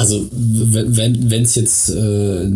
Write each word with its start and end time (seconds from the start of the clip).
Also 0.00 0.26
wenn 0.32 1.42
es 1.44 1.56
jetzt 1.56 1.90
äh, 1.90 2.50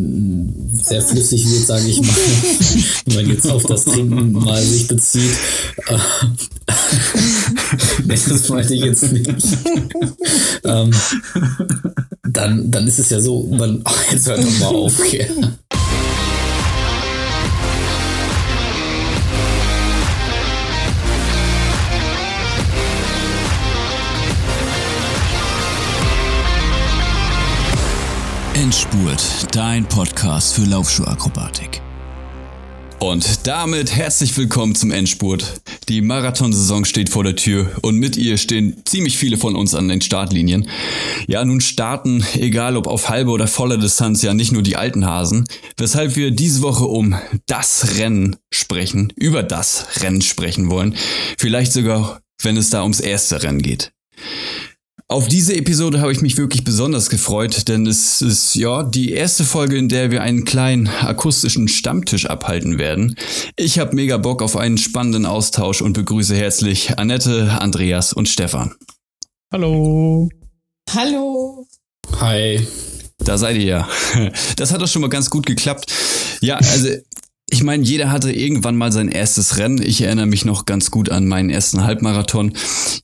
sehr 0.82 1.02
flüssig 1.02 1.46
wird, 1.46 1.66
sage 1.66 1.86
ich 1.86 2.00
mal, 2.00 2.08
wenn 3.04 3.16
man 3.16 3.28
jetzt 3.34 3.50
auf 3.50 3.64
das 3.64 3.84
Trinken 3.84 4.32
mal 4.32 4.62
sich 4.62 4.88
bezieht. 4.88 5.36
Äh, 5.88 5.98
das 8.08 8.48
meinte 8.48 8.72
ich 8.72 8.80
jetzt 8.80 9.12
nicht. 9.12 9.28
ähm, 10.64 10.90
dann, 12.22 12.70
dann 12.70 12.88
ist 12.88 12.98
es 12.98 13.10
ja 13.10 13.20
so, 13.20 13.42
man, 13.42 13.82
ach, 13.84 14.02
jetzt 14.10 14.26
hört 14.26 14.38
doch 14.38 14.58
mal 14.60 14.74
auf. 14.74 14.98
Okay. 14.98 15.26
Endspurt, 28.54 29.48
dein 29.50 29.84
Podcast 29.84 30.54
für 30.54 30.62
Laufschuhakrobatik. 30.62 31.82
Und 33.00 33.48
damit 33.48 33.90
herzlich 33.96 34.36
willkommen 34.36 34.76
zum 34.76 34.92
Endspurt. 34.92 35.60
Die 35.88 36.00
Marathonsaison 36.00 36.84
steht 36.84 37.08
vor 37.08 37.24
der 37.24 37.34
Tür 37.34 37.72
und 37.82 37.96
mit 37.96 38.16
ihr 38.16 38.38
stehen 38.38 38.80
ziemlich 38.84 39.18
viele 39.18 39.38
von 39.38 39.56
uns 39.56 39.74
an 39.74 39.88
den 39.88 40.00
Startlinien. 40.00 40.68
Ja, 41.26 41.44
nun 41.44 41.60
starten, 41.60 42.24
egal 42.34 42.76
ob 42.76 42.86
auf 42.86 43.08
halbe 43.08 43.32
oder 43.32 43.48
voller 43.48 43.76
Distanz, 43.76 44.22
ja 44.22 44.34
nicht 44.34 44.52
nur 44.52 44.62
die 44.62 44.76
alten 44.76 45.04
Hasen, 45.04 45.48
weshalb 45.76 46.14
wir 46.14 46.30
diese 46.30 46.62
Woche 46.62 46.84
um 46.84 47.16
das 47.46 47.96
Rennen 47.98 48.36
sprechen, 48.52 49.12
über 49.16 49.42
das 49.42 50.00
Rennen 50.00 50.22
sprechen 50.22 50.70
wollen. 50.70 50.94
Vielleicht 51.38 51.72
sogar, 51.72 52.20
wenn 52.40 52.56
es 52.56 52.70
da 52.70 52.82
ums 52.82 53.00
erste 53.00 53.42
Rennen 53.42 53.62
geht. 53.62 53.90
Auf 55.06 55.28
diese 55.28 55.54
Episode 55.54 56.00
habe 56.00 56.12
ich 56.12 56.22
mich 56.22 56.38
wirklich 56.38 56.64
besonders 56.64 57.10
gefreut, 57.10 57.68
denn 57.68 57.86
es 57.86 58.22
ist 58.22 58.54
ja 58.54 58.82
die 58.82 59.12
erste 59.12 59.44
Folge, 59.44 59.76
in 59.76 59.90
der 59.90 60.10
wir 60.10 60.22
einen 60.22 60.46
kleinen 60.46 60.88
akustischen 60.88 61.68
Stammtisch 61.68 62.24
abhalten 62.24 62.78
werden. 62.78 63.14
Ich 63.56 63.78
habe 63.78 63.94
mega 63.94 64.16
Bock 64.16 64.40
auf 64.40 64.56
einen 64.56 64.78
spannenden 64.78 65.26
Austausch 65.26 65.82
und 65.82 65.92
begrüße 65.92 66.34
herzlich 66.34 66.98
Annette, 66.98 67.52
Andreas 67.60 68.14
und 68.14 68.30
Stefan. 68.30 68.76
Hallo. 69.52 70.30
Hallo. 70.94 71.66
Hi. 72.20 72.66
Da 73.18 73.36
seid 73.36 73.56
ihr 73.56 73.64
ja. 73.64 73.88
Das 74.56 74.72
hat 74.72 74.80
doch 74.80 74.88
schon 74.88 75.02
mal 75.02 75.08
ganz 75.08 75.28
gut 75.28 75.44
geklappt. 75.44 75.92
Ja, 76.40 76.56
also 76.56 76.88
ich 77.54 77.62
meine, 77.62 77.84
jeder 77.84 78.10
hatte 78.10 78.32
irgendwann 78.32 78.74
mal 78.74 78.90
sein 78.90 79.06
erstes 79.06 79.58
Rennen. 79.58 79.80
Ich 79.80 80.00
erinnere 80.00 80.26
mich 80.26 80.44
noch 80.44 80.66
ganz 80.66 80.90
gut 80.90 81.08
an 81.08 81.28
meinen 81.28 81.50
ersten 81.50 81.84
Halbmarathon. 81.84 82.52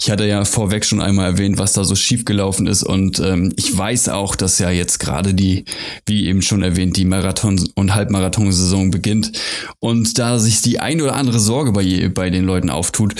Ich 0.00 0.10
hatte 0.10 0.26
ja 0.26 0.44
vorweg 0.44 0.84
schon 0.84 1.00
einmal 1.00 1.26
erwähnt, 1.26 1.58
was 1.58 1.72
da 1.72 1.84
so 1.84 1.94
schief 1.94 2.24
gelaufen 2.24 2.66
ist. 2.66 2.82
Und 2.82 3.20
ähm, 3.20 3.52
ich 3.54 3.78
weiß 3.78 4.08
auch, 4.08 4.34
dass 4.34 4.58
ja 4.58 4.68
jetzt 4.70 4.98
gerade 4.98 5.34
die, 5.34 5.66
wie 6.04 6.26
eben 6.26 6.42
schon 6.42 6.64
erwähnt, 6.64 6.96
die 6.96 7.04
Marathon- 7.04 7.70
und 7.76 7.94
Halbmarathonsaison 7.94 8.90
beginnt. 8.90 9.30
Und 9.78 10.18
da 10.18 10.40
sich 10.40 10.62
die 10.62 10.80
ein 10.80 11.00
oder 11.00 11.14
andere 11.14 11.38
Sorge 11.38 11.70
bei, 11.70 12.10
bei 12.12 12.28
den 12.28 12.44
Leuten 12.44 12.70
auftut, 12.70 13.14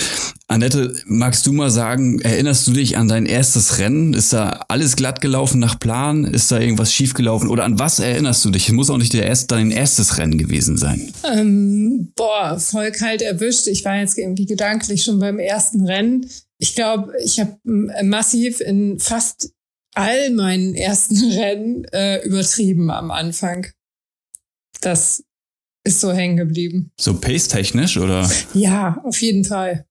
Annette, 0.51 0.93
magst 1.05 1.47
du 1.47 1.53
mal 1.53 1.69
sagen, 1.71 2.19
erinnerst 2.19 2.67
du 2.67 2.73
dich 2.73 2.97
an 2.97 3.07
dein 3.07 3.25
erstes 3.25 3.79
Rennen? 3.79 4.13
Ist 4.13 4.33
da 4.33 4.65
alles 4.67 4.97
glatt 4.97 5.21
gelaufen 5.21 5.59
nach 5.59 5.79
Plan? 5.79 6.25
Ist 6.25 6.51
da 6.51 6.59
irgendwas 6.59 6.93
schief 6.93 7.13
gelaufen? 7.13 7.47
Oder 7.47 7.63
an 7.63 7.79
was 7.79 7.99
erinnerst 7.99 8.43
du 8.43 8.49
dich? 8.49 8.67
Es 8.67 8.73
muss 8.73 8.89
auch 8.89 8.97
nicht 8.97 9.13
der 9.13 9.25
erst, 9.25 9.51
dein 9.51 9.71
erstes 9.71 10.17
Rennen 10.17 10.37
gewesen 10.37 10.77
sein. 10.77 11.13
Ähm, 11.23 12.11
boah, 12.17 12.59
voll 12.59 12.91
kalt 12.91 13.21
erwischt. 13.21 13.67
Ich 13.67 13.85
war 13.85 13.95
jetzt 13.95 14.17
irgendwie 14.17 14.45
gedanklich 14.45 15.05
schon 15.05 15.19
beim 15.19 15.39
ersten 15.39 15.85
Rennen. 15.85 16.29
Ich 16.57 16.75
glaube, 16.75 17.13
ich 17.23 17.39
habe 17.39 17.57
massiv 17.63 18.59
in 18.59 18.99
fast 18.99 19.53
all 19.95 20.31
meinen 20.31 20.75
ersten 20.75 21.31
Rennen 21.31 21.85
äh, 21.93 22.25
übertrieben 22.25 22.91
am 22.91 23.09
Anfang. 23.09 23.67
Das 24.81 25.23
ist 25.85 26.01
so 26.01 26.11
hängen 26.11 26.35
geblieben. 26.35 26.91
So 26.99 27.13
pace-technisch 27.13 27.97
oder? 27.97 28.29
Ja, 28.53 29.01
auf 29.05 29.21
jeden 29.21 29.45
Fall. 29.45 29.85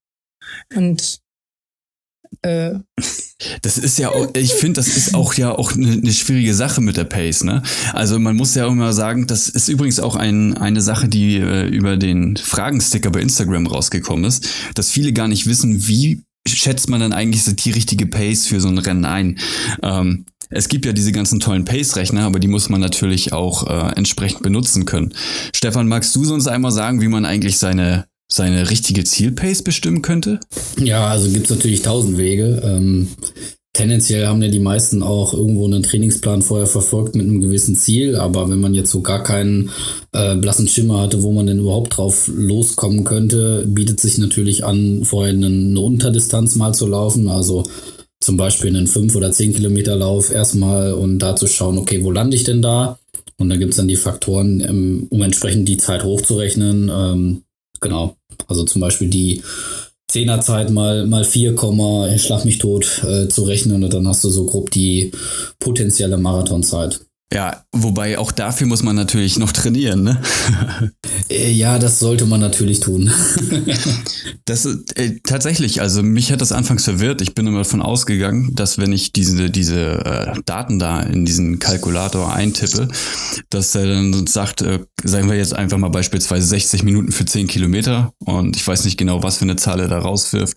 Und 0.74 1.20
äh, 2.42 2.74
das 3.62 3.78
ist 3.78 3.98
ja, 3.98 4.10
auch, 4.10 4.28
ich 4.34 4.52
finde, 4.52 4.74
das 4.74 4.96
ist 4.96 5.14
auch 5.14 5.34
ja 5.34 5.52
auch 5.52 5.74
eine, 5.74 5.92
eine 5.92 6.12
schwierige 6.12 6.54
Sache 6.54 6.80
mit 6.80 6.96
der 6.96 7.04
Pace, 7.04 7.44
ne? 7.44 7.62
Also 7.92 8.18
man 8.18 8.36
muss 8.36 8.54
ja 8.54 8.66
immer 8.66 8.92
sagen, 8.92 9.26
das 9.26 9.48
ist 9.48 9.68
übrigens 9.68 10.00
auch 10.00 10.16
ein, 10.16 10.56
eine 10.56 10.80
Sache, 10.80 11.08
die 11.08 11.36
äh, 11.36 11.66
über 11.66 11.96
den 11.96 12.36
Fragensticker 12.36 13.10
bei 13.10 13.20
Instagram 13.20 13.66
rausgekommen 13.66 14.24
ist, 14.24 14.48
dass 14.74 14.90
viele 14.90 15.12
gar 15.12 15.28
nicht 15.28 15.46
wissen, 15.46 15.86
wie 15.88 16.22
schätzt 16.46 16.88
man 16.88 17.00
dann 17.00 17.12
eigentlich 17.12 17.44
die 17.44 17.70
richtige 17.70 18.06
Pace 18.06 18.46
für 18.46 18.60
so 18.60 18.68
ein 18.68 18.78
Rennen 18.78 19.04
ein. 19.04 19.38
Ähm, 19.82 20.24
es 20.48 20.68
gibt 20.68 20.84
ja 20.84 20.92
diese 20.92 21.12
ganzen 21.12 21.38
tollen 21.38 21.64
Pace-Rechner, 21.64 22.22
aber 22.22 22.40
die 22.40 22.48
muss 22.48 22.68
man 22.68 22.80
natürlich 22.80 23.32
auch 23.32 23.66
äh, 23.68 23.92
entsprechend 23.96 24.42
benutzen 24.42 24.84
können. 24.84 25.14
Stefan, 25.54 25.86
magst 25.86 26.14
du 26.16 26.24
sonst 26.24 26.48
einmal 26.48 26.72
sagen, 26.72 27.00
wie 27.00 27.08
man 27.08 27.24
eigentlich 27.24 27.58
seine 27.58 28.06
seine 28.30 28.70
richtige 28.70 29.04
Zielpace 29.04 29.62
bestimmen 29.62 30.02
könnte? 30.02 30.40
Ja, 30.78 31.08
also 31.08 31.30
gibt 31.30 31.50
es 31.50 31.56
natürlich 31.56 31.82
tausend 31.82 32.16
Wege. 32.16 32.62
Ähm, 32.64 33.08
tendenziell 33.72 34.26
haben 34.26 34.42
ja 34.42 34.48
die 34.48 34.60
meisten 34.60 35.02
auch 35.02 35.34
irgendwo 35.34 35.66
einen 35.66 35.82
Trainingsplan 35.82 36.42
vorher 36.42 36.66
verfolgt 36.66 37.14
mit 37.14 37.26
einem 37.26 37.40
gewissen 37.40 37.74
Ziel, 37.76 38.16
aber 38.16 38.48
wenn 38.48 38.60
man 38.60 38.74
jetzt 38.74 38.90
so 38.90 39.00
gar 39.00 39.22
keinen 39.22 39.70
äh, 40.12 40.36
blassen 40.36 40.68
Schimmer 40.68 41.00
hatte, 41.00 41.22
wo 41.22 41.32
man 41.32 41.46
denn 41.46 41.58
überhaupt 41.58 41.96
drauf 41.96 42.30
loskommen 42.32 43.04
könnte, 43.04 43.64
bietet 43.66 44.00
sich 44.00 44.18
natürlich 44.18 44.64
an, 44.64 45.04
vorher 45.04 45.32
eine, 45.32 45.46
eine 45.46 45.80
Unterdistanz 45.80 46.54
mal 46.54 46.72
zu 46.72 46.86
laufen, 46.86 47.28
also 47.28 47.64
zum 48.20 48.36
Beispiel 48.36 48.68
einen 48.68 48.86
5 48.86 49.16
oder 49.16 49.32
10 49.32 49.54
Kilometer 49.54 49.96
Lauf 49.96 50.30
erstmal 50.30 50.92
und 50.92 51.18
da 51.18 51.36
zu 51.36 51.46
schauen, 51.46 51.78
okay, 51.78 52.04
wo 52.04 52.10
lande 52.10 52.36
ich 52.36 52.44
denn 52.44 52.62
da? 52.62 52.98
Und 53.38 53.48
dann 53.48 53.58
gibt 53.58 53.70
es 53.70 53.78
dann 53.78 53.88
die 53.88 53.96
Faktoren, 53.96 54.60
ähm, 54.60 55.06
um 55.08 55.22
entsprechend 55.22 55.66
die 55.66 55.78
Zeit 55.78 56.04
hochzurechnen. 56.04 56.90
Ähm, 56.92 57.42
genau. 57.80 58.14
Also 58.48 58.64
zum 58.64 58.80
Beispiel 58.80 59.08
die 59.08 59.42
Zehnerzeit 60.10 60.70
mal, 60.70 61.06
mal 61.06 61.24
4, 61.24 61.54
schlag 62.18 62.44
mich 62.44 62.58
tot 62.58 63.02
äh, 63.04 63.28
zu 63.28 63.44
rechnen 63.44 63.84
und 63.84 63.94
dann 63.94 64.08
hast 64.08 64.24
du 64.24 64.28
so 64.28 64.44
grob 64.44 64.70
die 64.70 65.12
potenzielle 65.60 66.16
Marathonzeit. 66.16 67.00
Ja, 67.32 67.64
wobei 67.70 68.18
auch 68.18 68.32
dafür 68.32 68.66
muss 68.66 68.82
man 68.82 68.96
natürlich 68.96 69.38
noch 69.38 69.52
trainieren, 69.52 70.02
ne? 70.02 70.20
Äh, 71.28 71.52
ja, 71.52 71.78
das 71.78 72.00
sollte 72.00 72.26
man 72.26 72.40
natürlich 72.40 72.80
tun. 72.80 73.08
das 74.46 74.66
äh, 74.96 75.20
tatsächlich, 75.22 75.80
also 75.80 76.02
mich 76.02 76.32
hat 76.32 76.40
das 76.40 76.50
anfangs 76.50 76.82
verwirrt. 76.84 77.22
Ich 77.22 77.36
bin 77.36 77.46
immer 77.46 77.58
davon 77.58 77.82
ausgegangen, 77.82 78.52
dass 78.56 78.78
wenn 78.78 78.92
ich 78.92 79.12
diese, 79.12 79.48
diese 79.48 80.04
äh, 80.04 80.32
Daten 80.44 80.80
da 80.80 81.00
in 81.00 81.24
diesen 81.24 81.60
Kalkulator 81.60 82.34
eintippe, 82.34 82.88
dass 83.48 83.72
er 83.76 83.86
dann 83.86 84.26
sagt, 84.26 84.62
äh, 84.62 84.80
sagen 85.04 85.28
wir 85.28 85.36
jetzt 85.36 85.54
einfach 85.54 85.78
mal 85.78 85.90
beispielsweise 85.90 86.48
60 86.48 86.82
Minuten 86.82 87.12
für 87.12 87.26
10 87.26 87.46
Kilometer 87.46 88.12
und 88.24 88.56
ich 88.56 88.66
weiß 88.66 88.84
nicht 88.84 88.96
genau, 88.96 89.22
was 89.22 89.36
für 89.36 89.44
eine 89.44 89.54
Zahl 89.54 89.78
er 89.78 89.88
da 89.88 90.00
rauswirft. 90.00 90.56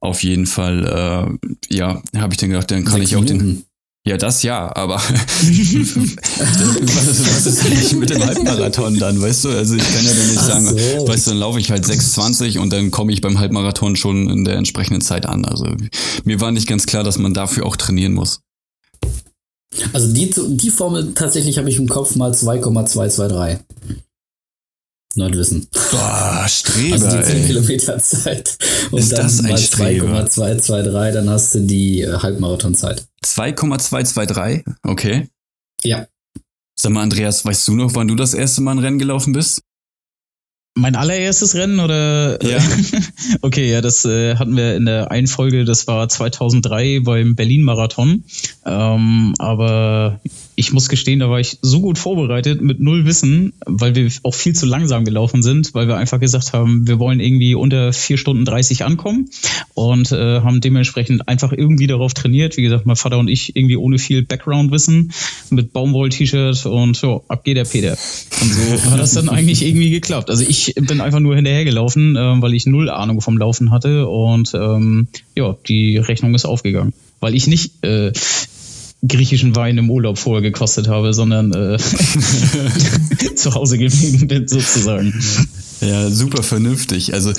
Auf 0.00 0.22
jeden 0.22 0.46
Fall, 0.46 1.38
äh, 1.70 1.74
ja, 1.74 2.02
habe 2.14 2.34
ich 2.34 2.38
dann 2.38 2.50
gedacht, 2.50 2.70
dann 2.70 2.84
kann 2.84 3.00
ich 3.00 3.16
auch 3.16 3.22
Minuten. 3.22 3.38
den 3.38 3.69
ja, 4.06 4.16
das 4.16 4.42
ja, 4.42 4.74
aber 4.74 4.94
was, 4.94 5.08
was 7.36 7.46
ist 7.46 7.66
eigentlich 7.66 7.92
mit 7.92 8.08
dem 8.08 8.24
Halbmarathon 8.24 8.98
dann, 8.98 9.20
weißt 9.20 9.44
du? 9.44 9.50
Also 9.50 9.74
ich 9.74 9.82
kann 9.82 10.04
ja 10.04 10.10
dann 10.10 10.28
nicht 10.28 10.40
sagen, 10.40 10.66
so. 10.66 11.06
weißt 11.06 11.26
du, 11.26 11.30
dann 11.32 11.38
laufe 11.38 11.60
ich 11.60 11.70
halt 11.70 11.84
6,20 11.84 12.58
und 12.58 12.72
dann 12.72 12.90
komme 12.90 13.12
ich 13.12 13.20
beim 13.20 13.38
Halbmarathon 13.38 13.96
schon 13.96 14.30
in 14.30 14.44
der 14.44 14.56
entsprechenden 14.56 15.02
Zeit 15.02 15.26
an. 15.26 15.44
Also 15.44 15.66
mir 16.24 16.40
war 16.40 16.50
nicht 16.50 16.66
ganz 16.66 16.86
klar, 16.86 17.04
dass 17.04 17.18
man 17.18 17.34
dafür 17.34 17.66
auch 17.66 17.76
trainieren 17.76 18.14
muss. 18.14 18.40
Also 19.92 20.12
die, 20.12 20.32
die 20.56 20.70
Formel 20.70 21.12
tatsächlich 21.14 21.58
habe 21.58 21.68
ich 21.68 21.76
im 21.76 21.88
Kopf 21.88 22.16
mal 22.16 22.34
2,223. 22.34 23.64
Nordwissen. 25.16 25.66
Boah, 25.90 26.46
Streber. 26.48 26.94
Also 26.94 27.16
die 27.16 27.24
10 27.24 27.36
ey. 27.36 27.46
Kilometer 27.46 27.98
Zeit. 27.98 28.56
Und 28.90 28.98
ist 28.98 29.12
dann 29.12 29.22
das 29.22 29.44
ein 29.44 29.58
Streber? 29.58 30.26
2,223, 30.26 31.14
dann 31.14 31.30
hast 31.30 31.54
du 31.54 31.60
die 31.60 32.02
äh, 32.02 32.16
Halbmarathonzeit. 32.18 33.04
2,223? 33.22 34.64
Okay. 34.84 35.28
Ja. 35.82 36.06
Sag 36.78 36.92
mal, 36.92 37.02
Andreas, 37.02 37.44
weißt 37.44 37.68
du 37.68 37.74
noch, 37.74 37.94
wann 37.94 38.08
du 38.08 38.14
das 38.14 38.34
erste 38.34 38.60
Mal 38.62 38.72
ein 38.72 38.78
Rennen 38.78 38.98
gelaufen 38.98 39.32
bist? 39.32 39.62
Mein 40.76 40.94
allererstes 40.94 41.56
Rennen 41.56 41.80
oder? 41.80 42.38
Ja. 42.44 42.58
okay, 43.42 43.70
ja, 43.70 43.80
das 43.80 44.04
äh, 44.04 44.36
hatten 44.36 44.56
wir 44.56 44.76
in 44.76 44.86
der 44.86 45.10
einen 45.10 45.26
Folge, 45.26 45.64
das 45.64 45.88
war 45.88 46.08
2003 46.08 47.00
beim 47.00 47.34
Berlin-Marathon. 47.34 48.22
Ähm, 48.64 49.34
aber 49.38 50.20
ich 50.54 50.72
muss 50.72 50.88
gestehen, 50.88 51.18
da 51.18 51.30
war 51.30 51.40
ich 51.40 51.58
so 51.62 51.80
gut 51.80 51.98
vorbereitet 51.98 52.60
mit 52.60 52.80
null 52.80 53.06
Wissen, 53.06 53.54
weil 53.66 53.94
wir 53.94 54.10
auch 54.22 54.34
viel 54.34 54.54
zu 54.54 54.66
langsam 54.66 55.04
gelaufen 55.04 55.42
sind, 55.42 55.74
weil 55.74 55.88
wir 55.88 55.96
einfach 55.96 56.20
gesagt 56.20 56.52
haben, 56.52 56.86
wir 56.86 56.98
wollen 56.98 57.18
irgendwie 57.18 57.54
unter 57.54 57.92
vier 57.92 58.18
Stunden 58.18 58.44
30 58.44 58.84
ankommen 58.84 59.30
und 59.74 60.12
äh, 60.12 60.40
haben 60.42 60.60
dementsprechend 60.60 61.26
einfach 61.28 61.52
irgendwie 61.52 61.86
darauf 61.86 62.14
trainiert. 62.14 62.58
Wie 62.58 62.62
gesagt, 62.62 62.84
mein 62.86 62.96
Vater 62.96 63.18
und 63.18 63.28
ich 63.28 63.56
irgendwie 63.56 63.76
ohne 63.76 63.98
viel 63.98 64.22
Background-Wissen 64.22 65.12
mit 65.48 65.72
Baumwoll-T-Shirt 65.72 66.66
und 66.66 66.94
so, 66.94 67.24
ab 67.28 67.42
geht 67.42 67.56
der 67.56 67.64
Peter. 67.64 67.96
Und 68.40 68.52
so 68.52 68.90
hat 68.90 69.00
das 69.00 69.14
dann 69.14 69.30
eigentlich 69.30 69.64
irgendwie 69.64 69.90
geklappt. 69.90 70.28
Also 70.28 70.44
ich 70.46 70.59
bin 70.74 71.00
einfach 71.00 71.20
nur 71.20 71.34
hinterhergelaufen, 71.34 72.16
äh, 72.16 72.42
weil 72.42 72.54
ich 72.54 72.66
null 72.66 72.90
Ahnung 72.90 73.20
vom 73.20 73.38
Laufen 73.38 73.70
hatte 73.70 74.08
und 74.08 74.52
ähm, 74.54 75.08
ja, 75.36 75.56
die 75.68 75.96
Rechnung 75.96 76.34
ist 76.34 76.44
aufgegangen. 76.44 76.92
Weil 77.20 77.34
ich 77.34 77.46
nicht 77.46 77.84
äh, 77.84 78.12
griechischen 79.06 79.56
Wein 79.56 79.78
im 79.78 79.90
Urlaub 79.90 80.18
vorher 80.18 80.42
gekostet 80.42 80.88
habe, 80.88 81.12
sondern 81.12 81.52
äh, 81.52 81.78
zu 83.34 83.54
Hause 83.54 83.78
geblieben 83.78 84.28
bin, 84.28 84.48
sozusagen. 84.48 85.14
Ja, 85.80 86.10
super 86.10 86.42
vernünftig. 86.42 87.14
Also 87.14 87.32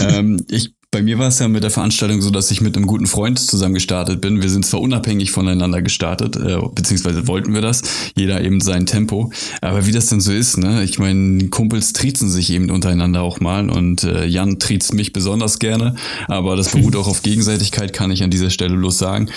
ähm, 0.00 0.44
ich 0.50 0.72
bei 0.90 1.02
mir 1.02 1.18
war 1.18 1.28
es 1.28 1.38
ja 1.38 1.48
mit 1.48 1.62
der 1.62 1.70
Veranstaltung 1.70 2.22
so, 2.22 2.30
dass 2.30 2.50
ich 2.50 2.62
mit 2.62 2.74
einem 2.74 2.86
guten 2.86 3.06
Freund 3.06 3.38
zusammen 3.38 3.74
gestartet 3.74 4.22
bin. 4.22 4.40
Wir 4.40 4.48
sind 4.48 4.64
zwar 4.64 4.80
unabhängig 4.80 5.32
voneinander 5.32 5.82
gestartet, 5.82 6.36
äh, 6.36 6.58
beziehungsweise 6.74 7.28
wollten 7.28 7.52
wir 7.52 7.60
das, 7.60 7.82
jeder 8.16 8.42
eben 8.42 8.62
sein 8.62 8.86
Tempo. 8.86 9.30
Aber 9.60 9.84
wie 9.84 9.92
das 9.92 10.06
denn 10.06 10.20
so 10.20 10.32
ist, 10.32 10.56
ne? 10.56 10.82
Ich 10.84 10.98
meine, 10.98 11.48
Kumpels 11.50 11.92
triezen 11.92 12.30
sich 12.30 12.50
eben 12.50 12.70
untereinander 12.70 13.20
auch 13.20 13.38
mal 13.40 13.68
und 13.68 14.04
äh, 14.04 14.24
Jan 14.24 14.58
triezt 14.58 14.94
mich 14.94 15.12
besonders 15.12 15.58
gerne, 15.58 15.94
aber 16.26 16.56
das 16.56 16.70
beruht 16.70 16.96
auch 16.96 17.06
auf 17.06 17.22
Gegenseitigkeit, 17.22 17.92
kann 17.92 18.10
ich 18.10 18.22
an 18.22 18.30
dieser 18.30 18.50
Stelle 18.50 18.74
los 18.74 18.96
sagen. 18.96 19.28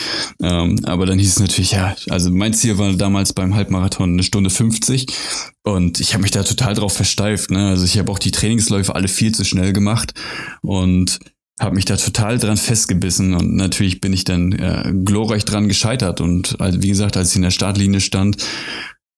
Ähm, 0.41 0.79
aber 0.85 1.05
dann 1.05 1.19
hieß 1.19 1.33
es 1.33 1.39
natürlich, 1.41 1.73
ja, 1.73 1.95
also 2.09 2.31
mein 2.31 2.53
Ziel 2.53 2.77
war 2.77 2.93
damals 2.93 3.33
beim 3.33 3.55
Halbmarathon 3.55 4.13
eine 4.13 4.23
Stunde 4.23 4.49
50 4.49 5.07
und 5.63 5.99
ich 5.99 6.13
habe 6.13 6.21
mich 6.21 6.31
da 6.31 6.43
total 6.43 6.75
drauf 6.75 6.93
versteift. 6.93 7.51
Ne? 7.51 7.67
Also 7.67 7.83
ich 7.83 7.99
habe 7.99 8.09
auch 8.09 8.19
die 8.19 8.31
Trainingsläufe 8.31 8.95
alle 8.95 9.09
viel 9.09 9.33
zu 9.35 9.43
schnell 9.43 9.73
gemacht 9.73 10.13
und 10.61 11.19
habe 11.59 11.75
mich 11.75 11.85
da 11.85 11.97
total 11.97 12.37
dran 12.37 12.57
festgebissen 12.57 13.33
und 13.35 13.55
natürlich 13.55 14.01
bin 14.01 14.13
ich 14.13 14.23
dann 14.23 14.51
äh, 14.51 14.93
glorreich 15.03 15.45
dran 15.45 15.67
gescheitert 15.67 16.21
und 16.21 16.59
also 16.59 16.81
wie 16.81 16.89
gesagt, 16.89 17.17
als 17.17 17.31
ich 17.31 17.35
in 17.35 17.43
der 17.43 17.51
Startlinie 17.51 18.01
stand, 18.01 18.37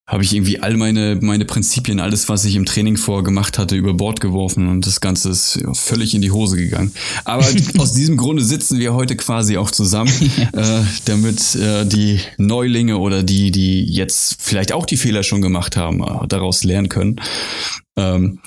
habe 0.06 0.24
ich 0.24 0.34
irgendwie 0.34 0.60
all 0.60 0.76
meine 0.76 1.18
meine 1.22 1.46
Prinzipien, 1.46 2.02
alles 2.02 2.28
was 2.28 2.44
ich 2.44 2.56
im 2.56 2.66
Training 2.66 2.98
vorgemacht 2.98 3.58
hatte, 3.58 3.78
über 3.78 3.94
Bord 3.94 4.20
geworfen 4.20 4.68
und 4.68 4.86
das 4.86 5.00
Ganze 5.00 5.30
ist 5.30 5.64
völlig 5.74 6.14
in 6.14 6.22
die 6.22 6.32
Hose 6.32 6.58
gegangen. 6.58 6.92
Aber 7.24 7.46
aus 7.78 7.94
diesem 7.94 8.18
Grunde 8.18 8.44
sitzen 8.44 8.80
wir 8.80 8.94
heute 8.94 9.16
quasi 9.16 9.58
auch 9.58 9.72
zusammen, 9.72 10.12
äh, 10.54 10.82
damit 11.06 11.56
äh, 11.56 11.86
die 11.86 12.20
Neulinge 12.38 12.98
oder 12.98 13.24
die 13.24 13.52
die 13.52 13.86
jetzt 13.86 14.38
vielleicht 14.42 14.74
auch 14.74 14.86
die 14.86 14.98
Fehler 14.98 15.24
schon 15.24 15.42
gemacht 15.42 15.78
haben, 15.78 16.04
äh, 16.04 16.28
daraus 16.28 16.66
lernen 16.66 16.90
können. 16.90 17.22
Ähm, 17.96 18.40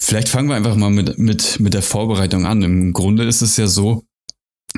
Vielleicht 0.00 0.28
fangen 0.28 0.48
wir 0.48 0.56
einfach 0.56 0.76
mal 0.76 0.90
mit, 0.90 1.18
mit, 1.18 1.60
mit 1.60 1.74
der 1.74 1.82
Vorbereitung 1.82 2.46
an. 2.46 2.62
Im 2.62 2.92
Grunde 2.92 3.24
ist 3.24 3.42
es 3.42 3.56
ja 3.56 3.66
so, 3.66 4.04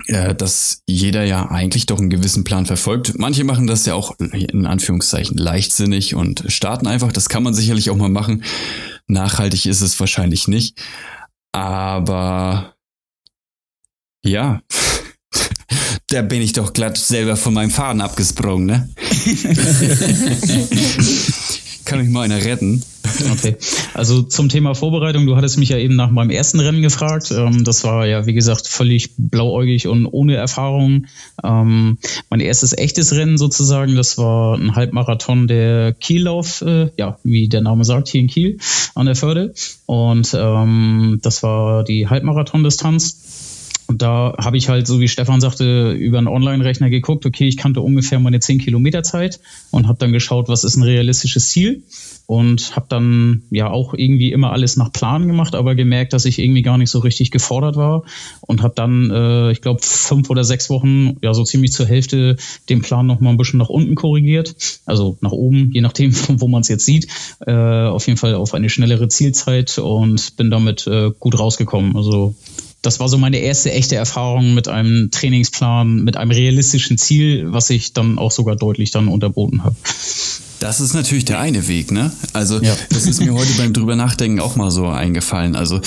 äh, 0.06 0.34
dass 0.34 0.82
jeder 0.87 1.25
ja 1.25 1.50
eigentlich 1.50 1.84
doch 1.87 1.99
einen 1.99 2.11
gewissen 2.11 2.44
Plan 2.44 2.64
verfolgt. 2.64 3.19
Manche 3.19 3.44
machen 3.44 3.67
das 3.67 3.84
ja 3.87 3.94
auch 3.94 4.14
in 4.19 4.67
Anführungszeichen 4.67 5.37
leichtsinnig 5.37 6.14
und 6.14 6.44
starten 6.49 6.87
einfach. 6.87 7.12
Das 7.12 7.28
kann 7.28 7.43
man 7.43 7.55
sicherlich 7.55 7.90
auch 7.90 7.96
mal 7.96 8.08
machen. 8.08 8.44
Nachhaltig 9.08 9.67
ist 9.67 9.82
es 9.82 10.00
wahrscheinlich 10.00 10.49
nicht. 10.49 10.81
Aber 11.52 12.75
ja, 14.25 14.62
da 16.08 16.23
bin 16.23 16.40
ich 16.40 16.55
doch 16.55 16.73
glatt 16.73 16.96
selber 16.96 17.37
von 17.37 17.52
meinem 17.52 17.70
Faden 17.70 18.00
abgesprungen, 18.00 18.66
ne? 18.66 18.88
kann 21.90 21.98
mich 21.98 22.08
mal 22.08 22.22
einer 22.22 22.42
retten. 22.44 22.82
Okay. 23.32 23.56
Also 23.94 24.22
zum 24.22 24.48
Thema 24.48 24.75
Vorbereitung, 24.75 25.26
du 25.26 25.37
hattest 25.37 25.58
mich 25.58 25.70
ja 25.70 25.78
eben 25.78 25.96
nach 25.96 26.10
meinem 26.10 26.31
ersten 26.31 26.60
Rennen 26.60 26.82
gefragt. 26.82 27.32
Ähm, 27.32 27.64
das 27.64 27.82
war 27.82 28.06
ja, 28.06 28.26
wie 28.26 28.34
gesagt, 28.34 28.69
völlig 28.69 29.10
blauäugig 29.16 29.88
und 29.88 30.06
ohne 30.06 30.37
Erfahrung. 30.37 31.06
Ähm, 31.42 31.98
mein 32.28 32.40
erstes 32.40 32.76
echtes 32.76 33.12
Rennen 33.14 33.37
sozusagen, 33.37 33.96
das 33.96 34.16
war 34.19 34.56
ein 34.56 34.76
Halbmarathon 34.76 35.48
der 35.48 35.92
Kiellauf, 35.92 36.62
äh, 36.62 36.90
ja, 36.96 37.19
wie 37.25 37.48
der 37.48 37.62
Name 37.62 37.84
sagt, 37.84 38.08
hier 38.08 38.20
in 38.20 38.28
Kiel 38.28 38.58
an 38.94 39.06
der 39.06 39.16
Förde. 39.16 39.54
Und 39.87 40.34
ähm, 40.38 41.19
das 41.22 41.42
war 41.42 41.84
die 41.84 42.08
Halbmarathon-Distanz. 42.08 43.50
Und 43.90 44.02
da 44.02 44.37
habe 44.38 44.56
ich 44.56 44.69
halt, 44.69 44.87
so 44.87 45.00
wie 45.00 45.08
Stefan 45.08 45.40
sagte, 45.40 45.90
über 45.90 46.19
einen 46.19 46.28
Online-Rechner 46.28 46.90
geguckt, 46.90 47.26
okay, 47.26 47.48
ich 47.48 47.56
kannte 47.56 47.81
ungefähr 47.81 48.20
meine 48.20 48.38
10 48.38 48.58
Kilometer 48.58 49.02
Zeit 49.02 49.40
und 49.72 49.88
habe 49.88 49.98
dann 49.98 50.12
geschaut, 50.12 50.46
was 50.46 50.62
ist 50.62 50.76
ein 50.76 50.84
realistisches 50.84 51.48
Ziel. 51.48 51.82
Und 52.26 52.76
habe 52.76 52.87
dann 52.88 53.42
ja 53.50 53.69
auch 53.69 53.92
irgendwie 53.92 54.31
immer 54.31 54.52
alles 54.52 54.76
nach 54.76 54.92
Plan 54.92 55.26
gemacht, 55.26 55.56
aber 55.56 55.75
gemerkt, 55.75 56.12
dass 56.12 56.25
ich 56.25 56.38
irgendwie 56.38 56.62
gar 56.62 56.78
nicht 56.78 56.90
so 56.90 57.00
richtig 57.00 57.32
gefordert 57.32 57.75
war. 57.75 58.04
Und 58.42 58.62
habe 58.62 58.75
dann, 58.76 59.10
äh, 59.10 59.50
ich 59.50 59.60
glaube, 59.60 59.81
fünf 59.82 60.31
oder 60.31 60.44
sechs 60.44 60.70
Wochen, 60.70 61.16
ja 61.20 61.34
so 61.34 61.42
ziemlich 61.42 61.72
zur 61.72 61.87
Hälfte 61.87 62.37
den 62.69 62.82
Plan 62.82 63.08
noch 63.08 63.19
mal 63.19 63.31
ein 63.31 63.38
bisschen 63.38 63.58
nach 63.58 63.70
unten 63.70 63.96
korrigiert, 63.96 64.54
also 64.87 65.19
nach 65.20 65.32
oben, 65.32 65.72
je 65.72 65.81
nachdem, 65.81 66.12
wo 66.40 66.46
man 66.46 66.60
es 66.60 66.69
jetzt 66.69 66.84
sieht, 66.84 67.08
äh, 67.44 67.50
auf 67.52 68.06
jeden 68.06 68.19
Fall 68.19 68.34
auf 68.34 68.54
eine 68.54 68.70
schnellere 68.70 69.08
Zielzeit 69.08 69.78
und 69.78 70.37
bin 70.37 70.48
damit 70.48 70.87
äh, 70.87 71.10
gut 71.19 71.37
rausgekommen. 71.37 71.96
Also 71.96 72.37
das 72.82 73.00
war 73.00 73.09
so 73.09 73.19
meine 73.19 73.38
erste 73.38 73.73
echte 73.73 73.97
Erfahrung 73.97 74.55
mit 74.55 74.69
einem 74.69 75.11
Trainingsplan, 75.11 76.03
mit 76.03 76.17
einem 76.17 76.31
realistischen 76.31 76.99
Ziel, 76.99 77.53
was 77.53 77.71
ich 77.71 77.93
dann 77.93 78.19
auch 78.19 78.31
sogar 78.31 78.56
deutlich 78.56 78.91
dann 78.91 79.09
unterboten 79.09 79.65
habe. 79.65 79.77
Das 80.61 80.81
ist 80.81 80.93
natürlich 80.93 81.25
der 81.25 81.41
eine 81.41 81.67
Weg, 81.69 81.91
ne? 81.91 82.12
Also, 82.35 82.61
ja. 82.61 82.77
das 82.91 83.07
ist 83.07 83.21
mir 83.21 83.33
heute 83.33 83.53
beim 83.55 83.73
drüber 83.73 83.97
nachdenken 83.97 84.41
auch 84.41 84.57
mal 84.57 84.71
so 84.71 84.87
eingefallen. 84.87 85.57
Also, 85.57 85.81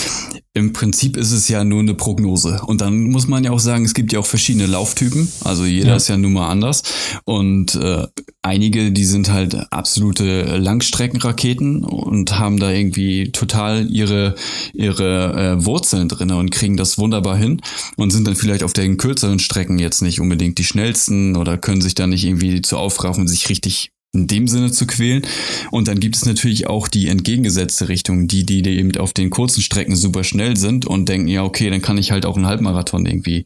im 0.56 0.72
Prinzip 0.72 1.18
ist 1.18 1.32
es 1.32 1.48
ja 1.48 1.64
nur 1.64 1.80
eine 1.80 1.96
Prognose. 1.96 2.62
Und 2.66 2.82
dann 2.82 3.10
muss 3.10 3.28
man 3.28 3.44
ja 3.44 3.52
auch 3.52 3.60
sagen, 3.60 3.86
es 3.86 3.96
gibt 3.96 4.14
ja 4.14 4.20
auch 4.20 4.26
verschiedene 4.26 4.68
Lauftypen. 4.68 5.28
Also 5.44 5.66
jeder 5.66 5.90
ja. 5.90 5.96
ist 5.96 6.10
ja 6.10 6.18
nun 6.18 6.34
mal 6.34 6.48
anders. 6.48 6.84
Und 7.26 7.74
äh, 7.74 8.06
einige, 8.44 8.92
die 8.92 9.06
sind 9.06 9.32
halt 9.32 9.56
absolute 9.72 10.58
Langstreckenraketen 10.58 11.84
und 11.84 12.38
haben 12.38 12.60
da 12.60 12.70
irgendwie 12.70 13.32
total 13.32 13.90
ihre, 13.90 14.36
ihre 14.74 15.58
äh, 15.58 15.66
Wurzeln 15.66 16.08
drin 16.08 16.32
und 16.32 16.52
kriegen 16.52 16.78
das 16.78 17.00
wunderbar 17.00 17.36
hin 17.36 17.60
und 17.98 18.12
sind 18.12 18.28
dann 18.28 18.36
vielleicht 18.36 18.62
auf 18.62 18.74
den 18.74 18.98
kürzeren 18.98 19.40
Strecken 19.40 19.80
jetzt 19.80 20.04
nicht 20.04 20.20
unbedingt 20.20 20.60
die 20.60 20.66
schnellsten 20.66 21.36
oder 21.36 21.58
können 21.58 21.82
sich 21.82 21.96
da 21.96 22.06
nicht 22.06 22.26
irgendwie 22.26 22.62
zu 22.62 22.78
aufraffen, 22.78 23.28
sich 23.28 23.50
richtig 23.50 23.90
in 24.14 24.28
dem 24.28 24.48
Sinne 24.48 24.72
zu 24.72 24.86
quälen. 24.86 25.24
Und 25.72 25.88
dann 25.88 26.00
gibt 26.00 26.16
es 26.16 26.26
natürlich 26.26 26.68
auch 26.68 26.88
die 26.88 27.08
entgegengesetzte 27.08 27.90
Richtung, 27.90 28.28
die, 28.28 28.46
die 28.46 28.64
eben 28.64 28.96
auf 28.98 29.12
den 29.12 29.32
kurzen 29.32 29.62
Strecken 29.62 29.96
super 29.96 30.24
schnell 30.24 30.56
sind 30.56 30.86
und 30.86 31.10
denken, 31.10 31.28
ja, 31.28 31.44
okay, 31.44 31.70
dann 31.70 31.82
kann 31.82 31.98
ich 31.98 32.12
halt 32.12 32.26
auch 32.26 32.38
einen 32.38 32.46
Halbmarathon 32.46 33.06
irgendwie 33.08 33.44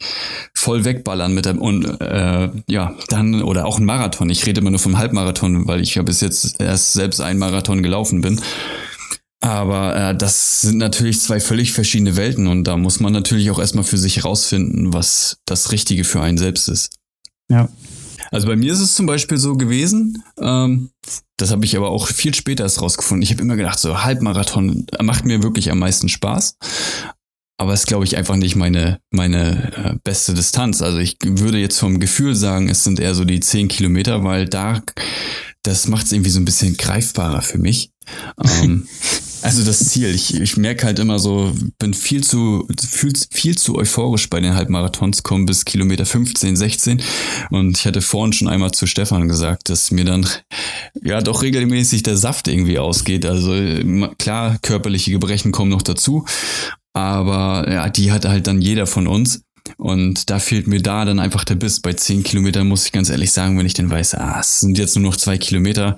voll 0.54 0.84
wegballern 0.84 1.34
mit 1.34 1.46
dem, 1.46 1.60
und 1.60 1.86
äh, 2.02 2.50
ja, 2.68 2.96
dann, 3.08 3.42
oder 3.42 3.66
auch 3.66 3.78
einen 3.78 3.86
Marathon. 3.86 4.30
Ich 4.30 4.46
rede 4.46 4.60
immer 4.60 4.72
nur 4.72 4.80
vom 4.80 4.98
Halbmarathon, 4.98 5.68
weil 5.68 5.81
ich 5.81 5.96
ja 5.96 6.04
bis 6.04 6.19
jetzt 6.19 6.60
erst 6.60 6.94
selbst 6.94 7.22
einen 7.22 7.40
Marathon 7.40 7.81
gelaufen 7.81 8.22
bin. 8.22 8.42
Aber 9.40 9.96
äh, 9.96 10.18
das 10.18 10.62
sind 10.62 10.78
natürlich 10.78 11.22
zwei 11.22 11.40
völlig 11.40 11.72
verschiedene 11.72 12.18
Welten 12.18 12.48
und 12.48 12.66
da 12.66 12.75
muss 12.75 13.00
man 13.00 13.14
natürlich 13.14 13.52
auch 13.52 13.60
erstmal 13.60 13.84
für 13.86 13.98
sich 13.98 14.18
herausfinden, 14.18 14.94
was 14.94 15.38
das 15.46 15.72
Richtige 15.72 16.04
für 16.04 16.22
einen 16.22 16.38
selbst 16.38 16.68
ist. 16.68 16.96
Ja, 17.50 17.69
also 18.32 18.48
bei 18.48 18.56
mir 18.56 18.74
ist 18.74 18.80
es 18.80 18.96
zum 18.96 19.06
Beispiel 19.06 19.38
so 19.38 19.56
gewesen, 19.56 20.24
ähm, 20.40 20.90
das 21.38 21.52
habe 21.52 21.66
ich 21.66 21.78
aber 21.78 21.90
auch 21.90 22.08
viel 22.08 22.34
später 22.34 22.64
erst 22.64 22.81
rausgefunden. 22.81 23.22
Ich 23.22 23.31
habe 23.31 23.42
immer 23.42 23.56
gedacht, 23.56 23.80
so 23.80 24.04
Halbmarathon 24.04 24.88
macht 25.02 25.26
mir 25.26 25.44
wirklich 25.44 25.72
am 25.72 25.80
meisten 25.80 26.10
Spaß. 26.10 26.57
Aber 27.60 27.74
es 27.74 27.81
ist, 27.81 27.88
glaube 27.88 28.06
ich, 28.06 28.18
einfach 28.18 28.36
nicht 28.36 28.56
meine, 28.56 29.00
meine 29.10 29.74
äh, 29.74 29.96
beste 30.04 30.34
Distanz. 30.34 30.81
Also 30.81 31.00
ich 31.00 31.18
würde 31.24 31.57
jetzt 31.57 31.80
vom 31.80 32.00
Gefühl 32.00 32.36
sagen, 32.36 32.69
es 32.69 32.84
sind 32.84 33.00
eher 33.00 33.16
so 33.16 33.26
die 33.26 33.40
10 33.40 33.68
Kilometer, 33.68 34.24
weil 34.24 34.48
da, 34.48 34.84
das 35.64 35.88
macht 35.88 36.06
es 36.06 36.12
irgendwie 36.12 36.30
so 36.30 36.40
ein 36.40 36.46
bisschen 36.46 36.78
greifbarer 36.78 37.42
für 37.42 37.57
mich. 37.57 37.92
ähm, 38.62 38.88
also 39.42 39.64
das 39.64 39.80
Ziel. 39.80 40.14
Ich, 40.14 40.40
ich 40.40 40.58
merke 40.58 40.86
halt 40.86 41.00
immer 41.00 41.20
so, 41.20 41.54
bin 41.80 41.94
viel 41.94 42.24
zu, 42.24 42.68
viel, 42.80 43.14
viel 43.32 43.58
zu 43.58 43.76
euphorisch 43.76 44.30
bei 44.30 44.40
den 44.40 44.56
Halbmarathons, 44.56 45.24
komme 45.24 45.46
bis 45.46 45.66
Kilometer 45.66 46.06
15, 46.06 46.56
16. 46.56 47.02
Und 47.50 47.78
ich 47.78 47.86
hatte 47.86 48.02
vorhin 48.02 48.34
schon 48.34 48.48
einmal 48.48 48.72
zu 48.72 48.88
Stefan 48.88 49.28
gesagt, 49.28 49.70
dass 49.70 49.92
mir 49.92 50.06
dann 50.06 50.28
ja 51.02 51.22
doch 51.22 51.42
regelmäßig 51.42 52.04
der 52.04 52.18
Saft 52.18 52.48
irgendwie 52.48 52.80
ausgeht. 52.80 53.26
Also 53.26 53.54
klar, 54.18 54.58
körperliche 54.62 55.12
Gebrechen 55.12 55.52
kommen 55.52 55.72
noch 55.72 55.84
dazu. 55.84 56.26
Aber 56.94 57.70
ja, 57.72 57.90
die 57.90 58.12
hat 58.12 58.26
halt 58.26 58.48
dann 58.48 58.62
jeder 58.62 58.88
von 58.88 59.08
uns. 59.08 59.42
Und 59.78 60.30
da 60.30 60.40
fehlt 60.40 60.68
mir 60.68 60.81
da 60.81 61.06
dann 61.06 61.19
einfach 61.19 61.44
der 61.44 61.56
Biss. 61.56 61.80
Bei 61.80 61.94
10 61.94 62.24
Kilometern 62.24 62.68
muss 62.68 62.86
ich 62.86 62.92
ganz 62.92 63.09
ehrlich 63.09 63.31
sagen, 63.31 63.57
wenn 63.57 63.66
ich 63.66 63.74
dann 63.74 63.90
weiß, 63.90 64.16
ah, 64.16 64.40
es 64.40 64.62
sind 64.62 64.78
jetzt 64.78 64.95
nur 64.95 65.09
noch 65.09 65.18
zwei 65.18 65.38
Kilometer. 65.38 65.95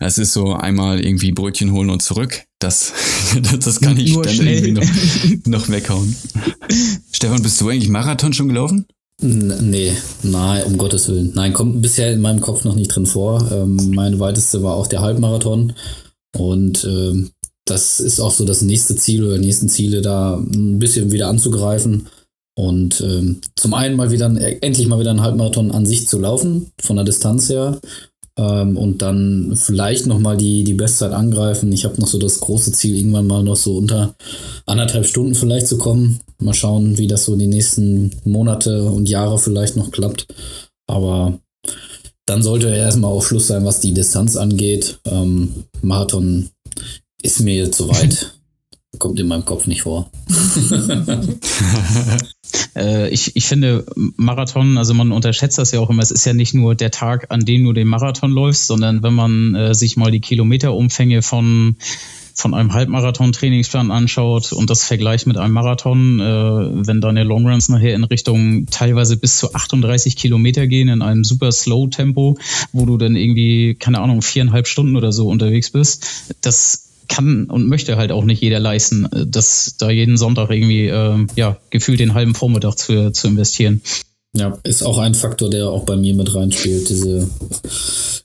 Es 0.00 0.18
ist 0.18 0.32
so 0.32 0.54
einmal 0.54 1.04
irgendwie 1.04 1.32
Brötchen 1.32 1.72
holen 1.72 1.90
und 1.90 2.02
zurück. 2.02 2.44
Das, 2.58 2.92
das 3.60 3.80
kann 3.80 3.98
ich 3.98 4.14
nur 4.14 4.22
dann 4.22 4.34
schnell. 4.34 4.64
irgendwie 4.66 5.40
noch, 5.46 5.60
noch 5.60 5.68
weghauen. 5.68 6.16
Stefan, 7.12 7.42
bist 7.42 7.60
du 7.60 7.68
eigentlich 7.68 7.88
Marathon 7.88 8.32
schon 8.32 8.48
gelaufen? 8.48 8.86
Nee, 9.20 9.92
nein, 10.22 10.64
um 10.64 10.78
Gottes 10.78 11.08
Willen. 11.08 11.32
Nein, 11.34 11.52
kommt 11.52 11.80
bisher 11.80 12.12
in 12.12 12.20
meinem 12.20 12.40
Kopf 12.40 12.64
noch 12.64 12.74
nicht 12.74 12.88
drin 12.88 13.06
vor. 13.06 13.50
Ähm, 13.52 13.92
meine 13.94 14.18
weiteste 14.18 14.62
war 14.62 14.74
auch 14.74 14.88
der 14.88 15.00
Halbmarathon. 15.00 15.74
Und 16.36 16.84
ähm, 16.84 17.30
das 17.64 18.00
ist 18.00 18.20
auch 18.20 18.32
so 18.32 18.44
das 18.44 18.62
nächste 18.62 18.96
Ziel 18.96 19.24
oder 19.24 19.38
nächsten 19.38 19.68
Ziele, 19.68 20.02
da 20.02 20.36
ein 20.36 20.78
bisschen 20.78 21.12
wieder 21.12 21.28
anzugreifen. 21.28 22.08
Und 22.54 23.00
ähm, 23.00 23.40
zum 23.56 23.74
einen 23.74 23.96
mal 23.96 24.10
wieder, 24.10 24.30
äh, 24.36 24.58
endlich 24.60 24.86
mal 24.86 25.00
wieder 25.00 25.10
einen 25.10 25.22
Halbmarathon 25.22 25.70
an 25.70 25.86
sich 25.86 26.06
zu 26.06 26.18
laufen, 26.18 26.70
von 26.80 26.96
der 26.96 27.04
Distanz 27.04 27.48
her. 27.48 27.80
Ähm, 28.38 28.76
und 28.76 29.02
dann 29.02 29.54
vielleicht 29.56 30.06
nochmal 30.06 30.36
die, 30.36 30.64
die 30.64 30.74
Bestzeit 30.74 31.12
angreifen. 31.12 31.72
Ich 31.72 31.84
habe 31.84 32.00
noch 32.00 32.08
so 32.08 32.18
das 32.18 32.40
große 32.40 32.72
Ziel, 32.72 32.96
irgendwann 32.96 33.26
mal 33.26 33.42
noch 33.42 33.56
so 33.56 33.76
unter 33.76 34.14
anderthalb 34.66 35.06
Stunden 35.06 35.34
vielleicht 35.34 35.68
zu 35.68 35.78
kommen. 35.78 36.20
Mal 36.38 36.54
schauen, 36.54 36.98
wie 36.98 37.06
das 37.06 37.24
so 37.24 37.36
die 37.36 37.46
nächsten 37.46 38.10
Monate 38.24 38.84
und 38.84 39.08
Jahre 39.08 39.38
vielleicht 39.38 39.76
noch 39.76 39.90
klappt. 39.90 40.26
Aber 40.86 41.38
dann 42.26 42.42
sollte 42.42 42.68
erstmal 42.68 43.12
auch 43.12 43.22
Schluss 43.22 43.48
sein, 43.48 43.64
was 43.64 43.80
die 43.80 43.94
Distanz 43.94 44.36
angeht. 44.36 44.98
Ähm, 45.04 45.64
Marathon 45.82 46.50
ist 47.22 47.40
mir 47.40 47.70
zu 47.70 47.88
weit. 47.88 48.34
Kommt 48.98 49.18
in 49.18 49.26
meinem 49.26 49.44
Kopf 49.44 49.66
nicht 49.66 49.82
vor. 49.82 50.10
äh, 52.76 53.08
ich, 53.08 53.34
ich 53.34 53.46
finde 53.46 53.86
Marathon, 53.94 54.76
also 54.76 54.94
man 54.94 55.12
unterschätzt 55.12 55.58
das 55.58 55.72
ja 55.72 55.80
auch 55.80 55.90
immer, 55.90 56.02
es 56.02 56.10
ist 56.10 56.26
ja 56.26 56.34
nicht 56.34 56.54
nur 56.54 56.74
der 56.74 56.90
Tag, 56.90 57.26
an 57.30 57.40
dem 57.40 57.64
du 57.64 57.72
den 57.72 57.88
Marathon 57.88 58.30
läufst, 58.30 58.66
sondern 58.66 59.02
wenn 59.02 59.14
man 59.14 59.54
äh, 59.54 59.74
sich 59.74 59.96
mal 59.96 60.10
die 60.10 60.20
Kilometerumfänge 60.20 61.22
von 61.22 61.76
von 62.34 62.54
einem 62.54 62.72
Halbmarathon-Trainingsplan 62.72 63.90
anschaut 63.90 64.52
und 64.52 64.70
das 64.70 64.84
vergleicht 64.84 65.26
mit 65.26 65.36
einem 65.36 65.52
Marathon, 65.52 66.20
äh, 66.20 66.86
wenn 66.86 67.00
deine 67.00 67.24
Longruns 67.24 67.68
nachher 67.68 67.94
in 67.94 68.04
Richtung 68.04 68.66
teilweise 68.66 69.16
bis 69.16 69.38
zu 69.38 69.52
38 69.52 70.16
Kilometer 70.16 70.66
gehen 70.66 70.88
in 70.88 71.02
einem 71.02 71.24
super 71.24 71.52
Slow-Tempo, 71.52 72.38
wo 72.72 72.86
du 72.86 72.96
dann 72.96 73.16
irgendwie, 73.16 73.74
keine 73.74 74.00
Ahnung, 74.00 74.22
viereinhalb 74.22 74.66
Stunden 74.66 74.96
oder 74.96 75.12
so 75.12 75.28
unterwegs 75.28 75.70
bist, 75.70 76.34
das 76.40 76.81
kann 77.08 77.46
und 77.46 77.68
möchte 77.68 77.96
halt 77.96 78.12
auch 78.12 78.24
nicht 78.24 78.42
jeder 78.42 78.60
leisten, 78.60 79.06
äh, 79.12 79.26
das 79.26 79.76
da 79.78 79.90
jeden 79.90 80.16
Sonntag 80.16 80.50
irgendwie, 80.50 80.86
äh, 80.86 81.26
ja, 81.36 81.56
gefühlt 81.70 82.00
den 82.00 82.14
halben 82.14 82.34
Vormittag 82.34 82.76
zu, 82.76 83.12
zu 83.12 83.28
investieren. 83.28 83.82
Ja, 84.34 84.58
ist 84.64 84.82
auch 84.82 84.96
ein 84.96 85.14
Faktor, 85.14 85.50
der 85.50 85.68
auch 85.68 85.84
bei 85.84 85.94
mir 85.94 86.14
mit 86.14 86.34
reinspielt. 86.34 86.88
Diese 86.88 87.28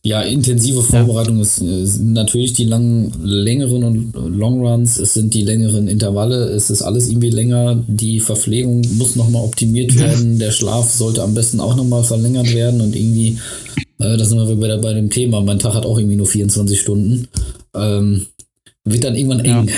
ja, 0.04 0.22
intensive 0.22 0.82
Vorbereitung 0.82 1.36
ja. 1.36 1.42
ist, 1.42 1.62
ist, 1.62 2.00
natürlich 2.02 2.54
die 2.54 2.64
langen, 2.64 3.12
längeren 3.22 3.84
und 3.84 4.14
Longruns, 4.16 4.98
es 5.00 5.16
sind 5.16 5.34
die 5.34 5.42
längeren 5.42 5.90
Intervalle, 5.90 6.46
es 6.46 6.70
ist 6.70 6.82
alles 6.82 7.10
irgendwie 7.10 7.30
länger. 7.30 7.84
Die 7.88 8.22
Verpflegung 8.22 8.86
muss 8.98 9.18
nochmal 9.18 9.44
optimiert 9.44 10.00
werden. 10.00 10.40
Der 10.40 10.52
Schlaf 10.52 10.90
sollte 10.90 11.24
am 11.24 11.34
besten 11.34 11.60
auch 11.60 11.76
nochmal 11.76 12.06
verlängert 12.06 12.54
werden 12.54 12.80
und 12.80 12.96
irgendwie, 12.96 13.38
äh, 14.00 14.16
da 14.16 14.24
sind 14.24 14.38
wir 14.38 14.62
wieder 14.62 14.78
bei 14.78 14.94
dem 14.94 15.10
Thema. 15.10 15.42
Mein 15.42 15.60
Tag 15.60 15.74
hat 15.74 15.86
auch 15.86 15.98
irgendwie 15.98 16.16
nur 16.16 16.28
24 16.28 16.80
Stunden. 16.80 17.28
Ähm, 17.76 18.28
wird 18.92 19.04
dann 19.04 19.16
irgendwann 19.16 19.40
eng. 19.42 19.68
Ja. 19.68 19.74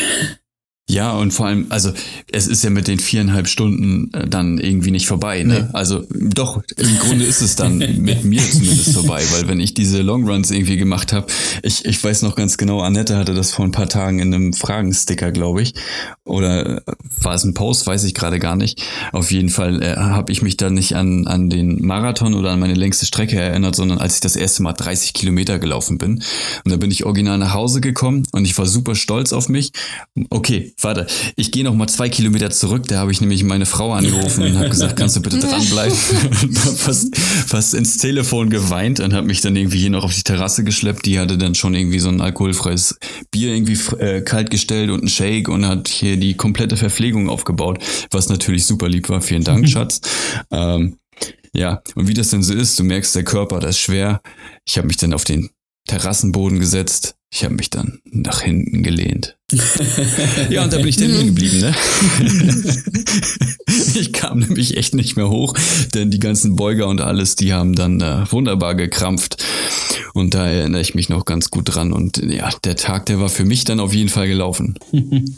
Ja, 0.89 1.11
und 1.11 1.31
vor 1.31 1.45
allem, 1.45 1.67
also 1.69 1.91
es 2.31 2.47
ist 2.47 2.63
ja 2.63 2.71
mit 2.71 2.87
den 2.87 2.97
viereinhalb 2.97 3.47
Stunden 3.47 4.11
äh, 4.11 4.27
dann 4.27 4.57
irgendwie 4.57 4.89
nicht 4.89 5.05
vorbei. 5.05 5.43
Ne? 5.43 5.67
Nee. 5.67 5.77
Also 5.77 6.03
doch, 6.09 6.63
im 6.77 6.97
Grunde 6.97 7.25
ist 7.25 7.41
es 7.41 7.55
dann 7.55 7.77
mit 7.99 8.25
mir 8.25 8.41
zumindest 8.41 8.93
vorbei, 8.93 9.23
weil 9.31 9.47
wenn 9.47 9.59
ich 9.59 9.75
diese 9.75 10.01
Longruns 10.01 10.49
irgendwie 10.49 10.77
gemacht 10.77 11.13
habe, 11.13 11.27
ich, 11.61 11.85
ich 11.85 12.03
weiß 12.03 12.23
noch 12.23 12.35
ganz 12.35 12.57
genau, 12.57 12.81
Annette 12.81 13.17
hatte 13.17 13.35
das 13.35 13.51
vor 13.51 13.65
ein 13.65 13.71
paar 13.71 13.87
Tagen 13.87 14.17
in 14.17 14.33
einem 14.33 14.53
Fragensticker, 14.53 15.31
glaube 15.31 15.61
ich. 15.61 15.75
Oder 16.23 16.77
äh, 16.77 16.81
war 17.21 17.35
es 17.35 17.43
ein 17.43 17.53
Post, 17.53 17.85
weiß 17.85 18.03
ich 18.05 18.15
gerade 18.15 18.39
gar 18.39 18.55
nicht. 18.55 18.81
Auf 19.11 19.31
jeden 19.31 19.49
Fall 19.49 19.83
äh, 19.83 19.95
habe 19.95 20.31
ich 20.31 20.41
mich 20.41 20.57
da 20.57 20.71
nicht 20.71 20.95
an, 20.95 21.27
an 21.27 21.51
den 21.51 21.85
Marathon 21.85 22.33
oder 22.33 22.49
an 22.49 22.59
meine 22.59 22.73
längste 22.73 23.05
Strecke 23.05 23.39
erinnert, 23.39 23.75
sondern 23.75 23.99
als 23.99 24.15
ich 24.15 24.21
das 24.21 24.35
erste 24.35 24.63
Mal 24.63 24.73
30 24.73 25.13
Kilometer 25.13 25.59
gelaufen 25.59 25.99
bin. 25.99 26.23
Und 26.65 26.71
da 26.71 26.77
bin 26.77 26.89
ich 26.89 27.05
original 27.05 27.37
nach 27.37 27.53
Hause 27.53 27.79
gekommen 27.79 28.23
und 28.31 28.45
ich 28.45 28.57
war 28.57 28.65
super 28.65 28.95
stolz 28.95 29.33
auf 29.33 29.49
mich. 29.49 29.71
Okay, 30.31 30.73
warte, 30.81 31.07
ich 31.35 31.51
gehe 31.51 31.63
noch 31.63 31.73
mal 31.73 31.87
zwei 31.87 32.09
Kilometer 32.09 32.49
zurück. 32.49 32.87
Da 32.87 32.99
habe 32.99 33.11
ich 33.11 33.21
nämlich 33.21 33.43
meine 33.43 33.65
Frau 33.65 33.93
angerufen 33.93 34.43
und 34.43 34.57
habe 34.57 34.69
gesagt, 34.69 34.95
kannst 34.95 35.15
du 35.15 35.21
bitte 35.21 35.39
dranbleiben? 35.39 35.97
und 36.43 36.65
habe 36.65 36.75
fast, 36.75 37.17
fast 37.17 37.73
ins 37.73 37.97
Telefon 37.97 38.49
geweint 38.49 38.99
und 38.99 39.13
habe 39.13 39.27
mich 39.27 39.41
dann 39.41 39.55
irgendwie 39.55 39.79
hier 39.79 39.89
noch 39.89 40.03
auf 40.03 40.15
die 40.15 40.23
Terrasse 40.23 40.63
geschleppt. 40.63 41.05
Die 41.05 41.19
hatte 41.19 41.37
dann 41.37 41.55
schon 41.55 41.75
irgendwie 41.75 41.99
so 41.99 42.09
ein 42.09 42.21
alkoholfreies 42.21 42.97
Bier 43.31 43.53
irgendwie 43.53 43.77
äh, 43.97 44.21
kalt 44.21 44.49
gestellt 44.49 44.89
und 44.89 45.03
ein 45.03 45.09
Shake 45.09 45.49
und 45.49 45.65
hat 45.65 45.87
hier 45.87 46.17
die 46.17 46.35
komplette 46.35 46.77
Verpflegung 46.77 47.29
aufgebaut, 47.29 47.79
was 48.11 48.29
natürlich 48.29 48.65
super 48.65 48.87
lieb 48.87 49.09
war. 49.09 49.21
Vielen 49.21 49.43
Dank, 49.43 49.67
Schatz. 49.69 50.01
Ähm, 50.51 50.97
ja, 51.53 51.81
und 51.95 52.07
wie 52.07 52.13
das 52.13 52.29
denn 52.29 52.43
so 52.43 52.53
ist, 52.53 52.77
du 52.79 52.83
merkst, 52.83 53.15
der 53.15 53.23
Körper, 53.23 53.59
das 53.59 53.71
ist 53.71 53.81
schwer. 53.81 54.21
Ich 54.65 54.77
habe 54.77 54.87
mich 54.87 54.97
dann 54.97 55.13
auf 55.13 55.23
den 55.23 55.49
Terrassenboden 55.87 56.59
gesetzt. 56.59 57.15
Ich 57.31 57.43
habe 57.43 57.53
mich 57.53 57.69
dann 57.69 57.99
nach 58.05 58.41
hinten 58.41 58.81
gelehnt. 58.81 59.37
ja, 60.49 60.63
und 60.63 60.73
da 60.73 60.77
bin 60.77 60.87
ich 60.87 60.97
dann 60.97 61.25
geblieben, 61.25 61.59
ne? 61.59 61.75
ich 63.95 64.13
kam 64.13 64.39
nämlich 64.39 64.77
echt 64.77 64.95
nicht 64.95 65.15
mehr 65.15 65.29
hoch, 65.29 65.53
denn 65.93 66.09
die 66.09 66.19
ganzen 66.19 66.55
Beuger 66.55 66.87
und 66.87 67.01
alles, 67.01 67.35
die 67.35 67.53
haben 67.53 67.75
dann 67.75 68.01
äh, 68.01 68.31
wunderbar 68.31 68.73
gekrampft. 68.73 69.43
Und 70.13 70.33
da 70.33 70.47
erinnere 70.47 70.81
ich 70.81 70.95
mich 70.95 71.09
noch 71.09 71.25
ganz 71.25 71.51
gut 71.51 71.75
dran. 71.75 71.93
Und 71.93 72.17
ja, 72.17 72.49
der 72.63 72.75
Tag, 72.75 73.05
der 73.05 73.19
war 73.19 73.29
für 73.29 73.45
mich 73.45 73.63
dann 73.63 73.79
auf 73.79 73.93
jeden 73.93 74.09
Fall 74.09 74.27
gelaufen. 74.27 74.75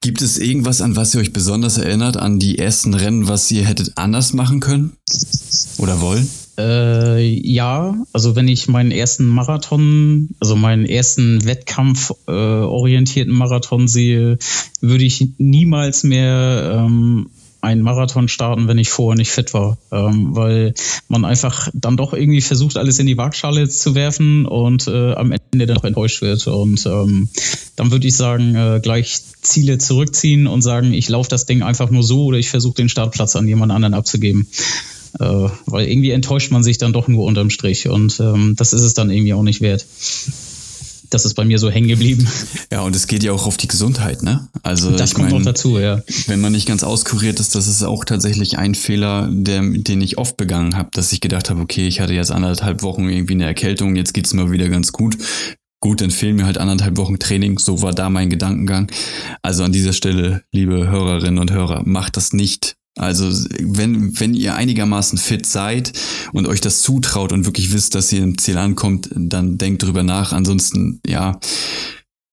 Gibt 0.00 0.22
es 0.22 0.38
irgendwas, 0.38 0.80
an 0.80 0.96
was 0.96 1.14
ihr 1.14 1.20
euch 1.20 1.32
besonders 1.32 1.76
erinnert, 1.76 2.16
an 2.16 2.38
die 2.38 2.58
ersten 2.58 2.94
Rennen, 2.94 3.28
was 3.28 3.50
ihr 3.50 3.66
hättet 3.66 3.98
anders 3.98 4.32
machen 4.32 4.60
können 4.60 4.92
oder 5.78 6.00
wollen? 6.00 6.28
Äh, 6.58 7.20
ja, 7.20 7.94
also 8.12 8.34
wenn 8.34 8.48
ich 8.48 8.66
meinen 8.66 8.90
ersten 8.90 9.26
Marathon, 9.26 10.30
also 10.40 10.56
meinen 10.56 10.86
ersten 10.86 11.44
Wettkampf 11.44 12.12
äh, 12.26 13.24
Marathon 13.26 13.86
sehe, 13.86 14.38
würde 14.80 15.04
ich 15.04 15.28
niemals 15.38 16.02
mehr 16.02 16.84
ähm, 16.84 17.30
einen 17.60 17.82
Marathon 17.82 18.28
starten, 18.28 18.68
wenn 18.68 18.78
ich 18.78 18.88
vorher 18.88 19.16
nicht 19.16 19.30
fit 19.30 19.52
war, 19.52 19.78
ähm, 19.90 20.34
weil 20.34 20.74
man 21.08 21.24
einfach 21.24 21.68
dann 21.74 21.96
doch 21.96 22.12
irgendwie 22.12 22.40
versucht, 22.40 22.76
alles 22.76 22.98
in 22.98 23.06
die 23.06 23.18
Waagschale 23.18 23.68
zu 23.68 23.94
werfen 23.94 24.46
und 24.46 24.86
äh, 24.86 25.14
am 25.14 25.32
Ende 25.32 25.66
dann 25.66 25.76
noch 25.76 25.84
enttäuscht 25.84 26.22
wird. 26.22 26.46
Und 26.46 26.86
ähm, 26.86 27.28
dann 27.76 27.90
würde 27.90 28.06
ich 28.06 28.16
sagen, 28.16 28.54
äh, 28.54 28.80
gleich 28.82 29.20
Ziele 29.42 29.78
zurückziehen 29.78 30.46
und 30.46 30.62
sagen, 30.62 30.92
ich 30.92 31.08
laufe 31.08 31.30
das 31.30 31.46
Ding 31.46 31.62
einfach 31.62 31.90
nur 31.90 32.02
so 32.02 32.26
oder 32.26 32.38
ich 32.38 32.50
versuche 32.50 32.76
den 32.76 32.88
Startplatz 32.88 33.34
an 33.34 33.48
jemand 33.48 33.72
anderen 33.72 33.94
abzugeben. 33.94 34.46
Äh, 35.20 35.48
weil 35.66 35.88
irgendwie 35.88 36.10
enttäuscht 36.10 36.50
man 36.50 36.62
sich 36.62 36.78
dann 36.78 36.92
doch 36.92 37.08
nur 37.08 37.24
unterm 37.24 37.50
Strich 37.50 37.88
und 37.88 38.20
ähm, 38.20 38.54
das 38.56 38.72
ist 38.72 38.82
es 38.82 38.94
dann 38.94 39.10
irgendwie 39.10 39.34
auch 39.34 39.42
nicht 39.42 39.60
wert. 39.60 39.86
Das 41.10 41.24
ist 41.24 41.34
bei 41.34 41.44
mir 41.44 41.58
so 41.58 41.70
hängen 41.70 41.88
geblieben. 41.88 42.26
Ja, 42.70 42.82
und 42.82 42.94
es 42.94 43.06
geht 43.06 43.22
ja 43.22 43.32
auch 43.32 43.46
auf 43.46 43.56
die 43.56 43.66
Gesundheit, 43.66 44.22
ne? 44.22 44.46
Also 44.62 44.90
das 44.90 45.14
kommt 45.14 45.30
mein, 45.30 45.38
noch 45.38 45.44
dazu, 45.44 45.78
ja. 45.78 46.02
Wenn 46.26 46.40
man 46.40 46.52
nicht 46.52 46.68
ganz 46.68 46.82
auskuriert 46.82 47.40
ist, 47.40 47.54
das 47.54 47.66
ist 47.66 47.82
auch 47.82 48.04
tatsächlich 48.04 48.58
ein 48.58 48.74
Fehler, 48.74 49.26
der, 49.32 49.62
den 49.62 50.02
ich 50.02 50.18
oft 50.18 50.36
begangen 50.36 50.76
habe, 50.76 50.90
dass 50.92 51.10
ich 51.12 51.22
gedacht 51.22 51.48
habe, 51.48 51.62
okay, 51.62 51.88
ich 51.88 52.00
hatte 52.00 52.12
jetzt 52.12 52.30
anderthalb 52.30 52.82
Wochen 52.82 53.08
irgendwie 53.08 53.32
eine 53.32 53.46
Erkältung, 53.46 53.96
jetzt 53.96 54.12
geht's 54.12 54.34
mir 54.34 54.50
wieder 54.50 54.68
ganz 54.68 54.92
gut. 54.92 55.16
Gut, 55.80 56.02
dann 56.02 56.10
fehlen 56.10 56.36
mir 56.36 56.44
halt 56.44 56.58
anderthalb 56.58 56.98
Wochen 56.98 57.18
Training. 57.18 57.58
So 57.58 57.80
war 57.80 57.94
da 57.94 58.10
mein 58.10 58.28
Gedankengang. 58.28 58.90
Also 59.42 59.64
an 59.64 59.72
dieser 59.72 59.94
Stelle, 59.94 60.42
liebe 60.52 60.88
Hörerinnen 60.88 61.38
und 61.38 61.52
Hörer, 61.52 61.84
macht 61.86 62.16
das 62.18 62.32
nicht 62.32 62.74
also 62.98 63.30
wenn, 63.60 64.18
wenn 64.20 64.34
ihr 64.34 64.54
einigermaßen 64.54 65.18
fit 65.18 65.46
seid 65.46 65.92
und 66.32 66.46
euch 66.46 66.60
das 66.60 66.82
zutraut 66.82 67.32
und 67.32 67.46
wirklich 67.46 67.72
wisst, 67.72 67.94
dass 67.94 68.12
ihr 68.12 68.22
im 68.22 68.38
Ziel 68.38 68.58
ankommt, 68.58 69.10
dann 69.14 69.58
denkt 69.58 69.82
drüber 69.82 70.02
nach. 70.02 70.32
Ansonsten, 70.32 71.00
ja, 71.06 71.38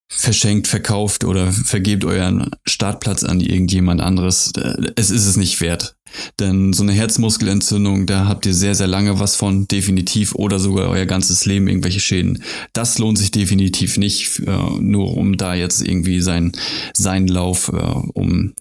verschenkt, 0.08 0.68
verkauft 0.68 1.24
oder 1.24 1.52
vergebt 1.52 2.06
euren 2.06 2.50
Startplatz 2.66 3.24
an 3.24 3.42
irgendjemand 3.42 4.02
anderes. 4.02 4.52
Es 4.96 5.12
ist 5.12 5.26
es 5.26 5.38
nicht 5.38 5.62
wert. 5.62 5.96
Denn 6.40 6.72
so 6.72 6.84
eine 6.84 6.94
Herzmuskelentzündung, 6.94 8.06
da 8.06 8.26
habt 8.26 8.46
ihr 8.46 8.54
sehr, 8.54 8.76
sehr 8.76 8.88
lange 8.88 9.20
was 9.20 9.36
von, 9.36 9.68
definitiv, 9.68 10.34
oder 10.36 10.60
sogar 10.60 10.90
euer 10.90 11.06
ganzes 11.06 11.46
Leben 11.46 11.68
irgendwelche 11.68 12.00
Schäden. 12.00 12.42
Das 12.72 12.98
lohnt 12.98 13.18
sich 13.18 13.32
definitiv 13.32 13.98
nicht, 13.98 14.40
äh, 14.40 14.80
nur 14.80 15.18
um 15.18 15.36
da 15.36 15.56
jetzt 15.56 15.82
irgendwie 15.82 16.22
sein, 16.22 16.54
seinen 16.94 17.28
Lauf, 17.28 17.70
äh, 17.70 17.76
um 17.76 18.54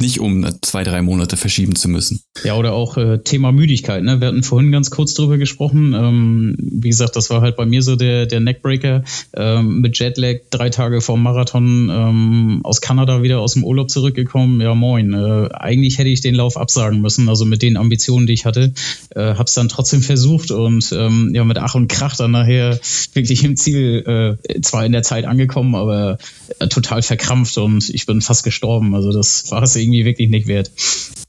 nicht 0.00 0.20
um 0.20 0.46
zwei, 0.62 0.84
drei 0.84 1.02
Monate 1.02 1.36
verschieben 1.36 1.76
zu 1.76 1.88
müssen. 1.88 2.22
Ja, 2.44 2.56
oder 2.56 2.72
auch 2.72 2.96
äh, 2.96 3.18
Thema 3.18 3.52
Müdigkeit. 3.52 4.02
Ne? 4.02 4.20
Wir 4.20 4.28
hatten 4.28 4.42
vorhin 4.42 4.72
ganz 4.72 4.90
kurz 4.90 5.14
drüber 5.14 5.38
gesprochen. 5.38 5.94
Ähm, 5.94 6.56
wie 6.58 6.88
gesagt, 6.88 7.16
das 7.16 7.30
war 7.30 7.40
halt 7.40 7.56
bei 7.56 7.66
mir 7.66 7.82
so 7.82 7.96
der, 7.96 8.26
der 8.26 8.40
Neckbreaker 8.40 9.04
ähm, 9.34 9.80
mit 9.80 9.98
Jetlag, 9.98 10.36
drei 10.50 10.70
Tage 10.70 11.00
vor 11.00 11.18
Marathon 11.18 11.90
ähm, 11.90 12.60
aus 12.62 12.80
Kanada 12.80 13.22
wieder 13.22 13.40
aus 13.40 13.54
dem 13.54 13.64
Urlaub 13.64 13.90
zurückgekommen. 13.90 14.60
Ja, 14.60 14.74
moin. 14.74 15.12
Äh, 15.12 15.48
eigentlich 15.52 15.98
hätte 15.98 16.08
ich 16.08 16.20
den 16.20 16.34
Lauf 16.34 16.56
absagen 16.56 17.00
müssen, 17.00 17.28
also 17.28 17.44
mit 17.44 17.62
den 17.62 17.76
Ambitionen, 17.76 18.26
die 18.26 18.32
ich 18.32 18.46
hatte. 18.46 18.72
Äh, 19.14 19.34
hab's 19.34 19.54
dann 19.54 19.68
trotzdem 19.68 20.02
versucht 20.02 20.50
und 20.50 20.92
ähm, 20.92 21.32
ja, 21.34 21.44
mit 21.44 21.58
Ach 21.58 21.74
und 21.74 21.88
Krach 21.88 22.16
dann 22.16 22.30
nachher 22.30 22.78
wirklich 23.12 23.44
im 23.44 23.56
Ziel, 23.56 24.38
äh, 24.46 24.60
zwar 24.60 24.86
in 24.86 24.92
der 24.92 25.02
Zeit 25.02 25.24
angekommen, 25.24 25.74
aber 25.74 26.18
äh, 26.58 26.68
total 26.68 27.02
verkrampft 27.02 27.58
und 27.58 27.90
ich 27.90 28.06
bin 28.06 28.20
fast 28.20 28.44
gestorben. 28.44 28.94
Also 28.94 29.12
das 29.12 29.50
war 29.50 29.62
es 29.62 29.76
irgendwie 29.76 29.89
irgendwie 29.90 30.04
wirklich 30.04 30.30
nicht 30.30 30.46
wert. 30.46 30.70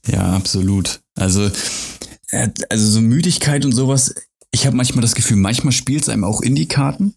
Ja, 0.06 0.32
absolut. 0.32 1.00
Also, 1.14 1.50
äh, 2.30 2.48
also 2.70 2.90
so 2.90 3.00
Müdigkeit 3.00 3.64
und 3.64 3.72
sowas, 3.72 4.14
ich 4.52 4.66
habe 4.66 4.76
manchmal 4.76 5.02
das 5.02 5.14
Gefühl, 5.14 5.36
manchmal 5.38 5.72
spielt 5.72 6.02
es 6.02 6.08
einem 6.08 6.24
auch 6.24 6.40
in 6.40 6.54
die 6.54 6.68
Karten. 6.68 7.14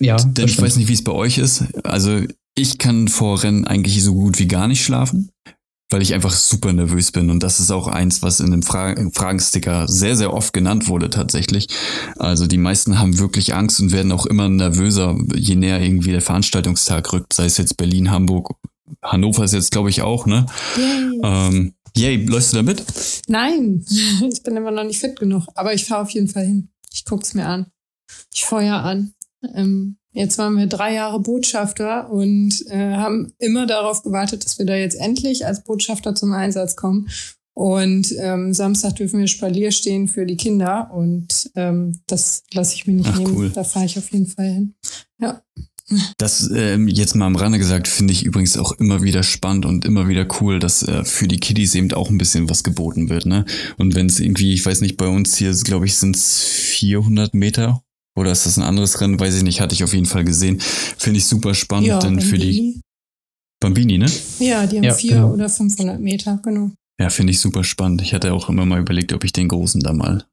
Ja. 0.00 0.16
Denn 0.16 0.46
ich 0.46 0.60
weiß 0.60 0.76
nicht, 0.76 0.88
wie 0.88 0.94
es 0.94 1.04
bei 1.04 1.12
euch 1.12 1.38
ist. 1.38 1.64
Also 1.84 2.20
ich 2.54 2.78
kann 2.78 3.08
vor 3.08 3.42
Rennen 3.42 3.66
eigentlich 3.66 4.02
so 4.02 4.14
gut 4.14 4.38
wie 4.38 4.46
gar 4.46 4.68
nicht 4.68 4.84
schlafen, 4.84 5.30
weil 5.90 6.02
ich 6.02 6.14
einfach 6.14 6.32
super 6.32 6.72
nervös 6.72 7.12
bin. 7.12 7.30
Und 7.30 7.42
das 7.42 7.60
ist 7.60 7.70
auch 7.70 7.88
eins, 7.88 8.22
was 8.22 8.40
in 8.40 8.50
dem 8.50 8.62
Fra 8.62 8.94
Fragensticker 9.12 9.88
sehr, 9.88 10.16
sehr 10.16 10.32
oft 10.32 10.52
genannt 10.52 10.88
wurde 10.88 11.10
tatsächlich. 11.10 11.68
Also 12.16 12.46
die 12.46 12.58
meisten 12.58 12.98
haben 12.98 13.18
wirklich 13.18 13.54
Angst 13.54 13.80
und 13.80 13.92
werden 13.92 14.12
auch 14.12 14.26
immer 14.26 14.48
nervöser, 14.48 15.16
je 15.34 15.56
näher 15.56 15.80
irgendwie 15.80 16.12
der 16.12 16.22
Veranstaltungstag 16.22 17.12
rückt, 17.12 17.32
sei 17.32 17.46
es 17.46 17.56
jetzt 17.56 17.76
Berlin, 17.76 18.10
Hamburg 18.10 18.54
Hannover 19.02 19.44
ist 19.44 19.54
jetzt, 19.54 19.70
glaube 19.70 19.90
ich, 19.90 20.02
auch, 20.02 20.26
ne? 20.26 20.46
Yay. 20.76 21.20
Ähm, 21.22 21.74
yay, 21.96 22.16
läufst 22.24 22.52
du 22.52 22.56
da 22.56 22.62
mit? 22.62 22.82
Nein, 23.28 23.84
ich 24.32 24.42
bin 24.42 24.56
immer 24.56 24.70
noch 24.70 24.84
nicht 24.84 25.00
fit 25.00 25.18
genug, 25.18 25.46
aber 25.54 25.74
ich 25.74 25.84
fahre 25.84 26.02
auf 26.02 26.10
jeden 26.10 26.28
Fall 26.28 26.44
hin. 26.44 26.68
Ich 26.92 27.04
guck's 27.04 27.34
mir 27.34 27.46
an. 27.46 27.66
ich 28.32 28.44
feuer 28.44 28.76
an. 28.76 29.14
Ähm, 29.54 29.98
jetzt 30.12 30.38
waren 30.38 30.56
wir 30.56 30.66
drei 30.66 30.94
Jahre 30.94 31.20
Botschafter 31.20 32.10
und 32.10 32.64
äh, 32.68 32.94
haben 32.94 33.32
immer 33.38 33.66
darauf 33.66 34.02
gewartet, 34.02 34.44
dass 34.44 34.58
wir 34.58 34.66
da 34.66 34.74
jetzt 34.74 34.94
endlich 34.94 35.46
als 35.46 35.64
Botschafter 35.64 36.14
zum 36.14 36.32
Einsatz 36.32 36.76
kommen. 36.76 37.08
Und 37.54 38.12
ähm, 38.18 38.52
Samstag 38.52 38.96
dürfen 38.96 39.20
wir 39.20 39.28
Spalier 39.28 39.70
stehen 39.70 40.08
für 40.08 40.26
die 40.26 40.36
Kinder 40.36 40.90
und 40.92 41.50
ähm, 41.54 42.00
das 42.08 42.42
lasse 42.52 42.74
ich 42.74 42.86
mir 42.86 42.94
nicht 42.94 43.10
Ach, 43.12 43.18
nehmen. 43.18 43.36
Cool. 43.36 43.50
Da 43.50 43.62
fahre 43.62 43.86
ich 43.86 43.96
auf 43.96 44.10
jeden 44.10 44.26
Fall 44.26 44.46
hin. 44.46 44.74
Ja. 45.20 45.40
Das 46.16 46.50
ähm, 46.54 46.88
jetzt 46.88 47.14
mal 47.14 47.26
am 47.26 47.36
Rande 47.36 47.58
gesagt, 47.58 47.88
finde 47.88 48.12
ich 48.12 48.24
übrigens 48.24 48.56
auch 48.56 48.72
immer 48.72 49.02
wieder 49.02 49.22
spannend 49.22 49.66
und 49.66 49.84
immer 49.84 50.08
wieder 50.08 50.26
cool, 50.40 50.58
dass 50.58 50.82
äh, 50.82 51.04
für 51.04 51.28
die 51.28 51.38
Kiddies 51.38 51.74
eben 51.74 51.92
auch 51.92 52.08
ein 52.08 52.16
bisschen 52.16 52.48
was 52.48 52.64
geboten 52.64 53.10
wird. 53.10 53.26
Ne? 53.26 53.44
Und 53.76 53.94
wenn 53.94 54.06
es 54.06 54.18
irgendwie, 54.18 54.54
ich 54.54 54.64
weiß 54.64 54.80
nicht, 54.80 54.96
bei 54.96 55.08
uns 55.08 55.36
hier, 55.36 55.52
glaube 55.52 55.84
ich, 55.84 55.96
sind 55.96 56.16
es 56.16 56.42
400 56.42 57.34
Meter 57.34 57.82
oder 58.16 58.32
ist 58.32 58.46
das 58.46 58.56
ein 58.56 58.64
anderes 58.64 59.00
Rennen, 59.00 59.20
weiß 59.20 59.36
ich 59.36 59.42
nicht, 59.42 59.60
hatte 59.60 59.74
ich 59.74 59.84
auf 59.84 59.92
jeden 59.92 60.06
Fall 60.06 60.24
gesehen. 60.24 60.58
Finde 60.60 61.18
ich 61.18 61.26
super 61.26 61.54
spannend, 61.54 61.88
ja, 61.88 61.98
denn 61.98 62.20
für 62.20 62.38
die 62.38 62.80
Bambini, 63.60 63.98
ne? 63.98 64.06
Ja, 64.38 64.66
die 64.66 64.76
haben 64.76 64.84
ja, 64.84 64.94
vier 64.94 65.16
genau. 65.16 65.32
oder 65.32 65.48
500 65.48 66.00
Meter, 66.00 66.40
genau. 66.42 66.70
Ja, 66.98 67.10
finde 67.10 67.32
ich 67.32 67.40
super 67.40 67.64
spannend. 67.64 68.02
Ich 68.02 68.14
hatte 68.14 68.32
auch 68.32 68.48
immer 68.48 68.64
mal 68.64 68.80
überlegt, 68.80 69.12
ob 69.12 69.24
ich 69.24 69.32
den 69.32 69.48
Großen 69.48 69.80
da 69.80 69.92
mal 69.92 70.24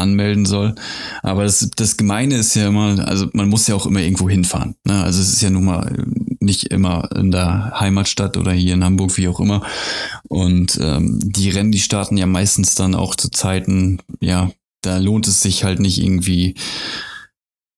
anmelden 0.00 0.46
soll. 0.46 0.74
Aber 1.22 1.44
das, 1.44 1.70
das 1.76 1.96
Gemeine 1.96 2.36
ist 2.36 2.54
ja 2.54 2.68
immer, 2.68 3.06
also 3.06 3.28
man 3.32 3.48
muss 3.48 3.66
ja 3.66 3.74
auch 3.74 3.86
immer 3.86 4.00
irgendwo 4.00 4.28
hinfahren. 4.28 4.74
Ne? 4.84 5.02
Also 5.02 5.20
es 5.20 5.32
ist 5.32 5.42
ja 5.42 5.50
nun 5.50 5.64
mal 5.64 6.04
nicht 6.40 6.64
immer 6.64 7.08
in 7.14 7.30
der 7.30 7.72
Heimatstadt 7.78 8.36
oder 8.36 8.52
hier 8.52 8.74
in 8.74 8.84
Hamburg, 8.84 9.16
wie 9.16 9.28
auch 9.28 9.40
immer. 9.40 9.62
Und 10.28 10.78
ähm, 10.82 11.18
die 11.22 11.50
Rennen, 11.50 11.72
die 11.72 11.80
starten 11.80 12.16
ja 12.16 12.26
meistens 12.26 12.74
dann 12.74 12.94
auch 12.94 13.14
zu 13.14 13.30
Zeiten, 13.30 13.98
ja, 14.20 14.50
da 14.82 14.98
lohnt 14.98 15.28
es 15.28 15.42
sich 15.42 15.64
halt 15.64 15.80
nicht 15.80 16.02
irgendwie 16.02 16.54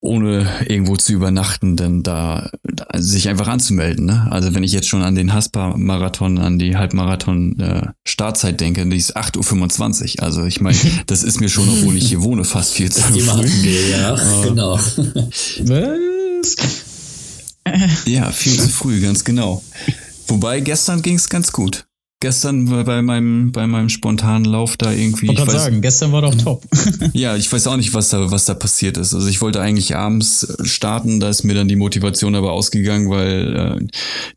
ohne 0.03 0.51
irgendwo 0.69 0.97
zu 0.97 1.13
übernachten, 1.13 1.77
denn 1.77 2.03
da 2.03 2.51
sich 2.95 3.29
einfach 3.29 3.47
anzumelden. 3.47 4.07
Ne? 4.07 4.27
Also 4.31 4.53
wenn 4.53 4.65
ich 4.65 4.73
jetzt 4.73 4.89
schon 4.89 5.03
an 5.03 5.15
den 5.15 5.33
Haspa-Marathon, 5.33 6.39
an 6.39 6.59
die 6.59 6.77
Halbmarathon-Startzeit 6.77 8.55
äh, 8.55 8.57
denke, 8.57 8.85
die 8.85 8.97
ist 8.97 9.17
8.25 9.17 10.19
Uhr. 10.19 10.25
Also 10.25 10.45
ich 10.45 10.61
meine, 10.61 10.77
das 11.07 11.23
ist 11.23 11.41
mir 11.41 11.49
schon, 11.49 11.69
obwohl 11.69 11.97
ich 11.97 12.09
hier 12.09 12.23
wohne, 12.23 12.45
fast 12.45 12.73
viel 12.73 12.91
zu 12.91 13.01
früh. 13.01 13.23
Wir, 13.63 13.89
ja, 13.91 14.15
uh, 14.15 14.43
genau. 14.43 14.75
Was? 14.75 16.57
Ja, 18.05 18.33
viel 18.33 18.59
zu 18.59 18.69
früh, 18.69 19.01
ganz 19.01 19.23
genau. 19.23 19.63
Wobei 20.27 20.61
gestern 20.61 21.01
ging 21.03 21.15
es 21.15 21.29
ganz 21.29 21.53
gut 21.53 21.87
gestern 22.23 22.85
bei 22.85 23.03
meinem, 23.03 23.53
bei 23.53 23.67
meinem 23.67 23.89
spontanen 23.89 24.47
Lauf 24.47 24.77
da 24.77 24.93
irgendwie. 24.93 25.31
Ich 25.31 25.39
wollte 25.39 25.53
sagen, 25.53 25.83
gestern 25.83 26.13
war 26.13 26.23
doch 26.23 26.35
top. 26.35 26.65
ja, 27.13 27.37
ich 27.37 27.53
weiß 27.53 27.67
auch 27.67 27.77
nicht, 27.77 27.93
was 27.93 28.09
da, 28.09 28.31
was 28.31 28.47
da 28.47 28.55
passiert 28.55 28.97
ist. 28.97 29.13
Also 29.13 29.29
ich 29.29 29.41
wollte 29.41 29.61
eigentlich 29.61 29.97
abends 29.97 30.57
starten, 30.63 31.21
da 31.21 31.29
ist 31.29 31.43
mir 31.43 31.55
dann 31.55 31.69
die 31.69 31.77
Motivation 31.77 32.35
aber 32.35 32.53
ausgegangen, 32.53 33.11
weil 33.11 33.57
äh, 33.57 33.87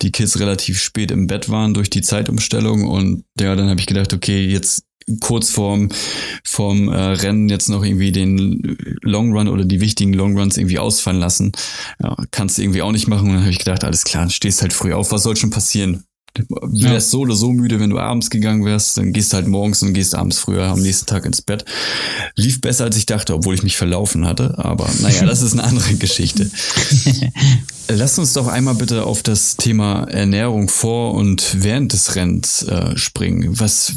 die 0.01 0.11
Kids 0.11 0.39
relativ 0.39 0.81
spät 0.81 1.11
im 1.11 1.27
Bett 1.27 1.49
waren 1.49 1.73
durch 1.73 1.89
die 1.89 2.01
Zeitumstellung 2.01 2.85
und 2.85 3.23
ja, 3.39 3.55
dann 3.55 3.69
habe 3.69 3.79
ich 3.79 3.85
gedacht, 3.85 4.13
okay, 4.13 4.45
jetzt 4.45 4.83
kurz 5.21 5.51
vorm, 5.51 5.89
vorm 6.43 6.87
äh, 6.87 6.97
Rennen 6.97 7.47
jetzt 7.49 7.69
noch 7.69 7.85
irgendwie 7.85 8.11
den 8.11 8.75
Long 9.03 9.31
Run 9.31 9.47
oder 9.47 9.63
die 9.63 9.79
wichtigen 9.79 10.13
Long 10.13 10.35
Runs 10.35 10.57
irgendwie 10.57 10.79
ausfallen 10.79 11.19
lassen. 11.19 11.51
Ja, 12.01 12.15
kannst 12.31 12.57
du 12.57 12.63
irgendwie 12.63 12.81
auch 12.81 12.91
nicht 12.91 13.07
machen. 13.07 13.27
Und 13.27 13.33
dann 13.35 13.41
habe 13.41 13.51
ich 13.51 13.59
gedacht, 13.59 13.83
alles 13.83 14.03
klar, 14.03 14.27
stehst 14.31 14.63
halt 14.63 14.73
früh 14.73 14.93
auf, 14.93 15.11
was 15.11 15.21
soll 15.21 15.35
schon 15.35 15.51
passieren? 15.51 16.03
Wärst 16.37 16.81
ja. 16.81 16.99
so 16.99 17.19
oder 17.21 17.35
so 17.35 17.51
müde, 17.51 17.79
wenn 17.79 17.89
du 17.89 17.99
abends 17.99 18.29
gegangen 18.29 18.65
wärst, 18.65 18.97
dann 18.97 19.13
gehst 19.13 19.31
du 19.31 19.37
halt 19.37 19.47
morgens 19.47 19.81
und 19.83 19.93
gehst 19.93 20.15
abends 20.15 20.39
früher 20.39 20.63
am 20.63 20.81
nächsten 20.81 21.05
Tag 21.05 21.25
ins 21.25 21.41
Bett. 21.41 21.65
Lief 22.35 22.61
besser, 22.61 22.85
als 22.85 22.97
ich 22.97 23.05
dachte, 23.05 23.33
obwohl 23.33 23.55
ich 23.55 23.63
mich 23.63 23.77
verlaufen 23.77 24.25
hatte. 24.25 24.57
Aber 24.57 24.89
naja, 25.01 25.25
das 25.25 25.41
ist 25.41 25.53
eine 25.53 25.63
andere 25.63 25.93
Geschichte. 25.95 26.49
Lass 27.87 28.17
uns 28.17 28.33
doch 28.33 28.47
einmal 28.47 28.75
bitte 28.75 29.05
auf 29.05 29.21
das 29.21 29.57
Thema 29.57 30.05
Ernährung 30.05 30.69
vor 30.69 31.13
und 31.13 31.57
während 31.59 31.93
des 31.93 32.15
Rennens 32.15 32.63
äh, 32.63 32.97
springen. 32.97 33.59
Was, 33.59 33.93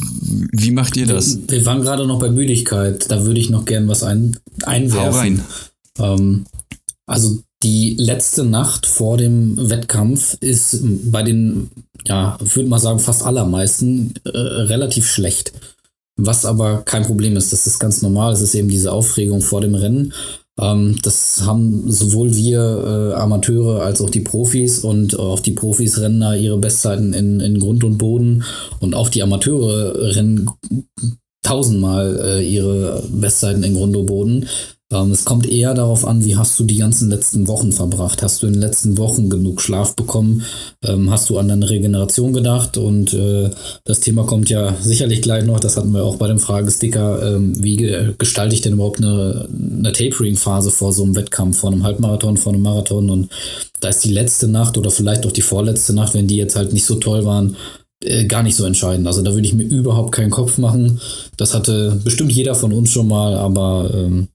wie 0.53 0.71
macht 0.73 0.97
ihr 0.97 1.07
das? 1.07 1.39
Wir, 1.39 1.59
wir 1.59 1.67
waren 1.67 1.81
gerade 1.81 2.07
noch 2.07 2.21
bei 2.21 2.31
Müdigkeit. 2.31 3.11
Da 3.11 3.25
würde 3.25 3.41
ich 3.41 3.51
noch 3.51 3.65
gern 3.65 3.89
was 3.89 4.03
ein, 4.03 4.39
einwerfen. 4.65 5.13
Hau 5.13 5.17
rein. 5.17 5.45
Ähm, 5.99 6.45
also 7.07 7.41
die 7.63 7.97
letzte 7.99 8.45
Nacht 8.45 8.87
vor 8.87 9.17
dem 9.17 9.71
Wettkampf 9.71 10.37
ist 10.41 10.81
bei 11.11 11.23
den, 11.23 11.71
ja, 12.07 12.39
würde 12.41 12.69
mal 12.69 12.79
sagen, 12.79 13.01
fast 13.01 13.25
allermeisten 13.25 14.15
äh, 14.25 14.31
relativ 14.31 15.07
schlecht. 15.07 15.53
Was 16.17 16.45
aber 16.45 16.83
kein 16.83 17.05
Problem 17.05 17.37
ist, 17.37 17.53
das 17.53 17.67
ist 17.67 17.79
ganz 17.79 18.03
normal. 18.03 18.33
Es 18.33 18.41
ist 18.41 18.55
eben 18.55 18.69
diese 18.69 18.93
Aufregung 18.93 19.41
vor 19.41 19.61
dem 19.61 19.75
Rennen. 19.75 20.13
Ähm, 20.59 20.99
das 21.03 21.43
haben 21.45 21.91
sowohl 21.91 22.35
wir 22.35 23.13
äh, 23.15 23.15
Amateure 23.15 23.83
als 23.83 24.01
auch 24.01 24.11
die 24.11 24.21
Profis 24.21 24.81
und 24.81 25.19
auch 25.19 25.41
die 25.41 25.53
Profis 25.53 25.99
rennen 25.99 26.21
da 26.21 26.35
ihre 26.35 26.59
Bestzeiten 26.59 27.13
in, 27.13 27.41
in 27.41 27.61
Grund 27.61 27.85
und 27.85 27.99
Boden 27.99 28.45
und 28.81 28.95
auch 28.95 29.09
die 29.09 29.23
Amateure 29.23 30.15
rennen 30.15 30.51
tausendmal 31.43 32.21
äh, 32.23 32.49
ihre 32.49 33.03
Bestzeiten 33.11 33.63
in 33.63 33.75
Grund 33.75 33.97
und 33.97 34.07
Boden. 34.07 34.49
Ähm, 34.91 35.11
es 35.11 35.27
kommt 35.27 35.47
eher 35.47 35.75
darauf 35.75 36.07
an, 36.07 36.25
wie 36.25 36.37
hast 36.37 36.59
du 36.59 36.65
die 36.65 36.79
ganzen 36.79 37.11
letzten 37.11 37.47
Wochen 37.47 37.73
verbracht? 37.73 38.23
Hast 38.23 38.43
du 38.43 38.47
in 38.47 38.55
den 38.55 38.63
letzten 38.63 38.97
Wochen 38.97 39.29
genug 39.29 39.61
Schlaf 39.61 39.95
bekommen? 39.95 40.45
Ähm, 40.83 41.11
hast 41.11 41.29
du 41.29 41.39
an 41.39 41.49
deine 41.49 41.69
Regeneration 41.69 42.33
gedacht? 42.33 42.79
Und 42.79 43.13
äh, 43.13 43.51
das 43.85 44.01
Thema 44.01 44.25
kommt 44.25 44.49
ja 44.49 44.75
sicherlich 44.81 45.21
gleich 45.21 45.45
noch. 45.45 45.61
Das 45.61 45.77
hatten 45.77 45.93
wir 45.93 46.05
auch 46.05 46.17
bei 46.17 46.27
dem 46.27 46.39
Fragesticker. 46.39 47.35
Ähm, 47.35 47.63
wie 47.63 47.77
gestalte 48.17 48.55
ich 48.55 48.63
denn 48.63 48.75
überhaupt 48.75 48.99
eine, 48.99 49.49
eine 49.53 49.93
Tapering-Phase 49.93 50.71
vor 50.71 50.95
so 50.95 51.05
einem 51.05 51.17
Wettkampf, 51.17 51.59
vor 51.59 51.71
einem 51.71 51.85
Halbmarathon, 51.85 52.39
vor 52.39 52.55
einem 52.55 52.63
Marathon? 52.63 53.11
Und 53.11 53.29
da 53.81 53.91
ist 53.91 54.05
die 54.05 54.13
letzte 54.13 54.49
Nacht 54.49 54.79
oder 54.79 54.91
vielleicht 54.91 55.27
auch 55.27 55.33
die 55.33 55.43
vorletzte 55.43 55.93
Nacht, 55.93 56.15
wenn 56.15 56.27
die 56.27 56.37
jetzt 56.37 56.57
halt 56.57 56.73
nicht 56.73 56.87
so 56.87 56.95
toll 56.95 57.27
waren, 57.27 57.57
äh, 58.05 58.27
gar 58.27 58.43
nicht 58.43 58.57
so 58.57 58.65
entscheidend. 58.65 59.07
Also 59.07 59.23
da 59.23 59.33
würde 59.35 59.47
ich 59.47 59.55
mir 59.55 59.65
überhaupt 59.65 60.13
keinen 60.13 60.31
Kopf 60.31 60.59
machen. 60.59 61.01
Das 61.37 61.55
hatte 61.55 62.01
bestimmt 62.05 62.31
jeder 62.31 62.55
von 62.55 62.73
uns 62.73 62.93
schon 62.93 63.09
mal, 63.09 63.35
aber 63.35 63.91
ähm, 63.93 64.29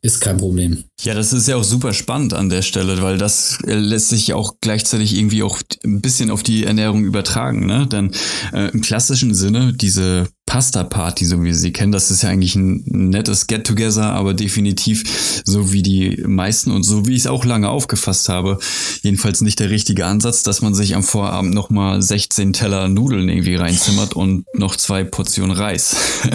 ist 0.00 0.20
kein 0.20 0.38
Problem. 0.38 0.84
Ja, 1.02 1.14
das 1.14 1.32
ist 1.32 1.46
ja 1.46 1.56
auch 1.56 1.64
super 1.64 1.92
spannend 1.92 2.32
an 2.32 2.48
der 2.48 2.62
Stelle, 2.62 3.02
weil 3.02 3.18
das 3.18 3.58
äh, 3.66 3.74
lässt 3.74 4.08
sich 4.08 4.32
auch 4.32 4.54
gleichzeitig 4.60 5.16
irgendwie 5.16 5.42
auch 5.42 5.58
ein 5.84 6.00
bisschen 6.00 6.30
auf 6.30 6.42
die 6.42 6.64
Ernährung 6.64 7.04
übertragen. 7.04 7.66
Ne? 7.66 7.86
Denn 7.86 8.12
äh, 8.52 8.70
im 8.70 8.80
klassischen 8.80 9.34
Sinne, 9.34 9.74
diese 9.74 10.28
Pasta-Party, 10.50 11.26
so 11.26 11.40
wie 11.40 11.44
wir 11.44 11.54
sie 11.54 11.72
kennen, 11.72 11.92
das 11.92 12.10
ist 12.10 12.22
ja 12.22 12.28
eigentlich 12.28 12.56
ein 12.56 12.82
nettes 12.86 13.46
Get-Together, 13.46 14.12
aber 14.12 14.34
definitiv 14.34 15.42
so 15.44 15.72
wie 15.72 15.80
die 15.80 16.24
meisten 16.26 16.72
und 16.72 16.82
so 16.82 17.06
wie 17.06 17.12
ich 17.12 17.20
es 17.20 17.26
auch 17.28 17.44
lange 17.44 17.68
aufgefasst 17.68 18.28
habe, 18.28 18.58
jedenfalls 19.02 19.42
nicht 19.42 19.60
der 19.60 19.70
richtige 19.70 20.06
Ansatz, 20.06 20.42
dass 20.42 20.60
man 20.60 20.74
sich 20.74 20.96
am 20.96 21.04
Vorabend 21.04 21.54
nochmal 21.54 22.02
16 22.02 22.52
Teller 22.52 22.88
Nudeln 22.88 23.28
irgendwie 23.28 23.54
reinzimmert 23.54 24.14
und 24.14 24.44
noch 24.52 24.74
zwei 24.74 25.04
Portionen 25.04 25.56
Reis. 25.56 25.94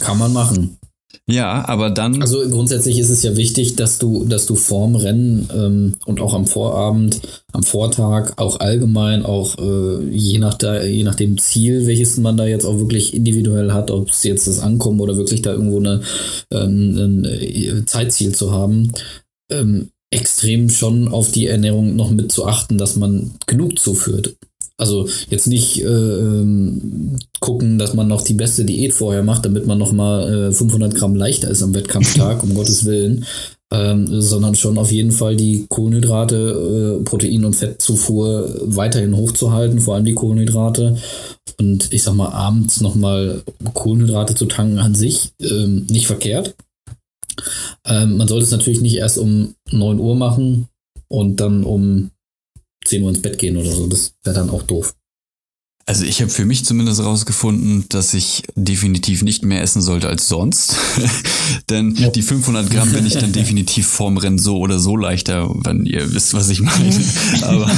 Kann 0.00 0.18
man 0.18 0.34
machen. 0.34 0.76
Ja, 1.28 1.66
aber 1.66 1.90
dann. 1.90 2.22
Also 2.22 2.48
grundsätzlich 2.48 3.00
ist 3.00 3.10
es 3.10 3.24
ja 3.24 3.36
wichtig, 3.36 3.74
dass 3.74 3.98
du, 3.98 4.24
dass 4.26 4.46
du 4.46 4.54
vorm 4.54 4.94
Rennen 4.94 5.48
ähm, 5.52 5.94
und 6.04 6.20
auch 6.20 6.34
am 6.34 6.46
Vorabend, 6.46 7.20
am 7.52 7.64
Vortag, 7.64 8.34
auch 8.36 8.60
allgemein, 8.60 9.24
auch 9.24 9.58
äh, 9.58 10.04
je, 10.08 10.38
nach 10.38 10.54
der, 10.54 10.88
je 10.88 11.02
nach 11.02 11.16
dem 11.16 11.36
Ziel, 11.38 11.86
welches 11.88 12.16
man 12.16 12.36
da 12.36 12.46
jetzt 12.46 12.64
auch 12.64 12.78
wirklich 12.78 13.12
individuell 13.12 13.72
hat, 13.72 13.90
ob 13.90 14.10
es 14.10 14.22
jetzt 14.22 14.46
das 14.46 14.60
Ankommen 14.60 15.00
oder 15.00 15.16
wirklich 15.16 15.42
da 15.42 15.50
irgendwo 15.50 15.80
eine, 15.80 16.02
ähm, 16.52 16.96
ein 16.96 17.24
äh, 17.24 17.84
Zeitziel 17.86 18.32
zu 18.32 18.52
haben, 18.52 18.92
ähm, 19.50 19.88
extrem 20.10 20.70
schon 20.70 21.08
auf 21.08 21.32
die 21.32 21.48
Ernährung 21.48 21.96
noch 21.96 22.12
mit 22.12 22.30
zu 22.30 22.46
achten, 22.46 22.78
dass 22.78 22.94
man 22.94 23.32
genug 23.48 23.80
zuführt. 23.80 24.36
Also 24.78 25.08
jetzt 25.30 25.46
nicht 25.46 25.82
äh, 25.82 25.86
ähm, 25.86 27.16
gucken, 27.40 27.78
dass 27.78 27.94
man 27.94 28.08
noch 28.08 28.22
die 28.22 28.34
beste 28.34 28.64
Diät 28.64 28.92
vorher 28.92 29.22
macht, 29.22 29.46
damit 29.46 29.66
man 29.66 29.78
noch 29.78 29.92
mal 29.92 30.50
äh, 30.50 30.52
500 30.52 30.94
Gramm 30.94 31.14
leichter 31.14 31.48
ist 31.48 31.62
am 31.62 31.74
Wettkampftag, 31.74 32.42
um 32.42 32.54
Gottes 32.54 32.84
Willen, 32.84 33.24
ähm, 33.72 34.20
sondern 34.20 34.54
schon 34.54 34.76
auf 34.76 34.92
jeden 34.92 35.12
Fall 35.12 35.34
die 35.34 35.66
Kohlenhydrate, 35.68 36.98
äh, 37.00 37.04
Protein- 37.04 37.46
und 37.46 37.56
Fettzufuhr 37.56 38.54
weiterhin 38.64 39.16
hochzuhalten, 39.16 39.80
vor 39.80 39.94
allem 39.94 40.04
die 40.04 40.14
Kohlenhydrate. 40.14 40.96
Und 41.58 41.92
ich 41.92 42.02
sag 42.02 42.14
mal, 42.14 42.28
abends 42.28 42.82
noch 42.82 42.94
mal 42.94 43.42
Kohlenhydrate 43.72 44.34
zu 44.34 44.44
tanken 44.44 44.78
an 44.78 44.94
sich 44.94 45.32
ähm, 45.40 45.86
nicht 45.88 46.06
verkehrt. 46.06 46.54
Ähm, 47.86 48.18
man 48.18 48.28
sollte 48.28 48.44
es 48.44 48.50
natürlich 48.50 48.82
nicht 48.82 48.96
erst 48.96 49.16
um 49.16 49.54
9 49.70 49.98
Uhr 49.98 50.16
machen 50.16 50.68
und 51.08 51.40
dann 51.40 51.64
um 51.64 52.10
10 52.86 53.02
Uhr 53.02 53.10
ins 53.10 53.22
Bett 53.22 53.38
gehen 53.38 53.56
oder 53.56 53.70
so. 53.70 53.86
Das 53.86 54.14
wäre 54.22 54.36
dann 54.36 54.50
auch 54.50 54.62
doof. 54.62 54.94
Also 55.88 56.04
ich 56.04 56.20
habe 56.20 56.32
für 56.32 56.44
mich 56.44 56.64
zumindest 56.64 57.00
rausgefunden, 57.00 57.84
dass 57.90 58.12
ich 58.12 58.42
definitiv 58.56 59.22
nicht 59.22 59.44
mehr 59.44 59.62
essen 59.62 59.80
sollte 59.80 60.08
als 60.08 60.26
sonst. 60.26 60.74
Denn 61.70 61.94
ja. 61.94 62.10
die 62.10 62.22
500 62.22 62.68
Gramm 62.68 62.90
bin 62.90 63.06
ich 63.06 63.14
dann 63.14 63.30
definitiv 63.30 63.86
vorm 63.86 64.16
Rennen 64.16 64.38
so 64.38 64.58
oder 64.58 64.80
so 64.80 64.96
leichter, 64.96 65.48
wenn 65.64 65.86
ihr 65.86 66.12
wisst, 66.12 66.34
was 66.34 66.48
ich 66.48 66.60
meine. 66.60 67.04
Aber 67.42 67.70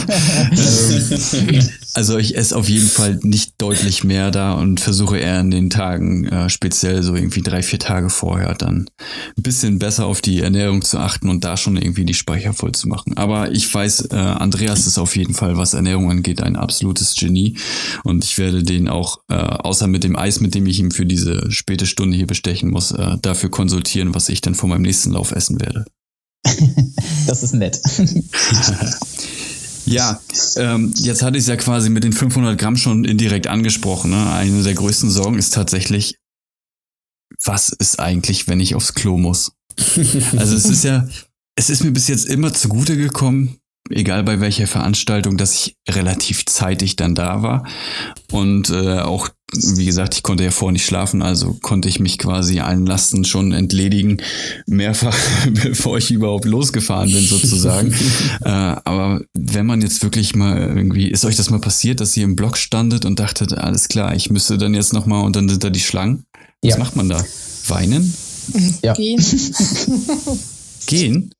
ähm, 0.53 1.69
also 1.93 2.17
ich 2.17 2.35
esse 2.35 2.57
auf 2.57 2.69
jeden 2.71 2.89
Fall 2.89 3.21
nicht 3.25 3.55
deutlich 3.59 4.05
mehr 4.05 4.31
da 4.31 4.53
und 4.53 4.81
versuche 4.81 5.19
eher 5.19 5.41
in 5.41 5.51
den 5.51 5.69
Tagen, 5.69 6.27
äh, 6.29 6.49
speziell 6.49 7.03
so 7.03 7.15
irgendwie 7.15 7.43
drei, 7.43 7.63
vier 7.63 7.79
Tage 7.79 8.09
vorher, 8.09 8.55
dann 8.55 8.89
ein 9.37 9.43
bisschen 9.43 9.79
besser 9.79 10.07
auf 10.07 10.23
die 10.23 10.41
Ernährung 10.41 10.81
zu 10.83 10.99
achten 10.99 11.29
und 11.29 11.45
da 11.45 11.59
schon 11.59 11.77
irgendwie 11.77 12.07
die 12.07 12.15
Speicher 12.15 12.55
voll 12.55 12.73
zu 12.73 12.89
machen. 12.89 13.19
Aber 13.19 13.53
ich 13.53 13.73
weiß, 13.73 14.13
äh, 14.13 14.17
Andreas 14.17 14.87
ist 14.87 14.97
auf 14.97 15.15
jeden 15.15 15.35
Fall, 15.35 15.59
was 15.59 15.75
Ernährung 15.75 16.11
angeht, 16.11 16.41
ein 16.41 16.57
absolutes 16.57 17.15
Genie. 17.15 17.57
Und 18.05 18.25
ich 18.25 18.39
werde 18.39 18.63
den 18.63 18.89
auch, 18.89 19.21
äh, 19.29 19.35
außer 19.35 19.87
mit 19.87 20.05
dem 20.05 20.17
Eis, 20.17 20.41
mit 20.41 20.55
dem 20.55 20.67
ich 20.67 20.79
ihm 20.79 20.91
für 20.91 21.07
diese 21.07 21.51
späte 21.51 21.87
Stunde 21.87 22.17
hier 22.17 22.27
bestechen 22.27 22.71
muss, 22.71 22.93
äh, 22.93 23.17
dafür 23.23 23.51
konsultieren, 23.51 24.15
was 24.15 24.29
ich 24.29 24.41
dann 24.41 24.55
vor 24.55 24.69
meinem 24.69 24.83
nächsten 24.83 25.13
Lauf 25.13 25.33
essen 25.33 25.61
werde. 25.61 25.85
das 27.27 27.43
ist 27.43 27.55
nett. 27.55 27.81
Ja, 29.91 30.21
ähm, 30.57 30.93
jetzt 30.97 31.23
hatte 31.23 31.39
ich 31.39 31.45
es 31.45 31.49
ja 31.49 31.57
quasi 31.57 31.89
mit 31.89 32.05
den 32.05 32.13
500 32.13 32.59
Gramm 32.59 32.77
schon 32.77 33.05
indirekt 33.05 33.47
angesprochen. 33.47 34.11
Ne? 34.11 34.33
Eine 34.33 34.63
der 34.63 34.75
größten 34.75 35.11
Sorgen 35.11 35.39
ist 35.39 35.55
tatsächlich, 35.55 36.19
was 37.43 37.71
ist 37.71 37.99
eigentlich, 37.99 38.49
wenn 38.49 38.61
ich 38.61 38.75
aufs 38.75 38.95
Klo 38.95 39.17
muss? 39.17 39.53
Also 40.37 40.57
es 40.57 40.67
ist 40.67 40.85
ja, 40.85 41.09
es 41.55 41.71
ist 41.71 41.85
mir 41.85 41.93
bis 41.93 42.09
jetzt 42.09 42.27
immer 42.27 42.53
zugute 42.53 42.97
gekommen, 42.97 43.59
egal 43.91 44.25
bei 44.25 44.41
welcher 44.41 44.67
Veranstaltung, 44.67 45.37
dass 45.37 45.55
ich 45.55 45.77
relativ 45.89 46.47
zeitig 46.47 46.97
dann 46.97 47.15
da 47.15 47.43
war. 47.43 47.67
Und 48.31 48.71
äh, 48.71 49.01
auch, 49.01 49.29
wie 49.53 49.85
gesagt, 49.85 50.15
ich 50.15 50.23
konnte 50.23 50.45
ja 50.45 50.51
vorher 50.51 50.73
nicht 50.73 50.85
schlafen, 50.85 51.23
also 51.23 51.55
konnte 51.63 51.89
ich 51.89 52.01
mich 52.01 52.19
quasi 52.19 52.61
allen 52.61 52.87
Lasten 52.87 53.25
schon 53.25 53.53
entledigen, 53.53 54.23
mehrfach, 54.67 55.17
bevor 55.51 55.99
ich 55.99 56.11
überhaupt 56.11 56.45
losgefahren 56.45 57.13
bin, 57.13 57.25
sozusagen. 57.25 57.93
äh, 58.45 58.49
aber 58.49 59.23
wenn 59.35 59.67
man 59.67 59.81
jetzt 59.81 60.03
wirklich 60.03 60.35
mal 60.35 60.59
irgendwie, 60.59 61.09
ist 61.09 61.25
euch 61.25 61.37
das 61.37 61.51
mal 61.51 61.61
passiert, 61.61 62.01
dass 62.01 62.17
ihr 62.17 62.25
im 62.25 62.37
Block 62.37 62.57
standet 62.57 63.05
und 63.05 63.19
dachtet, 63.19 63.55
alles 63.55 63.89
klar, 63.89 64.15
ich 64.15 64.31
müsste 64.31 64.59
dann 64.59 64.75
jetzt 64.75 64.93
nochmal 64.93 65.25
und 65.25 65.37
dann 65.37 65.49
sind 65.49 65.65
da 65.65 65.71
die 65.71 65.81
Schlangen? 65.81 66.25
Was 66.63 66.73
ja. 66.73 66.79
macht 66.79 66.97
man 66.97 67.09
da? 67.09 67.25
Weinen? 67.69 68.15
Ja. 68.83 68.95
Gehen. 68.95 69.23
Gehen? 70.87 71.31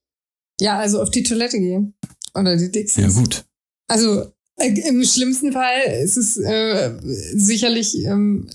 Ja, 0.61 0.79
also 0.79 1.01
auf 1.01 1.11
die 1.11 1.23
Toilette 1.23 1.59
gehen. 1.59 1.95
Oder 2.35 2.57
die 2.57 2.71
Dixies. 2.71 3.03
Ja, 3.03 3.23
gut. 3.23 3.45
Also 3.89 4.33
äh, 4.57 4.69
im 4.89 5.05
schlimmsten 5.05 5.53
Fall 5.53 6.03
ist 6.03 6.17
es 6.17 6.37
äh, 6.37 6.95
sicherlich 7.35 8.05
ähm, 8.05 8.49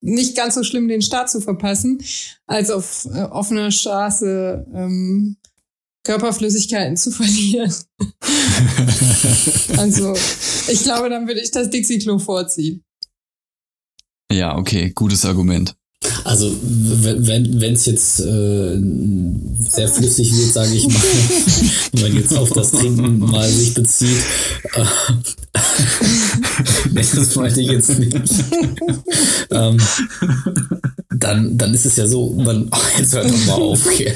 nicht 0.00 0.36
ganz 0.36 0.54
so 0.54 0.62
schlimm, 0.62 0.88
den 0.88 1.02
Start 1.02 1.30
zu 1.30 1.40
verpassen, 1.40 2.02
als 2.46 2.70
auf 2.70 3.06
äh, 3.12 3.22
offener 3.22 3.70
Straße 3.70 4.66
ähm, 4.72 5.36
Körperflüssigkeiten 6.04 6.96
zu 6.96 7.10
verlieren. 7.12 7.72
also 9.76 10.14
ich 10.68 10.82
glaube, 10.82 11.10
dann 11.10 11.26
würde 11.26 11.40
ich 11.40 11.50
das 11.50 11.70
Dixie-Klo 11.70 12.18
vorziehen. 12.18 12.82
Ja, 14.30 14.56
okay, 14.56 14.90
gutes 14.90 15.24
Argument. 15.24 15.74
Also 16.24 16.54
wenn 16.62 17.74
es 17.74 17.86
jetzt 17.86 18.20
äh, 18.20 18.78
sehr 19.70 19.88
flüssig 19.88 20.36
wird, 20.36 20.52
sage 20.52 20.74
ich 20.74 20.86
mal, 20.86 20.94
wenn 21.92 22.02
man 22.02 22.16
jetzt 22.16 22.36
auf 22.36 22.52
das 22.52 22.70
Trinken 22.70 23.18
mal 23.18 23.48
sich 23.48 23.74
bezieht, 23.74 24.18
äh, 24.74 24.84
nee, 26.92 27.04
das 27.14 27.34
meinte 27.34 27.60
ich 27.60 27.68
jetzt 27.68 27.98
nicht. 27.98 28.16
ähm, 29.50 29.78
dann, 31.16 31.58
dann 31.58 31.74
ist 31.74 31.86
es 31.86 31.96
ja 31.96 32.06
so, 32.06 32.34
man, 32.34 32.68
oh, 32.70 32.76
jetzt 32.98 33.14
hört 33.14 33.30
doch 33.30 33.46
mal 33.46 33.54
auf. 33.54 33.86
Okay 33.86 34.14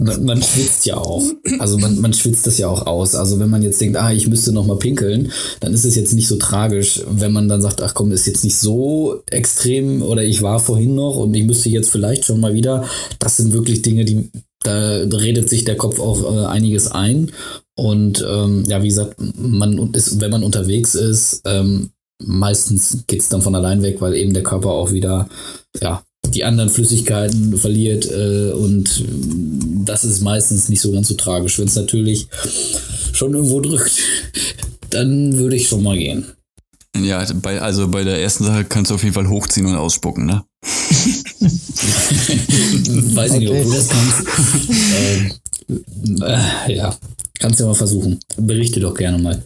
man, 0.00 0.24
man 0.24 0.42
schwitzt 0.42 0.86
ja 0.86 0.96
auch. 0.96 1.22
Also 1.58 1.78
man, 1.78 2.00
man 2.00 2.12
schwitzt 2.12 2.46
das 2.46 2.58
ja 2.58 2.68
auch 2.68 2.86
aus. 2.86 3.14
Also 3.14 3.38
wenn 3.38 3.50
man 3.50 3.62
jetzt 3.62 3.80
denkt, 3.80 3.96
ah, 3.96 4.12
ich 4.12 4.26
müsste 4.26 4.52
noch 4.52 4.66
mal 4.66 4.78
pinkeln, 4.78 5.30
dann 5.60 5.74
ist 5.74 5.84
es 5.84 5.94
jetzt 5.94 6.14
nicht 6.14 6.28
so 6.28 6.36
tragisch. 6.36 7.02
Wenn 7.08 7.32
man 7.32 7.48
dann 7.48 7.62
sagt, 7.62 7.82
ach 7.82 7.94
komm, 7.94 8.10
ist 8.12 8.26
jetzt 8.26 8.44
nicht 8.44 8.58
so 8.58 9.22
extrem 9.30 10.02
oder 10.02 10.24
ich 10.24 10.42
war 10.42 10.58
vorhin 10.58 10.94
noch 10.94 11.16
und 11.16 11.34
ich 11.34 11.44
müsste 11.44 11.68
jetzt 11.68 11.90
vielleicht 11.90 12.24
schon 12.24 12.40
mal 12.40 12.54
wieder. 12.54 12.84
Das 13.18 13.36
sind 13.36 13.52
wirklich 13.52 13.82
Dinge, 13.82 14.04
die 14.04 14.30
da 14.62 15.04
redet 15.04 15.48
sich 15.48 15.64
der 15.64 15.76
Kopf 15.76 15.98
auch 16.00 16.22
äh, 16.22 16.46
einiges 16.46 16.90
ein. 16.90 17.32
Und 17.76 18.24
ähm, 18.28 18.64
ja, 18.66 18.82
wie 18.82 18.88
gesagt, 18.88 19.16
man 19.38 19.94
ist, 19.94 20.20
wenn 20.20 20.30
man 20.30 20.44
unterwegs 20.44 20.94
ist, 20.94 21.40
ähm, 21.46 21.92
meistens 22.22 23.04
geht 23.06 23.20
es 23.20 23.30
dann 23.30 23.40
von 23.40 23.54
allein 23.54 23.82
weg, 23.82 24.00
weil 24.00 24.14
eben 24.14 24.34
der 24.34 24.42
Körper 24.42 24.70
auch 24.70 24.92
wieder 24.92 25.30
ja, 25.80 26.02
die 26.34 26.44
anderen 26.44 26.70
Flüssigkeiten 26.70 27.56
verliert 27.56 28.10
äh, 28.10 28.52
und 28.52 29.04
das 29.84 30.04
ist 30.04 30.20
meistens 30.20 30.68
nicht 30.68 30.80
so 30.80 30.92
ganz 30.92 31.08
so 31.08 31.14
tragisch. 31.14 31.58
Wenn 31.58 31.66
es 31.66 31.74
natürlich 31.74 32.28
schon 33.12 33.34
irgendwo 33.34 33.60
drückt, 33.60 33.92
dann 34.90 35.36
würde 35.38 35.56
ich 35.56 35.68
schon 35.68 35.82
mal 35.82 35.98
gehen. 35.98 36.26
Ja, 36.96 37.24
bei, 37.34 37.60
also 37.60 37.88
bei 37.88 38.02
der 38.04 38.20
ersten 38.20 38.44
Sache 38.44 38.64
kannst 38.64 38.90
du 38.90 38.94
auf 38.96 39.02
jeden 39.02 39.14
Fall 39.14 39.28
hochziehen 39.28 39.66
und 39.66 39.76
ausspucken, 39.76 40.26
ne? 40.26 40.44
Weiß 43.14 43.34
ich 43.34 43.38
nicht, 43.40 43.50
ob 43.50 43.62
du 43.62 43.70
das 43.70 43.88
kannst. 43.88 44.22
ähm, 44.96 45.30
äh, 46.22 46.74
ja, 46.74 46.96
kannst 47.38 47.60
du 47.60 47.64
ja 47.64 47.68
mal 47.68 47.74
versuchen. 47.74 48.18
Berichte 48.36 48.80
doch 48.80 48.94
gerne 48.94 49.18
mal. 49.18 49.44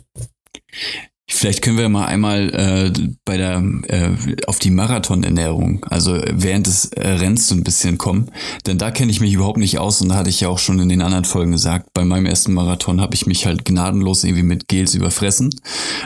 Vielleicht 1.26 1.62
können 1.62 1.78
wir 1.78 1.88
mal 1.88 2.04
einmal 2.04 2.50
äh, 2.50 2.92
bei 3.24 3.38
der 3.38 3.62
äh, 3.88 4.10
auf 4.46 4.58
die 4.58 4.70
Marathonernährung, 4.70 5.82
also 5.84 6.20
während 6.30 6.66
des 6.66 6.92
äh, 6.92 7.08
Rennens 7.08 7.48
so 7.48 7.54
ein 7.54 7.64
bisschen 7.64 7.96
kommen, 7.96 8.30
denn 8.66 8.76
da 8.76 8.90
kenne 8.90 9.10
ich 9.10 9.22
mich 9.22 9.32
überhaupt 9.32 9.56
nicht 9.56 9.78
aus 9.78 10.02
und 10.02 10.10
da 10.10 10.16
hatte 10.16 10.28
ich 10.28 10.40
ja 10.40 10.48
auch 10.48 10.58
schon 10.58 10.78
in 10.80 10.90
den 10.90 11.00
anderen 11.00 11.24
Folgen 11.24 11.52
gesagt, 11.52 11.94
bei 11.94 12.04
meinem 12.04 12.26
ersten 12.26 12.52
Marathon 12.52 13.00
habe 13.00 13.14
ich 13.14 13.26
mich 13.26 13.46
halt 13.46 13.64
gnadenlos 13.64 14.22
irgendwie 14.22 14.42
mit 14.42 14.68
Gels 14.68 14.94
überfressen. 14.94 15.54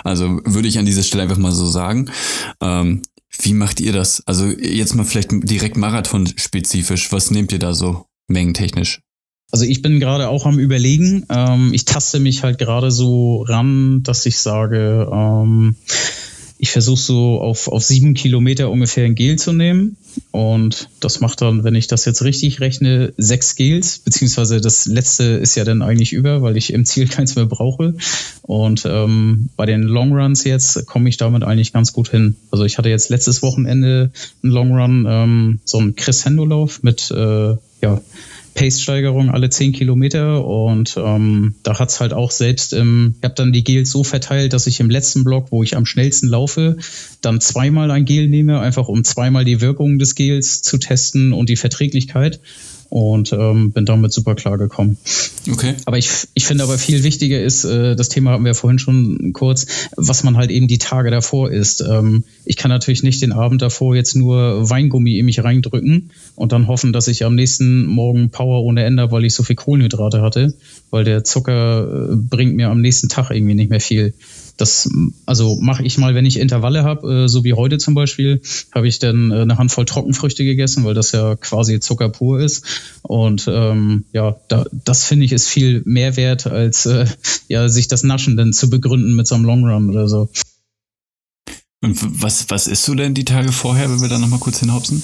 Also 0.04 0.40
würde 0.44 0.68
ich 0.68 0.78
an 0.78 0.87
dieser 0.87 1.02
Stelle 1.02 1.24
einfach 1.24 1.37
mal 1.37 1.52
so 1.52 1.66
sagen. 1.66 2.11
Ähm, 2.61 3.02
wie 3.40 3.54
macht 3.54 3.81
ihr 3.81 3.92
das? 3.92 4.22
Also 4.26 4.46
jetzt 4.46 4.94
mal 4.94 5.04
vielleicht 5.04 5.31
direkt 5.33 5.76
Marathon-spezifisch. 5.76 7.11
Was 7.11 7.33
nehmt 7.33 7.52
ihr 7.52 7.59
da 7.59 7.74
so 7.74 8.07
mengentechnisch? 8.28 9.00
Also 9.50 9.64
ich 9.64 9.80
bin 9.80 9.98
gerade 9.98 10.28
auch 10.28 10.44
am 10.44 10.58
Überlegen. 10.58 11.24
Ähm, 11.30 11.70
ich 11.72 11.84
taste 11.84 12.20
mich 12.20 12.42
halt 12.42 12.58
gerade 12.58 12.90
so 12.90 13.42
ran, 13.42 14.02
dass 14.02 14.26
ich 14.26 14.38
sage, 14.38 15.08
ähm, 15.11 15.74
ich 16.58 16.70
versuche 16.70 17.00
so 17.00 17.40
auf, 17.40 17.68
auf 17.68 17.84
sieben 17.84 18.14
Kilometer 18.14 18.68
ungefähr 18.68 19.06
ein 19.06 19.14
Gel 19.14 19.38
zu 19.38 19.52
nehmen. 19.52 19.96
Und 20.32 20.90
das 21.00 21.20
macht 21.20 21.40
dann, 21.40 21.62
wenn 21.64 21.76
ich 21.76 21.87
das 21.87 22.04
jetzt 22.04 22.22
richtig 22.22 22.61
rechne, 22.61 23.14
sechs 23.16 23.54
Gels, 23.54 24.00
beziehungsweise 24.00 24.61
das 24.61 24.87
letzte 24.87 25.24
ist 25.24 25.54
ja 25.54 25.64
dann 25.64 25.80
eigentlich 25.80 26.12
über, 26.12 26.42
weil 26.42 26.56
ich 26.56 26.72
im 26.72 26.84
Ziel 26.84 27.08
keins 27.08 27.37
mehr 27.37 27.46
brauche. 27.46 27.94
Und 28.42 28.84
ähm, 28.84 29.48
bei 29.56 29.64
den 29.64 29.82
Longruns 29.82 30.44
jetzt 30.44 30.84
komme 30.87 31.08
ich 31.08 31.16
damit 31.16 31.42
eigentlich 31.42 31.72
ganz 31.72 31.94
gut 31.94 32.11
hin. 32.11 32.37
Also 32.50 32.64
ich 32.64 32.76
hatte 32.76 32.90
jetzt 32.90 33.08
letztes 33.08 33.40
Wochenende 33.40 34.11
einen 34.42 34.52
Longrun, 34.52 35.06
ähm, 35.08 35.61
so 35.64 35.78
einen 35.78 35.96
Crescendo-Lauf 35.96 36.82
mit 36.82 37.11
äh, 37.12 37.56
ja, 37.80 38.00
Pace-Steigerung 38.59 39.31
alle 39.31 39.51
10 39.51 39.71
Kilometer 39.71 40.44
und 40.44 40.97
ähm, 40.99 41.55
da 41.62 41.79
hat's 41.79 42.01
halt 42.01 42.12
auch 42.12 42.33
selbst 42.33 42.73
im, 42.73 43.14
ich 43.16 43.25
habe 43.25 43.37
dann 43.37 43.53
die 43.53 43.62
Gels 43.62 43.88
so 43.88 44.03
verteilt, 44.03 44.53
dass 44.53 44.66
ich 44.66 44.81
im 44.81 44.90
letzten 44.90 45.23
Block, 45.23 45.53
wo 45.53 45.62
ich 45.62 45.77
am 45.77 45.87
schnellsten 45.87 46.27
laufe, 46.27 46.77
dann 47.21 47.40
zweimal 47.40 47.92
ein 47.92 48.05
Gel 48.05 48.27
nehme, 48.27 48.59
einfach 48.59 48.88
um 48.88 49.05
zweimal 49.05 49.44
die 49.44 49.61
Wirkung 49.61 50.01
des 50.01 50.16
Gels 50.16 50.61
zu 50.61 50.79
testen 50.79 51.33
und 51.33 51.49
die 51.49 51.57
Verträglichkeit 51.57 52.40
und 52.90 53.33
ähm, 53.33 53.72
bin 53.72 53.85
damit 53.85 54.12
super 54.12 54.35
klar 54.35 54.57
gekommen. 54.57 54.96
Okay. 55.51 55.74
Aber 55.85 55.98
ich, 55.98 56.11
ich 56.35 56.46
finde 56.46 56.64
aber 56.64 56.79
viel 56.79 57.03
wichtiger 57.03 57.40
ist, 57.42 57.64
äh, 57.64 57.94
das 57.96 58.09
Thema 58.09 58.33
hatten 58.33 58.44
wir 58.44 58.55
vorhin 58.55 58.79
schon 58.79 59.33
kurz, 59.33 59.66
was 59.96 60.24
man 60.24 60.37
halt 60.37 60.51
eben 60.51 60.68
die 60.68 60.79
Tage 60.79 61.11
davor 61.11 61.51
isst. 61.51 61.83
Ähm, 61.83 62.24
ich 62.44 62.57
kann 62.57 62.70
natürlich 62.70 63.03
nicht 63.03 63.20
den 63.20 63.33
Abend 63.33 63.61
davor 63.61 63.94
jetzt 63.94 64.16
nur 64.16 64.68
Weingummi 64.68 65.18
in 65.18 65.27
mich 65.27 65.42
reindrücken 65.42 66.11
und 66.35 66.53
dann 66.53 66.66
hoffen, 66.66 66.92
dass 66.92 67.09
ich 67.09 67.24
am 67.24 67.35
nächsten 67.35 67.85
Morgen 67.85 68.31
Power 68.31 68.62
ohne 68.62 68.85
Ende, 68.85 69.11
weil 69.12 69.24
ich 69.24 69.35
so 69.35 69.42
viel 69.42 69.57
Kohlenhydrate 69.57 70.22
hatte, 70.22 70.55
weil 70.90 71.05
der 71.05 71.24
Zucker 71.24 72.12
äh, 72.12 72.16
bringt 72.16 72.57
mir 72.57 72.70
am 72.70 72.81
nächsten 72.81 73.09
Tag 73.09 73.31
irgendwie 73.31 73.55
nicht 73.55 73.70
mehr 73.70 73.81
viel. 73.81 74.14
Das 74.59 74.90
also 75.25 75.57
mache 75.61 75.85
ich 75.85 75.97
mal, 75.97 76.14
wenn 76.14 76.27
ich 76.27 76.38
Intervalle 76.38 76.85
habe, 76.85 77.25
äh, 77.25 77.29
so 77.29 77.44
wie 77.44 77.55
heute 77.55 77.79
zum 77.79 77.94
Beispiel, 77.94 78.42
habe 78.75 78.87
ich 78.87 78.99
dann 78.99 79.31
äh, 79.31 79.37
eine 79.37 79.57
Handvoll 79.57 79.87
Trockenfrüchte 79.87 80.44
gegessen, 80.44 80.85
weil 80.85 80.94
das 80.94 81.12
ja 81.12 81.37
quasi 81.37 81.81
Zucker 81.81 82.11
pur 82.11 82.40
ist. 82.40 82.64
Und 83.03 83.49
ähm, 83.49 84.05
ja, 84.12 84.37
da, 84.49 84.66
das 84.85 85.05
finde 85.05 85.25
ich 85.25 85.33
ist 85.33 85.49
viel 85.49 85.83
mehr 85.87 86.16
wert, 86.16 86.47
als 86.47 86.85
äh, 86.87 87.07
ja 87.49 87.68
sich 87.68 87.88
das 87.88 88.03
Naschen 88.03 88.37
dann 88.37 88.53
zu 88.53 88.68
begründen 88.68 89.14
mit 89.14 89.27
so 89.27 89.37
einem 89.37 89.44
Long 89.44 89.64
Run 89.64 89.90
oder 89.90 90.09
so. 90.09 90.29
Und 91.81 92.23
was, 92.23 92.51
was 92.51 92.66
isst 92.66 92.87
du 92.88 92.94
denn 92.97 93.14
die 93.14 93.25
Tage 93.25 93.53
vorher, 93.53 93.88
wenn 93.88 94.01
wir 94.01 94.09
da 94.09 94.18
nochmal 94.18 94.40
kurz 94.40 94.59
hinhopsen? 94.59 95.03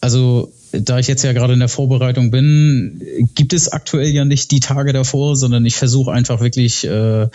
Also 0.00 0.52
da 0.80 0.98
ich 0.98 1.06
jetzt 1.06 1.22
ja 1.22 1.32
gerade 1.32 1.52
in 1.52 1.58
der 1.58 1.68
Vorbereitung 1.68 2.30
bin, 2.30 3.00
gibt 3.34 3.52
es 3.52 3.68
aktuell 3.68 4.08
ja 4.08 4.24
nicht 4.24 4.50
die 4.50 4.60
Tage 4.60 4.92
davor, 4.92 5.36
sondern 5.36 5.64
ich 5.64 5.76
versuche 5.76 6.12
einfach 6.12 6.40
wirklich 6.40 6.86
äh, 6.86 7.28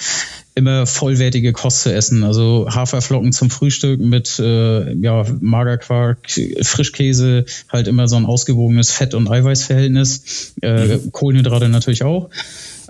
immer 0.56 0.86
vollwertige 0.86 1.54
Kost 1.54 1.82
zu 1.82 1.94
essen. 1.94 2.24
Also 2.24 2.68
Haferflocken 2.70 3.32
zum 3.32 3.50
Frühstück 3.50 4.00
mit 4.00 4.40
äh, 4.40 4.94
ja, 4.96 5.26
Magerquark, 5.40 6.30
Frischkäse, 6.62 7.46
halt 7.70 7.88
immer 7.88 8.08
so 8.08 8.18
ein 8.18 8.26
ausgewogenes 8.26 8.92
Fett- 8.92 9.14
und 9.14 9.30
Eiweißverhältnis. 9.30 10.54
Äh, 10.62 10.98
mhm. 10.98 11.12
Kohlenhydrate 11.12 11.70
natürlich 11.70 12.04
auch. 12.04 12.30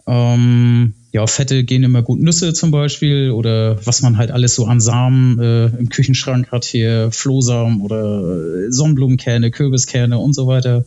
Ähm, 0.07 0.93
ja, 1.11 1.27
Fette 1.27 1.63
gehen 1.63 1.83
immer 1.83 2.01
gut. 2.01 2.21
Nüsse 2.21 2.53
zum 2.53 2.71
Beispiel 2.71 3.31
oder 3.31 3.85
was 3.85 4.01
man 4.01 4.17
halt 4.17 4.31
alles 4.31 4.55
so 4.55 4.65
an 4.65 4.79
Samen 4.79 5.39
äh, 5.39 5.65
im 5.65 5.89
Küchenschrank 5.89 6.51
hat 6.51 6.63
hier, 6.63 7.11
Flohsamen 7.11 7.81
oder 7.81 8.67
äh, 8.67 8.71
Sonnenblumenkerne, 8.71 9.51
Kürbiskerne 9.51 10.17
und 10.17 10.33
so 10.33 10.47
weiter. 10.47 10.85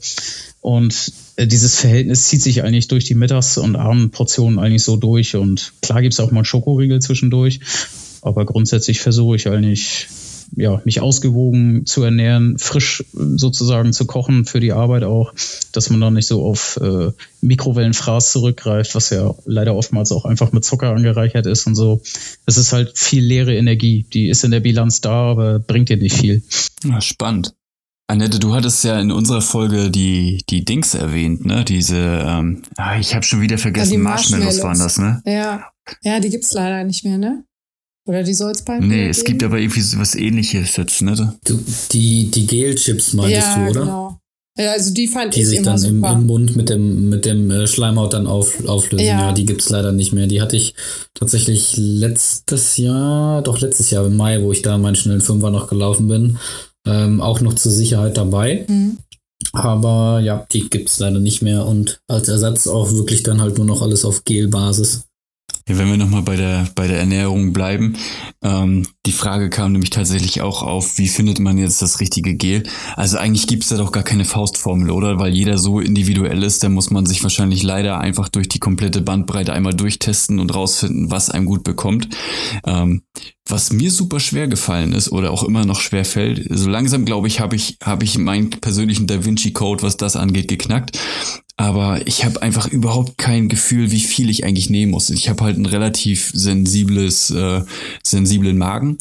Und 0.62 1.12
äh, 1.36 1.46
dieses 1.46 1.78
Verhältnis 1.78 2.24
zieht 2.24 2.42
sich 2.42 2.62
eigentlich 2.62 2.88
durch 2.88 3.04
die 3.04 3.14
Mittags- 3.14 3.58
und 3.58 3.76
Abendportionen 3.76 4.58
eigentlich 4.58 4.84
so 4.84 4.96
durch. 4.96 5.36
Und 5.36 5.74
klar 5.82 6.00
gibt 6.00 6.14
es 6.14 6.20
auch 6.20 6.30
mal 6.30 6.40
einen 6.40 6.44
Schokoriegel 6.46 7.00
zwischendurch. 7.00 7.60
Aber 8.22 8.46
grundsätzlich 8.46 9.00
versuche 9.00 9.36
ich 9.36 9.48
eigentlich 9.48 10.08
ja, 10.56 10.80
mich 10.84 11.00
ausgewogen 11.00 11.86
zu 11.86 12.02
ernähren, 12.02 12.58
frisch 12.58 13.04
sozusagen 13.12 13.92
zu 13.92 14.06
kochen 14.06 14.44
für 14.44 14.60
die 14.60 14.72
Arbeit 14.72 15.04
auch, 15.04 15.32
dass 15.72 15.90
man 15.90 16.00
dann 16.00 16.14
nicht 16.14 16.26
so 16.26 16.44
auf 16.44 16.78
äh, 16.82 17.10
Mikrowellenfraß 17.40 18.32
zurückgreift, 18.32 18.94
was 18.94 19.10
ja 19.10 19.34
leider 19.44 19.74
oftmals 19.74 20.12
auch 20.12 20.24
einfach 20.24 20.52
mit 20.52 20.64
Zucker 20.64 20.90
angereichert 20.90 21.46
ist 21.46 21.66
und 21.66 21.74
so. 21.74 22.00
Es 22.46 22.56
ist 22.56 22.72
halt 22.72 22.98
viel 22.98 23.24
leere 23.24 23.54
Energie, 23.54 24.06
die 24.12 24.28
ist 24.28 24.44
in 24.44 24.50
der 24.50 24.60
Bilanz 24.60 25.00
da, 25.00 25.30
aber 25.30 25.58
bringt 25.58 25.88
dir 25.88 25.96
nicht 25.96 26.16
viel. 26.16 26.42
Ja, 26.84 27.00
spannend. 27.00 27.54
Annette, 28.06 28.38
du 28.38 28.54
hattest 28.54 28.84
ja 28.84 29.00
in 29.00 29.10
unserer 29.10 29.40
Folge 29.40 29.90
die, 29.90 30.44
die 30.50 30.64
Dings 30.64 30.94
erwähnt, 30.94 31.46
ne? 31.46 31.64
Diese, 31.64 31.96
ähm, 31.96 32.62
ah, 32.76 32.98
ich 32.98 33.14
habe 33.14 33.24
schon 33.24 33.40
wieder 33.40 33.56
vergessen, 33.56 33.94
ja, 33.94 33.98
Marshmallows. 33.98 34.62
Marshmallows 34.62 34.62
waren 34.62 34.78
das, 34.78 34.98
ne? 34.98 35.22
Ja, 35.24 35.64
ja, 36.02 36.20
die 36.20 36.28
gibt's 36.28 36.52
leider 36.52 36.84
nicht 36.84 37.04
mehr, 37.04 37.16
ne? 37.16 37.44
Oder 38.06 38.22
die 38.22 38.34
soll 38.34 38.52
es 38.52 38.62
bald 38.62 38.82
Nee, 38.82 39.08
es 39.08 39.24
gibt 39.24 39.42
aber 39.42 39.58
irgendwie 39.58 39.80
so 39.80 39.98
was 39.98 40.14
ähnliches 40.14 40.76
jetzt, 40.76 41.00
ne? 41.00 41.34
Du, 41.44 41.58
die, 41.92 42.30
die 42.30 42.46
Gel-Chips 42.46 43.14
meintest 43.14 43.48
ja, 43.48 43.64
du, 43.64 43.70
oder? 43.70 43.80
Genau. 43.80 44.18
Ja, 44.56 44.70
also 44.70 44.94
die 44.94 45.08
fand 45.08 45.34
die 45.34 45.40
ich 45.40 45.48
sich 45.48 45.58
immer 45.58 45.74
dann 45.74 45.84
im, 45.84 46.04
im, 46.04 46.26
Mund 46.26 46.54
mit 46.54 46.68
dem, 46.68 47.08
mit 47.08 47.24
dem 47.24 47.50
äh, 47.50 47.66
Schleimhaut 47.66 48.12
dann 48.12 48.28
auf, 48.28 48.64
auflösen. 48.68 49.06
Ja, 49.06 49.20
ja 49.20 49.32
die 49.32 49.46
gibt's 49.46 49.68
leider 49.68 49.90
nicht 49.90 50.12
mehr. 50.12 50.28
Die 50.28 50.40
hatte 50.40 50.56
ich 50.56 50.74
tatsächlich 51.14 51.74
letztes 51.76 52.76
Jahr, 52.76 53.42
doch 53.42 53.60
letztes 53.60 53.90
Jahr 53.90 54.06
im 54.06 54.16
Mai, 54.16 54.40
wo 54.42 54.52
ich 54.52 54.62
da 54.62 54.78
meinen 54.78 54.94
schnellen 54.94 55.22
Fünfer 55.22 55.50
noch 55.50 55.68
gelaufen 55.68 56.06
bin, 56.06 56.38
ähm, 56.86 57.20
auch 57.20 57.40
noch 57.40 57.54
zur 57.54 57.72
Sicherheit 57.72 58.16
dabei. 58.16 58.64
Mhm. 58.68 58.98
Aber 59.52 60.20
ja, 60.20 60.46
die 60.52 60.70
gibt's 60.70 61.00
leider 61.00 61.18
nicht 61.18 61.42
mehr 61.42 61.66
und 61.66 61.98
als 62.06 62.28
Ersatz 62.28 62.68
auch 62.68 62.92
wirklich 62.92 63.24
dann 63.24 63.40
halt 63.40 63.58
nur 63.58 63.66
noch 63.66 63.82
alles 63.82 64.04
auf 64.04 64.24
Gel-Basis. 64.24 65.04
Ja, 65.66 65.78
wenn 65.78 65.88
wir 65.88 65.96
nochmal 65.96 66.20
bei 66.20 66.36
der, 66.36 66.68
bei 66.74 66.86
der 66.88 66.98
Ernährung 66.98 67.54
bleiben, 67.54 67.96
ähm, 68.42 68.86
die 69.06 69.12
Frage 69.12 69.48
kam 69.48 69.72
nämlich 69.72 69.88
tatsächlich 69.88 70.42
auch 70.42 70.62
auf, 70.62 70.98
wie 70.98 71.08
findet 71.08 71.38
man 71.38 71.56
jetzt 71.56 71.80
das 71.80 72.00
richtige 72.00 72.34
Gel? 72.34 72.64
Also 72.96 73.16
eigentlich 73.16 73.46
gibt 73.46 73.62
es 73.62 73.70
da 73.70 73.78
doch 73.78 73.90
gar 73.90 74.02
keine 74.02 74.26
Faustformel, 74.26 74.90
oder? 74.90 75.18
Weil 75.18 75.32
jeder 75.32 75.56
so 75.56 75.80
individuell 75.80 76.42
ist, 76.42 76.62
da 76.62 76.68
muss 76.68 76.90
man 76.90 77.06
sich 77.06 77.22
wahrscheinlich 77.22 77.62
leider 77.62 77.98
einfach 77.98 78.28
durch 78.28 78.46
die 78.50 78.58
komplette 78.58 79.00
Bandbreite 79.00 79.54
einmal 79.54 79.72
durchtesten 79.72 80.38
und 80.38 80.54
rausfinden, 80.54 81.10
was 81.10 81.30
einem 81.30 81.46
gut 81.46 81.64
bekommt. 81.64 82.08
Ähm, 82.66 83.00
was 83.48 83.72
mir 83.72 83.90
super 83.90 84.20
schwer 84.20 84.48
gefallen 84.48 84.92
ist 84.92 85.12
oder 85.12 85.30
auch 85.30 85.44
immer 85.44 85.64
noch 85.64 85.80
schwer 85.80 86.04
fällt, 86.04 86.46
so 86.50 86.68
langsam 86.68 87.06
glaube 87.06 87.28
ich, 87.28 87.40
habe 87.40 87.56
ich, 87.56 87.78
habe 87.82 88.04
ich 88.04 88.18
meinen 88.18 88.50
persönlichen 88.50 89.06
Da 89.06 89.24
Vinci 89.24 89.52
Code, 89.52 89.82
was 89.82 89.96
das 89.96 90.16
angeht, 90.16 90.48
geknackt 90.48 90.98
aber 91.56 92.06
ich 92.06 92.24
habe 92.24 92.42
einfach 92.42 92.68
überhaupt 92.68 93.16
kein 93.16 93.48
Gefühl, 93.48 93.90
wie 93.90 94.00
viel 94.00 94.28
ich 94.28 94.44
eigentlich 94.44 94.70
nehmen 94.70 94.90
muss. 94.90 95.10
Ich 95.10 95.28
habe 95.28 95.44
halt 95.44 95.56
ein 95.56 95.66
relativ 95.66 96.30
sensibles, 96.34 97.30
äh, 97.30 97.62
sensiblen 98.02 98.58
Magen. 98.58 98.98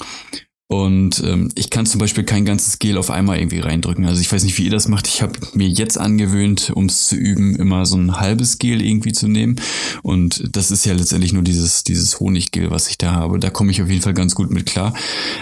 Und 0.67 1.21
ähm, 1.23 1.51
ich 1.55 1.69
kann 1.69 1.85
zum 1.85 1.99
Beispiel 1.99 2.23
kein 2.23 2.45
ganzes 2.45 2.79
Gel 2.79 2.97
auf 2.97 3.11
einmal 3.11 3.37
irgendwie 3.37 3.59
reindrücken. 3.59 4.05
Also 4.05 4.21
ich 4.21 4.31
weiß 4.31 4.43
nicht, 4.43 4.57
wie 4.57 4.63
ihr 4.63 4.71
das 4.71 4.87
macht. 4.87 5.07
Ich 5.07 5.21
habe 5.21 5.33
mir 5.53 5.67
jetzt 5.67 5.99
angewöhnt, 5.99 6.71
um 6.73 6.85
es 6.85 7.05
zu 7.05 7.15
üben, 7.15 7.55
immer 7.55 7.85
so 7.85 7.95
ein 7.95 8.19
halbes 8.19 8.57
Gel 8.57 8.81
irgendwie 8.81 9.11
zu 9.11 9.27
nehmen. 9.27 9.59
Und 10.01 10.55
das 10.55 10.71
ist 10.71 10.85
ja 10.85 10.93
letztendlich 10.93 11.31
nur 11.31 11.43
dieses, 11.43 11.83
dieses 11.83 12.19
Honiggel, 12.19 12.71
was 12.71 12.87
ich 12.89 12.97
da 12.97 13.11
habe. 13.11 13.37
Da 13.37 13.51
komme 13.51 13.69
ich 13.71 13.83
auf 13.83 13.89
jeden 13.89 14.01
Fall 14.01 14.15
ganz 14.15 14.33
gut 14.33 14.49
mit 14.49 14.65
klar. 14.65 14.95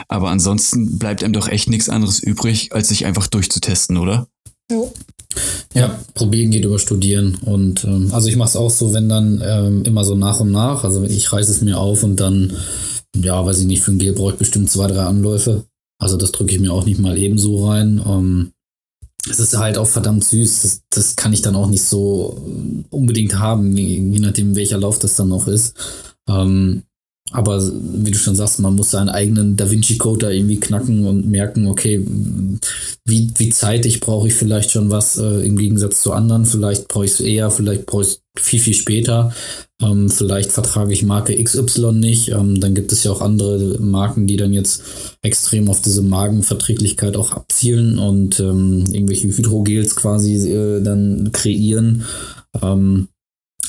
Aber 0.10 0.30
ansonsten 0.30 0.98
bleibt 1.00 1.24
einem 1.24 1.34
doch 1.34 1.48
echt 1.48 1.70
nichts 1.70 1.88
anderes 1.88 2.22
übrig, 2.22 2.74
als 2.74 2.90
sich 2.90 3.06
einfach 3.06 3.28
durchzutesten, 3.28 3.98
oder? 3.98 4.28
Jo. 4.70 4.94
Ja, 5.74 6.00
probieren 6.14 6.52
geht 6.52 6.66
über 6.66 6.80
studieren. 6.80 7.38
Und 7.46 7.84
ähm, 7.84 8.10
also 8.12 8.28
ich 8.28 8.36
mache 8.36 8.50
es 8.50 8.56
auch 8.56 8.70
so, 8.70 8.94
wenn 8.94 9.10
dann 9.10 9.42
ähm, 9.44 9.84
immer 9.84 10.04
so 10.04 10.16
nach 10.16 10.40
und 10.40 10.52
nach. 10.52 10.84
Also 10.84 11.04
ich 11.04 11.32
reiße 11.32 11.52
es 11.52 11.62
mir 11.62 11.78
auf 11.78 12.04
und 12.04 12.20
dann, 12.20 12.54
ja, 13.16 13.46
weiß 13.46 13.60
ich 13.60 13.66
nicht, 13.66 13.82
für 13.82 13.92
ein 13.92 14.00
Gel 14.00 14.14
brauche 14.14 14.34
ich 14.34 14.40
bestimmt 14.40 14.70
zwei, 14.70 14.88
drei 14.88 15.04
Anläufe. 15.04 15.64
Also 16.00 16.18
das 16.18 16.32
drücke 16.32 16.54
ich 16.54 16.60
mir 16.60 16.74
auch 16.74 16.86
nicht 16.86 17.00
mal 17.00 17.18
ebenso 17.18 17.68
rein. 17.70 18.02
Ähm, 18.06 18.52
es 19.30 19.40
ist 19.40 19.58
halt 19.58 19.78
auch 19.78 19.88
verdammt 19.88 20.24
süß. 20.24 20.62
Das, 20.64 20.82
das 20.90 21.16
kann 21.16 21.34
ich 21.34 21.42
dann 21.42 21.56
auch 21.56 21.68
nicht 21.68 21.84
so 21.84 22.44
unbedingt 22.90 23.38
haben, 23.38 23.76
je, 23.76 24.00
je 24.00 24.20
nachdem, 24.20 24.56
welcher 24.56 24.80
Lauf 24.80 25.00
das 25.00 25.16
dann 25.16 25.30
noch 25.30 25.48
ist. 25.48 25.76
Ähm, 26.28 26.84
aber 27.32 27.62
wie 27.64 28.12
du 28.12 28.18
schon 28.18 28.36
sagst, 28.36 28.60
man 28.60 28.76
muss 28.76 28.92
seinen 28.92 29.10
eigenen 29.10 29.56
Da 29.56 29.72
Vinci 29.72 29.98
Code 29.98 30.26
da 30.26 30.32
irgendwie 30.32 30.60
knacken 30.60 31.06
und 31.06 31.28
merken, 31.28 31.68
okay, 31.68 32.06
wie, 33.06 33.32
wie 33.38 33.50
zeitig 33.50 34.02
brauche 34.02 34.28
ich 34.28 34.34
vielleicht 34.34 34.72
schon 34.72 34.90
was 34.90 35.18
äh, 35.18 35.46
im 35.46 35.58
Gegensatz 35.58 36.02
zu 36.02 36.12
anderen. 36.12 36.46
Vielleicht 36.46 36.90
brauche 36.90 37.06
ich 37.06 37.12
es 37.12 37.20
eher, 37.22 37.50
vielleicht 37.50 37.86
brauche 37.86 38.04
ich 38.04 38.10
es 38.10 38.22
viel, 38.38 38.60
viel 38.60 38.74
später. 38.74 39.34
Ähm, 39.82 40.10
vielleicht 40.10 40.52
vertrage 40.52 40.92
ich 40.92 41.04
Marke 41.04 41.42
XY 41.42 41.94
nicht. 41.94 42.30
Ähm, 42.30 42.60
dann 42.60 42.76
gibt 42.76 42.92
es 42.92 43.04
ja 43.06 43.12
auch 43.12 43.22
andere 43.22 43.80
Marken, 43.80 44.28
die 44.28 44.38
dann 44.38 44.52
jetzt 44.52 44.84
extrem 45.22 45.70
auf 45.70 45.82
diese 45.82 46.02
Magenverträglichkeit 46.02 47.16
auch 47.16 47.32
abzielen 47.32 47.98
und 47.98 48.42
ähm, 48.42 48.86
irgendwelche 48.92 49.30
Hydrogels 49.30 49.96
quasi 49.96 50.36
äh, 50.50 50.82
dann 50.82 51.32
kreieren. 51.32 52.04
Ähm, 52.62 53.08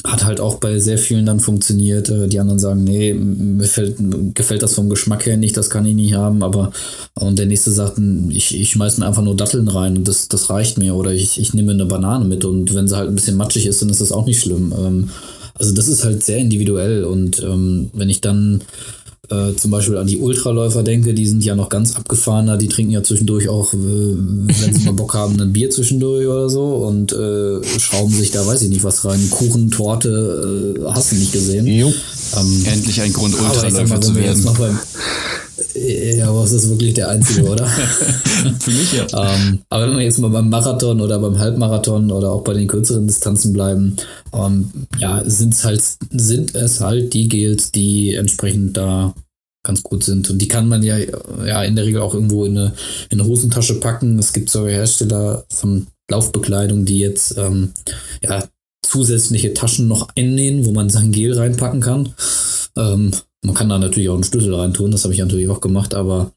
hat 0.04 0.24
halt 0.24 0.40
auch 0.40 0.56
bei 0.56 0.78
sehr 0.78 0.98
vielen 0.98 1.26
dann 1.26 1.40
funktioniert. 1.40 2.08
Äh, 2.08 2.28
die 2.28 2.40
anderen 2.40 2.58
sagen, 2.58 2.84
nee, 2.84 3.14
mir 3.14 3.66
fällt, 3.66 3.96
gefällt 4.34 4.62
das 4.62 4.74
vom 4.74 4.90
Geschmack 4.90 5.26
her 5.26 5.36
nicht, 5.36 5.56
das 5.56 5.70
kann 5.70 5.86
ich 5.86 5.94
nicht 5.94 6.14
haben. 6.14 6.42
Aber 6.42 6.72
und 7.14 7.38
der 7.38 7.46
nächste 7.46 7.70
sagt, 7.70 7.98
ich, 8.30 8.58
ich 8.58 8.70
schmeiß 8.70 8.98
mir 8.98 9.06
einfach 9.06 9.22
nur 9.22 9.36
Datteln 9.36 9.68
rein 9.68 9.96
und 9.96 10.08
das, 10.08 10.28
das 10.28 10.50
reicht 10.50 10.78
mir. 10.78 10.94
Oder 10.94 11.12
ich, 11.12 11.38
ich 11.38 11.54
nehme 11.54 11.72
eine 11.72 11.86
Banane 11.86 12.24
mit 12.24 12.44
und 12.44 12.74
wenn 12.74 12.88
sie 12.88 12.96
halt 12.96 13.08
ein 13.08 13.14
bisschen 13.14 13.36
matschig 13.36 13.66
ist, 13.66 13.82
dann 13.82 13.90
ist 13.90 14.00
das 14.00 14.12
auch 14.12 14.26
nicht 14.26 14.40
schlimm. 14.40 14.72
Ähm, 14.76 15.10
also 15.54 15.74
das 15.74 15.86
ist 15.86 16.04
halt 16.04 16.24
sehr 16.24 16.38
individuell 16.38 17.04
und 17.04 17.42
ähm, 17.42 17.90
wenn 17.92 18.08
ich 18.08 18.20
dann 18.20 18.62
äh, 19.30 19.54
zum 19.54 19.70
Beispiel 19.70 19.96
an 19.98 20.06
die 20.08 20.18
Ultraläufer 20.18 20.82
denke, 20.82 21.14
die 21.14 21.26
sind 21.26 21.44
ja 21.44 21.54
noch 21.54 21.68
ganz 21.68 21.94
abgefahrener, 21.94 22.56
die 22.56 22.66
trinken 22.66 22.92
ja 22.92 23.04
zwischendurch 23.04 23.48
auch, 23.48 23.72
äh, 23.72 23.76
wenn 23.76 24.74
sie 24.74 24.84
mal 24.84 24.94
Bock 24.94 25.14
haben, 25.14 25.40
ein 25.40 25.52
Bier 25.52 25.70
zwischendurch 25.70 26.26
oder 26.26 26.50
so 26.50 26.74
und 26.74 27.12
äh, 27.12 27.62
schrauben 27.78 28.12
sich 28.12 28.32
da, 28.32 28.44
weiß 28.44 28.62
ich 28.62 28.68
nicht, 28.68 28.82
was 28.82 29.04
rein. 29.04 29.30
Kuchen, 29.30 29.70
Torte, 29.70 30.76
äh, 30.76 30.84
hast 30.92 31.12
du 31.12 31.16
nicht 31.16 31.32
gesehen. 31.32 31.66
Ähm, 32.36 32.64
Endlich 32.66 33.00
ein 33.00 33.12
Grund, 33.12 33.34
Ultraläufer 33.40 33.86
mal, 33.86 34.00
zu 34.00 34.14
werden. 34.16 34.44
Ja, 35.74 36.28
aber 36.28 36.44
es 36.44 36.52
ist 36.52 36.68
wirklich 36.68 36.94
der 36.94 37.08
einzige, 37.08 37.48
oder? 37.48 37.66
Für 38.60 38.70
mich 38.70 38.92
ja. 38.92 39.06
ähm, 39.12 39.60
aber 39.68 39.88
wenn 39.88 39.98
wir 39.98 40.04
jetzt 40.04 40.18
mal 40.18 40.30
beim 40.30 40.48
Marathon 40.48 41.00
oder 41.00 41.18
beim 41.18 41.38
Halbmarathon 41.38 42.10
oder 42.10 42.30
auch 42.30 42.42
bei 42.42 42.54
den 42.54 42.68
kürzeren 42.68 43.06
Distanzen 43.06 43.52
bleiben, 43.52 43.96
ähm, 44.32 44.70
ja, 44.98 45.22
sind's 45.24 45.64
halt, 45.64 45.82
sind 46.10 46.54
es 46.54 46.80
halt 46.80 47.14
die 47.14 47.28
Gels, 47.28 47.70
die 47.72 48.14
entsprechend 48.14 48.76
da 48.76 49.14
ganz 49.64 49.82
gut 49.82 50.04
sind. 50.04 50.28
Und 50.30 50.38
die 50.38 50.48
kann 50.48 50.68
man 50.68 50.82
ja, 50.82 50.96
ja 50.98 51.62
in 51.62 51.76
der 51.76 51.84
Regel 51.84 52.00
auch 52.00 52.14
irgendwo 52.14 52.44
in 52.44 52.56
eine, 52.56 52.74
in 53.10 53.20
eine 53.20 53.28
Hosentasche 53.28 53.78
packen. 53.80 54.18
Es 54.18 54.32
gibt 54.32 54.50
sogar 54.50 54.70
Hersteller 54.70 55.44
von 55.48 55.86
Laufbekleidung, 56.10 56.84
die 56.84 56.98
jetzt 56.98 57.36
ähm, 57.38 57.72
ja, 58.22 58.44
zusätzliche 58.84 59.54
Taschen 59.54 59.88
noch 59.88 60.08
einnähen, 60.16 60.64
wo 60.64 60.72
man 60.72 60.90
sein 60.90 61.12
Gel 61.12 61.32
reinpacken 61.32 61.80
kann. 61.80 62.14
Ähm, 62.76 63.12
man 63.42 63.54
kann 63.54 63.68
da 63.68 63.78
natürlich 63.78 64.08
auch 64.08 64.14
einen 64.14 64.24
Schlüssel 64.24 64.54
reintun, 64.54 64.90
das 64.90 65.04
habe 65.04 65.14
ich 65.14 65.20
natürlich 65.20 65.48
auch 65.48 65.60
gemacht, 65.60 65.94
aber 65.94 66.32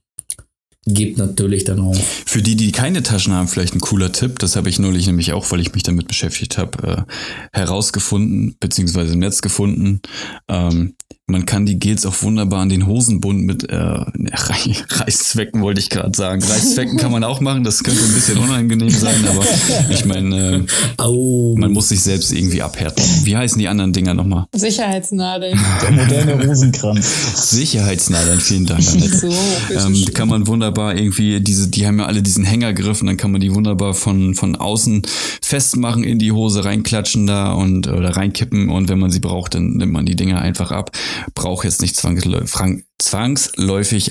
gibt 0.88 1.18
natürlich 1.18 1.64
dann 1.64 1.80
auch. 1.80 1.96
Für 1.96 2.42
die, 2.42 2.56
die 2.56 2.72
keine 2.72 3.02
Taschen 3.02 3.34
haben, 3.34 3.48
vielleicht 3.48 3.74
ein 3.74 3.82
cooler 3.82 4.12
Tipp. 4.12 4.38
Das 4.40 4.56
habe 4.56 4.70
ich 4.70 4.78
neulich 4.78 5.08
nämlich 5.08 5.34
auch, 5.34 5.50
weil 5.52 5.60
ich 5.60 5.74
mich 5.74 5.84
damit 5.84 6.08
beschäftigt 6.08 6.58
habe, 6.58 7.06
äh, 7.08 7.58
herausgefunden, 7.58 8.56
beziehungsweise 8.60 9.14
im 9.14 9.20
Netz 9.20 9.42
gefunden. 9.42 10.02
Ähm, 10.48 10.96
man 11.28 11.48
kann 11.48 11.66
die 11.66 11.80
Gels 11.80 12.06
auch 12.06 12.22
wunderbar 12.22 12.62
an 12.62 12.70
den 12.70 12.86
Hosenbund 12.86 13.46
mit 13.46 13.68
äh, 13.68 13.76
ne, 13.76 14.32
Reißzwecken, 14.32 15.62
wollte 15.62 15.80
ich 15.80 15.90
gerade 15.90 16.16
sagen. 16.16 16.44
Reißzwecken 16.44 16.98
kann 16.98 17.12
man 17.12 17.24
auch 17.24 17.42
machen, 17.42 17.64
das 17.64 17.84
könnte 17.84 18.04
ein 18.04 18.14
bisschen 18.14 18.38
unangenehm 18.38 18.92
sein, 18.92 19.26
aber 19.28 19.44
ich 19.90 20.06
meine, 20.06 20.68
äh, 21.00 21.56
man 21.60 21.72
muss 21.72 21.90
sich 21.90 22.02
selbst 22.02 22.32
irgendwie 22.32 22.62
abhärten. 22.62 23.04
Wie 23.24 23.36
heißen 23.36 23.58
die 23.58 23.68
anderen 23.68 23.92
Dinger 23.92 24.14
nochmal? 24.14 24.46
Sicherheitsnadeln. 24.54 25.60
Der 25.82 25.92
moderne 25.92 26.46
Rosenkranz. 26.46 27.50
Sicherheitsnadeln, 27.50 28.40
vielen 28.40 28.68
Dank. 28.68 28.88
Annette. 28.94 29.18
So, 29.18 29.30
ähm, 29.74 30.06
kann 30.14 30.28
man 30.28 30.46
wunderbar 30.46 30.96
irgendwie 30.96 31.40
diese, 31.40 31.70
die 31.70 31.88
haben 31.88 31.98
ja 31.98 32.06
alle 32.06 32.22
diesen 32.22 32.46
Hängergriff 32.46 33.02
und 33.02 33.08
dann 33.08 33.18
kann 33.18 33.32
man 33.32 33.42
die 33.42 33.54
wunderbar 33.54 33.96
von, 33.96 34.36
von 34.36 34.56
außen 34.56 35.02
festmachen, 35.42 36.04
in 36.04 36.20
die 36.20 36.32
Hose 36.32 36.66
reinklatschen 36.66 37.26
da 37.26 37.52
und 37.54 37.88
oder 37.88 38.16
reinkippen 38.16 38.70
und 38.70 38.90
wenn 38.90 39.00
man 39.00 39.10
sie 39.10 39.20
braucht, 39.20 39.56
dann 39.56 39.72
nimmt 39.74 39.92
man 39.92 40.06
die 40.06 40.16
Dinger 40.16 40.40
einfach 40.40 40.72
ab 40.72 40.92
brauche 41.34 41.68
jetzt 41.68 41.82
nicht 41.82 41.96
zwangsläufig 41.96 42.50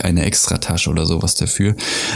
eine 0.05 0.25
Extratasche 0.25 0.91
oder 0.91 1.07
sowas 1.07 1.35
dafür. 1.35 1.75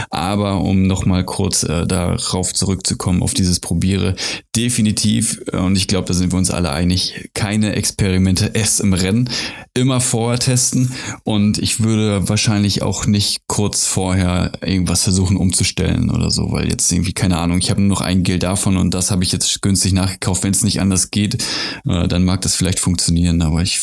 Aber 0.09 0.61
um 0.61 0.83
nochmal 0.83 1.25
kurz 1.25 1.63
äh, 1.63 1.87
darauf 1.87 2.53
zurückzukommen, 2.53 3.23
auf 3.23 3.33
dieses 3.33 3.59
Probiere, 3.59 4.15
definitiv, 4.55 5.41
äh, 5.51 5.57
und 5.57 5.75
ich 5.75 5.87
glaube, 5.87 6.07
da 6.07 6.13
sind 6.13 6.31
wir 6.31 6.37
uns 6.37 6.51
alle 6.51 6.71
einig, 6.71 7.29
keine 7.33 7.75
Experimente 7.75 8.51
erst 8.53 8.81
im 8.81 8.93
Rennen, 8.93 9.29
immer 9.73 9.99
vorher 10.01 10.39
testen. 10.39 10.91
Und 11.23 11.57
ich 11.57 11.81
würde 11.81 12.27
wahrscheinlich 12.29 12.81
auch 12.81 13.05
nicht 13.07 13.41
kurz 13.47 13.85
vorher 13.85 14.51
irgendwas 14.61 15.03
versuchen 15.03 15.37
umzustellen 15.37 16.11
oder 16.11 16.29
so, 16.31 16.51
weil 16.51 16.69
jetzt 16.69 16.91
irgendwie, 16.91 17.13
keine 17.13 17.37
Ahnung, 17.37 17.59
ich 17.59 17.71
habe 17.71 17.81
nur 17.81 17.89
noch 17.89 18.01
ein 18.01 18.23
Gel 18.23 18.39
davon 18.39 18.77
und 18.77 18.93
das 18.93 19.11
habe 19.11 19.23
ich 19.23 19.31
jetzt 19.31 19.61
günstig 19.61 19.93
nachgekauft. 19.93 20.43
Wenn 20.43 20.51
es 20.51 20.63
nicht 20.63 20.81
anders 20.81 21.11
geht, 21.11 21.43
äh, 21.87 22.07
dann 22.07 22.23
mag 22.23 22.41
das 22.41 22.55
vielleicht 22.55 22.79
funktionieren, 22.79 23.41
aber 23.41 23.61
ich, 23.61 23.79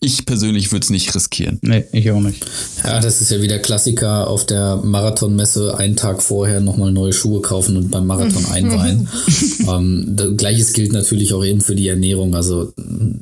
ich 0.00 0.24
persönlich 0.24 0.72
würde 0.72 0.84
es 0.84 0.90
nicht 0.90 1.14
riskieren. 1.14 1.58
Nee, 1.62 1.84
ich 1.92 2.10
auch 2.10 2.20
nicht. 2.20 2.27
Ja, 2.84 3.00
das 3.00 3.20
ist 3.20 3.30
ja 3.30 3.42
wieder 3.42 3.58
Klassiker 3.58 4.28
auf 4.28 4.46
der 4.46 4.76
Marathonmesse 4.76 5.76
einen 5.76 5.96
Tag 5.96 6.22
vorher 6.22 6.60
nochmal 6.60 6.92
neue 6.92 7.12
Schuhe 7.12 7.40
kaufen 7.40 7.76
und 7.76 7.90
beim 7.90 8.06
Marathon 8.06 8.44
einweihen. 8.52 9.08
ähm, 9.68 10.16
Gleiches 10.36 10.72
gilt 10.72 10.92
natürlich 10.92 11.34
auch 11.34 11.44
eben 11.44 11.60
für 11.60 11.74
die 11.74 11.88
Ernährung. 11.88 12.34
Also 12.34 12.72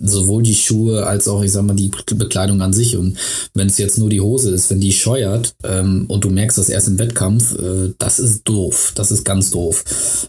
sowohl 0.03 0.43
die 0.43 0.55
Schuhe 0.55 1.07
als 1.07 1.29
auch, 1.29 1.43
ich 1.43 1.53
sag 1.53 1.65
mal, 1.65 1.75
die 1.75 1.91
Bekleidung 2.15 2.63
an 2.63 2.73
sich. 2.73 2.97
Und 2.97 3.17
wenn 3.55 3.67
es 3.67 3.79
jetzt 3.79 3.99
nur 3.99 4.11
die 4.11 4.21
Hose 4.21 4.51
ist, 4.51 4.71
wenn 4.71 4.81
die 4.81 4.93
scheuert 4.93 5.55
ähm, 5.65 6.05
und 6.09 6.25
du 6.25 6.31
merkst 6.31 6.59
das 6.59 6.69
erst 6.69 6.89
im 6.89 6.99
Wettkampf, 6.99 7.59
äh, 7.59 7.93
das 7.99 8.19
ist 8.19 8.43
doof. 8.45 8.93
Das 8.95 9.11
ist 9.11 9.25
ganz 9.25 9.51
doof. 9.51 9.85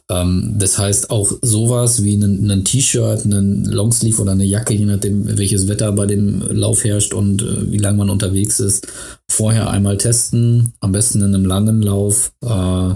Ähm, 0.10 0.56
das 0.58 0.78
heißt, 0.78 1.10
auch 1.10 1.32
sowas 1.42 2.04
wie 2.04 2.16
ein 2.16 2.64
T-Shirt, 2.64 3.26
ein 3.26 3.66
Longsleeve 3.66 4.22
oder 4.22 4.32
eine 4.32 4.46
Jacke, 4.46 4.74
je 4.74 4.86
nachdem, 4.86 5.38
welches 5.38 5.68
Wetter 5.68 5.92
bei 5.92 6.06
dem 6.06 6.42
Lauf 6.50 6.84
herrscht 6.84 7.14
und 7.14 7.42
äh, 7.42 7.72
wie 7.72 7.78
lange 7.78 7.98
man 7.98 8.10
unterwegs 8.10 8.60
ist, 8.60 8.67
vorher 9.30 9.70
einmal 9.70 9.98
testen, 9.98 10.74
am 10.80 10.92
besten 10.92 11.22
in 11.22 11.36
einem 11.36 11.46
langen 11.46 11.82
Lauf, 11.82 12.32
äh, 12.44 12.94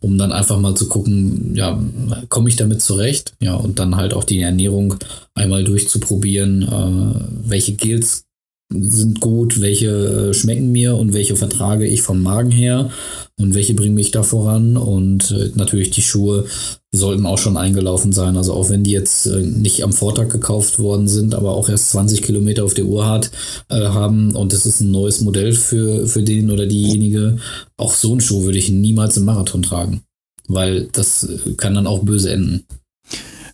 um 0.00 0.18
dann 0.18 0.32
einfach 0.32 0.58
mal 0.58 0.74
zu 0.74 0.88
gucken, 0.88 1.54
ja, 1.54 1.80
komme 2.28 2.48
ich 2.48 2.56
damit 2.56 2.82
zurecht? 2.82 3.34
Ja, 3.40 3.54
und 3.54 3.78
dann 3.78 3.96
halt 3.96 4.14
auch 4.14 4.24
die 4.24 4.40
Ernährung 4.40 4.94
einmal 5.34 5.64
durchzuprobieren, 5.64 6.62
äh, 6.62 7.48
welche 7.48 7.74
Gels 7.74 8.27
sind 8.70 9.20
gut, 9.20 9.60
welche 9.62 9.88
äh, 10.30 10.34
schmecken 10.34 10.70
mir 10.72 10.96
und 10.96 11.14
welche 11.14 11.36
vertrage 11.36 11.86
ich 11.86 12.02
vom 12.02 12.22
Magen 12.22 12.50
her 12.50 12.90
und 13.38 13.54
welche 13.54 13.72
bringen 13.72 13.94
mich 13.94 14.10
da 14.10 14.22
voran 14.22 14.76
und 14.76 15.30
äh, 15.30 15.50
natürlich 15.54 15.90
die 15.90 16.02
Schuhe 16.02 16.44
sollten 16.92 17.24
auch 17.24 17.38
schon 17.38 17.56
eingelaufen 17.56 18.12
sein. 18.12 18.36
Also 18.36 18.52
auch 18.52 18.68
wenn 18.68 18.84
die 18.84 18.90
jetzt 18.90 19.26
äh, 19.26 19.40
nicht 19.40 19.82
am 19.84 19.94
Vortag 19.94 20.28
gekauft 20.28 20.78
worden 20.78 21.08
sind, 21.08 21.34
aber 21.34 21.52
auch 21.52 21.70
erst 21.70 21.90
20 21.92 22.22
Kilometer 22.22 22.64
auf 22.64 22.74
der 22.74 22.84
Uhr 22.84 23.06
hat, 23.06 23.30
äh, 23.70 23.80
haben 23.80 24.36
und 24.36 24.52
es 24.52 24.66
ist 24.66 24.80
ein 24.80 24.90
neues 24.90 25.22
Modell 25.22 25.52
für, 25.52 26.06
für 26.06 26.22
den 26.22 26.50
oder 26.50 26.66
diejenige, 26.66 27.38
auch 27.78 27.94
so 27.94 28.10
einen 28.10 28.20
Schuh 28.20 28.42
würde 28.44 28.58
ich 28.58 28.68
niemals 28.68 29.16
im 29.16 29.24
Marathon 29.24 29.62
tragen, 29.62 30.02
weil 30.46 30.88
das 30.92 31.26
kann 31.56 31.74
dann 31.74 31.86
auch 31.86 32.04
böse 32.04 32.32
enden. 32.32 32.64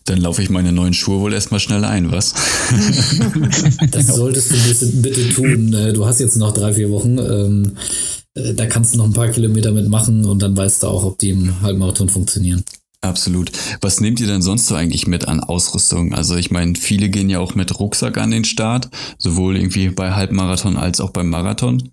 Dann 0.05 0.19
laufe 0.19 0.41
ich 0.43 0.51
meine 0.51 0.71
neuen 0.71 0.93
Schuhe 0.93 1.19
wohl 1.19 1.33
erstmal 1.33 1.59
schnell 1.59 1.83
ein, 1.83 2.11
was? 2.11 2.33
das 3.91 4.07
solltest 4.07 4.51
du 4.51 5.01
bitte 5.01 5.29
tun. 5.29 5.73
Äh, 5.73 5.93
du 5.93 6.05
hast 6.05 6.19
jetzt 6.19 6.37
noch 6.37 6.53
drei, 6.53 6.73
vier 6.73 6.91
Wochen. 6.91 7.17
Ähm, 7.17 7.71
äh, 8.35 8.53
da 8.53 8.67
kannst 8.67 8.93
du 8.93 8.99
noch 8.99 9.05
ein 9.05 9.13
paar 9.13 9.29
Kilometer 9.29 9.71
mitmachen 9.71 10.25
und 10.25 10.41
dann 10.41 10.55
weißt 10.55 10.83
du 10.83 10.87
auch, 10.87 11.03
ob 11.03 11.17
die 11.17 11.29
im 11.29 11.61
Halbmarathon 11.61 12.09
funktionieren. 12.09 12.63
Absolut. 13.01 13.51
Was 13.81 13.99
nehmt 13.99 14.19
ihr 14.19 14.27
denn 14.27 14.41
sonst 14.41 14.67
so 14.67 14.75
eigentlich 14.75 15.07
mit 15.07 15.27
an 15.27 15.39
Ausrüstung? 15.39 16.13
Also 16.13 16.35
ich 16.35 16.51
meine, 16.51 16.75
viele 16.75 17.09
gehen 17.09 17.29
ja 17.29 17.39
auch 17.39 17.55
mit 17.55 17.79
Rucksack 17.79 18.17
an 18.17 18.31
den 18.31 18.45
Start, 18.45 18.89
sowohl 19.17 19.57
irgendwie 19.57 19.89
bei 19.89 20.11
Halbmarathon 20.11 20.75
als 20.77 20.99
auch 21.01 21.11
beim 21.11 21.29
Marathon. 21.29 21.91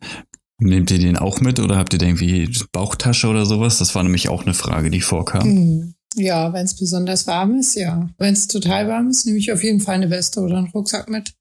Nehmt 0.58 0.90
ihr 0.90 0.98
den 0.98 1.16
auch 1.16 1.40
mit 1.40 1.60
oder 1.60 1.76
habt 1.76 1.92
ihr 1.92 1.98
da 1.98 2.06
irgendwie 2.06 2.50
Bauchtasche 2.72 3.26
oder 3.26 3.46
sowas? 3.46 3.78
Das 3.78 3.94
war 3.94 4.02
nämlich 4.02 4.28
auch 4.28 4.42
eine 4.42 4.54
Frage, 4.54 4.90
die 4.90 5.00
vorkam. 5.00 5.48
Mhm. 5.48 5.94
Ja, 6.14 6.52
wenn 6.52 6.66
es 6.66 6.76
besonders 6.76 7.26
warm 7.26 7.58
ist, 7.58 7.74
ja. 7.74 8.10
Wenn 8.18 8.34
es 8.34 8.46
total 8.48 8.88
warm 8.88 9.08
ist, 9.08 9.24
nehme 9.24 9.38
ich 9.38 9.52
auf 9.52 9.62
jeden 9.62 9.80
Fall 9.80 9.96
eine 9.96 10.10
Weste 10.10 10.40
oder 10.40 10.58
einen 10.58 10.70
Rucksack 10.70 11.08
mit. 11.08 11.34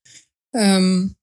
Ähm, 0.54 1.16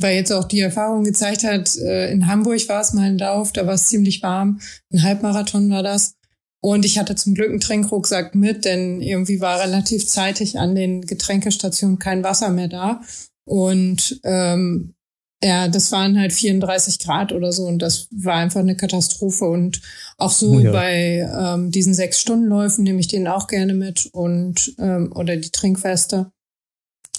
weil 0.00 0.16
jetzt 0.16 0.32
auch 0.32 0.44
die 0.44 0.60
Erfahrung 0.60 1.04
gezeigt 1.04 1.44
hat, 1.44 1.76
äh, 1.76 2.10
in 2.10 2.26
Hamburg 2.26 2.68
war 2.68 2.80
es 2.80 2.92
mal 2.92 3.06
ein 3.06 3.18
Lauf, 3.18 3.52
da 3.52 3.66
war 3.66 3.74
es 3.74 3.86
ziemlich 3.86 4.22
warm. 4.22 4.60
Ein 4.92 5.02
Halbmarathon 5.02 5.70
war 5.70 5.82
das. 5.82 6.14
Und 6.60 6.84
ich 6.84 6.98
hatte 6.98 7.14
zum 7.14 7.34
Glück 7.34 7.50
einen 7.50 7.60
Trinkrucksack 7.60 8.34
mit, 8.34 8.64
denn 8.64 9.00
irgendwie 9.00 9.40
war 9.40 9.60
relativ 9.60 10.06
zeitig 10.06 10.58
an 10.58 10.74
den 10.74 11.02
Getränkestationen 11.02 11.98
kein 11.98 12.24
Wasser 12.24 12.50
mehr 12.50 12.68
da. 12.68 13.00
Und 13.44 14.20
ähm, 14.24 14.94
ja, 15.42 15.68
das 15.68 15.92
waren 15.92 16.18
halt 16.18 16.32
34 16.32 16.98
Grad 16.98 17.32
oder 17.32 17.52
so 17.52 17.64
und 17.64 17.78
das 17.78 18.08
war 18.10 18.34
einfach 18.34 18.60
eine 18.60 18.76
Katastrophe. 18.76 19.44
Und 19.44 19.80
auch 20.16 20.32
so 20.32 20.52
oh 20.52 20.58
ja. 20.58 20.72
bei 20.72 21.28
ähm, 21.32 21.70
diesen 21.70 21.94
sechs 21.94 22.20
Stundenläufen 22.20 22.84
nehme 22.84 23.00
ich 23.00 23.06
den 23.06 23.28
auch 23.28 23.46
gerne 23.46 23.74
mit 23.74 24.08
und 24.12 24.74
ähm, 24.78 25.12
oder 25.14 25.36
die 25.36 25.50
Trinkweste, 25.50 26.32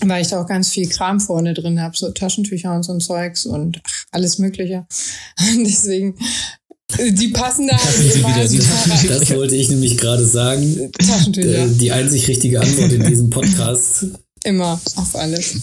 weil 0.01 0.21
ich 0.21 0.27
da 0.27 0.41
auch 0.41 0.47
ganz 0.47 0.69
viel 0.69 0.89
Kram 0.89 1.21
vorne 1.21 1.53
drin 1.53 1.81
habe, 1.81 1.95
so 1.95 2.11
Taschentücher 2.11 2.75
und 2.75 2.83
so 2.83 2.91
ein 2.91 2.99
Zeugs 2.99 3.45
und 3.45 3.81
ach, 3.85 4.05
alles 4.11 4.37
Mögliche. 4.37 4.85
Deswegen 5.65 6.15
die 6.97 7.27
passen 7.29 7.67
da 7.67 7.77
halt 7.77 8.15
immer. 8.15 8.35
Wieder, 8.35 9.19
das 9.19 9.29
wollte 9.29 9.55
ich 9.55 9.69
nämlich 9.69 9.97
gerade 9.97 10.25
sagen. 10.25 10.91
Taschentücher. 10.97 11.65
Äh, 11.65 11.69
die 11.69 11.91
einzig 11.91 12.27
richtige 12.27 12.59
Antwort 12.59 12.91
in 12.91 13.05
diesem 13.05 13.29
Podcast. 13.29 14.07
Immer, 14.43 14.79
auf 14.95 15.15
alles. 15.15 15.55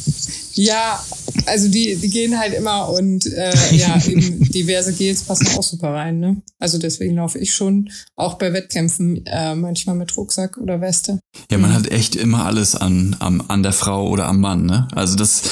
Ja, 0.55 1.03
also 1.47 1.69
die, 1.69 1.97
die 1.97 2.09
gehen 2.09 2.39
halt 2.39 2.55
immer 2.55 2.89
und 2.91 3.27
äh, 3.27 3.53
ja, 3.73 4.01
eben 4.07 4.51
diverse 4.51 4.93
Gels 4.93 5.23
passen 5.23 5.49
auch 5.57 5.63
super 5.63 5.93
rein. 5.93 6.19
Ne? 6.19 6.43
Also 6.59 6.79
deswegen 6.79 7.17
laufe 7.17 7.39
ich 7.39 7.55
schon 7.55 7.91
auch 8.17 8.35
bei 8.35 8.53
Wettkämpfen 8.53 9.25
äh, 9.27 9.55
manchmal 9.55 9.97
mit 9.97 10.17
Rucksack 10.17 10.59
oder 10.59 10.81
Weste. 10.81 11.21
Ja, 11.51 11.59
man 11.59 11.75
hat 11.75 11.91
echt 11.91 12.17
immer 12.17 12.47
alles 12.47 12.75
an, 12.75 13.17
an, 13.21 13.43
an 13.49 13.63
der 13.63 13.73
Frau 13.73 14.09
oder 14.09 14.27
am 14.27 14.41
Mann. 14.41 14.67
Ne? 14.67 14.89
Also 14.95 15.17
das, 15.17 15.43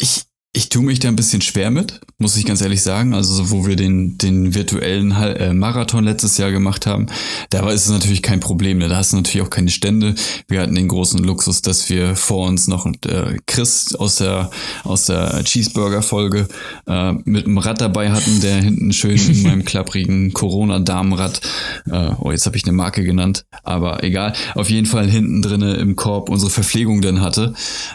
ich, 0.00 0.25
ich 0.56 0.70
tue 0.70 0.82
mich 0.82 1.00
da 1.00 1.08
ein 1.08 1.16
bisschen 1.16 1.42
schwer 1.42 1.70
mit, 1.70 2.00
muss 2.16 2.38
ich 2.38 2.46
ganz 2.46 2.62
ehrlich 2.62 2.80
sagen. 2.80 3.12
Also, 3.12 3.50
wo 3.50 3.66
wir 3.66 3.76
den, 3.76 4.16
den 4.16 4.54
virtuellen 4.54 5.10
äh, 5.12 5.52
Marathon 5.52 6.02
letztes 6.02 6.38
Jahr 6.38 6.50
gemacht 6.50 6.86
haben, 6.86 7.08
da 7.50 7.62
war 7.62 7.72
es 7.72 7.90
natürlich 7.90 8.22
kein 8.22 8.40
Problem. 8.40 8.80
Da 8.80 8.88
hast 8.96 9.12
du 9.12 9.18
natürlich 9.18 9.46
auch 9.46 9.50
keine 9.50 9.68
Stände. 9.68 10.14
Wir 10.48 10.62
hatten 10.62 10.74
den 10.74 10.88
großen 10.88 11.22
Luxus, 11.22 11.60
dass 11.60 11.90
wir 11.90 12.16
vor 12.16 12.46
uns 12.48 12.68
noch 12.68 12.86
äh, 12.86 13.36
Chris 13.46 13.94
aus 13.94 14.16
der, 14.16 14.50
aus 14.82 15.04
der 15.04 15.44
Cheeseburger-Folge 15.44 16.48
äh, 16.86 17.12
mit 17.24 17.44
einem 17.44 17.58
Rad 17.58 17.82
dabei 17.82 18.10
hatten, 18.10 18.40
der 18.40 18.56
hinten 18.56 18.94
schön 18.94 19.18
in 19.18 19.42
meinem 19.42 19.64
klapprigen 19.66 20.32
Corona-Damenrad, 20.32 21.42
äh, 21.90 22.12
oh, 22.18 22.32
jetzt 22.32 22.46
habe 22.46 22.56
ich 22.56 22.64
eine 22.64 22.72
Marke 22.72 23.04
genannt, 23.04 23.44
aber 23.62 24.02
egal, 24.02 24.32
auf 24.54 24.70
jeden 24.70 24.86
Fall 24.86 25.10
hinten 25.10 25.42
drinne 25.42 25.74
im 25.74 25.96
Korb 25.96 26.30
unsere 26.30 26.50
Verpflegung 26.50 27.02
dann 27.02 27.20
hatte. 27.20 27.52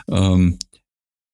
Ähm, 0.07 0.59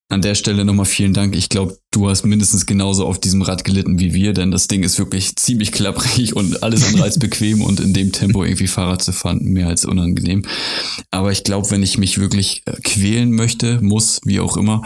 an 0.09 0.21
der 0.21 0.35
Stelle 0.35 0.65
nochmal 0.65 0.85
vielen 0.85 1.13
Dank. 1.13 1.35
Ich 1.35 1.49
glaube, 1.49 1.77
du 1.97 2.07
hast 2.09 2.25
mindestens 2.25 2.67
genauso 2.67 3.07
auf 3.07 3.19
diesem 3.19 3.41
Rad 3.41 3.63
gelitten 3.63 3.99
wie 3.99 4.13
wir, 4.13 4.33
denn 4.33 4.51
das 4.51 4.67
Ding 4.67 4.83
ist 4.83 4.99
wirklich 4.99 5.35
ziemlich 5.35 5.71
klapprig 5.71 6.35
und 6.35 6.61
alles 6.61 6.85
andere 6.85 7.03
als 7.03 7.17
bequem 7.17 7.61
und 7.61 7.79
in 7.79 7.93
dem 7.93 8.11
Tempo 8.11 8.43
irgendwie 8.43 8.67
Fahrrad 8.67 9.01
zu 9.01 9.11
fahren, 9.11 9.43
mehr 9.43 9.67
als 9.67 9.83
unangenehm. 9.83 10.43
Aber 11.09 11.31
ich 11.31 11.43
glaube, 11.43 11.71
wenn 11.71 11.81
ich 11.81 11.97
mich 11.97 12.19
wirklich 12.19 12.61
äh, 12.65 12.73
quälen 12.83 13.31
möchte, 13.31 13.81
muss, 13.81 14.19
wie 14.25 14.39
auch 14.39 14.57
immer, 14.57 14.83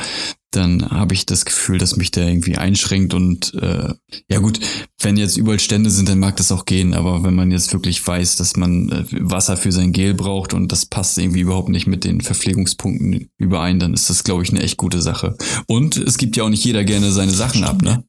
dann 0.51 0.89
habe 0.91 1.13
ich 1.13 1.25
das 1.25 1.45
Gefühl, 1.45 1.77
dass 1.77 1.95
mich 1.95 2.11
der 2.11 2.27
irgendwie 2.27 2.57
einschränkt 2.57 3.13
und 3.13 3.53
äh, 3.55 3.93
ja 4.29 4.39
gut, 4.39 4.59
wenn 4.99 5.15
jetzt 5.15 5.37
überall 5.37 5.59
Stände 5.59 5.89
sind, 5.89 6.09
dann 6.09 6.19
mag 6.19 6.35
das 6.35 6.51
auch 6.51 6.65
gehen, 6.65 6.93
aber 6.93 7.23
wenn 7.23 7.33
man 7.33 7.51
jetzt 7.51 7.71
wirklich 7.71 8.05
weiß, 8.05 8.35
dass 8.35 8.57
man 8.57 8.89
äh, 8.89 9.05
Wasser 9.11 9.55
für 9.55 9.71
sein 9.71 9.93
Gel 9.93 10.13
braucht 10.13 10.53
und 10.53 10.71
das 10.71 10.85
passt 10.85 11.17
irgendwie 11.17 11.39
überhaupt 11.39 11.69
nicht 11.69 11.87
mit 11.87 12.03
den 12.03 12.19
Verpflegungspunkten 12.19 13.29
überein, 13.37 13.79
dann 13.79 13.93
ist 13.93 14.09
das, 14.09 14.25
glaube 14.25 14.43
ich, 14.43 14.49
eine 14.49 14.61
echt 14.61 14.75
gute 14.75 15.01
Sache. 15.01 15.37
Und 15.67 15.95
es 15.95 16.17
gibt 16.17 16.35
ja 16.35 16.43
auch 16.43 16.49
nicht 16.49 16.65
jeder 16.65 16.83
gerne 17.01 17.13
seine 17.13 17.31
Sachen 17.31 17.63
ab, 17.63 17.81
ne? 17.81 18.03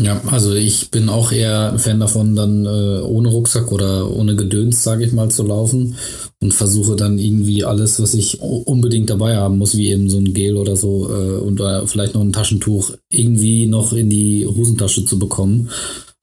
Ja, 0.00 0.20
also 0.30 0.54
ich 0.54 0.90
bin 0.90 1.10
auch 1.10 1.32
eher 1.32 1.70
ein 1.70 1.78
Fan 1.78 2.00
davon, 2.00 2.34
dann 2.34 2.64
äh, 2.64 3.00
ohne 3.02 3.28
Rucksack 3.28 3.70
oder 3.70 4.10
ohne 4.10 4.34
Gedöns, 4.36 4.82
sage 4.82 5.04
ich 5.04 5.12
mal, 5.12 5.30
zu 5.30 5.42
laufen 5.42 5.96
und 6.40 6.54
versuche 6.54 6.96
dann 6.96 7.18
irgendwie 7.18 7.64
alles, 7.64 8.00
was 8.00 8.14
ich 8.14 8.40
unbedingt 8.40 9.10
dabei 9.10 9.36
haben 9.36 9.58
muss, 9.58 9.76
wie 9.76 9.90
eben 9.90 10.08
so 10.08 10.16
ein 10.16 10.32
Gel 10.32 10.56
oder 10.56 10.76
so 10.76 11.10
äh, 11.10 11.36
und 11.40 11.60
äh, 11.60 11.86
vielleicht 11.86 12.14
noch 12.14 12.22
ein 12.22 12.32
Taschentuch, 12.32 12.92
irgendwie 13.10 13.66
noch 13.66 13.92
in 13.92 14.08
die 14.08 14.46
Hosentasche 14.46 15.04
zu 15.04 15.18
bekommen. 15.18 15.68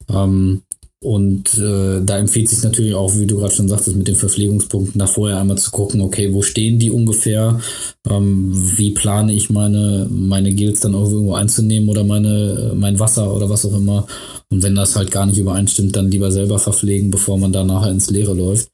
Ähm, 0.08 0.62
und 1.02 1.56
äh, 1.56 2.02
da 2.04 2.18
empfiehlt 2.18 2.50
sich 2.50 2.62
natürlich 2.62 2.94
auch, 2.94 3.16
wie 3.16 3.26
du 3.26 3.38
gerade 3.38 3.54
schon 3.54 3.68
sagtest, 3.68 3.96
mit 3.96 4.06
den 4.06 4.16
Verpflegungspunkten 4.16 4.98
da 4.98 5.06
vorher 5.06 5.40
einmal 5.40 5.56
zu 5.56 5.70
gucken, 5.70 6.02
okay, 6.02 6.34
wo 6.34 6.42
stehen 6.42 6.78
die 6.78 6.90
ungefähr? 6.90 7.58
Ähm, 8.06 8.50
wie 8.76 8.90
plane 8.90 9.32
ich 9.32 9.48
meine, 9.48 10.06
meine 10.10 10.52
Gels 10.52 10.80
dann 10.80 10.94
auch 10.94 11.10
irgendwo 11.10 11.32
einzunehmen 11.32 11.88
oder 11.88 12.04
meine, 12.04 12.72
mein 12.74 12.98
Wasser 12.98 13.34
oder 13.34 13.48
was 13.48 13.64
auch 13.64 13.74
immer? 13.74 14.06
Und 14.50 14.62
wenn 14.62 14.74
das 14.74 14.94
halt 14.94 15.10
gar 15.10 15.24
nicht 15.24 15.38
übereinstimmt, 15.38 15.96
dann 15.96 16.10
lieber 16.10 16.30
selber 16.30 16.58
verpflegen, 16.58 17.10
bevor 17.10 17.38
man 17.38 17.52
da 17.52 17.64
nachher 17.64 17.92
ins 17.92 18.10
Leere 18.10 18.34
läuft. 18.34 18.70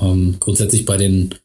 Ähm, 0.00 0.38
grundsätzlich 0.40 0.84
bei 0.86 0.96
den, 0.96 1.36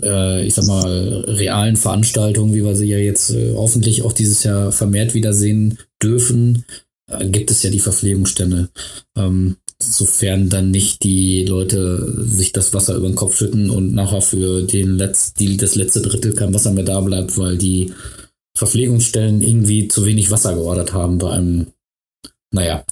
äh, 0.00 0.46
ich 0.46 0.54
sag 0.54 0.66
mal, 0.66 1.24
realen 1.26 1.76
Veranstaltungen, 1.76 2.54
wie 2.54 2.64
wir 2.64 2.76
sie 2.76 2.88
ja 2.88 2.98
jetzt 2.98 3.30
äh, 3.30 3.54
hoffentlich 3.56 4.02
auch 4.02 4.12
dieses 4.12 4.44
Jahr 4.44 4.70
vermehrt 4.70 5.14
wiedersehen 5.14 5.78
dürfen, 6.00 6.64
äh, 7.08 7.28
gibt 7.28 7.50
es 7.50 7.64
ja 7.64 7.70
die 7.70 7.80
Verpflegungsstände. 7.80 8.68
Ähm, 9.16 9.56
sofern 9.82 10.48
dann 10.48 10.70
nicht 10.70 11.02
die 11.02 11.44
Leute 11.44 12.14
sich 12.24 12.52
das 12.52 12.72
Wasser 12.74 12.94
über 12.94 13.08
den 13.08 13.16
Kopf 13.16 13.36
schütten 13.36 13.70
und 13.70 13.92
nachher 13.94 14.20
für 14.20 14.62
den 14.62 14.96
Letz-, 14.96 15.34
die, 15.38 15.56
das 15.56 15.74
letzte 15.74 16.00
Drittel 16.00 16.34
kein 16.34 16.54
Wasser 16.54 16.72
mehr 16.72 16.84
da 16.84 17.00
bleibt, 17.00 17.36
weil 17.38 17.58
die 17.58 17.92
Verpflegungsstellen 18.56 19.40
irgendwie 19.40 19.88
zu 19.88 20.04
wenig 20.04 20.30
Wasser 20.30 20.54
geordert 20.54 20.92
haben 20.92 21.18
bei 21.18 21.30
einem, 21.30 21.66
naja, 22.50 22.84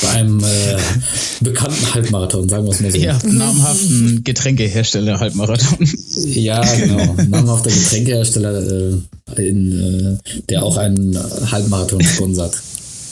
bei 0.00 0.08
einem 0.10 0.40
äh, 0.40 0.78
bekannten 1.40 1.94
Halbmarathon, 1.94 2.48
sagen 2.48 2.64
wir 2.64 2.72
es 2.72 2.80
mal 2.80 2.92
so. 2.92 2.98
Ja, 2.98 3.18
namhaften 3.24 4.22
Getränkehersteller 4.24 5.18
Halbmarathon. 5.18 5.86
Ja, 6.26 6.62
genau. 6.74 7.14
Namhafter 7.28 7.70
Getränkehersteller, 7.70 8.92
äh, 9.36 9.48
in, 9.48 10.18
äh, 10.22 10.42
der 10.48 10.62
auch 10.62 10.76
einen 10.76 11.18
Halbmarathon 11.50 12.02
sponsert. 12.02 12.62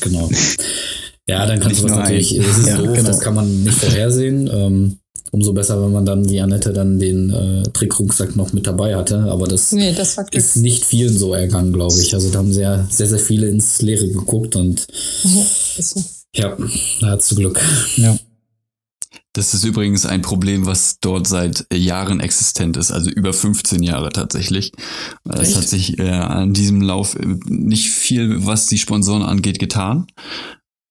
Genau. 0.00 0.30
Ja, 1.28 1.44
dann 1.46 1.58
kannst 1.58 1.82
du 1.82 1.86
das 1.88 1.96
natürlich, 1.96 2.36
das 2.36 2.58
ist 2.58 2.68
ja, 2.68 2.76
doof, 2.76 2.94
genau. 2.94 3.08
das 3.08 3.20
kann 3.20 3.34
man 3.34 3.64
nicht 3.64 3.78
vorhersehen. 3.78 4.48
Ähm, 4.52 4.98
umso 5.32 5.52
besser, 5.52 5.82
wenn 5.82 5.92
man 5.92 6.06
dann 6.06 6.28
wie 6.30 6.40
Annette 6.40 6.72
dann 6.72 6.98
den 6.98 7.30
äh, 7.30 7.62
Trickrucksack 7.70 8.36
noch 8.36 8.52
mit 8.52 8.66
dabei 8.66 8.96
hatte. 8.96 9.18
Aber 9.24 9.46
das, 9.46 9.72
nee, 9.72 9.92
das 9.92 10.16
ist 10.30 10.56
nicht 10.56 10.84
vielen 10.84 11.16
so 11.16 11.34
ergangen, 11.34 11.72
glaube 11.72 12.00
ich. 12.00 12.14
Also 12.14 12.30
da 12.30 12.38
haben 12.38 12.52
sehr, 12.52 12.86
sehr, 12.90 13.08
sehr 13.08 13.18
viele 13.18 13.48
ins 13.48 13.82
Leere 13.82 14.08
geguckt 14.08 14.56
und 14.56 14.86
so. 15.78 16.02
ja, 16.34 16.56
da 17.00 17.08
hat's 17.08 17.26
zu 17.26 17.34
Glück. 17.34 17.60
Ja. 17.96 18.16
Das 19.32 19.52
ist 19.52 19.64
übrigens 19.64 20.06
ein 20.06 20.22
Problem, 20.22 20.64
was 20.64 20.96
dort 21.00 21.26
seit 21.26 21.66
Jahren 21.70 22.20
existent 22.20 22.78
ist, 22.78 22.90
also 22.90 23.10
über 23.10 23.34
15 23.34 23.82
Jahre 23.82 24.08
tatsächlich. 24.08 24.72
Echt? 25.28 25.42
Es 25.42 25.56
hat 25.56 25.68
sich 25.68 25.98
äh, 25.98 26.08
an 26.08 26.54
diesem 26.54 26.80
Lauf 26.80 27.16
nicht 27.46 27.90
viel, 27.90 28.46
was 28.46 28.68
die 28.68 28.78
Sponsoren 28.78 29.22
angeht, 29.22 29.58
getan. 29.58 30.06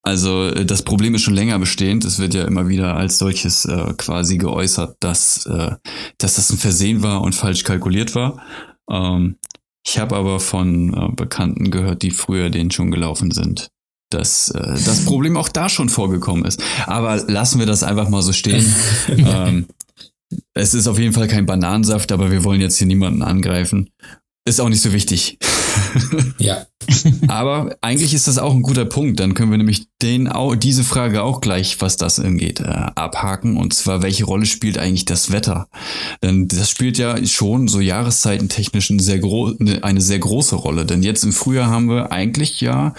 Also 0.06 0.50
äh, 0.50 0.66
das 0.66 0.84
Problem 0.84 1.16
ist 1.16 1.24
schon 1.24 1.34
länger 1.34 1.60
bestehend. 1.60 2.06
Es 2.06 2.20
wird 2.20 2.34
ja 2.34 2.46
immer 2.46 2.68
wieder 2.68 2.96
als 2.96 3.18
solches 3.18 3.66
äh, 3.66 3.94
quasi 3.98 4.38
geäußert, 4.38 4.98
dass, 5.00 5.46
äh, 5.48 5.72
dass 6.18 6.36
das 6.36 6.52
ein 6.52 6.58
Versehen 6.58 7.04
war 7.04 7.22
und 7.22 7.34
falsch 7.34 7.64
kalkuliert 7.64 8.16
war. 8.16 8.42
Ähm, 8.90 9.38
ich 9.86 10.00
habe 10.00 10.16
aber 10.16 10.40
von 10.40 10.94
äh, 10.94 11.16
Bekannten 11.16 11.72
gehört, 11.72 12.04
die 12.04 12.12
früher 12.12 12.50
den 12.50 12.72
schon 12.72 12.92
gelaufen 12.92 13.32
sind, 13.32 13.70
dass 14.12 14.50
äh, 14.52 14.78
das 14.86 15.06
Problem 15.06 15.38
auch 15.38 15.50
da 15.50 15.70
schon 15.70 15.90
vorgekommen 15.90 16.46
ist. 16.46 16.62
Aber 16.86 17.18
lassen 17.28 17.60
wir 17.60 17.66
das 17.66 17.84
einfach 17.84 18.08
mal 18.10 18.22
so 18.22 18.32
stehen. 18.32 18.66
ähm, 19.10 19.66
es 20.54 20.74
ist 20.74 20.88
auf 20.88 21.00
jeden 21.00 21.14
Fall 21.14 21.28
kein 21.28 21.46
Bananensaft, 21.46 22.12
aber 22.12 22.32
wir 22.32 22.44
wollen 22.44 22.62
jetzt 22.62 22.78
hier 22.78 22.88
niemanden 22.88 23.24
angreifen. 23.24 23.90
Ist 24.48 24.62
auch 24.62 24.70
nicht 24.70 24.82
so 24.82 24.94
wichtig. 24.94 25.40
Ja. 26.38 26.66
Aber 27.28 27.76
eigentlich 27.82 28.14
ist 28.14 28.28
das 28.28 28.38
auch 28.38 28.54
ein 28.54 28.62
guter 28.62 28.86
Punkt. 28.86 29.20
Dann 29.20 29.34
können 29.34 29.52
wir 29.52 29.58
nämlich 29.58 29.88
den, 30.02 30.30
diese 30.58 30.84
Frage 30.84 31.24
auch 31.24 31.42
gleich, 31.42 31.82
was 31.82 31.98
das 31.98 32.20
angeht, 32.20 32.60
äh, 32.60 32.64
abhaken. 32.64 33.58
Und 33.58 33.74
zwar, 33.74 34.02
welche 34.02 34.26
Rolle 34.26 34.46
spielt 34.46 34.78
eigentlich 34.78 35.06
das 35.06 35.32
Wetter? 35.32 35.68
Denn 36.24 36.48
das 36.48 36.70
spielt 36.70 36.98
ja 36.98 37.24
schon 37.26 37.68
so 37.68 37.80
jahreszeitentechnisch 37.80 38.92
eine 38.92 39.02
sehr, 39.02 39.20
ne, 39.22 39.84
eine 39.84 40.02
sehr 40.02 40.20
große 40.20 40.56
Rolle. 40.56 40.86
Denn 40.86 41.04
jetzt 41.04 41.24
im 41.24 41.34
Frühjahr 41.34 41.70
haben 41.70 41.90
wir 41.90 42.12
eigentlich 42.12 42.62
ja, 42.62 42.94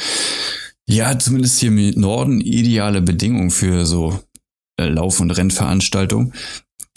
ja, 0.89 1.19
zumindest 1.19 1.61
hier 1.61 1.69
im 1.69 2.01
Norden 2.01 2.41
ideale 2.41 3.03
Bedingungen 3.03 3.51
für 3.51 3.87
so 3.87 4.21
äh, 4.79 4.89
Lauf- 4.89 5.21
und 5.21 5.31
Rennveranstaltungen. 5.31 6.33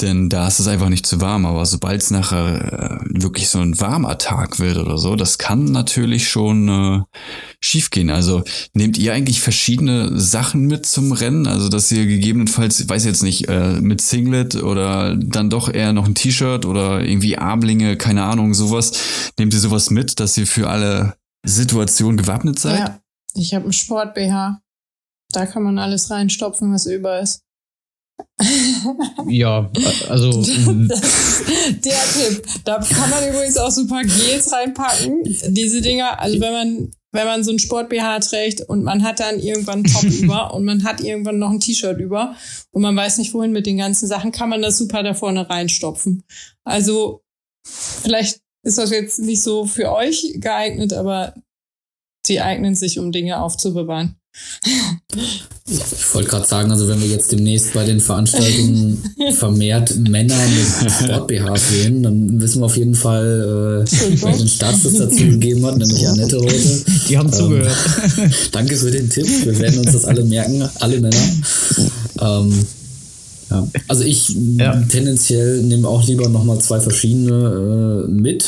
Denn 0.02 0.30
da 0.30 0.48
ist 0.48 0.60
es 0.60 0.68
einfach 0.68 0.88
nicht 0.88 1.06
zu 1.06 1.20
warm. 1.20 1.46
Aber 1.46 1.66
sobald 1.66 2.02
es 2.02 2.12
nachher 2.12 3.02
äh, 3.02 3.22
wirklich 3.22 3.50
so 3.50 3.60
ein 3.60 3.80
warmer 3.80 4.18
Tag 4.18 4.60
wird 4.60 4.78
oder 4.78 4.98
so, 4.98 5.16
das 5.16 5.38
kann 5.38 5.66
natürlich 5.66 6.30
schon 6.30 6.70
äh, 6.70 7.02
schiefgehen. 7.60 8.10
Also 8.10 8.44
nehmt 8.74 8.98
ihr 8.98 9.14
eigentlich 9.14 9.42
verschiedene 9.42 10.18
Sachen 10.20 10.68
mit 10.68 10.86
zum 10.86 11.12
Rennen? 11.12 11.48
Also 11.48 11.68
dass 11.68 11.92
ihr 11.92 12.06
gegebenenfalls, 12.06 12.88
weiß 12.88 13.04
jetzt 13.06 13.24
nicht, 13.24 13.50
äh, 13.50 13.82
mit 13.82 14.00
Singlet 14.00 14.56
oder 14.56 15.16
dann 15.16 15.50
doch 15.50 15.72
eher 15.74 15.92
noch 15.92 16.06
ein 16.06 16.16
T-Shirt 16.16 16.66
oder 16.66 17.04
irgendwie 17.04 17.38
Armlinge, 17.38 17.98
keine 17.98 18.24
Ahnung, 18.24 18.54
sowas. 18.54 19.32
Nehmt 19.38 19.54
ihr 19.54 19.60
sowas 19.60 19.90
mit, 19.90 20.20
dass 20.20 20.38
ihr 20.38 20.48
für 20.48 20.70
alle 20.70 21.16
Situationen 21.46 22.18
gewappnet 22.18 22.58
seid? 22.60 22.80
Ja, 22.80 23.00
ich 23.34 23.54
habe 23.54 23.66
einen 23.66 23.74
Sport-BH. 23.74 24.62
Da 25.32 25.46
kann 25.46 25.64
man 25.64 25.78
alles 25.78 26.10
reinstopfen, 26.10 26.74
was 26.74 26.86
über 26.86 27.20
ist 27.20 27.44
ja, 29.28 29.70
also. 30.10 30.32
der 30.42 30.94
Tipp. 32.14 32.44
Da 32.64 32.80
kann 32.80 33.10
man 33.10 33.28
übrigens 33.28 33.58
auch 33.58 33.72
so 33.72 33.82
ein 33.82 33.88
paar 33.88 34.04
Gels 34.04 34.52
reinpacken. 34.52 35.24
Diese 35.50 35.82
Dinger, 35.82 36.20
also 36.20 36.40
wenn 36.40 36.54
man, 36.54 36.92
wenn 37.12 37.26
man 37.26 37.44
so 37.44 37.52
ein 37.52 37.60
Sport-BH 37.60 38.20
trägt 38.20 38.62
und 38.62 38.84
man 38.84 39.04
hat 39.04 39.20
dann 39.20 39.40
irgendwann 39.40 39.86
einen 39.86 39.94
Top 39.94 40.04
über 40.22 40.54
und 40.54 40.64
man 40.64 40.84
hat 40.84 41.02
irgendwann 41.02 41.40
noch 41.40 41.52
ein 41.52 41.60
T-Shirt 41.60 42.00
über 42.00 42.36
und 42.72 42.82
man 42.82 42.96
weiß 42.96 43.18
nicht 43.18 43.34
wohin 43.34 43.52
mit 43.52 43.66
den 43.66 43.78
ganzen 43.78 44.08
Sachen, 44.08 44.32
kann 44.32 44.50
man 44.50 44.62
das 44.62 44.78
super 44.78 45.04
da 45.04 45.14
vorne 45.14 45.50
reinstopfen. 45.50 46.24
Also, 46.64 47.22
vielleicht 47.66 48.40
ist 48.64 48.78
das 48.78 48.92
jetzt 48.92 49.20
nicht 49.20 49.42
so 49.42 49.66
für 49.66 49.92
euch 49.92 50.36
geeignet, 50.36 50.94
aber 50.94 51.34
sie 52.26 52.42
eignen 52.42 52.76
sich, 52.76 53.00
um 53.00 53.12
Dinge 53.12 53.42
aufzubewahren. 53.42 54.19
Ich 55.68 56.14
wollte 56.14 56.30
gerade 56.30 56.48
sagen, 56.48 56.72
also 56.72 56.88
wenn 56.88 57.02
wir 57.02 57.08
jetzt 57.08 57.32
demnächst 57.32 57.74
bei 57.74 57.86
den 57.86 58.00
Veranstaltungen 58.00 59.04
vermehrt 59.34 59.96
Männer 59.98 60.36
mit 60.36 60.92
Sport-BHs 60.92 61.70
sehen, 61.70 62.04
dann 62.04 62.42
wissen 62.42 62.62
wir 62.62 62.66
auf 62.66 62.78
jeden 62.78 62.96
Fall, 62.96 63.86
äh, 63.86 64.22
wer 64.22 64.38
den 64.38 64.48
Startschuss 64.48 64.98
dazu 64.98 65.18
gegeben 65.18 65.66
hat, 65.66 65.78
nämlich 65.78 66.08
Annette 66.08 66.40
heute. 66.40 66.86
Die 67.08 67.18
haben 67.18 67.28
ähm, 67.28 67.34
zugehört. 67.34 67.78
danke 68.52 68.76
für 68.76 68.92
den 68.92 69.10
Tipp. 69.10 69.28
Wir 69.46 69.58
werden 69.60 69.80
uns 69.80 69.92
das 69.92 70.06
alle 70.06 70.24
merken, 70.24 70.68
alle 70.80 71.00
Männer. 71.00 71.24
Ähm, 72.22 72.66
ja. 73.50 73.68
Also 73.88 74.04
ich 74.04 74.30
ja. 74.58 74.82
tendenziell 74.90 75.62
nehme 75.64 75.88
auch 75.88 76.06
lieber 76.06 76.30
nochmal 76.30 76.60
zwei 76.60 76.80
verschiedene 76.80 78.06
äh, 78.08 78.12
mit 78.12 78.46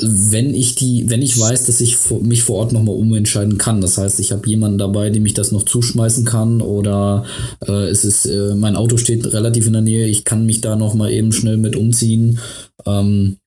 wenn 0.00 0.54
ich 0.54 0.76
die, 0.76 1.10
wenn 1.10 1.22
ich 1.22 1.38
weiß, 1.38 1.66
dass 1.66 1.80
ich 1.80 1.96
mich 2.22 2.44
vor 2.44 2.56
Ort 2.56 2.72
nochmal 2.72 2.94
umentscheiden 2.94 3.58
kann. 3.58 3.80
Das 3.80 3.98
heißt, 3.98 4.20
ich 4.20 4.30
habe 4.30 4.48
jemanden 4.48 4.78
dabei, 4.78 5.10
dem 5.10 5.26
ich 5.26 5.34
das 5.34 5.50
noch 5.50 5.64
zuschmeißen 5.64 6.24
kann 6.24 6.60
oder 6.60 7.24
äh, 7.66 7.88
es 7.88 8.04
ist, 8.04 8.26
äh, 8.26 8.54
mein 8.54 8.76
Auto 8.76 8.96
steht 8.96 9.26
relativ 9.32 9.66
in 9.66 9.72
der 9.72 9.82
Nähe, 9.82 10.06
ich 10.06 10.24
kann 10.24 10.46
mich 10.46 10.60
da 10.60 10.76
nochmal 10.76 11.10
eben 11.10 11.32
schnell 11.32 11.56
mit 11.56 11.74
umziehen. 11.74 12.38
Ähm, 12.86 13.38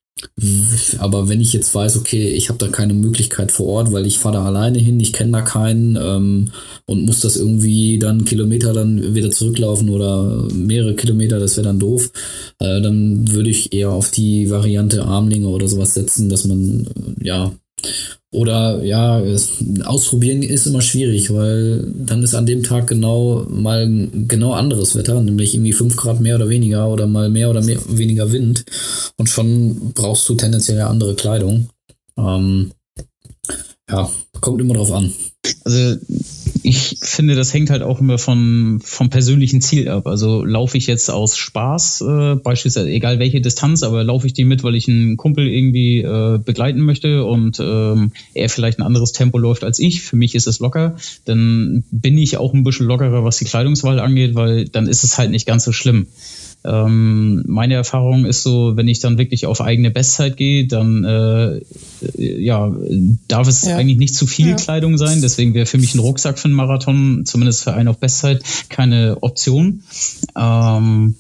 aber 1.00 1.30
wenn 1.30 1.42
ich 1.42 1.54
jetzt 1.54 1.74
weiß, 1.74 1.98
okay, 1.98 2.30
ich 2.30 2.50
habe 2.50 2.60
da 2.60 2.68
keine 2.68 2.94
Möglichkeit 2.94 3.52
vor 3.52 3.68
Ort, 3.68 3.92
weil 3.92 4.06
ich 4.06 4.20
fahre 4.20 4.38
da 4.38 4.46
alleine 4.46 4.80
hin, 4.80 5.00
ich 5.00 5.14
kenne 5.14 5.32
da 5.32 5.42
keinen 5.42 5.98
ähm, 6.02 6.52
und 6.86 7.06
muss 7.06 7.22
das 7.22 7.38
irgendwie 7.38 8.00
dann 8.00 8.26
Kilometer 8.26 8.74
dann 8.74 9.16
wieder 9.16 9.32
zurücklaufen 9.32 9.90
oder 9.90 10.48
mehrere 10.54 10.96
Kilometer, 10.96 11.40
das 11.40 11.58
wäre 11.58 11.68
dann 11.68 11.80
doof, 11.80 12.12
äh, 12.60 12.82
dann 12.82 13.32
würde 13.32 13.50
ich 13.50 13.74
eher 13.74 13.92
auf 13.92 14.12
die 14.12 14.50
Variante 14.50 15.06
Armlinge 15.06 15.48
oder 15.48 15.68
sowas 15.68 15.94
setzen, 15.94 16.30
dass 16.30 16.46
man 16.46 16.88
äh, 17.20 17.26
ja 17.28 17.54
oder 18.34 18.82
ja, 18.84 19.22
ausprobieren 19.84 20.42
ist 20.42 20.66
immer 20.66 20.82
schwierig, 20.82 21.34
weil 21.34 21.86
dann 21.94 22.24
ist 22.24 22.34
an 22.34 22.46
dem 22.46 22.64
Tag 22.64 22.88
genau 22.88 23.46
mal 23.50 23.86
genau 24.28 24.54
anderes 24.54 24.96
Wetter, 24.96 25.22
nämlich 25.22 25.54
irgendwie 25.54 25.74
5 25.74 25.98
Grad 25.98 26.22
mehr 26.22 26.36
oder 26.36 26.48
weniger 26.48 26.90
oder 26.90 27.08
mal 27.08 27.30
mehr 27.30 27.50
oder 27.50 27.62
mehr, 27.62 27.78
weniger 27.90 28.32
Wind. 28.32 28.64
Und 29.18 29.28
schon 29.28 29.92
brauchst 29.94 30.28
du 30.30 30.36
tendenziell 30.36 30.78
ja 30.78 30.88
andere 30.88 31.16
Kleidung. 31.16 31.70
Ähm, 32.18 32.72
ja, 33.92 34.10
kommt 34.40 34.62
immer 34.62 34.74
drauf 34.74 34.92
an. 34.92 35.14
Also 35.66 35.98
ich 36.64 36.98
finde, 37.02 37.36
das 37.36 37.54
hängt 37.54 37.72
halt 37.72 37.82
auch 37.82 38.00
immer 38.00 38.18
von, 38.18 38.80
vom 38.84 39.10
persönlichen 39.10 39.62
Ziel 39.62 39.90
ab. 39.90 40.06
Also 40.06 40.46
laufe 40.46 40.78
ich 40.78 40.86
jetzt 40.88 41.10
aus 41.10 41.36
Spaß, 41.36 42.02
äh, 42.02 42.36
beispielsweise 42.36 42.90
egal 42.90 43.20
welche 43.20 43.42
Distanz, 43.42 43.82
aber 43.84 44.04
laufe 44.04 44.28
ich 44.28 44.34
die 44.34 44.46
mit, 44.46 44.64
weil 44.64 44.76
ich 44.76 44.88
einen 44.88 45.18
Kumpel 45.18 45.48
irgendwie 45.48 46.02
äh, 46.02 46.38
begleiten 46.38 46.82
möchte 46.82 47.26
und 47.26 47.60
ähm, 47.60 48.12
er 48.34 48.50
vielleicht 48.50 48.80
ein 48.80 48.84
anderes 48.84 49.12
Tempo 49.12 49.38
läuft 49.38 49.64
als 49.64 49.80
ich. 49.80 50.02
Für 50.02 50.16
mich 50.16 50.36
ist 50.36 50.48
es 50.48 50.60
locker. 50.60 50.96
Dann 51.26 51.84
bin 51.92 52.18
ich 52.18 52.38
auch 52.38 52.54
ein 52.54 52.64
bisschen 52.64 52.86
lockerer, 52.86 53.24
was 53.24 53.38
die 53.38 53.46
Kleidungswahl 53.46 54.00
angeht, 54.00 54.36
weil 54.36 54.66
dann 54.66 54.88
ist 54.88 55.04
es 55.04 55.18
halt 55.18 55.32
nicht 55.32 55.48
ganz 55.48 55.64
so 55.64 55.72
schlimm. 55.72 56.08
Ähm, 56.64 57.44
meine 57.48 57.74
Erfahrung 57.74 58.26
ist 58.26 58.44
so, 58.44 58.78
wenn 58.78 58.88
ich 58.88 59.00
dann 59.00 59.18
wirklich 59.18 59.46
auf 59.48 59.62
eigene 59.62 59.90
Bestzeit 59.90 60.38
gehe, 60.38 60.68
dann 60.68 61.04
äh, 61.04 61.62
ja, 62.18 62.72
darf 63.28 63.48
es 63.48 63.64
ja. 63.64 63.78
eigentlich 63.78 63.98
nicht 63.98 64.16
zu 64.16 64.28
viel 64.28 64.50
ja. 64.50 64.56
Kleidung 64.56 64.98
sein. 64.98 65.22
Deswegen 65.22 65.54
wäre 65.54 65.66
für 65.66 65.80
mich 65.80 65.96
ein 65.96 66.00
Rucksack 66.00 66.38
für 66.38 66.46
einen 66.46 66.54
Marathon, 66.54 67.24
zumindest 67.26 67.64
für 67.64 67.74
einen 67.74 67.88
auf 67.88 67.98
Bestzeit, 67.98 68.44
keine 68.70 69.18
Option. 69.22 69.84
Ähm, 70.38 71.16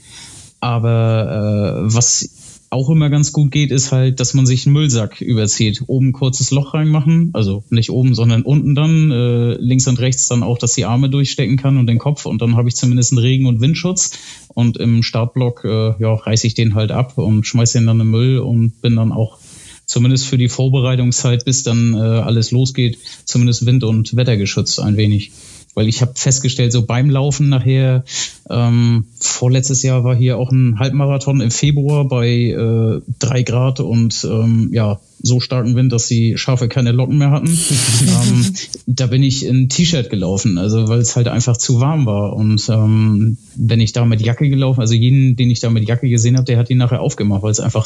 aber 0.59 1.85
äh, 1.87 1.93
was 1.93 2.29
auch 2.71 2.89
immer 2.89 3.09
ganz 3.09 3.33
gut 3.33 3.51
geht, 3.51 3.69
ist 3.69 3.91
halt, 3.91 4.21
dass 4.21 4.33
man 4.33 4.45
sich 4.45 4.65
einen 4.65 4.73
Müllsack 4.73 5.19
überzieht. 5.19 5.83
Oben 5.87 6.07
ein 6.07 6.13
kurzes 6.13 6.51
Loch 6.51 6.73
reinmachen, 6.73 7.29
also 7.33 7.65
nicht 7.69 7.91
oben, 7.91 8.15
sondern 8.15 8.43
unten 8.43 8.75
dann, 8.75 9.11
äh, 9.11 9.53
links 9.55 9.87
und 9.87 9.99
rechts 9.99 10.27
dann 10.27 10.41
auch, 10.41 10.57
dass 10.57 10.73
die 10.73 10.85
Arme 10.85 11.09
durchstecken 11.09 11.57
kann 11.57 11.77
und 11.77 11.87
den 11.87 11.99
Kopf 11.99 12.25
und 12.25 12.41
dann 12.41 12.55
habe 12.55 12.69
ich 12.69 12.75
zumindest 12.75 13.11
einen 13.11 13.19
Regen- 13.19 13.45
und 13.45 13.59
Windschutz 13.59 14.11
und 14.47 14.77
im 14.77 15.03
Startblock 15.03 15.65
äh, 15.65 16.01
ja, 16.01 16.13
reiße 16.13 16.47
ich 16.47 16.53
den 16.53 16.73
halt 16.73 16.91
ab 16.91 17.17
und 17.17 17.45
schmeiße 17.45 17.77
den 17.77 17.87
dann 17.87 17.99
in 17.99 18.07
den 18.07 18.11
Müll 18.11 18.39
und 18.39 18.81
bin 18.81 18.95
dann 18.95 19.11
auch 19.11 19.37
zumindest 19.85 20.25
für 20.25 20.37
die 20.37 20.47
Vorbereitungszeit, 20.47 21.43
bis 21.43 21.63
dann 21.63 21.93
äh, 21.93 21.97
alles 21.97 22.51
losgeht, 22.51 22.97
zumindest 23.25 23.65
wind- 23.65 23.83
und 23.83 24.15
wettergeschützt 24.15 24.79
ein 24.79 24.95
wenig. 24.95 25.33
Weil 25.73 25.87
ich 25.87 26.01
habe 26.01 26.13
festgestellt, 26.15 26.73
so 26.73 26.85
beim 26.85 27.09
Laufen 27.09 27.47
nachher, 27.49 28.03
ähm, 28.49 29.05
vorletztes 29.19 29.83
Jahr 29.83 30.03
war 30.03 30.15
hier 30.15 30.37
auch 30.37 30.51
ein 30.51 30.79
Halbmarathon 30.79 31.39
im 31.39 31.51
Februar 31.51 32.05
bei 32.05 32.27
äh, 32.27 33.01
drei 33.19 33.43
Grad 33.43 33.79
und 33.79 34.27
ähm, 34.29 34.69
ja, 34.73 34.99
so 35.23 35.39
starken 35.39 35.75
Wind, 35.75 35.93
dass 35.93 36.07
die 36.07 36.37
Schafe 36.37 36.67
keine 36.67 36.91
Locken 36.91 37.17
mehr 37.17 37.31
hatten. 37.31 37.47
ähm, 38.01 38.53
da 38.87 39.07
bin 39.07 39.23
ich 39.23 39.45
in 39.45 39.69
T-Shirt 39.69 40.09
gelaufen, 40.09 40.57
also 40.57 40.87
weil 40.87 40.99
es 40.99 41.15
halt 41.15 41.27
einfach 41.27 41.55
zu 41.55 41.79
warm 41.79 42.05
war. 42.05 42.35
Und 42.35 42.67
ähm, 42.69 43.37
wenn 43.55 43.79
ich 43.79 43.93
da 43.93 44.03
mit 44.03 44.21
Jacke 44.21 44.49
gelaufen, 44.49 44.81
also 44.81 44.93
jeden, 44.93 45.35
den 45.35 45.51
ich 45.51 45.59
da 45.59 45.69
mit 45.69 45.87
Jacke 45.87 46.09
gesehen 46.09 46.35
habe, 46.35 46.45
der 46.45 46.57
hat 46.57 46.69
die 46.69 46.75
nachher 46.75 47.01
aufgemacht, 47.01 47.43
weil 47.43 47.51
es 47.51 47.59
einfach 47.59 47.85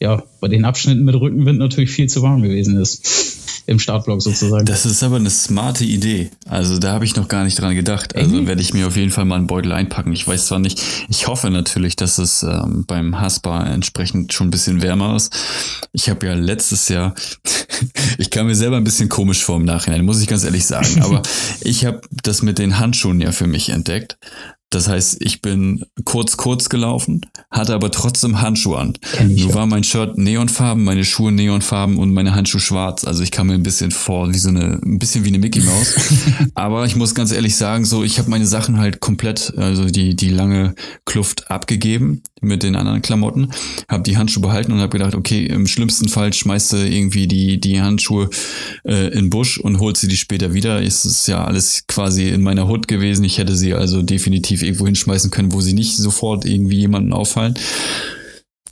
ja 0.00 0.22
bei 0.40 0.48
den 0.48 0.64
Abschnitten 0.64 1.04
mit 1.04 1.14
Rückenwind 1.14 1.58
natürlich 1.58 1.90
viel 1.90 2.08
zu 2.08 2.22
warm 2.22 2.42
gewesen 2.42 2.76
ist 2.76 3.35
im 3.66 3.78
Startblock 3.78 4.22
sozusagen. 4.22 4.64
Das 4.64 4.86
ist 4.86 5.02
aber 5.02 5.16
eine 5.16 5.30
smarte 5.30 5.84
Idee. 5.84 6.30
Also 6.48 6.78
da 6.78 6.92
habe 6.92 7.04
ich 7.04 7.16
noch 7.16 7.26
gar 7.26 7.44
nicht 7.44 7.60
dran 7.60 7.74
gedacht. 7.74 8.14
Also 8.14 8.36
mhm. 8.36 8.46
werde 8.46 8.62
ich 8.62 8.72
mir 8.72 8.86
auf 8.86 8.96
jeden 8.96 9.10
Fall 9.10 9.24
mal 9.24 9.36
einen 9.36 9.48
Beutel 9.48 9.72
einpacken. 9.72 10.12
Ich 10.12 10.26
weiß 10.26 10.46
zwar 10.46 10.60
nicht, 10.60 10.80
ich 11.08 11.26
hoffe 11.26 11.50
natürlich, 11.50 11.96
dass 11.96 12.18
es 12.18 12.44
ähm, 12.44 12.84
beim 12.86 13.20
Haspa 13.20 13.66
entsprechend 13.66 14.32
schon 14.32 14.48
ein 14.48 14.50
bisschen 14.50 14.82
wärmer 14.82 15.16
ist. 15.16 15.36
Ich 15.92 16.08
habe 16.08 16.26
ja 16.26 16.34
letztes 16.34 16.88
Jahr, 16.88 17.14
ich 18.18 18.30
kam 18.30 18.46
mir 18.46 18.54
selber 18.54 18.76
ein 18.76 18.84
bisschen 18.84 19.08
komisch 19.08 19.44
vor 19.44 19.56
im 19.56 19.64
Nachhinein, 19.64 20.04
muss 20.04 20.22
ich 20.22 20.28
ganz 20.28 20.44
ehrlich 20.44 20.64
sagen. 20.64 21.02
Aber 21.02 21.22
ich 21.60 21.84
habe 21.84 22.00
das 22.10 22.42
mit 22.42 22.58
den 22.58 22.78
Handschuhen 22.78 23.20
ja 23.20 23.32
für 23.32 23.48
mich 23.48 23.70
entdeckt. 23.70 24.16
Das 24.76 24.88
heißt, 24.88 25.16
ich 25.20 25.40
bin 25.40 25.86
kurz, 26.04 26.36
kurz 26.36 26.68
gelaufen, 26.68 27.22
hatte 27.50 27.72
aber 27.72 27.90
trotzdem 27.90 28.42
Handschuhe 28.42 28.76
an. 28.76 28.92
Nur 29.26 29.54
war 29.54 29.64
mein 29.64 29.84
Shirt 29.84 30.18
neonfarben, 30.18 30.84
meine 30.84 31.02
Schuhe 31.02 31.32
neonfarben 31.32 31.96
und 31.96 32.12
meine 32.12 32.34
Handschuhe 32.34 32.60
schwarz. 32.60 33.04
Also 33.04 33.22
ich 33.22 33.30
kam 33.30 33.46
mir 33.46 33.54
ein 33.54 33.62
bisschen 33.62 33.90
vor 33.90 34.34
wie 34.34 34.38
so 34.38 34.50
eine, 34.50 34.78
ein 34.84 34.98
bisschen 34.98 35.24
wie 35.24 35.28
eine 35.28 35.38
Mickey 35.38 35.60
Maus. 35.60 35.94
aber 36.54 36.84
ich 36.84 36.94
muss 36.94 37.14
ganz 37.14 37.32
ehrlich 37.32 37.56
sagen, 37.56 37.86
so, 37.86 38.04
ich 38.04 38.18
habe 38.18 38.28
meine 38.28 38.46
Sachen 38.46 38.76
halt 38.76 39.00
komplett, 39.00 39.54
also 39.56 39.86
die, 39.86 40.14
die 40.14 40.28
lange 40.28 40.74
Kluft 41.06 41.50
abgegeben 41.50 42.20
mit 42.46 42.62
den 42.62 42.76
anderen 42.76 43.02
Klamotten, 43.02 43.50
habe 43.88 44.02
die 44.02 44.16
Handschuhe 44.16 44.42
behalten 44.42 44.72
und 44.72 44.80
habe 44.80 44.96
gedacht, 44.96 45.14
okay, 45.14 45.46
im 45.46 45.66
schlimmsten 45.66 46.08
Fall 46.08 46.32
schmeißt 46.32 46.72
du 46.72 46.76
irgendwie 46.76 47.26
die, 47.26 47.60
die 47.60 47.80
Handschuhe 47.80 48.30
äh, 48.84 49.08
in 49.08 49.26
den 49.26 49.30
Busch 49.30 49.58
und 49.58 49.80
holst 49.80 50.00
sie 50.00 50.08
die 50.08 50.16
später 50.16 50.54
wieder. 50.54 50.82
Es 50.82 51.04
ist 51.04 51.26
ja 51.28 51.44
alles 51.44 51.84
quasi 51.86 52.28
in 52.28 52.42
meiner 52.42 52.68
Hut 52.68 52.88
gewesen. 52.88 53.24
Ich 53.24 53.38
hätte 53.38 53.56
sie 53.56 53.74
also 53.74 54.02
definitiv 54.02 54.62
irgendwo 54.62 54.86
hinschmeißen 54.86 55.30
können, 55.30 55.52
wo 55.52 55.60
sie 55.60 55.74
nicht 55.74 55.96
sofort 55.96 56.44
irgendwie 56.44 56.78
jemanden 56.78 57.12
auffallen. 57.12 57.54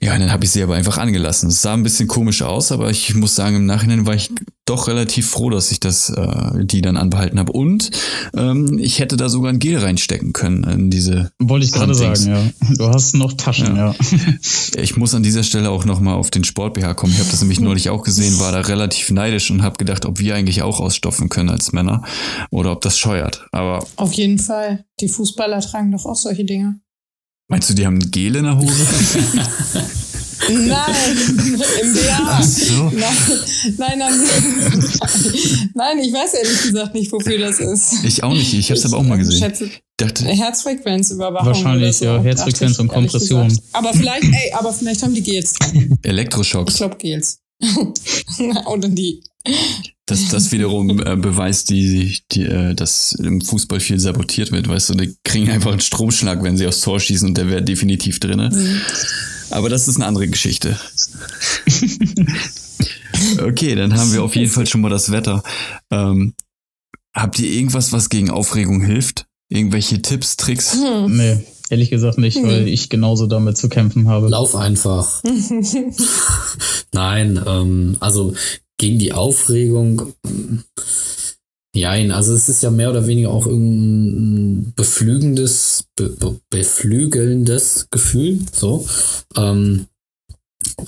Ja, 0.04 0.18
dann 0.18 0.30
habe 0.30 0.44
ich 0.44 0.50
sie 0.50 0.62
aber 0.62 0.74
einfach 0.74 0.98
angelassen. 0.98 1.48
Es 1.48 1.62
sah 1.62 1.72
ein 1.72 1.82
bisschen 1.82 2.08
komisch 2.08 2.42
aus, 2.42 2.72
aber 2.72 2.90
ich 2.90 3.14
muss 3.14 3.34
sagen, 3.34 3.56
im 3.56 3.64
Nachhinein 3.64 4.04
war 4.04 4.14
ich 4.14 4.30
doch 4.66 4.86
relativ 4.86 5.30
froh, 5.30 5.48
dass 5.48 5.72
ich 5.72 5.80
das, 5.80 6.10
äh, 6.10 6.62
die 6.62 6.82
dann 6.82 6.98
anbehalten 6.98 7.38
habe. 7.38 7.52
Und 7.52 7.90
ähm, 8.36 8.78
ich 8.78 8.98
hätte 8.98 9.16
da 9.16 9.30
sogar 9.30 9.50
ein 9.50 9.60
Gel 9.60 9.78
reinstecken 9.78 10.34
können 10.34 10.62
in 10.64 10.90
diese. 10.90 11.32
Wollte 11.38 11.64
ich 11.64 11.72
gerade 11.72 11.94
sagen, 11.94 12.26
ja. 12.26 12.50
Du 12.76 12.88
hast 12.88 13.14
noch 13.14 13.32
Taschen, 13.32 13.76
ja. 13.76 13.92
ja. 13.92 13.96
Ich 14.76 14.98
muss 14.98 15.14
an 15.14 15.22
dieser 15.22 15.42
Stelle 15.42 15.70
auch 15.70 15.86
nochmal 15.86 16.16
auf 16.16 16.30
den 16.30 16.44
Sport 16.44 16.74
BH 16.74 16.92
kommen. 16.92 17.14
Ich 17.14 17.20
habe 17.20 17.30
das 17.30 17.40
nämlich 17.40 17.60
neulich 17.60 17.88
auch 17.88 18.02
gesehen, 18.02 18.38
war 18.40 18.52
da 18.52 18.60
relativ 18.60 19.10
neidisch 19.10 19.50
und 19.50 19.62
habe 19.62 19.78
gedacht, 19.78 20.04
ob 20.04 20.18
wir 20.18 20.34
eigentlich 20.34 20.60
auch 20.60 20.80
ausstopfen 20.80 21.30
können 21.30 21.48
als 21.48 21.72
Männer 21.72 22.02
oder 22.50 22.72
ob 22.72 22.82
das 22.82 22.98
scheuert. 22.98 23.46
Aber 23.52 23.86
auf 23.96 24.12
jeden 24.12 24.38
Fall. 24.38 24.84
Die 25.00 25.08
Fußballer 25.08 25.60
tragen 25.60 25.92
doch 25.92 26.04
auch 26.04 26.14
solche 26.14 26.44
Dinge. 26.44 26.80
Meinst 27.48 27.68
du, 27.70 27.74
die 27.74 27.84
haben 27.86 28.10
Gel 28.10 28.36
in 28.36 28.44
der 28.44 28.56
Hose? 28.58 28.86
Nein, 30.48 30.94
im 31.80 31.94
BH. 31.94 32.18
Ach 32.26 32.42
so. 32.42 32.90
Nein, 32.90 33.16
nein, 33.78 33.98
nein, 33.98 34.10
nein, 35.74 35.98
ich 36.00 36.12
weiß 36.12 36.34
ehrlich 36.34 36.62
gesagt 36.62 36.94
nicht, 36.94 37.10
wofür 37.12 37.38
das 37.38 37.60
ist. 37.60 38.04
Ich 38.04 38.22
auch 38.22 38.32
nicht, 38.32 38.52
ich 38.52 38.68
habe 38.68 38.78
es 38.78 38.84
aber 38.84 38.98
auch 38.98 39.02
mal 39.02 39.16
gesehen. 39.16 39.38
Schätze, 39.38 39.70
dachte, 39.96 40.26
Herzfrequenzüberwachung. 40.26 41.46
Wahrscheinlich, 41.46 41.96
so, 41.96 42.04
ja, 42.06 42.20
Herzfrequenz 42.20 42.78
und 42.78 42.88
Kompression. 42.88 43.56
Aber 43.72 43.94
vielleicht, 43.94 44.24
ey, 44.24 44.52
aber 44.52 44.72
vielleicht 44.72 45.02
haben 45.02 45.14
die 45.14 45.22
Gels. 45.22 45.54
Elektroschocks. 46.02 46.74
Ich 46.74 46.78
glaube 46.78 46.96
Gels. 46.96 47.38
Oder 48.66 48.88
die. 48.88 49.22
Das, 50.06 50.28
das 50.28 50.52
wiederum 50.52 51.00
äh, 51.00 51.16
beweist, 51.16 51.70
die, 51.70 52.18
die, 52.32 52.42
äh, 52.42 52.74
dass 52.74 53.12
im 53.12 53.40
Fußball 53.40 53.80
viel 53.80 53.98
sabotiert 53.98 54.52
wird. 54.52 54.68
Weißt 54.68 54.90
du, 54.90 54.94
die 54.94 55.16
kriegen 55.24 55.50
einfach 55.50 55.70
einen 55.70 55.80
Stromschlag, 55.80 56.42
wenn 56.42 56.58
sie 56.58 56.66
aufs 56.66 56.82
Tor 56.82 57.00
schießen 57.00 57.28
und 57.28 57.38
der 57.38 57.48
wäre 57.48 57.62
definitiv 57.62 58.20
drin. 58.20 58.50
Mhm. 58.52 58.80
Aber 59.50 59.70
das 59.70 59.88
ist 59.88 59.96
eine 59.96 60.06
andere 60.06 60.28
Geschichte. 60.28 60.78
okay, 63.42 63.74
dann 63.74 63.96
haben 63.96 64.12
wir 64.12 64.22
auf 64.22 64.36
jeden 64.36 64.50
Fall 64.50 64.66
schon 64.66 64.82
mal 64.82 64.90
das 64.90 65.10
Wetter. 65.10 65.42
Ähm, 65.90 66.34
habt 67.14 67.38
ihr 67.38 67.50
irgendwas, 67.50 67.92
was 67.92 68.10
gegen 68.10 68.30
Aufregung 68.30 68.82
hilft? 68.84 69.26
Irgendwelche 69.48 70.02
Tipps, 70.02 70.36
Tricks? 70.36 70.74
Hm. 70.74 71.16
Nee, 71.16 71.44
ehrlich 71.70 71.90
gesagt 71.90 72.18
nicht, 72.18 72.42
weil 72.42 72.68
ich 72.68 72.90
genauso 72.90 73.26
damit 73.26 73.56
zu 73.56 73.68
kämpfen 73.68 74.08
habe. 74.08 74.28
Lauf 74.28 74.54
einfach. 74.54 75.22
Nein, 76.92 77.40
ähm, 77.46 77.96
also 78.00 78.34
gegen 78.78 78.98
die 78.98 79.12
Aufregung. 79.12 80.14
Nein, 81.76 82.12
also 82.12 82.34
es 82.34 82.48
ist 82.48 82.62
ja 82.62 82.70
mehr 82.70 82.90
oder 82.90 83.06
weniger 83.06 83.30
auch 83.30 83.46
ein 83.46 84.72
beflügendes, 84.76 85.84
be, 85.96 86.08
be, 86.08 86.36
beflügelndes 86.50 87.88
Gefühl. 87.90 88.38
So. 88.52 88.86
Ähm, 89.36 89.86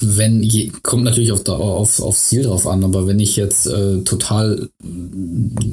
wenn 0.00 0.42
je, 0.42 0.70
kommt 0.82 1.04
natürlich 1.04 1.32
auf, 1.32 1.46
auf, 1.48 2.00
aufs 2.00 2.28
Ziel 2.28 2.44
drauf 2.44 2.66
an, 2.66 2.84
aber 2.84 3.06
wenn 3.06 3.20
ich 3.20 3.36
jetzt 3.36 3.66
äh, 3.66 4.02
total 4.02 4.68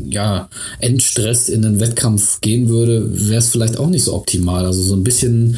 ja 0.05 0.49
entstresst 0.80 1.49
in 1.49 1.61
den 1.61 1.80
Wettkampf 1.80 2.41
gehen 2.41 2.70
würde, 2.70 3.07
wäre 3.30 3.39
es 3.39 3.49
vielleicht 3.49 3.78
auch 3.78 3.88
nicht 3.88 4.03
so 4.03 4.14
optimal. 4.14 4.66
Also 4.66 4.82
so 4.82 4.95
ein 4.95 5.03
bisschen 5.03 5.57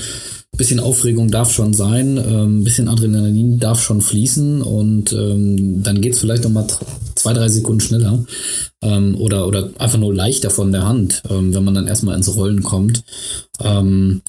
bisschen 0.57 0.79
Aufregung 0.79 1.29
darf 1.29 1.51
schon 1.51 1.73
sein, 1.73 2.17
ein 2.17 2.33
ähm, 2.33 2.63
bisschen 2.63 2.87
Adrenalin 2.87 3.59
darf 3.59 3.81
schon 3.81 4.01
fließen 4.01 4.61
und 4.61 5.13
ähm, 5.13 5.83
dann 5.83 6.01
geht 6.01 6.13
es 6.13 6.19
vielleicht 6.19 6.43
noch 6.43 6.51
mal 6.51 6.67
zwei, 7.15 7.33
drei 7.33 7.49
Sekunden 7.49 7.81
schneller 7.81 8.25
ähm, 8.81 9.15
oder, 9.15 9.47
oder 9.47 9.69
einfach 9.79 9.97
nur 9.97 10.13
leichter 10.13 10.49
von 10.49 10.71
der 10.71 10.85
Hand, 10.85 11.23
ähm, 11.29 11.53
wenn 11.53 11.63
man 11.63 11.73
dann 11.73 11.87
erstmal 11.87 12.15
ins 12.15 12.35
Rollen 12.35 12.63
kommt. 12.63 13.03
Ähm, 13.63 14.21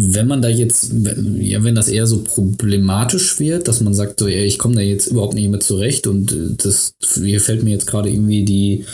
wenn 0.00 0.28
man 0.28 0.42
da 0.42 0.48
jetzt, 0.48 0.92
ja, 0.92 1.64
wenn 1.64 1.74
das 1.74 1.88
eher 1.88 2.06
so 2.06 2.22
problematisch 2.22 3.40
wird, 3.40 3.66
dass 3.66 3.80
man 3.80 3.94
sagt, 3.94 4.20
so, 4.20 4.28
ey, 4.28 4.44
ich 4.44 4.58
komme 4.58 4.76
da 4.76 4.80
jetzt 4.80 5.08
überhaupt 5.08 5.34
nicht 5.34 5.48
mehr 5.48 5.60
zurecht 5.60 6.06
und 6.06 6.32
äh, 6.32 6.54
das, 6.56 6.94
hier 7.14 7.40
fällt 7.40 7.64
mir 7.64 7.70
jetzt 7.70 7.86
gerade 7.86 8.08
irgendwie 8.08 8.44
die, 8.44 8.84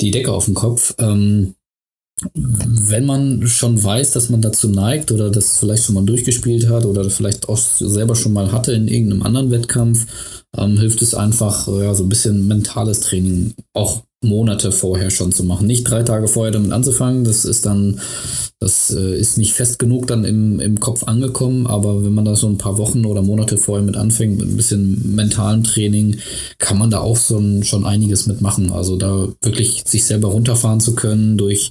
die 0.00 0.12
Decke 0.12 0.32
auf 0.32 0.44
den 0.44 0.54
Kopf, 0.54 0.94
ähm, 0.98 1.54
wenn 2.34 3.06
man 3.06 3.46
schon 3.46 3.82
weiß, 3.82 4.12
dass 4.12 4.28
man 4.28 4.42
dazu 4.42 4.68
neigt 4.68 5.12
oder 5.12 5.30
das 5.30 5.58
vielleicht 5.58 5.84
schon 5.84 5.94
mal 5.94 6.04
durchgespielt 6.04 6.68
hat 6.68 6.84
oder 6.84 7.08
vielleicht 7.10 7.48
auch 7.48 7.56
selber 7.56 8.14
schon 8.14 8.32
mal 8.32 8.52
hatte 8.52 8.72
in 8.72 8.88
irgendeinem 8.88 9.22
anderen 9.22 9.50
Wettkampf, 9.50 10.06
ähm, 10.56 10.78
hilft 10.78 11.02
es 11.02 11.14
einfach, 11.14 11.66
ja, 11.68 11.94
so 11.94 12.04
ein 12.04 12.08
bisschen 12.08 12.46
mentales 12.46 13.00
Training 13.00 13.54
auch 13.72 14.02
Monate 14.24 14.70
vorher 14.70 15.10
schon 15.10 15.32
zu 15.32 15.44
machen. 15.44 15.66
Nicht 15.66 15.84
drei 15.84 16.02
Tage 16.04 16.28
vorher 16.28 16.52
damit 16.52 16.72
anzufangen, 16.72 17.24
das 17.24 17.44
ist 17.44 17.66
dann, 17.66 18.00
das 18.60 18.92
äh, 18.92 19.18
ist 19.18 19.36
nicht 19.36 19.52
fest 19.52 19.78
genug 19.78 20.06
dann 20.06 20.24
im, 20.24 20.60
im 20.60 20.78
Kopf 20.78 21.04
angekommen, 21.04 21.66
aber 21.66 22.04
wenn 22.04 22.14
man 22.14 22.24
da 22.24 22.36
so 22.36 22.46
ein 22.46 22.58
paar 22.58 22.78
Wochen 22.78 23.04
oder 23.04 23.22
Monate 23.22 23.58
vorher 23.58 23.84
mit 23.84 23.96
anfängt, 23.96 24.38
mit 24.38 24.48
ein 24.48 24.56
bisschen 24.56 25.16
mentalem 25.16 25.64
Training, 25.64 26.18
kann 26.58 26.78
man 26.78 26.90
da 26.90 27.00
auch 27.00 27.16
so 27.16 27.38
ein, 27.38 27.64
schon 27.64 27.84
einiges 27.84 28.26
mitmachen. 28.26 28.70
Also 28.70 28.96
da 28.96 29.28
wirklich 29.42 29.82
sich 29.86 30.04
selber 30.04 30.28
runterfahren 30.28 30.80
zu 30.80 30.94
können 30.94 31.36
durch 31.36 31.70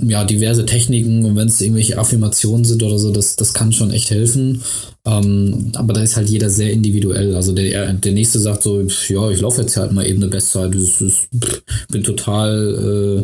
ja, 0.00 0.24
diverse 0.24 0.64
Techniken 0.64 1.24
und 1.24 1.36
wenn 1.36 1.48
es 1.48 1.60
irgendwelche 1.60 1.98
Affirmationen 1.98 2.64
sind 2.64 2.82
oder 2.82 2.98
so, 2.98 3.10
das, 3.10 3.36
das 3.36 3.52
kann 3.52 3.72
schon 3.72 3.90
echt 3.90 4.10
helfen. 4.10 4.62
Ähm, 5.06 5.70
aber 5.74 5.92
da 5.92 6.02
ist 6.02 6.16
halt 6.16 6.30
jeder 6.30 6.48
sehr 6.48 6.72
individuell. 6.72 7.34
Also 7.34 7.52
der, 7.52 7.92
der 7.92 8.12
nächste 8.12 8.38
sagt 8.38 8.62
so, 8.62 8.80
ja, 8.80 9.30
ich 9.30 9.40
laufe 9.40 9.60
jetzt 9.60 9.76
halt 9.76 9.92
mal 9.92 10.06
eben 10.06 10.22
eine 10.22 10.30
Bestzeit. 10.30 10.74
Das 10.74 11.28
bin 11.88 12.02
total 12.02 13.22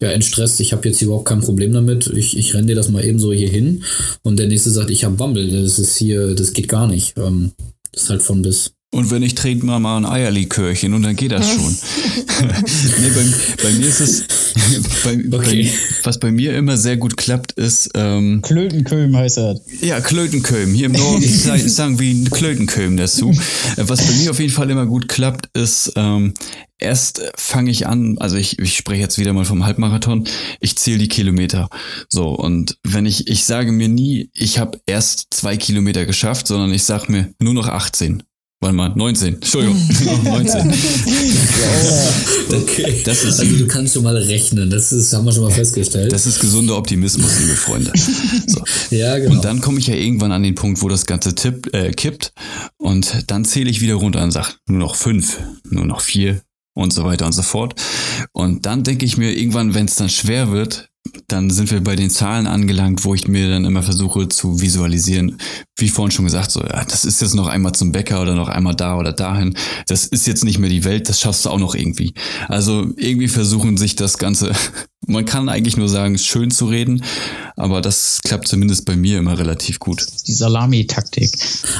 äh, 0.00 0.04
ja, 0.04 0.12
entstresst, 0.12 0.60
ich 0.60 0.72
habe 0.72 0.88
jetzt 0.88 1.02
überhaupt 1.02 1.26
kein 1.26 1.40
Problem 1.40 1.72
damit. 1.72 2.06
Ich, 2.14 2.36
ich 2.36 2.54
renne 2.54 2.68
dir 2.68 2.76
das 2.76 2.90
mal 2.90 3.04
eben 3.04 3.18
so 3.18 3.32
hier 3.32 3.48
hin. 3.48 3.82
Und 4.22 4.38
der 4.38 4.46
nächste 4.46 4.70
sagt, 4.70 4.90
ich 4.90 5.04
habe 5.04 5.18
Wambel, 5.18 5.50
das 5.50 5.80
ist 5.80 5.96
hier, 5.96 6.34
das 6.36 6.52
geht 6.52 6.68
gar 6.68 6.86
nicht. 6.86 7.14
Ähm, 7.16 7.52
das 7.92 8.04
ist 8.04 8.10
halt 8.10 8.22
von 8.22 8.42
bis. 8.42 8.72
Und 8.92 9.10
wenn 9.10 9.22
ich 9.22 9.34
trinke 9.34 9.66
mal, 9.66 9.80
mal 9.80 9.96
ein 9.96 10.06
Eierlikörchen 10.06 10.94
und 10.94 11.02
dann 11.02 11.16
geht 11.16 11.32
das 11.32 11.50
schon. 11.50 11.64
nee, 12.40 13.10
bei, 13.14 13.64
bei, 13.64 13.72
mir 13.72 13.88
ist 13.88 14.00
es, 14.00 14.22
bei, 15.06 15.38
okay. 15.38 15.62
bei, 15.64 15.70
was 16.04 16.18
bei 16.18 16.30
mir 16.30 16.56
immer 16.56 16.76
sehr 16.76 16.96
gut 16.96 17.16
klappt, 17.16 17.52
ist... 17.52 17.90
Ähm, 17.94 18.42
Klötenköhm 18.42 19.16
heißt 19.16 19.38
er. 19.38 19.60
Ja, 19.80 20.00
Klötenköhm. 20.00 20.74
Hier 20.74 20.86
im 20.86 20.92
Norden 20.92 21.22
sagen 21.68 21.98
wir 21.98 22.30
Klötenköhm 22.30 22.96
dazu. 22.96 23.32
Was 23.76 24.06
bei 24.06 24.12
mir 24.14 24.30
auf 24.30 24.40
jeden 24.40 24.52
Fall 24.52 24.70
immer 24.70 24.86
gut 24.86 25.08
klappt, 25.08 25.48
ist... 25.56 25.92
Ähm, 25.96 26.34
erst 26.78 27.22
fange 27.36 27.70
ich 27.70 27.86
an, 27.86 28.18
also 28.18 28.36
ich, 28.36 28.58
ich 28.58 28.76
spreche 28.76 29.00
jetzt 29.00 29.18
wieder 29.18 29.32
mal 29.32 29.44
vom 29.44 29.64
Halbmarathon, 29.64 30.28
ich 30.60 30.76
zähle 30.76 30.98
die 30.98 31.08
Kilometer. 31.08 31.68
So, 32.08 32.28
und 32.28 32.76
wenn 32.82 33.06
ich, 33.06 33.28
ich 33.28 33.44
sage 33.44 33.72
mir 33.72 33.88
nie, 33.88 34.30
ich 34.34 34.58
habe 34.58 34.78
erst 34.86 35.28
zwei 35.30 35.56
Kilometer 35.56 36.04
geschafft, 36.04 36.46
sondern 36.46 36.72
ich 36.72 36.84
sage 36.84 37.10
mir 37.10 37.32
nur 37.40 37.54
noch 37.54 37.68
18. 37.68 38.22
Warte 38.60 38.74
mal, 38.74 38.88
19. 38.88 39.34
Entschuldigung, 39.34 39.76
19. 40.24 40.74
okay. 42.52 43.02
Das 43.04 43.22
ist, 43.22 43.38
also 43.38 43.56
du 43.56 43.66
kannst 43.66 43.92
schon 43.92 44.02
mal 44.02 44.16
rechnen, 44.16 44.70
das 44.70 44.92
ist, 44.92 45.12
haben 45.12 45.26
wir 45.26 45.32
schon 45.32 45.42
mal 45.42 45.50
festgestellt. 45.50 46.10
Das 46.10 46.26
ist 46.26 46.40
gesunder 46.40 46.76
Optimismus, 46.76 47.38
liebe 47.40 47.54
Freunde. 47.54 47.92
So. 48.46 48.62
Ja, 48.90 49.18
genau. 49.18 49.32
Und 49.32 49.44
dann 49.44 49.60
komme 49.60 49.78
ich 49.78 49.88
ja 49.88 49.94
irgendwann 49.94 50.32
an 50.32 50.42
den 50.42 50.54
Punkt, 50.54 50.80
wo 50.80 50.88
das 50.88 51.06
Ganze 51.06 51.34
tipp, 51.34 51.74
äh, 51.74 51.90
kippt 51.90 52.32
und 52.78 53.24
dann 53.26 53.44
zähle 53.44 53.68
ich 53.68 53.80
wieder 53.80 53.94
runter 53.94 54.22
und 54.22 54.30
sage, 54.30 54.52
nur 54.68 54.78
noch 54.78 54.94
fünf, 54.94 55.38
nur 55.68 55.84
noch 55.84 56.00
vier 56.00 56.40
und 56.74 56.92
so 56.92 57.04
weiter 57.04 57.26
und 57.26 57.32
so 57.32 57.42
fort. 57.42 57.74
Und 58.32 58.64
dann 58.64 58.84
denke 58.84 59.04
ich 59.04 59.16
mir 59.16 59.36
irgendwann, 59.36 59.74
wenn 59.74 59.86
es 59.86 59.96
dann 59.96 60.08
schwer 60.08 60.50
wird, 60.52 60.88
dann 61.28 61.50
sind 61.50 61.70
wir 61.70 61.82
bei 61.82 61.96
den 61.96 62.10
Zahlen 62.10 62.46
angelangt, 62.46 63.04
wo 63.04 63.14
ich 63.14 63.28
mir 63.28 63.48
dann 63.48 63.64
immer 63.64 63.82
versuche 63.82 64.28
zu 64.28 64.60
visualisieren, 64.60 65.38
wie 65.78 65.88
vorhin 65.88 66.10
schon 66.10 66.24
gesagt, 66.24 66.50
so, 66.50 66.60
ja, 66.60 66.84
das 66.84 67.04
ist 67.04 67.20
jetzt 67.20 67.34
noch 67.34 67.48
einmal 67.48 67.72
zum 67.72 67.92
Bäcker 67.92 68.22
oder 68.22 68.34
noch 68.34 68.48
einmal 68.48 68.74
da 68.74 68.96
oder 68.96 69.12
dahin. 69.12 69.56
Das 69.86 70.06
ist 70.06 70.26
jetzt 70.26 70.44
nicht 70.44 70.58
mehr 70.58 70.70
die 70.70 70.84
Welt, 70.84 71.08
das 71.08 71.20
schaffst 71.20 71.44
du 71.44 71.50
auch 71.50 71.58
noch 71.58 71.74
irgendwie. 71.74 72.14
Also 72.48 72.86
irgendwie 72.96 73.28
versuchen 73.28 73.76
sich 73.76 73.96
das 73.96 74.18
Ganze, 74.18 74.52
man 75.06 75.24
kann 75.24 75.48
eigentlich 75.48 75.76
nur 75.76 75.88
sagen, 75.88 76.18
schön 76.18 76.50
zu 76.50 76.66
reden, 76.66 77.02
aber 77.56 77.80
das 77.80 78.20
klappt 78.22 78.48
zumindest 78.48 78.86
bei 78.86 78.96
mir 78.96 79.18
immer 79.18 79.38
relativ 79.38 79.78
gut. 79.78 80.06
Die 80.26 80.34
Salami-Taktik. 80.34 81.32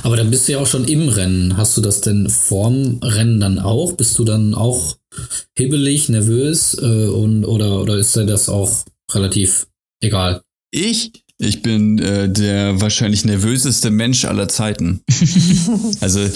Aber 0.03 0.17
dann 0.17 0.31
bist 0.31 0.49
du 0.49 0.53
ja 0.53 0.59
auch 0.59 0.67
schon 0.67 0.87
im 0.87 1.09
Rennen. 1.09 1.57
Hast 1.57 1.77
du 1.77 1.81
das 1.81 2.01
denn 2.01 2.29
vorm 2.29 3.01
Rennen 3.03 3.41
dann 3.41 3.59
auch? 3.59 3.93
Bist 3.93 4.19
du 4.19 4.25
dann 4.25 4.55
auch 4.55 4.97
hibbelig, 5.57 6.09
nervös 6.09 6.77
äh, 6.81 7.07
und 7.07 7.45
oder, 7.45 7.81
oder 7.81 7.97
ist 7.97 8.15
dir 8.17 8.27
das 8.27 8.49
auch 8.49 8.85
relativ 9.13 9.67
egal. 10.01 10.43
Ich? 10.71 11.13
Ich 11.39 11.63
bin 11.63 11.99
äh, 11.99 12.31
der 12.31 12.81
wahrscheinlich 12.81 13.25
nervöseste 13.25 13.91
Mensch 13.91 14.25
aller 14.25 14.49
Zeiten. 14.49 15.03
also 16.01 16.27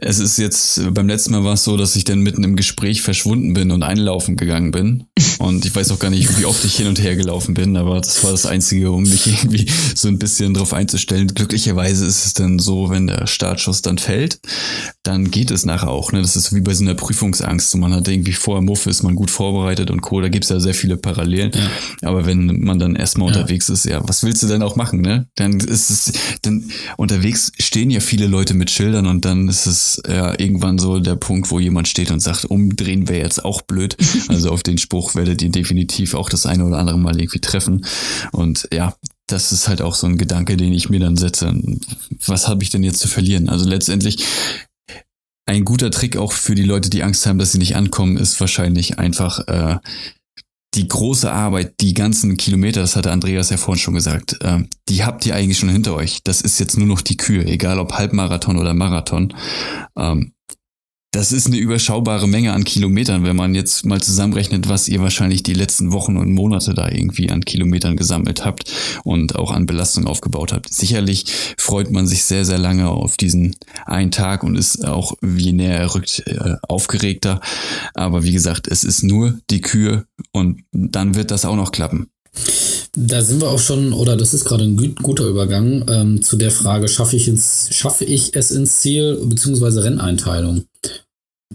es 0.00 0.20
ist 0.20 0.38
jetzt, 0.38 0.80
beim 0.94 1.08
letzten 1.08 1.32
Mal 1.32 1.42
war 1.42 1.54
es 1.54 1.64
so, 1.64 1.76
dass 1.76 1.96
ich 1.96 2.04
dann 2.04 2.20
mitten 2.20 2.44
im 2.44 2.54
Gespräch 2.54 3.02
verschwunden 3.02 3.52
bin 3.52 3.72
und 3.72 3.82
einlaufen 3.82 4.36
gegangen 4.36 4.70
bin. 4.70 5.04
Und 5.38 5.64
ich 5.64 5.74
weiß 5.74 5.92
auch 5.92 5.98
gar 5.98 6.10
nicht, 6.10 6.38
wie 6.38 6.44
oft 6.44 6.64
ich 6.64 6.76
hin 6.76 6.88
und 6.88 7.00
her 7.00 7.14
gelaufen 7.14 7.54
bin, 7.54 7.76
aber 7.76 8.00
das 8.00 8.24
war 8.24 8.32
das 8.32 8.44
Einzige, 8.44 8.90
um 8.90 9.04
mich 9.04 9.26
irgendwie 9.26 9.66
so 9.94 10.08
ein 10.08 10.18
bisschen 10.18 10.52
drauf 10.52 10.72
einzustellen. 10.72 11.28
Glücklicherweise 11.28 12.06
ist 12.06 12.26
es 12.26 12.34
dann 12.34 12.58
so, 12.58 12.90
wenn 12.90 13.06
der 13.06 13.28
Startschuss 13.28 13.80
dann 13.82 13.98
fällt, 13.98 14.40
dann 15.04 15.30
geht 15.30 15.52
es 15.52 15.64
nachher 15.64 15.90
auch. 15.90 16.10
Ne? 16.10 16.22
Das 16.22 16.34
ist 16.34 16.52
wie 16.54 16.60
bei 16.60 16.74
so 16.74 16.82
einer 16.82 16.94
Prüfungsangst. 16.94 17.76
Man 17.76 17.94
hat 17.94 18.08
irgendwie 18.08 18.32
vorher 18.32 18.62
Muff, 18.62 18.86
ist 18.86 19.04
man 19.04 19.14
gut 19.14 19.30
vorbereitet 19.30 19.90
und 19.92 20.00
Co. 20.00 20.20
Da 20.20 20.28
gibt 20.28 20.44
es 20.44 20.50
ja 20.50 20.58
sehr 20.58 20.74
viele 20.74 20.96
Parallelen. 20.96 21.52
Ja. 21.54 22.08
Aber 22.08 22.26
wenn 22.26 22.60
man 22.60 22.80
dann 22.80 22.96
erstmal 22.96 23.30
ja. 23.30 23.36
unterwegs 23.36 23.68
ist, 23.68 23.84
ja, 23.84 24.00
was 24.08 24.24
willst 24.24 24.42
du 24.42 24.48
denn 24.48 24.62
auch 24.62 24.74
machen, 24.74 25.00
ne? 25.00 25.28
Dann 25.36 25.60
ist 25.60 25.90
es, 25.90 26.12
dann 26.42 26.64
unterwegs 26.96 27.52
stehen 27.60 27.90
ja 27.90 28.00
viele 28.00 28.26
Leute 28.26 28.54
mit 28.54 28.70
Schildern 28.70 29.06
und 29.06 29.24
dann 29.24 29.48
ist 29.48 29.66
es 29.66 29.87
ja 30.06 30.38
irgendwann 30.38 30.78
so 30.78 30.98
der 31.00 31.16
Punkt, 31.16 31.50
wo 31.50 31.58
jemand 31.58 31.88
steht 31.88 32.10
und 32.10 32.20
sagt, 32.20 32.44
umdrehen 32.44 33.08
wäre 33.08 33.22
jetzt 33.22 33.44
auch 33.44 33.62
blöd. 33.62 33.96
Also 34.28 34.50
auf 34.50 34.62
den 34.62 34.78
Spruch 34.78 35.14
werdet 35.14 35.40
ihr 35.42 35.50
definitiv 35.50 36.14
auch 36.14 36.28
das 36.28 36.44
eine 36.44 36.64
oder 36.64 36.78
andere 36.78 36.98
Mal 36.98 37.18
irgendwie 37.18 37.40
treffen. 37.40 37.84
Und 38.32 38.68
ja, 38.72 38.94
das 39.26 39.52
ist 39.52 39.68
halt 39.68 39.80
auch 39.80 39.94
so 39.94 40.06
ein 40.06 40.18
Gedanke, 40.18 40.56
den 40.56 40.72
ich 40.72 40.90
mir 40.90 41.00
dann 41.00 41.16
setze. 41.16 41.54
Was 42.26 42.48
habe 42.48 42.62
ich 42.62 42.70
denn 42.70 42.82
jetzt 42.82 43.00
zu 43.00 43.08
verlieren? 43.08 43.48
Also 43.48 43.68
letztendlich 43.68 44.24
ein 45.46 45.64
guter 45.64 45.90
Trick 45.90 46.16
auch 46.16 46.32
für 46.32 46.54
die 46.54 46.64
Leute, 46.64 46.90
die 46.90 47.02
Angst 47.02 47.26
haben, 47.26 47.38
dass 47.38 47.52
sie 47.52 47.58
nicht 47.58 47.74
ankommen, 47.74 48.18
ist 48.18 48.38
wahrscheinlich 48.40 48.98
einfach 48.98 49.48
äh, 49.48 49.78
die 50.74 50.86
große 50.86 51.30
Arbeit, 51.30 51.80
die 51.80 51.94
ganzen 51.94 52.36
Kilometer, 52.36 52.80
das 52.80 52.94
hatte 52.94 53.10
Andreas 53.10 53.50
ja 53.50 53.56
vorhin 53.56 53.80
schon 53.80 53.94
gesagt, 53.94 54.36
äh, 54.42 54.60
die 54.88 55.04
habt 55.04 55.24
ihr 55.26 55.34
eigentlich 55.34 55.58
schon 55.58 55.70
hinter 55.70 55.94
euch. 55.94 56.22
Das 56.24 56.40
ist 56.40 56.60
jetzt 56.60 56.76
nur 56.76 56.86
noch 56.86 57.00
die 57.00 57.16
Kühe, 57.16 57.44
egal 57.46 57.78
ob 57.78 57.94
Halbmarathon 57.94 58.58
oder 58.58 58.74
Marathon. 58.74 59.34
Ähm, 59.96 60.32
das 61.10 61.32
ist 61.32 61.46
eine 61.46 61.56
überschaubare 61.56 62.28
Menge 62.28 62.52
an 62.52 62.64
Kilometern, 62.64 63.24
wenn 63.24 63.36
man 63.36 63.54
jetzt 63.54 63.86
mal 63.86 64.00
zusammenrechnet, 64.00 64.68
was 64.68 64.88
ihr 64.88 65.00
wahrscheinlich 65.00 65.42
die 65.42 65.54
letzten 65.54 65.90
Wochen 65.92 66.18
und 66.18 66.32
Monate 66.32 66.74
da 66.74 66.88
irgendwie 66.90 67.30
an 67.30 67.44
Kilometern 67.44 67.96
gesammelt 67.96 68.44
habt 68.44 68.70
und 69.04 69.34
auch 69.36 69.50
an 69.50 69.64
Belastung 69.64 70.06
aufgebaut 70.06 70.52
habt. 70.52 70.72
Sicherlich 70.72 71.24
freut 71.56 71.90
man 71.90 72.06
sich 72.06 72.24
sehr, 72.24 72.44
sehr 72.44 72.58
lange 72.58 72.90
auf 72.90 73.16
diesen 73.16 73.56
einen 73.86 74.10
Tag 74.10 74.42
und 74.42 74.56
ist 74.56 74.84
auch, 74.84 75.14
je 75.22 75.52
näher 75.52 75.78
er 75.78 75.94
rückt, 75.94 76.24
äh, 76.26 76.56
aufgeregter. 76.68 77.40
Aber 77.94 78.22
wie 78.24 78.32
gesagt, 78.32 78.68
es 78.68 78.84
ist 78.84 79.02
nur 79.02 79.38
die 79.48 79.62
Kühe 79.62 80.04
und 80.32 80.62
dann 80.72 81.14
wird 81.14 81.30
das 81.30 81.46
auch 81.46 81.56
noch 81.56 81.72
klappen. 81.72 82.10
Da 82.94 83.22
sind 83.22 83.40
wir 83.40 83.50
auch 83.50 83.58
schon, 83.58 83.92
oder 83.92 84.16
das 84.16 84.34
ist 84.34 84.44
gerade 84.44 84.64
ein 84.64 84.94
guter 85.02 85.26
Übergang 85.26 85.84
ähm, 85.88 86.22
zu 86.22 86.36
der 86.36 86.50
Frage, 86.50 86.88
schaffe 86.88 87.16
ich, 87.16 87.28
ins, 87.28 87.68
schaffe 87.70 88.04
ich 88.04 88.34
es 88.34 88.50
ins 88.50 88.80
Ziel, 88.80 89.20
beziehungsweise 89.24 89.84
Renneinteilung? 89.84 90.64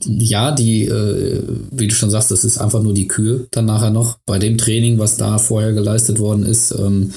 Ja, 0.05 0.51
die, 0.51 0.85
äh, 0.85 1.43
wie 1.71 1.87
du 1.87 1.93
schon 1.93 2.09
sagst, 2.09 2.31
das 2.31 2.43
ist 2.43 2.57
einfach 2.57 2.81
nur 2.81 2.93
die 2.93 3.07
Kühe 3.07 3.47
dann 3.51 3.65
nachher 3.65 3.91
noch. 3.91 4.17
Bei 4.25 4.39
dem 4.39 4.57
Training, 4.57 4.97
was 4.97 5.17
da 5.17 5.37
vorher 5.37 5.73
geleistet 5.73 6.19
worden 6.19 6.45
ist, 6.45 6.71
ähm, 6.71 7.11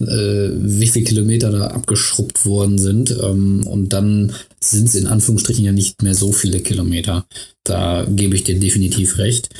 äh, 0.00 0.50
wie 0.54 0.86
viele 0.86 1.04
Kilometer 1.04 1.50
da 1.50 1.68
abgeschrubbt 1.68 2.46
worden 2.46 2.78
sind. 2.78 3.10
Ähm, 3.22 3.66
und 3.66 3.92
dann 3.92 4.32
sind 4.60 4.88
es 4.88 4.94
in 4.94 5.06
Anführungsstrichen 5.06 5.64
ja 5.64 5.72
nicht 5.72 6.02
mehr 6.02 6.14
so 6.14 6.32
viele 6.32 6.60
Kilometer. 6.60 7.26
Da 7.64 8.06
gebe 8.08 8.36
ich 8.36 8.44
dir 8.44 8.58
definitiv 8.58 9.18
recht. 9.18 9.50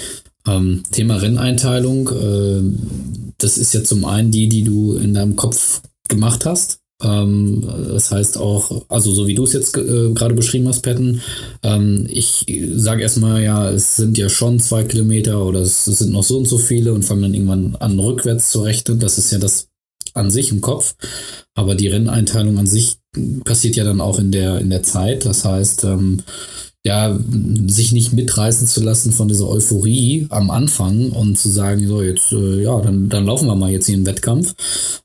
Ähm, 0.46 0.82
Thema 0.90 1.16
Renneinteilung, 1.16 2.08
äh, 2.08 2.62
das 3.38 3.58
ist 3.58 3.74
ja 3.74 3.82
zum 3.82 4.04
einen 4.04 4.30
die, 4.30 4.48
die 4.48 4.62
du 4.62 4.94
in 4.94 5.14
deinem 5.14 5.36
Kopf 5.36 5.82
gemacht 6.08 6.46
hast. 6.46 6.80
Ähm, 7.02 7.66
das 7.88 8.10
heißt 8.10 8.36
auch, 8.36 8.84
also 8.88 9.12
so 9.12 9.26
wie 9.26 9.34
du 9.34 9.44
es 9.44 9.52
jetzt 9.52 9.76
äh, 9.76 10.12
gerade 10.12 10.34
beschrieben 10.34 10.68
hast, 10.68 10.82
Patton, 10.82 11.20
ähm, 11.62 12.06
ich 12.10 12.46
sage 12.74 13.02
erstmal, 13.02 13.42
ja, 13.42 13.70
es 13.70 13.96
sind 13.96 14.18
ja 14.18 14.28
schon 14.28 14.60
zwei 14.60 14.84
Kilometer 14.84 15.44
oder 15.44 15.60
es, 15.60 15.86
es 15.86 15.98
sind 15.98 16.12
noch 16.12 16.24
so 16.24 16.36
und 16.36 16.46
so 16.46 16.58
viele 16.58 16.92
und 16.92 17.04
fange 17.04 17.22
dann 17.22 17.34
irgendwann 17.34 17.76
an, 17.76 17.98
rückwärts 17.98 18.50
zu 18.50 18.62
rechnen. 18.62 18.98
Das 18.98 19.18
ist 19.18 19.30
ja 19.30 19.38
das 19.38 19.68
an 20.14 20.30
sich 20.30 20.50
im 20.50 20.60
Kopf. 20.60 20.94
Aber 21.54 21.74
die 21.74 21.88
Renneinteilung 21.88 22.58
an 22.58 22.66
sich 22.66 22.98
passiert 23.44 23.76
ja 23.76 23.84
dann 23.84 24.00
auch 24.00 24.18
in 24.18 24.30
der, 24.30 24.58
in 24.58 24.70
der 24.70 24.82
Zeit. 24.82 25.24
Das 25.24 25.44
heißt, 25.44 25.84
ähm, 25.84 26.22
ja, 26.82 27.18
sich 27.66 27.92
nicht 27.92 28.14
mitreißen 28.14 28.66
zu 28.66 28.82
lassen 28.82 29.12
von 29.12 29.28
dieser 29.28 29.48
Euphorie 29.48 30.26
am 30.30 30.50
Anfang 30.50 31.10
und 31.10 31.36
zu 31.36 31.50
sagen, 31.50 31.86
so 31.86 32.02
jetzt, 32.02 32.32
äh, 32.32 32.62
ja, 32.62 32.80
dann, 32.80 33.10
dann 33.10 33.26
laufen 33.26 33.48
wir 33.48 33.54
mal 33.54 33.70
jetzt 33.70 33.86
hier 33.86 33.96
im 33.96 34.06
Wettkampf. 34.06 34.54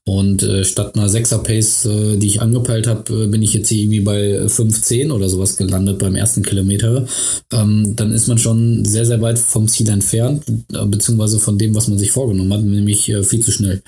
Und 0.08 0.42
äh, 0.44 0.64
statt 0.64 0.96
einer 0.96 1.10
6er 1.10 1.40
Pace, 1.40 1.86
äh, 1.86 2.18
die 2.18 2.28
ich 2.28 2.42
angepeilt 2.42 2.88
habe, 2.88 3.26
äh, 3.26 3.28
bin 3.28 3.44
ich 3.44 3.54
jetzt 3.54 3.68
hier 3.68 3.82
irgendwie 3.82 4.00
bei 4.00 4.48
15 4.48 5.12
oder 5.12 5.28
sowas 5.28 5.58
gelandet 5.58 6.00
beim 6.00 6.16
ersten 6.16 6.44
Kilometer. 6.44 7.06
Ähm, 7.52 7.94
dann 7.98 8.14
ist 8.14 8.28
man 8.28 8.38
schon 8.38 8.86
sehr, 8.86 9.06
sehr 9.06 9.22
weit 9.22 9.38
vom 9.38 9.68
Ziel 9.68 9.90
entfernt, 9.90 10.46
äh, 10.74 10.86
beziehungsweise 10.86 11.40
von 11.40 11.58
dem, 11.58 11.76
was 11.76 11.90
man 11.90 11.98
sich 11.98 12.12
vorgenommen 12.12 12.54
hat, 12.54 12.64
nämlich 12.64 13.10
äh, 13.10 13.24
viel 13.24 13.42
zu 13.42 13.52
schnell. 13.52 13.82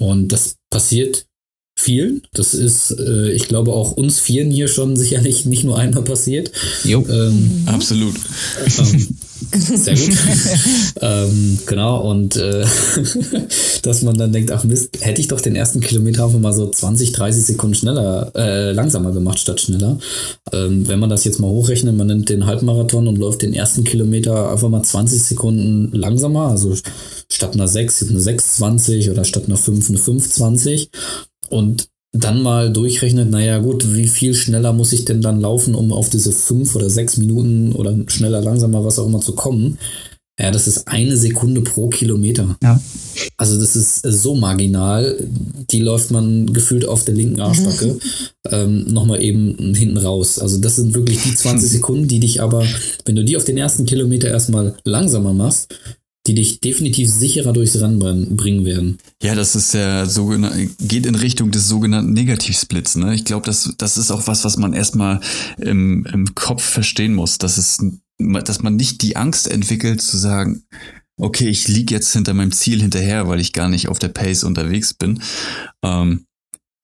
Und 0.00 0.28
das 0.28 0.54
passiert 0.70 1.27
vielen. 1.78 2.22
Das 2.32 2.54
ist, 2.54 2.90
äh, 2.98 3.30
ich 3.30 3.46
glaube, 3.46 3.72
auch 3.72 3.92
uns 3.92 4.18
Vieren 4.18 4.50
hier 4.50 4.66
schon 4.66 4.96
sicherlich 4.96 5.44
nicht 5.46 5.62
nur 5.62 5.78
einmal 5.78 6.02
passiert. 6.02 6.50
Jo, 6.82 7.06
ähm, 7.08 7.62
absolut. 7.66 8.14
Ähm, 8.66 9.16
sehr 9.52 9.94
gut. 9.94 10.16
ähm, 11.00 11.58
genau, 11.66 12.10
und 12.10 12.36
äh, 12.36 12.64
dass 13.82 14.02
man 14.02 14.18
dann 14.18 14.32
denkt, 14.32 14.50
ach 14.50 14.64
Mist, 14.64 14.98
hätte 15.00 15.20
ich 15.20 15.28
doch 15.28 15.40
den 15.40 15.54
ersten 15.54 15.80
Kilometer 15.80 16.24
einfach 16.24 16.40
mal 16.40 16.52
so 16.52 16.68
20, 16.68 17.12
30 17.12 17.44
Sekunden 17.44 17.76
schneller, 17.76 18.32
äh, 18.34 18.72
langsamer 18.72 19.12
gemacht 19.12 19.38
statt 19.38 19.60
schneller. 19.60 19.98
Ähm, 20.52 20.88
wenn 20.88 20.98
man 20.98 21.10
das 21.10 21.22
jetzt 21.22 21.38
mal 21.38 21.48
hochrechnet, 21.48 21.96
man 21.96 22.08
nimmt 22.08 22.28
den 22.28 22.46
Halbmarathon 22.46 23.06
und 23.06 23.18
läuft 23.18 23.42
den 23.42 23.54
ersten 23.54 23.84
Kilometer 23.84 24.50
einfach 24.50 24.68
mal 24.68 24.82
20 24.82 25.22
Sekunden 25.22 25.92
langsamer, 25.96 26.48
also 26.48 26.74
statt 27.30 27.54
einer 27.54 27.68
6 27.68 28.08
eine 28.08 28.18
6,20 28.18 29.12
oder 29.12 29.24
statt 29.24 29.44
einer 29.46 29.56
5 29.56 29.90
eine 29.90 29.98
5,20 29.98 30.88
und 31.50 31.88
dann 32.12 32.42
mal 32.42 32.72
durchrechnet, 32.72 33.30
naja 33.30 33.58
gut, 33.58 33.94
wie 33.94 34.06
viel 34.06 34.34
schneller 34.34 34.72
muss 34.72 34.92
ich 34.92 35.04
denn 35.04 35.20
dann 35.20 35.40
laufen, 35.40 35.74
um 35.74 35.92
auf 35.92 36.08
diese 36.08 36.32
fünf 36.32 36.74
oder 36.74 36.88
sechs 36.88 37.18
Minuten 37.18 37.72
oder 37.72 37.94
schneller, 38.08 38.40
langsamer, 38.40 38.84
was 38.84 38.98
auch 38.98 39.06
immer 39.06 39.20
zu 39.20 39.34
kommen. 39.34 39.78
Ja, 40.40 40.52
das 40.52 40.68
ist 40.68 40.86
eine 40.86 41.16
Sekunde 41.16 41.62
pro 41.62 41.88
Kilometer. 41.88 42.56
Ja. 42.62 42.80
Also 43.36 43.58
das 43.58 43.74
ist 43.74 44.02
so 44.02 44.36
marginal, 44.36 45.18
die 45.70 45.80
läuft 45.80 46.12
man 46.12 46.52
gefühlt 46.52 46.86
auf 46.86 47.04
der 47.04 47.14
linken 47.14 47.40
Arschbacke 47.40 47.86
mhm. 47.86 48.00
ähm, 48.50 48.84
nochmal 48.86 49.20
eben 49.20 49.74
hinten 49.74 49.98
raus. 49.98 50.38
Also 50.38 50.58
das 50.58 50.76
sind 50.76 50.94
wirklich 50.94 51.20
die 51.22 51.34
20 51.34 51.68
Sekunden, 51.72 52.06
die 52.06 52.20
dich 52.20 52.40
aber, 52.40 52.64
wenn 53.04 53.16
du 53.16 53.24
die 53.24 53.36
auf 53.36 53.44
den 53.44 53.58
ersten 53.58 53.84
Kilometer 53.84 54.28
erstmal 54.28 54.76
langsamer 54.84 55.34
machst, 55.34 55.74
die 56.28 56.34
dich 56.34 56.60
definitiv 56.60 57.10
sicherer 57.10 57.52
durchs 57.52 57.80
Rennen 57.80 58.36
bringen 58.36 58.64
werden. 58.64 58.98
Ja, 59.22 59.34
das 59.34 59.56
ist 59.56 59.74
der 59.74 60.06
sogenannte, 60.06 60.68
geht 60.78 61.06
in 61.06 61.14
Richtung 61.14 61.50
des 61.50 61.68
sogenannten 61.68 62.12
Negativsplits. 62.12 62.96
Ne? 62.96 63.14
Ich 63.14 63.24
glaube, 63.24 63.46
das, 63.46 63.74
das 63.78 63.96
ist 63.96 64.10
auch 64.10 64.26
was, 64.26 64.44
was 64.44 64.58
man 64.58 64.74
erstmal 64.74 65.20
im, 65.58 66.06
im 66.12 66.34
Kopf 66.34 66.62
verstehen 66.62 67.14
muss. 67.14 67.38
Das 67.38 67.56
ist, 67.56 67.82
dass 68.18 68.62
man 68.62 68.76
nicht 68.76 69.02
die 69.02 69.16
Angst 69.16 69.50
entwickelt 69.50 70.02
zu 70.02 70.18
sagen, 70.18 70.62
okay, 71.18 71.48
ich 71.48 71.66
liege 71.66 71.94
jetzt 71.94 72.12
hinter 72.12 72.34
meinem 72.34 72.52
Ziel 72.52 72.80
hinterher, 72.80 73.26
weil 73.26 73.40
ich 73.40 73.52
gar 73.52 73.68
nicht 73.68 73.88
auf 73.88 73.98
der 73.98 74.08
Pace 74.08 74.44
unterwegs 74.44 74.94
bin. 74.94 75.20
Ähm, 75.82 76.26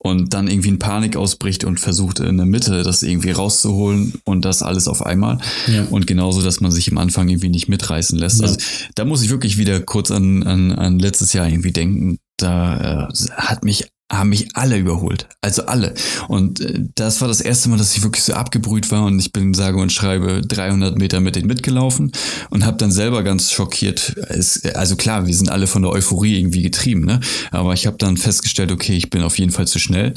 und 0.07 0.35
dann 0.35 0.49
irgendwie 0.49 0.69
in 0.69 0.79
Panik 0.79 1.17
ausbricht 1.17 1.65
und 1.65 1.81
versucht 1.81 2.21
in 2.21 2.37
der 2.37 2.45
Mitte 2.45 2.83
das 2.83 3.03
irgendwie 3.03 3.31
rauszuholen 3.31 4.13
und 4.25 4.45
das 4.45 4.63
alles 4.63 4.87
auf 4.87 5.05
einmal. 5.05 5.39
Ja. 5.67 5.87
Und 5.89 6.07
genauso, 6.07 6.43
dass 6.43 6.61
man 6.61 6.71
sich 6.71 6.93
am 6.93 6.99
Anfang 6.99 7.31
irgendwie 7.31 7.49
nicht 7.49 7.69
mitreißen 7.69 8.19
lässt. 8.19 8.41
Ja. 8.41 8.49
Also 8.49 8.59
da 8.97 9.07
muss 9.07 9.23
ich 9.23 9.31
wirklich 9.31 9.57
wieder 9.57 9.81
kurz 9.81 10.11
an, 10.11 10.43
an, 10.43 10.73
an 10.73 10.99
letztes 10.99 11.33
Jahr 11.33 11.49
irgendwie 11.49 11.73
denken. 11.73 12.19
Da 12.37 13.09
äh, 13.09 13.31
hat 13.37 13.65
mich 13.65 13.89
haben 14.13 14.31
mich 14.31 14.49
alle 14.55 14.77
überholt. 14.77 15.29
Also 15.41 15.67
alle. 15.67 15.95
Und 16.29 16.61
äh, 16.61 16.85
das 16.95 17.21
war 17.21 17.29
das 17.29 17.41
erste 17.41 17.69
Mal, 17.69 17.79
dass 17.79 17.97
ich 17.97 18.03
wirklich 18.03 18.23
so 18.23 18.35
abgebrüht 18.35 18.91
war 18.91 19.05
und 19.05 19.19
ich 19.19 19.33
bin 19.33 19.55
sage 19.55 19.79
und 19.79 19.93
schreibe 19.93 20.43
300 20.43 20.99
Meter 20.99 21.21
mit 21.21 21.37
denen 21.37 21.47
mitgelaufen 21.47 22.13
und 22.51 22.65
habe 22.65 22.77
dann 22.77 22.93
selber 22.93 23.23
ganz 23.23 23.51
schockiert, 23.51 24.15
es, 24.29 24.65
also 24.75 24.97
klar, 24.97 25.27
wir 25.27 25.35
sind 25.35 25.51
alle 25.51 25.67
von 25.67 25.83
der 25.83 25.91
Euphorie 25.91 26.39
irgendwie 26.39 26.63
getrieben, 26.63 27.05
ne? 27.05 27.21
aber 27.51 27.73
ich 27.73 27.87
habe 27.87 27.97
dann 27.99 28.17
festgestellt, 28.17 28.73
okay, 28.73 28.95
ich 28.95 29.11
bin 29.11 29.23
auf 29.23 29.39
jeden 29.39 29.53
Fall 29.53 29.67
zu 29.67 29.79
schnell. 29.79 30.15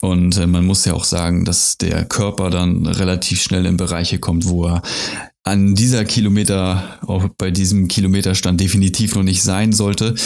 Und 0.00 0.36
äh, 0.36 0.46
man 0.46 0.64
muss 0.64 0.84
ja 0.84 0.92
auch 0.92 1.04
sagen, 1.04 1.44
dass 1.44 1.78
der 1.78 2.04
Körper 2.04 2.50
dann 2.50 2.86
relativ 2.86 3.42
schnell 3.42 3.66
in 3.66 3.76
Bereiche 3.76 4.18
kommt, 4.18 4.46
wo 4.46 4.66
er 4.66 4.82
an 5.46 5.76
dieser 5.76 6.04
Kilometer, 6.04 6.98
auch 7.06 7.28
bei 7.38 7.52
diesem 7.52 7.86
Kilometerstand 7.86 8.60
definitiv 8.60 9.14
noch 9.14 9.22
nicht 9.22 9.44
sein 9.44 9.72
sollte. 9.72 10.16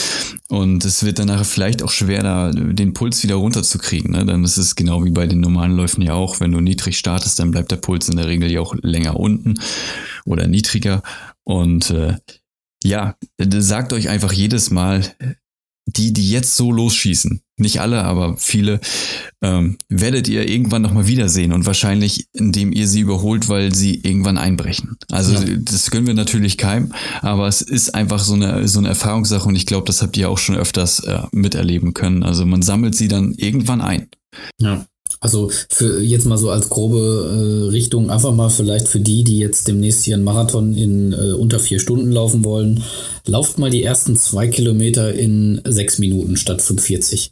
Und 0.49 0.83
es 0.87 1.05
wird 1.05 1.19
danach 1.19 1.45
vielleicht 1.45 1.83
auch 1.83 1.91
schwer, 1.91 2.23
da 2.23 2.51
den 2.51 2.95
Puls 2.95 3.23
wieder 3.23 3.35
runterzukriegen. 3.35 4.13
Ne? 4.13 4.25
Dann 4.25 4.45
ist 4.45 4.57
es 4.57 4.77
genau 4.77 5.05
wie 5.05 5.11
bei 5.11 5.27
den 5.27 5.41
normalen 5.41 5.77
Läufen 5.77 6.01
ja 6.01 6.15
auch. 6.15 6.41
Wenn 6.41 6.53
du 6.53 6.61
niedrig 6.61 6.97
startest, 6.97 7.39
dann 7.39 7.51
bleibt 7.51 7.71
der 7.71 7.77
Puls 7.77 8.09
in 8.09 8.17
der 8.17 8.29
Regel 8.29 8.51
ja 8.51 8.61
auch 8.63 8.75
länger 8.81 9.21
unten 9.21 9.61
oder 10.25 10.47
niedriger. 10.47 11.03
Und 11.45 11.91
äh, 11.91 12.15
ja, 12.83 13.15
sagt 13.39 13.93
euch 13.93 14.09
einfach 14.09 14.33
jedes 14.33 14.71
Mal, 14.71 15.03
die, 15.97 16.13
die 16.13 16.31
jetzt 16.31 16.57
so 16.57 16.73
losschießen, 16.73 17.43
nicht 17.57 17.81
alle, 17.81 18.05
aber 18.05 18.37
viele, 18.37 18.81
ähm, 19.43 19.79
werdet 19.89 20.29
ihr 20.29 20.49
irgendwann 20.49 20.83
nochmal 20.83 21.07
wiedersehen 21.07 21.53
und 21.53 21.67
wahrscheinlich, 21.67 22.27
indem 22.33 22.73
ihr 22.73 22.89
sie 22.89 23.01
überholt, 23.01 23.49
weil 23.49 23.75
sie 23.75 24.01
irgendwann 24.03 24.39
einbrechen. 24.39 24.97
Also 25.11 25.35
ja. 25.35 25.57
das 25.59 25.91
können 25.91 26.07
wir 26.07 26.15
natürlich 26.15 26.59
keinem, 26.59 26.93
aber 27.23 27.49
es 27.49 27.63
ist 27.63 27.95
einfach 27.95 28.21
so 28.21 28.35
eine, 28.35 28.67
so 28.69 28.79
eine 28.79 28.89
Erfahrungssache 28.89 29.49
und 29.49 29.57
ich 29.57 29.67
glaube, 29.67 29.87
das 29.87 30.03
habt 30.03 30.17
ihr 30.17 30.31
auch 30.31 30.39
schon 30.39 30.57
öfters 30.57 31.01
äh, 31.01 31.23
miterleben 31.33 31.95
können. 31.95 32.23
Also 32.23 32.47
man 32.47 32.63
sammelt 32.63 32.95
sie 32.95 33.09
dann 33.09 33.33
irgendwann 33.33 33.81
ein. 33.81 34.09
Ja. 34.59 34.87
Also 35.23 35.51
für 35.69 36.01
jetzt 36.01 36.25
mal 36.25 36.39
so 36.39 36.49
als 36.51 36.71
grobe 36.71 37.69
äh, 37.69 37.69
Richtung, 37.71 38.11
einfach 38.11 38.35
mal 38.35 38.49
vielleicht 38.49 38.89
für 38.89 39.01
die, 39.01 39.23
die 39.23 39.39
jetzt 39.39 39.69
demnächst 39.69 40.11
einen 40.11 40.25
Marathon 40.25 40.75
in 40.75 41.13
äh, 41.13 41.33
unter 41.33 41.59
vier 41.59 41.79
Stunden 41.79 42.11
laufen 42.11 42.43
wollen, 42.43 42.83
lauft 43.27 43.59
mal 43.59 43.71
die 43.71 43.85
ersten 43.85 44.17
zwei 44.17 44.49
Kilometer 44.49 45.13
in 45.13 45.61
sechs 45.67 45.99
Minuten 45.99 46.39
statt 46.39 46.63
45. 46.63 47.31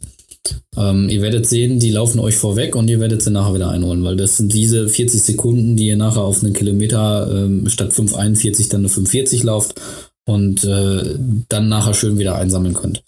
Ähm, 0.77 1.09
ihr 1.09 1.21
werdet 1.23 1.47
sehen, 1.47 1.79
die 1.79 1.91
laufen 1.91 2.19
euch 2.19 2.35
vorweg 2.35 2.75
und 2.75 2.89
ihr 2.89 2.99
werdet 2.99 3.23
sie 3.23 3.31
nachher 3.31 3.55
wieder 3.55 3.69
einholen, 3.69 4.03
weil 4.03 4.15
das 4.15 4.37
sind 4.37 4.53
diese 4.53 4.87
40 4.87 5.21
Sekunden, 5.21 5.75
die 5.75 5.87
ihr 5.87 5.97
nachher 5.97 6.21
auf 6.21 6.43
einen 6.43 6.53
Kilometer 6.53 7.29
ähm, 7.31 7.67
statt 7.69 7.91
5,41 7.91 8.69
dann 8.69 8.81
eine 8.81 8.89
5,40 8.89 9.45
lauft 9.45 9.81
und 10.25 10.63
äh, 10.63 11.15
dann 11.47 11.69
nachher 11.69 11.93
schön 11.93 12.19
wieder 12.19 12.35
einsammeln 12.35 12.75
könnt. 12.75 13.03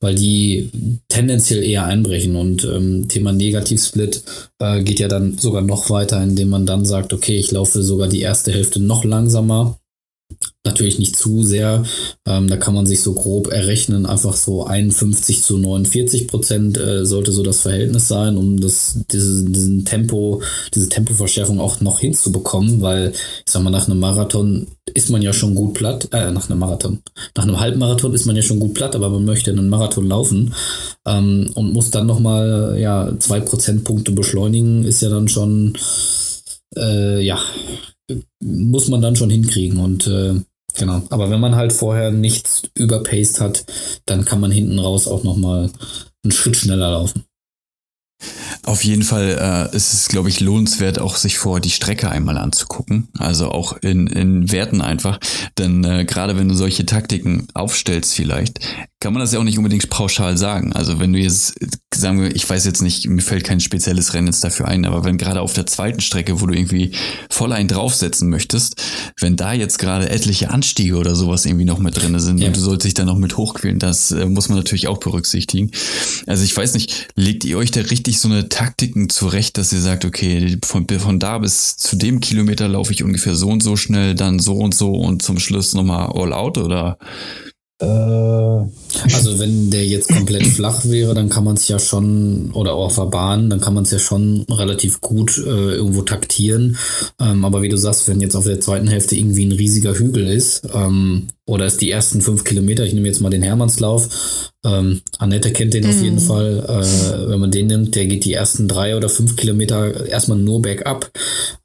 Weil 0.00 0.14
die 0.14 0.70
tendenziell 1.08 1.62
eher 1.62 1.84
einbrechen 1.84 2.36
und 2.36 2.64
ähm, 2.64 3.08
Thema 3.08 3.32
Negativsplit 3.32 4.22
äh, 4.58 4.82
geht 4.82 4.98
ja 4.98 5.08
dann 5.08 5.36
sogar 5.36 5.62
noch 5.62 5.90
weiter, 5.90 6.22
indem 6.22 6.48
man 6.50 6.64
dann 6.64 6.86
sagt, 6.86 7.12
okay, 7.12 7.36
ich 7.36 7.50
laufe 7.50 7.82
sogar 7.82 8.08
die 8.08 8.20
erste 8.20 8.52
Hälfte 8.52 8.80
noch 8.80 9.04
langsamer 9.04 9.78
Natürlich 10.64 11.00
nicht 11.00 11.16
zu 11.16 11.42
sehr. 11.42 11.82
Ähm, 12.24 12.46
da 12.46 12.56
kann 12.56 12.74
man 12.74 12.86
sich 12.86 13.02
so 13.02 13.14
grob 13.14 13.48
errechnen, 13.48 14.06
einfach 14.06 14.36
so 14.36 14.64
51 14.64 15.42
zu 15.42 15.58
49 15.58 16.28
Prozent 16.28 16.78
äh, 16.78 17.04
sollte 17.04 17.32
so 17.32 17.42
das 17.42 17.62
Verhältnis 17.62 18.06
sein, 18.06 18.36
um 18.36 18.60
das, 18.60 19.00
diese, 19.10 19.44
diesen 19.44 19.84
Tempo, 19.84 20.40
diese 20.72 20.88
Tempoverschärfung 20.88 21.58
auch 21.58 21.80
noch 21.80 21.98
hinzubekommen, 21.98 22.80
weil 22.80 23.10
ich 23.10 23.52
sag 23.52 23.64
mal, 23.64 23.70
nach 23.70 23.88
einem 23.88 23.98
Marathon 23.98 24.68
ist 24.94 25.10
man 25.10 25.20
ja 25.20 25.32
schon 25.32 25.56
gut 25.56 25.74
platt, 25.74 26.08
äh, 26.12 26.30
nach 26.30 26.48
einem 26.48 26.60
Marathon, 26.60 27.00
nach 27.36 27.42
einem 27.42 27.58
Halbmarathon 27.58 28.14
ist 28.14 28.26
man 28.26 28.36
ja 28.36 28.42
schon 28.42 28.60
gut 28.60 28.74
platt, 28.74 28.94
aber 28.94 29.10
man 29.10 29.24
möchte 29.24 29.50
einen 29.50 29.68
Marathon 29.68 30.06
laufen 30.06 30.54
ähm, 31.08 31.50
und 31.56 31.72
muss 31.72 31.90
dann 31.90 32.06
nochmal 32.06 32.76
ja, 32.78 33.12
zwei 33.18 33.40
Prozentpunkte 33.40 34.12
beschleunigen, 34.12 34.84
ist 34.84 35.02
ja 35.02 35.08
dann 35.08 35.26
schon 35.26 35.76
äh, 36.76 37.20
ja, 37.20 37.40
muss 38.40 38.86
man 38.86 39.02
dann 39.02 39.16
schon 39.16 39.30
hinkriegen 39.30 39.78
und 39.78 40.06
äh, 40.06 40.34
genau. 40.74 41.02
Aber 41.10 41.30
wenn 41.30 41.40
man 41.40 41.56
halt 41.56 41.72
vorher 41.72 42.10
nichts 42.10 42.62
überpaced 42.74 43.40
hat, 43.40 43.64
dann 44.06 44.24
kann 44.24 44.40
man 44.40 44.50
hinten 44.50 44.78
raus 44.78 45.06
auch 45.08 45.24
nochmal 45.24 45.70
einen 46.22 46.32
Schritt 46.32 46.56
schneller 46.56 46.90
laufen. 46.92 47.24
Auf 48.64 48.84
jeden 48.84 49.02
Fall 49.02 49.70
äh, 49.72 49.76
ist 49.76 49.92
es, 49.92 50.08
glaube 50.08 50.28
ich, 50.28 50.40
lohnenswert, 50.40 51.00
auch 51.00 51.16
sich 51.16 51.36
vor 51.38 51.58
die 51.58 51.70
Strecke 51.70 52.10
einmal 52.10 52.38
anzugucken. 52.38 53.08
Also 53.18 53.50
auch 53.50 53.76
in, 53.78 54.06
in 54.06 54.52
Werten 54.52 54.80
einfach. 54.80 55.18
Denn 55.58 55.82
äh, 55.84 56.04
gerade 56.04 56.36
wenn 56.36 56.48
du 56.48 56.54
solche 56.54 56.86
Taktiken 56.86 57.48
aufstellst 57.54 58.14
vielleicht, 58.14 58.60
kann 59.02 59.12
man 59.12 59.20
das 59.20 59.32
ja 59.32 59.40
auch 59.40 59.44
nicht 59.44 59.58
unbedingt 59.58 59.90
pauschal 59.90 60.38
sagen. 60.38 60.72
Also 60.72 61.00
wenn 61.00 61.12
du 61.12 61.18
jetzt, 61.18 61.58
sagen 61.92 62.22
wir, 62.22 62.36
ich 62.36 62.48
weiß 62.48 62.64
jetzt 62.64 62.82
nicht, 62.82 63.08
mir 63.08 63.20
fällt 63.20 63.42
kein 63.42 63.58
spezielles 63.58 64.14
Rennen 64.14 64.28
jetzt 64.28 64.44
dafür 64.44 64.68
ein, 64.68 64.84
aber 64.84 65.04
wenn 65.04 65.18
gerade 65.18 65.40
auf 65.40 65.54
der 65.54 65.66
zweiten 65.66 66.00
Strecke, 66.00 66.40
wo 66.40 66.46
du 66.46 66.54
irgendwie 66.54 66.92
voll 67.28 67.52
einen 67.52 67.66
draufsetzen 67.66 68.30
möchtest, 68.30 68.80
wenn 69.18 69.34
da 69.34 69.54
jetzt 69.54 69.80
gerade 69.80 70.08
etliche 70.08 70.50
Anstiege 70.50 70.96
oder 70.96 71.16
sowas 71.16 71.46
irgendwie 71.46 71.64
noch 71.64 71.80
mit 71.80 72.00
drin 72.00 72.18
sind 72.20 72.38
ja. 72.38 72.46
und 72.46 72.56
du 72.56 72.60
sollst 72.60 72.86
dich 72.86 72.94
da 72.94 73.04
noch 73.04 73.18
mit 73.18 73.36
hochquälen, 73.36 73.80
das 73.80 74.12
äh, 74.12 74.24
muss 74.26 74.48
man 74.48 74.58
natürlich 74.58 74.86
auch 74.86 74.98
berücksichtigen. 74.98 75.72
Also 76.28 76.44
ich 76.44 76.56
weiß 76.56 76.74
nicht, 76.74 77.08
legt 77.16 77.44
ihr 77.44 77.58
euch 77.58 77.72
da 77.72 77.80
richtig 77.80 78.20
so 78.20 78.28
eine 78.28 78.48
Taktiken 78.52 79.08
zurecht, 79.08 79.56
dass 79.56 79.72
ihr 79.72 79.80
sagt, 79.80 80.04
okay, 80.04 80.58
von, 80.62 80.86
von 80.86 81.18
da 81.18 81.38
bis 81.38 81.78
zu 81.78 81.96
dem 81.96 82.20
Kilometer 82.20 82.68
laufe 82.68 82.92
ich 82.92 83.02
ungefähr 83.02 83.34
so 83.34 83.48
und 83.48 83.62
so 83.62 83.76
schnell, 83.76 84.14
dann 84.14 84.38
so 84.40 84.58
und 84.58 84.74
so 84.74 84.92
und 84.92 85.22
zum 85.22 85.38
Schluss 85.38 85.72
nochmal 85.72 86.12
all 86.14 86.34
out 86.34 86.58
oder 86.58 86.98
also 87.80 89.38
wenn 89.38 89.70
der 89.70 89.86
jetzt 89.86 90.08
komplett 90.08 90.46
flach 90.46 90.84
wäre, 90.84 91.14
dann 91.14 91.28
kann 91.28 91.44
man 91.44 91.56
es 91.56 91.68
ja 91.68 91.78
schon, 91.78 92.52
oder 92.52 92.74
auch 92.74 92.86
auf 92.86 92.96
der 92.96 93.06
Bahn, 93.06 93.50
dann 93.50 93.60
kann 93.60 93.74
man 93.74 93.84
es 93.84 93.90
ja 93.90 93.98
schon 93.98 94.44
relativ 94.50 95.00
gut 95.00 95.38
äh, 95.38 95.74
irgendwo 95.74 96.02
taktieren. 96.02 96.76
Ähm, 97.20 97.44
aber 97.44 97.62
wie 97.62 97.68
du 97.68 97.76
sagst, 97.76 98.08
wenn 98.08 98.20
jetzt 98.20 98.36
auf 98.36 98.44
der 98.44 98.60
zweiten 98.60 98.86
Hälfte 98.86 99.16
irgendwie 99.16 99.46
ein 99.46 99.52
riesiger 99.52 99.94
Hügel 99.94 100.26
ist, 100.28 100.68
ähm, 100.74 101.28
oder 101.44 101.66
es 101.66 101.76
die 101.76 101.90
ersten 101.90 102.20
fünf 102.20 102.44
Kilometer, 102.44 102.84
ich 102.84 102.94
nehme 102.94 103.08
jetzt 103.08 103.20
mal 103.20 103.30
den 103.30 103.42
Hermannslauf, 103.42 104.52
ähm, 104.64 105.00
Annette 105.18 105.52
kennt 105.52 105.74
den 105.74 105.84
mhm. 105.84 105.90
auf 105.90 106.02
jeden 106.02 106.20
Fall, 106.20 106.64
äh, 106.68 107.30
wenn 107.30 107.40
man 107.40 107.50
den 107.50 107.66
nimmt, 107.66 107.94
der 107.96 108.06
geht 108.06 108.24
die 108.24 108.32
ersten 108.32 108.68
drei 108.68 108.96
oder 108.96 109.08
fünf 109.08 109.36
Kilometer 109.36 110.06
erstmal 110.06 110.38
nur 110.38 110.62
bergab. 110.62 111.10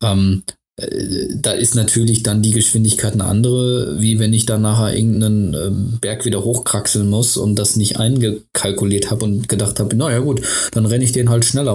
Ähm, 0.01 0.43
äh, 0.47 0.53
da 0.77 1.53
ist 1.53 1.73
natürlich 1.73 2.21
dann 2.21 2.43
die 2.43 2.51
Geschwindigkeit 2.51 3.13
eine 3.13 3.25
andere, 3.25 3.99
wie 3.99 4.19
wenn 4.19 4.31
ich 4.33 4.45
dann 4.45 4.61
nachher 4.61 4.95
irgendeinen 4.95 5.53
äh, 5.55 5.97
Berg 5.99 6.23
wieder 6.25 6.43
hochkraxeln 6.43 7.09
muss 7.09 7.35
und 7.35 7.55
das 7.55 7.77
nicht 7.77 7.99
eingekalkuliert 7.99 9.09
habe 9.09 9.25
und 9.25 9.49
gedacht 9.49 9.79
habe, 9.79 9.95
naja 9.95 10.19
gut, 10.19 10.41
dann 10.73 10.85
renne 10.85 11.03
ich 11.03 11.13
den 11.13 11.29
halt 11.29 11.45
schneller, 11.45 11.73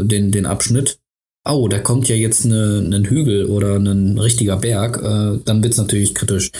äh, 0.00 0.04
den, 0.04 0.30
den 0.30 0.46
Abschnitt. 0.46 0.98
Oh, 1.48 1.66
da 1.66 1.80
kommt 1.80 2.08
ja 2.08 2.14
jetzt 2.14 2.44
eine, 2.44 2.78
ein 2.78 3.06
Hügel 3.06 3.46
oder 3.46 3.76
ein 3.76 4.16
richtiger 4.18 4.56
Berg, 4.56 4.98
äh, 4.98 5.40
dann 5.44 5.62
wird's 5.64 5.78
natürlich 5.78 6.14
kritisch. 6.14 6.52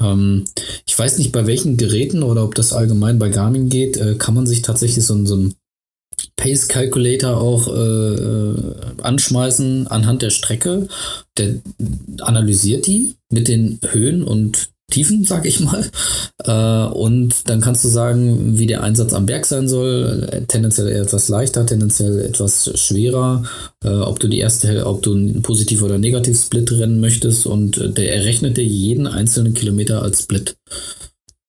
Ähm, 0.00 0.44
ich 0.86 0.96
weiß 0.96 1.18
nicht, 1.18 1.32
bei 1.32 1.46
welchen 1.48 1.76
Geräten 1.76 2.22
oder 2.22 2.44
ob 2.44 2.54
das 2.54 2.72
allgemein 2.72 3.18
bei 3.18 3.30
Garmin 3.30 3.68
geht, 3.68 3.96
äh, 3.96 4.14
kann 4.14 4.34
man 4.34 4.46
sich 4.46 4.62
tatsächlich 4.62 5.04
so, 5.04 5.24
so 5.26 5.36
ein 5.36 5.54
Pace 6.36 6.68
Calculator 6.68 7.40
auch 7.40 7.68
äh, 7.68 8.14
äh, 8.14 8.54
anschmeißen 9.02 9.86
anhand 9.86 10.22
der 10.22 10.30
Strecke. 10.30 10.88
Der 11.38 11.56
analysiert 12.20 12.86
die 12.86 13.14
mit 13.30 13.48
den 13.48 13.80
Höhen 13.90 14.22
und 14.22 14.68
Tiefen, 14.88 15.24
sag 15.24 15.46
ich 15.46 15.58
mal. 15.60 15.84
Äh, 16.44 16.92
und 16.94 17.48
dann 17.48 17.60
kannst 17.60 17.84
du 17.84 17.88
sagen, 17.88 18.56
wie 18.58 18.66
der 18.66 18.84
Einsatz 18.84 19.14
am 19.14 19.26
Berg 19.26 19.44
sein 19.44 19.68
soll. 19.68 20.44
Tendenziell 20.46 20.88
etwas 20.88 21.28
leichter, 21.28 21.66
tendenziell 21.66 22.20
etwas 22.20 22.70
schwerer. 22.78 23.42
Äh, 23.82 23.88
ob 23.88 24.20
du 24.20 24.28
die 24.28 24.38
erste, 24.38 24.86
ob 24.86 25.02
du 25.02 25.14
ein 25.14 25.42
Positiv- 25.42 25.82
oder 25.82 25.98
Negativ-Split 25.98 26.70
rennen 26.72 27.00
möchtest. 27.00 27.46
Und 27.46 27.98
der 27.98 28.14
errechnet 28.14 28.58
dir 28.58 28.64
jeden 28.64 29.08
einzelnen 29.08 29.54
Kilometer 29.54 30.02
als 30.02 30.22
Split. 30.22 30.56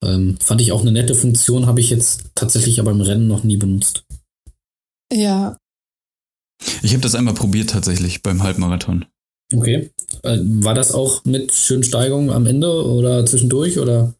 Ähm, 0.03 0.37
fand 0.43 0.61
ich 0.61 0.71
auch 0.71 0.81
eine 0.81 0.91
nette 0.91 1.13
Funktion, 1.13 1.67
habe 1.67 1.79
ich 1.79 1.89
jetzt 1.89 2.21
tatsächlich 2.33 2.79
aber 2.79 2.91
im 2.91 3.01
Rennen 3.01 3.27
noch 3.27 3.43
nie 3.43 3.57
benutzt. 3.57 4.03
Ja. 5.11 5.57
Ich 6.81 6.91
habe 6.91 7.01
das 7.01 7.15
einmal 7.15 7.33
probiert 7.33 7.69
tatsächlich 7.69 8.23
beim 8.23 8.43
Halbmarathon. 8.43 9.05
Okay. 9.53 9.91
Äh, 10.23 10.39
war 10.41 10.73
das 10.73 10.91
auch 10.91 11.23
mit 11.23 11.53
schönen 11.53 11.83
Steigungen 11.83 12.29
am 12.29 12.45
Ende 12.45 12.85
oder 12.85 13.25
zwischendurch 13.25 13.79
oder? 13.79 14.13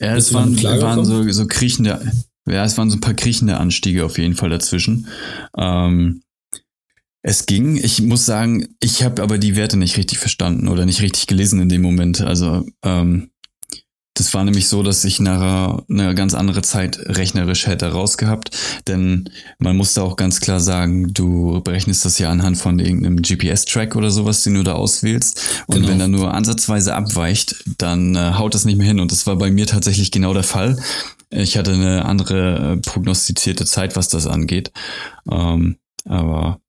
Ja, 0.00 0.14
es 0.14 0.34
waren, 0.34 0.62
waren 0.62 1.04
so, 1.04 1.30
so 1.30 1.46
kriechende, 1.46 2.12
ja, 2.46 2.64
es 2.64 2.76
waren 2.76 2.90
so 2.90 2.96
ein 2.96 3.00
paar 3.00 3.14
kriechende 3.14 3.56
Anstiege 3.56 4.04
auf 4.04 4.18
jeden 4.18 4.34
Fall 4.34 4.50
dazwischen. 4.50 5.08
Ähm, 5.56 6.22
es 7.22 7.46
ging. 7.46 7.76
Ich 7.76 8.02
muss 8.02 8.24
sagen, 8.24 8.68
ich 8.78 9.02
habe 9.02 9.22
aber 9.22 9.38
die 9.38 9.56
Werte 9.56 9.76
nicht 9.76 9.96
richtig 9.96 10.18
verstanden 10.18 10.68
oder 10.68 10.86
nicht 10.86 11.00
richtig 11.00 11.26
gelesen 11.26 11.60
in 11.60 11.68
dem 11.68 11.82
Moment. 11.82 12.20
Also 12.20 12.64
ähm, 12.84 13.30
das 14.16 14.32
war 14.32 14.44
nämlich 14.44 14.68
so, 14.68 14.82
dass 14.82 15.04
ich 15.04 15.20
nachher 15.20 15.84
eine 15.88 16.14
ganz 16.14 16.34
andere 16.34 16.62
Zeit 16.62 16.98
rechnerisch 16.98 17.66
hätte 17.66 17.92
rausgehabt, 17.92 18.50
denn 18.88 19.28
man 19.58 19.76
musste 19.76 20.02
auch 20.02 20.16
ganz 20.16 20.40
klar 20.40 20.58
sagen, 20.58 21.12
du 21.12 21.60
berechnest 21.62 22.04
das 22.04 22.18
ja 22.18 22.30
anhand 22.30 22.56
von 22.56 22.78
irgendeinem 22.78 23.20
GPS-Track 23.22 23.94
oder 23.94 24.10
sowas, 24.10 24.42
den 24.42 24.54
du 24.54 24.62
da 24.62 24.72
auswählst. 24.72 25.64
Und 25.66 25.76
genau. 25.76 25.88
wenn 25.88 26.00
er 26.00 26.08
nur 26.08 26.32
ansatzweise 26.32 26.94
abweicht, 26.94 27.56
dann 27.78 28.14
äh, 28.14 28.32
haut 28.38 28.54
das 28.54 28.64
nicht 28.64 28.78
mehr 28.78 28.86
hin. 28.86 29.00
Und 29.00 29.12
das 29.12 29.26
war 29.26 29.36
bei 29.36 29.50
mir 29.50 29.66
tatsächlich 29.66 30.10
genau 30.10 30.32
der 30.32 30.42
Fall. 30.42 30.78
Ich 31.30 31.58
hatte 31.58 31.72
eine 31.72 32.04
andere 32.06 32.72
äh, 32.72 32.76
prognostizierte 32.78 33.66
Zeit, 33.66 33.96
was 33.96 34.08
das 34.08 34.26
angeht. 34.26 34.72
Ähm, 35.30 35.76
aber 36.04 36.60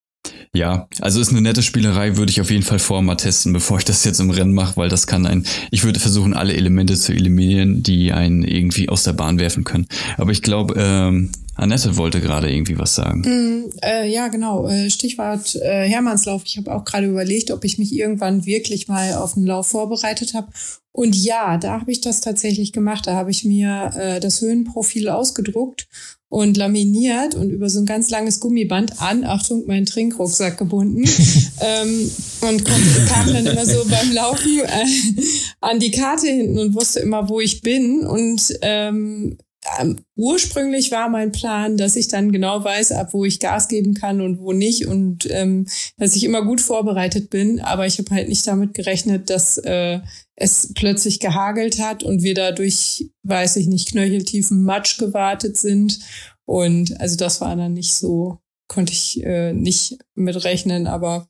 ja, 0.53 0.87
also 1.01 1.19
ist 1.19 1.29
eine 1.29 1.41
nette 1.41 1.63
Spielerei, 1.63 2.17
würde 2.17 2.31
ich 2.31 2.41
auf 2.41 2.51
jeden 2.51 2.63
Fall 2.63 2.79
vorher 2.79 3.03
mal 3.03 3.15
testen, 3.15 3.53
bevor 3.53 3.77
ich 3.77 3.85
das 3.85 4.03
jetzt 4.03 4.19
im 4.19 4.29
Rennen 4.29 4.53
mache, 4.53 4.77
weil 4.77 4.89
das 4.89 5.07
kann 5.07 5.25
ein, 5.25 5.45
ich 5.71 5.83
würde 5.83 5.99
versuchen, 5.99 6.33
alle 6.33 6.53
Elemente 6.53 6.95
zu 6.95 7.13
eliminieren, 7.13 7.83
die 7.83 8.11
einen 8.11 8.43
irgendwie 8.43 8.89
aus 8.89 9.03
der 9.03 9.13
Bahn 9.13 9.39
werfen 9.39 9.63
können. 9.63 9.87
Aber 10.17 10.31
ich 10.31 10.41
glaube, 10.41 10.75
ähm, 10.77 11.31
Annette 11.57 11.97
wollte 11.97 12.21
gerade 12.21 12.51
irgendwie 12.51 12.77
was 12.77 12.95
sagen. 12.95 13.21
Mm, 13.21 13.71
äh, 13.83 14.07
ja, 14.07 14.27
genau. 14.27 14.67
Äh, 14.67 14.89
Stichwort 14.91 15.55
äh, 15.55 15.87
Hermannslauf. 15.89 16.43
Ich 16.45 16.57
habe 16.57 16.73
auch 16.73 16.85
gerade 16.85 17.07
überlegt, 17.07 17.51
ob 17.51 17.65
ich 17.65 17.79
mich 17.79 17.93
irgendwann 17.93 18.45
wirklich 18.45 18.87
mal 18.87 19.13
auf 19.13 19.35
einen 19.35 19.47
Lauf 19.47 19.67
vorbereitet 19.69 20.35
habe. 20.35 20.51
Und 20.91 21.15
ja, 21.15 21.57
da 21.57 21.79
habe 21.79 21.91
ich 21.91 22.01
das 22.01 22.21
tatsächlich 22.21 22.73
gemacht. 22.73 23.07
Da 23.07 23.15
habe 23.15 23.31
ich 23.31 23.43
mir 23.43 23.91
äh, 23.97 24.19
das 24.19 24.41
Höhenprofil 24.41 25.09
ausgedruckt 25.09 25.87
und 26.29 26.57
laminiert 26.57 27.35
und 27.35 27.49
über 27.49 27.69
so 27.69 27.79
ein 27.79 27.85
ganz 27.85 28.09
langes 28.09 28.39
Gummiband 28.39 29.01
an, 29.01 29.23
Achtung, 29.23 29.65
meinen 29.65 29.85
Trinkrucksack 29.85 30.57
gebunden 30.57 31.03
ähm, 31.61 32.11
und 32.41 32.65
kam 32.65 33.33
dann 33.33 33.45
immer 33.45 33.65
so 33.65 33.85
beim 33.89 34.11
Laufen 34.11 34.59
äh, 34.59 35.21
an 35.61 35.79
die 35.79 35.91
Karte 35.91 36.27
hinten 36.27 36.59
und 36.59 36.75
wusste 36.75 36.99
immer, 36.99 37.29
wo 37.29 37.39
ich 37.39 37.61
bin 37.61 38.05
und 38.05 38.41
ähm, 38.61 39.37
ähm, 39.79 39.97
ursprünglich 40.15 40.91
war 40.91 41.09
mein 41.09 41.31
Plan, 41.31 41.77
dass 41.77 41.95
ich 41.95 42.07
dann 42.07 42.31
genau 42.31 42.63
weiß, 42.63 42.91
ab 42.93 43.13
wo 43.13 43.25
ich 43.25 43.39
Gas 43.39 43.67
geben 43.67 43.93
kann 43.93 44.21
und 44.21 44.39
wo 44.39 44.53
nicht 44.53 44.87
und 44.87 45.29
ähm, 45.29 45.67
dass 45.97 46.15
ich 46.15 46.23
immer 46.23 46.43
gut 46.43 46.61
vorbereitet 46.61 47.29
bin. 47.29 47.59
Aber 47.59 47.85
ich 47.85 47.97
habe 47.97 48.13
halt 48.13 48.29
nicht 48.29 48.45
damit 48.47 48.73
gerechnet, 48.73 49.29
dass 49.29 49.57
äh, 49.57 49.99
es 50.35 50.71
plötzlich 50.75 51.19
gehagelt 51.19 51.79
hat 51.79 52.03
und 52.03 52.23
wir 52.23 52.35
dadurch, 52.35 53.09
weiß 53.23 53.57
ich 53.57 53.67
nicht, 53.67 53.89
knöcheltiefen 53.89 54.63
Matsch 54.63 54.97
gewartet 54.97 55.57
sind. 55.57 55.99
Und 56.45 56.99
also 57.01 57.17
das 57.17 57.41
war 57.41 57.55
dann 57.55 57.73
nicht 57.73 57.93
so, 57.93 58.37
konnte 58.67 58.93
ich 58.93 59.23
äh, 59.23 59.53
nicht 59.53 59.97
mitrechnen, 60.15 60.87
aber 60.87 61.27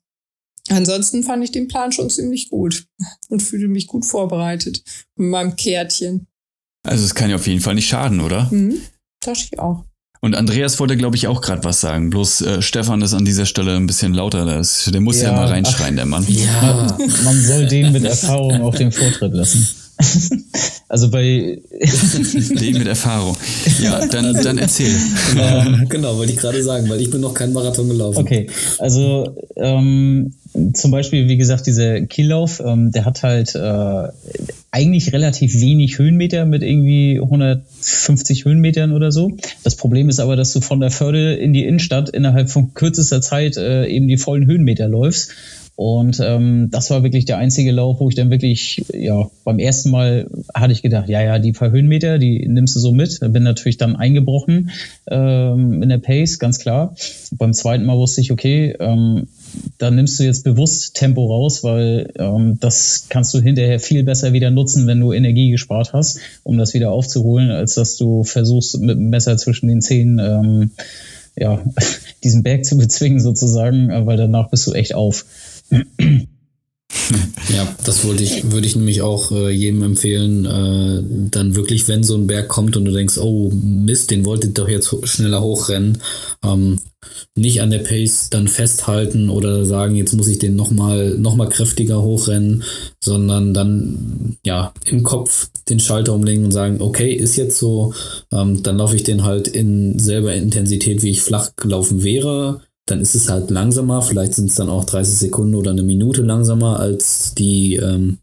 ansonsten 0.70 1.24
fand 1.24 1.44
ich 1.44 1.52
den 1.52 1.68
Plan 1.68 1.92
schon 1.92 2.10
ziemlich 2.10 2.50
gut 2.50 2.86
und 3.30 3.42
fühlte 3.42 3.68
mich 3.68 3.88
gut 3.88 4.06
vorbereitet 4.06 4.84
mit 5.16 5.30
meinem 5.30 5.56
Kärtchen. 5.56 6.28
Also 6.88 7.06
es 7.06 7.16
kann 7.16 7.30
ja 7.30 7.36
auf 7.36 7.48
jeden 7.48 7.62
Fall 7.62 7.76
nicht 7.76 7.88
schaden, 7.88 8.22
oder? 8.22 8.48
Mhm, 8.52 8.76
das 9.22 9.44
ich 9.44 9.60
auch. 9.60 9.86
Und 10.20 10.36
Andreas 10.36 10.80
wollte, 10.80 10.98
glaube 10.98 11.16
ich, 11.16 11.28
auch 11.28 11.42
gerade 11.42 11.64
was 11.64 11.80
sagen. 11.80 12.10
Bloß 12.10 12.42
äh, 12.42 12.62
Stefan 12.62 13.02
ist 13.02 13.14
an 13.14 13.24
dieser 13.24 13.46
Stelle 13.46 13.76
ein 13.76 13.86
bisschen 13.86 14.14
lauter. 14.14 14.46
Das, 14.46 14.90
der 14.92 15.02
muss 15.02 15.22
ja, 15.22 15.30
ja 15.30 15.36
mal 15.36 15.48
reinschreien, 15.48 15.94
ach, 15.94 15.98
der 15.98 16.06
Mann. 16.06 16.26
Ja, 16.28 16.98
man 17.24 17.42
soll 17.42 17.68
den 17.68 17.92
mit 17.92 18.04
Erfahrung 18.04 18.62
auch 18.62 18.74
den 18.74 18.92
Vortritt 18.92 19.34
lassen. 19.34 19.68
also 20.90 21.10
bei 21.10 21.22
den 21.72 22.78
mit 22.78 22.88
Erfahrung. 22.88 23.36
Ja, 23.82 24.06
dann, 24.08 24.34
dann 24.34 24.58
erzähl. 24.58 24.96
Genau, 25.34 25.86
genau, 25.88 26.18
wollte 26.18 26.34
ich 26.34 26.40
gerade 26.40 26.64
sagen, 26.64 26.90
weil 26.90 27.02
ich 27.02 27.10
bin 27.10 27.22
noch 27.22 27.34
keinen 27.34 27.54
Marathon 27.54 27.88
gelaufen. 27.88 28.20
Okay, 28.20 28.48
also 28.80 29.36
ähm, 29.56 30.34
zum 30.74 30.92
Beispiel, 30.92 31.28
wie 31.28 31.38
gesagt, 31.38 31.68
dieser 31.68 32.02
Kiellauf, 32.02 32.62
ähm, 32.66 32.92
der 32.92 33.06
hat 33.06 33.24
halt 33.24 33.56
äh, 33.56 34.08
eigentlich 34.72 35.14
relativ 35.14 35.60
wenig 35.60 35.98
Höhenmeter 35.98 36.46
mit 36.46 36.64
irgendwie 36.64 37.20
150 37.22 38.46
Höhenmetern 38.46 38.92
oder 38.92 39.12
so. 39.12 39.38
Das 39.64 39.76
Problem 39.76 40.10
ist 40.10 40.20
aber, 40.20 40.36
dass 40.36 40.54
du 40.54 40.62
von 40.62 40.80
der 40.80 40.92
Förde 40.92 41.34
in 41.36 41.54
die 41.54 41.66
Innenstadt 41.66 42.10
innerhalb 42.10 42.50
von 42.50 42.74
kürzester 42.74 43.22
Zeit 43.22 43.58
äh, 43.58 43.88
eben 43.88 44.08
die 44.08 44.18
vollen 44.18 44.46
Höhenmeter 44.46 44.88
läufst. 44.88 45.32
Und 45.78 46.20
ähm, 46.24 46.70
das 46.72 46.90
war 46.90 47.04
wirklich 47.04 47.26
der 47.26 47.38
einzige 47.38 47.72
Lauf, 47.72 48.00
wo 48.00 48.10
ich 48.10 48.16
dann 48.16 48.32
wirklich, 48.32 48.84
ja, 48.92 49.30
beim 49.44 49.60
ersten 49.60 49.92
Mal 49.92 50.28
hatte 50.56 50.74
ich 50.74 50.82
gedacht, 50.82 51.08
ja, 51.08 51.22
ja, 51.22 51.38
die 51.38 51.52
paar 51.52 51.70
Höhenmeter, 51.70 52.18
die 52.18 52.48
nimmst 52.48 52.76
du 52.76 52.80
so 52.80 52.92
mit. 52.92 53.20
Bin 53.22 53.44
natürlich 53.44 53.78
dann 53.78 53.96
eingebrochen 53.96 54.72
ähm, 55.06 55.84
in 55.84 55.90
der 55.90 56.00
Pace, 56.00 56.40
ganz 56.40 56.58
klar. 56.58 56.96
Beim 57.32 57.54
zweiten 57.54 57.86
Mal 57.86 57.96
wusste 57.96 58.22
ich, 58.22 58.32
okay, 58.32 58.76
ähm, 58.80 59.28
da 59.78 59.92
nimmst 59.92 60.20
du 60.20 60.24
jetzt 60.24 60.44
bewusst 60.44 60.96
Tempo 60.96 61.26
raus, 61.26 61.64
weil 61.64 62.12
ähm, 62.18 62.58
das 62.60 63.08
kannst 63.10 63.34
du 63.34 63.40
hinterher 63.40 63.80
viel 63.80 64.04
besser 64.04 64.34
wieder 64.34 64.52
nutzen, 64.52 64.88
wenn 64.88 65.00
du 65.00 65.14
Energie 65.14 65.52
gespart 65.52 65.94
hast, 65.94 66.20
um 66.44 66.58
das 66.58 66.74
wieder 66.74 66.92
aufzuholen, 66.92 67.52
als 67.52 67.76
dass 67.76 67.98
du 67.98 68.24
versuchst, 68.24 68.80
mit 68.80 68.98
dem 68.98 69.10
Messer 69.10 69.38
zwischen 69.38 69.68
den 69.68 69.82
Zähnen 69.82 70.20
ähm, 70.20 70.72
ja, 71.36 71.62
diesen 72.24 72.44
Berg 72.44 72.66
zu 72.66 72.78
bezwingen 72.78 73.20
sozusagen, 73.20 73.90
äh, 73.90 74.06
weil 74.06 74.18
danach 74.18 74.50
bist 74.50 74.68
du 74.68 74.74
echt 74.74 74.96
auf. 74.96 75.26
Ja, 77.50 77.68
das 77.86 78.06
wollte 78.06 78.24
ich, 78.24 78.52
würde 78.52 78.68
ich 78.68 78.76
nämlich 78.76 79.02
auch 79.02 79.32
äh, 79.32 79.50
jedem 79.50 79.84
empfehlen, 79.84 80.46
äh, 80.46 81.30
dann 81.32 81.56
wirklich, 81.56 81.88
wenn 81.88 82.04
so 82.04 82.16
ein 82.16 82.28
Berg 82.28 82.50
kommt 82.50 82.76
und 82.76 82.86
du 82.86 82.92
denkst, 82.92 83.18
oh 83.18 83.50
Mist, 83.54 84.12
den 84.12 84.26
wollt 84.26 84.44
ihr 84.44 84.52
doch 84.52 84.68
jetzt 84.68 84.94
schneller 85.08 85.42
hochrennen, 85.42 86.00
ähm, 86.44 86.80
nicht 87.36 87.62
an 87.62 87.72
der 87.72 87.80
Pace 87.80 88.30
dann 88.30 88.48
festhalten 88.48 89.30
oder 89.30 89.66
sagen, 89.66 89.96
jetzt 89.96 90.14
muss 90.14 90.28
ich 90.28 90.40
den 90.40 90.56
nochmal 90.56 91.18
noch 91.18 91.36
mal 91.36 91.48
kräftiger 91.48 92.02
hochrennen, 92.02 92.64
sondern 93.02 93.54
dann 93.54 94.38
ja 94.46 94.74
im 94.86 95.04
Kopf 95.04 95.50
den 95.70 95.80
Schalter 95.80 96.14
umlegen 96.14 96.46
und 96.46 96.52
sagen, 96.52 96.82
okay, 96.82 97.14
ist 97.14 97.38
jetzt 97.38 97.58
so, 97.58 97.94
ähm, 98.32 98.64
dann 98.64 98.78
laufe 98.78 98.96
ich 98.96 99.04
den 99.04 99.24
halt 99.24 99.48
in 99.48 100.00
selber 100.00 100.34
Intensität, 100.34 101.04
wie 101.04 101.12
ich 101.12 101.22
flach 101.22 101.52
gelaufen 101.56 102.04
wäre 102.04 102.62
dann 102.88 103.02
ist 103.02 103.16
es 103.16 103.30
halt 103.30 103.50
langsamer. 103.52 104.02
Vielleicht 104.02 104.34
sind 104.34 104.50
es 104.50 104.56
dann 104.56 104.70
auch 104.70 104.86
30 104.86 105.18
Sekunden 105.18 105.56
oder 105.56 105.72
eine 105.72 105.84
Minute 105.84 106.24
langsamer 106.24 106.80
als 106.80 107.34
die 107.36 107.76
ähm, 107.76 108.18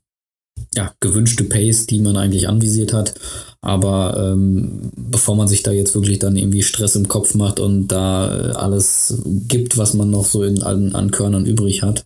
ja, 0.75 0.93
gewünschte 1.01 1.45
Pace, 1.45 1.87
die 1.87 2.01
man 2.01 2.17
eigentlich 2.17 2.49
anvisiert 2.49 2.93
hat. 2.93 3.15
Aber 3.61 4.33
ähm, 4.33 4.91
bevor 4.97 5.37
man 5.37 5.49
sich 5.49 5.63
da 5.63 5.71
jetzt 5.71 5.95
wirklich 5.95 6.19
dann 6.19 6.37
irgendwie 6.37 6.63
Stress 6.63 6.97
im 6.97 7.09
Kopf 7.09 7.35
macht 7.35 7.61
und 7.61 7.89
da 7.89 8.51
äh, 8.51 8.53
alles 8.53 9.23
gibt, 9.49 9.79
was 9.79 9.95
man 9.95 10.11
noch 10.11 10.25
so 10.25 10.43
in, 10.43 10.63
an, 10.63 10.95
an 10.95 11.11
Körnern 11.11 11.47
übrig 11.47 11.83
hat, 11.83 12.05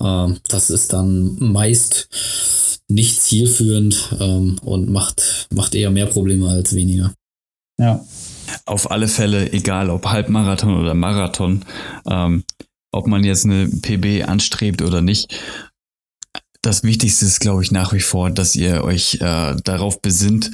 äh, 0.00 0.28
das 0.48 0.70
ist 0.70 0.92
dann 0.92 1.36
meist 1.38 2.08
nicht 2.88 3.20
zielführend 3.20 4.16
ähm, 4.20 4.58
und 4.64 4.90
macht, 4.90 5.48
macht 5.52 5.74
eher 5.74 5.90
mehr 5.90 6.06
Probleme 6.06 6.48
als 6.48 6.74
weniger. 6.74 7.12
Ja, 7.78 8.04
auf 8.66 8.90
alle 8.90 9.08
Fälle, 9.08 9.52
egal 9.52 9.90
ob 9.90 10.06
Halbmarathon 10.06 10.80
oder 10.80 10.94
Marathon, 10.94 11.64
ähm, 12.08 12.44
ob 12.92 13.06
man 13.06 13.24
jetzt 13.24 13.44
eine 13.44 13.68
PB 13.68 14.28
anstrebt 14.28 14.82
oder 14.82 15.00
nicht, 15.00 15.34
das 16.62 16.82
Wichtigste 16.82 17.26
ist, 17.26 17.40
glaube 17.40 17.62
ich, 17.62 17.72
nach 17.72 17.92
wie 17.92 18.00
vor, 18.00 18.30
dass 18.30 18.56
ihr 18.56 18.84
euch 18.84 19.18
äh, 19.20 19.56
darauf 19.64 20.00
besinnt, 20.00 20.50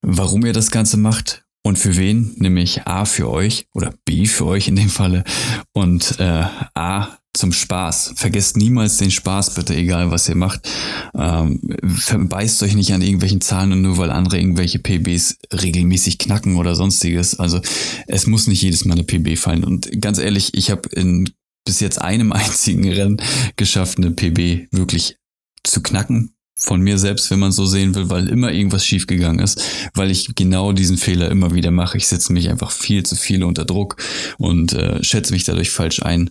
warum 0.00 0.44
ihr 0.44 0.52
das 0.52 0.70
Ganze 0.70 0.96
macht 0.96 1.44
und 1.62 1.78
für 1.78 1.96
wen, 1.96 2.34
nämlich 2.36 2.86
A 2.86 3.04
für 3.04 3.30
euch 3.30 3.66
oder 3.74 3.94
B 4.04 4.26
für 4.26 4.46
euch 4.46 4.68
in 4.68 4.76
dem 4.76 4.88
Falle 4.88 5.24
und 5.72 6.18
äh, 6.18 6.44
A 6.74 7.18
zum 7.34 7.52
Spaß. 7.52 8.12
Vergesst 8.16 8.56
niemals 8.56 8.98
den 8.98 9.10
Spaß, 9.10 9.54
bitte, 9.54 9.74
egal 9.74 10.10
was 10.10 10.28
ihr 10.28 10.34
macht. 10.34 10.68
Ähm, 11.14 11.60
verbeißt 11.82 12.62
euch 12.62 12.74
nicht 12.74 12.92
an 12.92 13.00
irgendwelchen 13.00 13.40
Zahlen 13.40 13.72
und 13.72 13.82
nur 13.82 13.96
weil 13.96 14.10
andere 14.10 14.38
irgendwelche 14.38 14.78
PBs 14.78 15.38
regelmäßig 15.52 16.18
knacken 16.18 16.56
oder 16.56 16.74
sonstiges. 16.74 17.38
Also 17.40 17.60
es 18.06 18.26
muss 18.26 18.48
nicht 18.48 18.62
jedes 18.62 18.84
Mal 18.84 18.94
eine 18.94 19.04
PB 19.04 19.38
fallen. 19.38 19.64
Und 19.64 20.00
ganz 20.00 20.18
ehrlich, 20.18 20.52
ich 20.54 20.70
habe 20.70 20.88
in 20.90 21.30
bis 21.64 21.80
jetzt 21.80 22.02
einem 22.02 22.32
einzigen 22.32 22.90
Rennen 22.90 23.22
geschafft, 23.56 23.98
eine 23.98 24.10
PB 24.10 24.68
wirklich 24.70 25.16
zu 25.64 25.80
knacken 25.82 26.34
von 26.62 26.80
mir 26.80 26.98
selbst, 26.98 27.30
wenn 27.30 27.40
man 27.40 27.52
so 27.52 27.66
sehen 27.66 27.94
will, 27.94 28.08
weil 28.08 28.28
immer 28.28 28.52
irgendwas 28.52 28.86
schiefgegangen 28.86 29.40
ist, 29.40 29.62
weil 29.94 30.10
ich 30.10 30.34
genau 30.34 30.72
diesen 30.72 30.96
Fehler 30.96 31.30
immer 31.30 31.54
wieder 31.54 31.70
mache. 31.70 31.98
Ich 31.98 32.06
setze 32.06 32.32
mich 32.32 32.48
einfach 32.48 32.70
viel 32.70 33.02
zu 33.02 33.16
viel 33.16 33.42
unter 33.42 33.64
Druck 33.64 33.96
und 34.38 34.72
äh, 34.72 35.02
schätze 35.02 35.32
mich 35.32 35.44
dadurch 35.44 35.70
falsch 35.70 36.02
ein. 36.02 36.30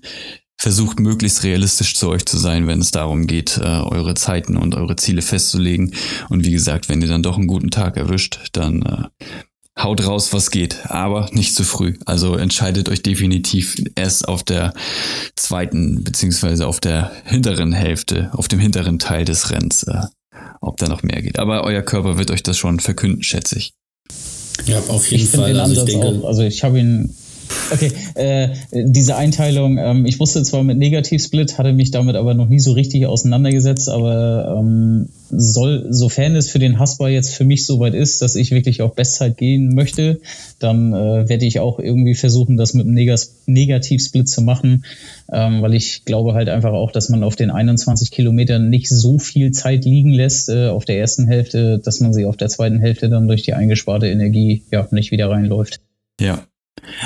Versucht 0.58 1.00
möglichst 1.00 1.44
realistisch 1.44 1.96
zu 1.96 2.08
euch 2.10 2.26
zu 2.26 2.38
sein, 2.38 2.68
wenn 2.68 2.80
es 2.80 2.92
darum 2.92 3.28
geht, 3.28 3.58
äh, 3.58 3.64
eure 3.64 4.14
Zeiten 4.14 4.58
und 4.58 4.76
eure 4.76 4.96
Ziele 4.96 5.22
festzulegen. 5.22 5.96
Und 6.30 6.46
wie 6.46 6.52
gesagt, 6.52 6.88
wenn 6.88 7.02
ihr 7.02 7.08
dann 7.08 7.24
doch 7.24 7.38
einen 7.38 7.48
guten 7.48 7.72
Tag 7.72 7.98
erwischt, 7.98 8.40
dann 8.54 8.84
äh, 8.84 9.26
haut 9.78 10.06
raus, 10.06 10.34
was 10.34 10.52
geht, 10.52 10.90
aber 10.90 11.30
nicht 11.32 11.56
zu 11.56 11.64
früh. 11.64 11.98
Also 12.06 12.36
entscheidet 12.36 12.90
euch 12.90 13.02
definitiv 13.02 13.82
erst 13.96 14.28
auf 14.28 14.44
der 14.44 14.74
zweiten 15.36 16.04
beziehungsweise 16.04 16.68
auf 16.68 16.80
der 16.80 17.12
hinteren 17.26 17.74
Hälfte, 17.74 18.30
auf 18.34 18.48
dem 18.48 18.60
hinteren 18.60 19.00
Teil 19.00 19.26
des 19.26 19.50
Rennens, 19.50 19.84
äh, 19.84 20.04
ob 20.62 20.78
da 20.78 20.88
noch 20.88 21.04
mehr 21.04 21.22
geht. 21.22 21.40
Aber 21.40 21.64
euer 21.64 21.82
Körper 21.82 22.18
wird 22.18 22.32
euch 22.32 22.44
das 22.44 22.58
schon 22.58 22.80
verkünden, 22.80 23.24
schätze 23.24 23.58
ich. 23.58 23.74
Ja, 24.66 24.80
auf 24.88 25.10
jeden 25.10 25.24
ich 25.24 25.30
Fall. 25.30 25.60
Also 25.60 25.82
ich, 25.82 25.86
denke, 25.86 26.08
auch, 26.08 26.26
also 26.26 26.44
ich 26.44 26.64
habe 26.64 26.80
ihn 26.80 27.16
Okay, 27.72 27.92
äh, 28.16 28.50
diese 28.72 29.16
Einteilung, 29.16 29.78
ähm, 29.78 30.06
ich 30.06 30.20
wusste 30.20 30.44
zwar 30.44 30.64
mit 30.64 30.78
Negativsplit, 30.78 31.58
hatte 31.58 31.74
mich 31.74 31.92
damit 31.92 32.16
aber 32.16 32.34
noch 32.34 32.50
nie 32.50 32.60
so 32.60 32.74
richtig 32.74 33.06
auseinandergesetzt, 33.06 33.90
aber 33.90 34.58
ähm, 34.60 35.10
soll, 35.30 35.88
sofern 35.90 36.36
es 36.36 36.50
für 36.50 36.60
den 36.60 36.80
Hasper 36.80 37.10
jetzt 37.10 37.34
für 37.34 37.46
mich 37.46 37.66
soweit 37.66 37.94
ist, 37.94 38.22
dass 38.22 38.36
ich 38.36 38.52
wirklich 38.52 38.82
auf 38.82 38.96
Bestzeit 38.96 39.38
gehen 39.38 39.74
möchte, 39.74 40.20
dann 40.60 40.94
äh, 40.94 41.30
werde 41.30 41.46
ich 41.46 41.60
auch 41.60 41.80
irgendwie 41.80 42.16
versuchen, 42.16 42.58
das 42.58 42.74
mit 42.74 42.88
einem 42.88 43.18
Negativsplit 43.46 44.28
zu 44.28 44.42
machen, 44.42 44.84
ähm, 45.32 45.62
weil 45.62 45.74
ich 45.74 46.06
glaube 46.06 46.34
halt 46.34 46.50
einfach 46.50 46.74
auch, 46.74 46.92
dass 46.92 47.10
man 47.10 47.24
auf 47.24 47.36
den 47.36 47.52
21 47.52 48.12
Kilometern 48.12 48.70
nicht 48.70 48.90
so 48.90 49.18
viel 49.18 49.52
Zeit 49.52 49.86
liegen 49.86 50.12
lässt 50.12 50.50
äh, 50.50 50.68
auf 50.68 50.86
der 50.86 51.00
ersten 51.00 51.28
Hälfte, 51.28 51.80
dass 51.80 52.00
man 52.00 52.14
sie 52.14 52.26
auf 52.26 52.38
der 52.38 52.50
zweiten 52.50 52.80
Hälfte 52.80 53.10
dann 53.10 53.28
durch 53.28 53.44
die 53.44 53.54
eingesparte 53.54 54.08
Energie 54.08 54.64
ja 54.72 54.88
nicht 54.92 55.12
wieder 55.12 55.30
reinläuft. 55.30 55.80
Ja, 56.20 56.44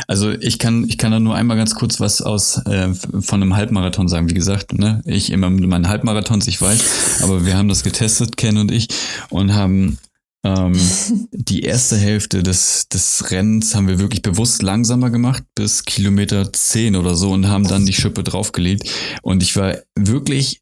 also 0.08 0.32
ich 0.32 0.60
kann, 0.60 0.86
ich 0.88 0.98
kann 0.98 1.12
da 1.12 1.20
nur 1.20 1.36
einmal 1.36 1.58
ganz 1.58 1.76
kurz 1.76 2.00
was 2.00 2.22
aus 2.22 2.66
äh, 2.66 2.94
von 2.94 3.42
einem 3.42 3.56
Halbmarathon 3.56 4.08
sagen. 4.08 4.30
Wie 4.30 4.34
gesagt, 4.34 4.74
ne, 4.74 5.02
ich 5.06 5.32
immer 5.32 5.50
mit 5.50 5.68
meinen 5.68 5.88
Halbmarathons, 5.88 6.48
ich 6.48 6.62
weiß, 6.62 7.22
aber 7.24 7.46
wir 7.46 7.58
haben 7.58 7.70
das 7.70 7.84
getestet, 7.84 8.38
Ken 8.38 8.58
und 8.58 8.72
ich, 8.72 8.88
und 9.30 9.54
haben 9.54 9.98
ähm, 10.46 10.80
die 11.32 11.64
erste 11.64 11.98
Hälfte 11.98 12.44
des, 12.44 12.88
des 12.88 13.32
Rennens 13.32 13.74
haben 13.74 13.88
wir 13.88 14.00
wirklich 14.00 14.22
bewusst 14.22 14.62
langsamer 14.62 15.10
gemacht, 15.10 15.44
bis 15.56 15.84
Kilometer 15.84 16.54
10 16.54 16.96
oder 16.96 17.16
so, 17.16 17.32
und 17.32 17.48
haben 17.48 17.68
dann 17.68 17.86
die 17.86 17.94
Schippe 17.94 18.24
draufgelegt. 18.24 18.90
Und 19.24 19.42
ich 19.42 19.56
war 19.56 19.78
wirklich 19.96 20.62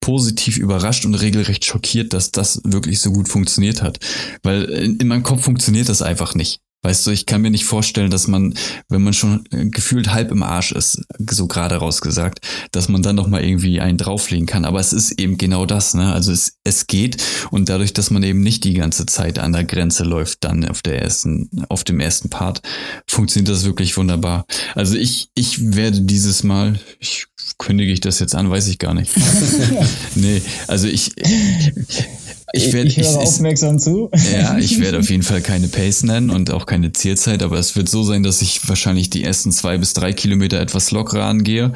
positiv 0.00 0.58
überrascht 0.58 1.06
und 1.06 1.14
regelrecht 1.14 1.64
schockiert, 1.64 2.12
dass 2.12 2.32
das 2.32 2.60
wirklich 2.64 3.00
so 3.00 3.12
gut 3.12 3.28
funktioniert 3.28 3.82
hat. 3.82 3.98
Weil 4.42 4.64
in, 4.64 4.98
in 4.98 5.08
meinem 5.08 5.22
Kopf 5.22 5.42
funktioniert 5.42 5.88
das 5.88 6.02
einfach 6.02 6.34
nicht. 6.34 6.60
Weißt 6.84 7.06
du, 7.06 7.12
ich 7.12 7.26
kann 7.26 7.42
mir 7.42 7.50
nicht 7.50 7.64
vorstellen, 7.64 8.10
dass 8.10 8.26
man, 8.26 8.54
wenn 8.88 9.02
man 9.02 9.12
schon 9.12 9.44
äh, 9.52 9.66
gefühlt 9.66 10.12
halb 10.12 10.32
im 10.32 10.42
Arsch 10.42 10.72
ist, 10.72 11.02
so 11.30 11.46
gerade 11.46 11.76
rausgesagt, 11.76 12.40
dass 12.72 12.88
man 12.88 13.02
dann 13.02 13.14
noch 13.14 13.28
mal 13.28 13.44
irgendwie 13.44 13.80
einen 13.80 13.98
drauflegen 13.98 14.46
kann. 14.46 14.64
Aber 14.64 14.80
es 14.80 14.92
ist 14.92 15.12
eben 15.12 15.38
genau 15.38 15.64
das, 15.64 15.94
ne? 15.94 16.12
Also 16.12 16.32
es, 16.32 16.54
es 16.64 16.88
geht 16.88 17.22
und 17.52 17.68
dadurch, 17.68 17.92
dass 17.92 18.10
man 18.10 18.24
eben 18.24 18.40
nicht 18.40 18.64
die 18.64 18.74
ganze 18.74 19.06
Zeit 19.06 19.38
an 19.38 19.52
der 19.52 19.62
Grenze 19.62 20.02
läuft, 20.02 20.42
dann 20.42 20.68
auf 20.68 20.82
der 20.82 21.00
ersten, 21.00 21.48
auf 21.68 21.84
dem 21.84 22.00
ersten 22.00 22.30
Part, 22.30 22.62
funktioniert 23.06 23.54
das 23.54 23.64
wirklich 23.64 23.96
wunderbar. 23.96 24.44
Also 24.74 24.96
ich, 24.96 25.28
ich 25.34 25.74
werde 25.76 26.00
dieses 26.00 26.42
Mal, 26.42 26.80
ich 26.98 27.26
kündige 27.58 27.92
ich 27.92 28.00
das 28.00 28.18
jetzt 28.18 28.34
an, 28.34 28.50
weiß 28.50 28.66
ich 28.66 28.78
gar 28.78 28.94
nicht. 28.94 29.12
nee, 30.16 30.42
also 30.66 30.88
ich, 30.88 31.12
ich, 32.52 32.72
werd, 32.72 32.86
ich 32.86 32.96
höre 32.98 33.04
ich, 33.04 33.16
aufmerksam 33.16 33.78
zu. 33.78 34.10
Ja, 34.32 34.58
ich 34.58 34.80
werde 34.80 34.98
auf 34.98 35.10
jeden 35.10 35.22
Fall 35.22 35.40
keine 35.40 35.68
Pace 35.68 36.02
nennen 36.02 36.30
und 36.30 36.50
auch 36.50 36.66
keine 36.66 36.92
Zielzeit, 36.92 37.42
aber 37.42 37.58
es 37.58 37.76
wird 37.76 37.88
so 37.88 38.02
sein, 38.02 38.22
dass 38.22 38.42
ich 38.42 38.68
wahrscheinlich 38.68 39.10
die 39.10 39.24
ersten 39.24 39.52
zwei 39.52 39.78
bis 39.78 39.92
drei 39.94 40.12
Kilometer 40.12 40.60
etwas 40.60 40.90
lockerer 40.90 41.24
angehe, 41.24 41.72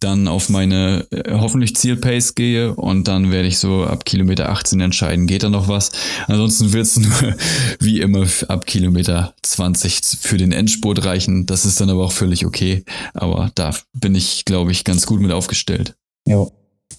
dann 0.00 0.28
auf 0.28 0.48
meine 0.48 1.06
äh, 1.10 1.32
hoffentlich 1.32 1.76
Zielpace 1.76 2.34
gehe 2.34 2.74
und 2.74 3.08
dann 3.08 3.32
werde 3.32 3.48
ich 3.48 3.58
so 3.58 3.84
ab 3.84 4.04
Kilometer 4.04 4.50
18 4.50 4.80
entscheiden, 4.80 5.26
geht 5.26 5.42
da 5.42 5.48
noch 5.48 5.68
was. 5.68 5.90
Ansonsten 6.26 6.72
wird 6.72 6.86
es 6.86 6.98
nur 6.98 7.34
wie 7.80 8.00
immer 8.00 8.26
ab 8.48 8.66
Kilometer 8.66 9.34
20 9.42 10.00
für 10.20 10.36
den 10.36 10.52
Endspurt 10.52 11.04
reichen. 11.04 11.46
Das 11.46 11.64
ist 11.64 11.80
dann 11.80 11.90
aber 11.90 12.04
auch 12.04 12.12
völlig 12.12 12.46
okay. 12.46 12.84
Aber 13.14 13.50
da 13.54 13.74
bin 13.92 14.14
ich, 14.14 14.44
glaube 14.44 14.72
ich, 14.72 14.84
ganz 14.84 15.06
gut 15.06 15.20
mit 15.20 15.32
aufgestellt. 15.32 15.94
Ja. 16.26 16.46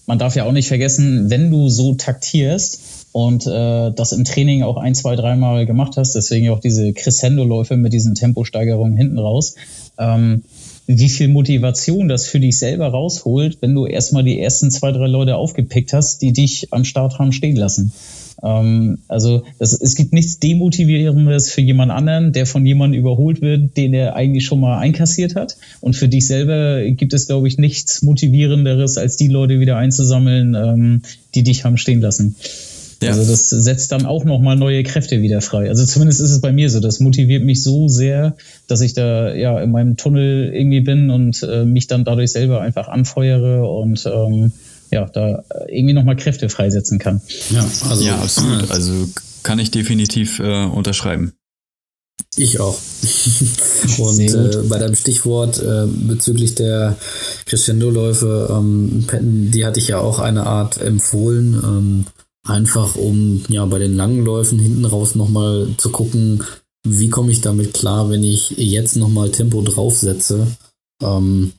Man 0.06 0.18
darf 0.18 0.34
ja 0.34 0.44
auch 0.44 0.52
nicht 0.52 0.68
vergessen, 0.68 1.30
wenn 1.30 1.50
du 1.50 1.68
so 1.68 1.94
taktierst, 1.94 2.80
und 3.12 3.46
äh, 3.46 3.92
das 3.92 4.12
im 4.12 4.24
Training 4.24 4.62
auch 4.62 4.76
ein, 4.76 4.94
zwei, 4.94 5.16
dreimal 5.16 5.66
gemacht 5.66 5.96
hast, 5.96 6.14
deswegen 6.14 6.48
auch 6.50 6.60
diese 6.60 6.92
Crescendo-Läufe 6.92 7.76
mit 7.76 7.92
diesen 7.92 8.14
Temposteigerungen 8.14 8.96
hinten 8.96 9.18
raus. 9.18 9.54
Ähm, 9.98 10.42
wie 10.86 11.08
viel 11.08 11.28
Motivation 11.28 12.08
das 12.08 12.26
für 12.26 12.40
dich 12.40 12.58
selber 12.58 12.88
rausholt, 12.88 13.58
wenn 13.60 13.74
du 13.74 13.86
erstmal 13.86 14.24
die 14.24 14.40
ersten 14.40 14.70
zwei, 14.70 14.90
drei 14.90 15.06
Leute 15.06 15.36
aufgepickt 15.36 15.92
hast, 15.92 16.22
die 16.22 16.32
dich 16.32 16.68
am 16.72 16.84
Start 16.84 17.18
haben 17.18 17.32
stehen 17.32 17.56
lassen. 17.56 17.92
Ähm, 18.42 18.98
also 19.08 19.44
das, 19.58 19.72
es 19.80 19.94
gibt 19.94 20.12
nichts 20.12 20.38
Demotivierendes 20.40 21.50
für 21.50 21.60
jemand 21.60 21.92
anderen, 21.92 22.32
der 22.32 22.46
von 22.46 22.66
jemandem 22.66 23.00
überholt 23.00 23.40
wird, 23.40 23.76
den 23.76 23.94
er 23.94 24.16
eigentlich 24.16 24.44
schon 24.44 24.60
mal 24.60 24.78
einkassiert 24.78 25.36
hat. 25.36 25.56
Und 25.80 25.94
für 25.94 26.08
dich 26.08 26.26
selber 26.26 26.82
gibt 26.90 27.12
es, 27.12 27.26
glaube 27.26 27.46
ich, 27.46 27.58
nichts 27.58 28.02
Motivierenderes, 28.02 28.98
als 28.98 29.16
die 29.16 29.28
Leute 29.28 29.60
wieder 29.60 29.76
einzusammeln, 29.76 30.54
ähm, 30.54 31.02
die 31.34 31.44
dich 31.44 31.64
haben 31.64 31.76
stehen 31.76 32.00
lassen. 32.00 32.36
Ja. 33.02 33.10
Also 33.10 33.30
das 33.30 33.50
setzt 33.50 33.92
dann 33.92 34.06
auch 34.06 34.24
nochmal 34.24 34.56
neue 34.56 34.82
Kräfte 34.82 35.20
wieder 35.20 35.40
frei. 35.40 35.68
Also 35.68 35.84
zumindest 35.84 36.20
ist 36.20 36.30
es 36.30 36.40
bei 36.40 36.52
mir 36.52 36.70
so. 36.70 36.80
Das 36.80 37.00
motiviert 37.00 37.44
mich 37.44 37.62
so 37.62 37.88
sehr, 37.88 38.36
dass 38.68 38.80
ich 38.80 38.94
da 38.94 39.34
ja 39.34 39.60
in 39.60 39.70
meinem 39.70 39.96
Tunnel 39.96 40.52
irgendwie 40.54 40.80
bin 40.80 41.10
und 41.10 41.42
äh, 41.42 41.64
mich 41.64 41.86
dann 41.86 42.04
dadurch 42.04 42.32
selber 42.32 42.60
einfach 42.60 42.88
anfeuere 42.88 43.68
und 43.68 44.06
ähm, 44.06 44.52
ja, 44.90 45.06
da 45.06 45.44
irgendwie 45.68 45.94
nochmal 45.94 46.16
Kräfte 46.16 46.48
freisetzen 46.48 46.98
kann. 46.98 47.20
Ja, 47.50 47.64
also, 47.88 48.04
ja 48.04 48.16
absolut. 48.16 48.70
Also 48.70 48.92
kann 49.42 49.58
ich 49.58 49.70
definitiv 49.70 50.38
äh, 50.38 50.64
unterschreiben. 50.64 51.32
Ich 52.36 52.60
auch. 52.60 52.78
Und 53.98 54.20
äh, 54.20 54.62
bei 54.68 54.78
deinem 54.78 54.94
Stichwort 54.94 55.60
äh, 55.60 55.86
bezüglich 55.86 56.54
der 56.54 56.96
Crescendo-Läufe, 57.44 58.48
ähm, 58.50 59.06
die 59.52 59.66
hatte 59.66 59.80
ich 59.80 59.88
ja 59.88 59.98
auch 59.98 60.18
eine 60.18 60.46
Art 60.46 60.80
empfohlen. 60.80 61.54
Ähm, 61.62 62.06
Einfach 62.46 62.96
um 62.96 63.44
ja 63.48 63.64
bei 63.66 63.78
den 63.78 63.96
langen 63.96 64.24
Läufen 64.24 64.58
hinten 64.58 64.84
raus 64.84 65.14
nochmal 65.14 65.68
zu 65.76 65.90
gucken, 65.90 66.42
wie 66.84 67.08
komme 67.08 67.30
ich 67.30 67.40
damit 67.40 67.74
klar, 67.74 68.10
wenn 68.10 68.24
ich 68.24 68.50
jetzt 68.50 68.96
nochmal 68.96 69.30
Tempo 69.30 69.62
draufsetze. 69.62 70.48
Ähm, 71.00 71.52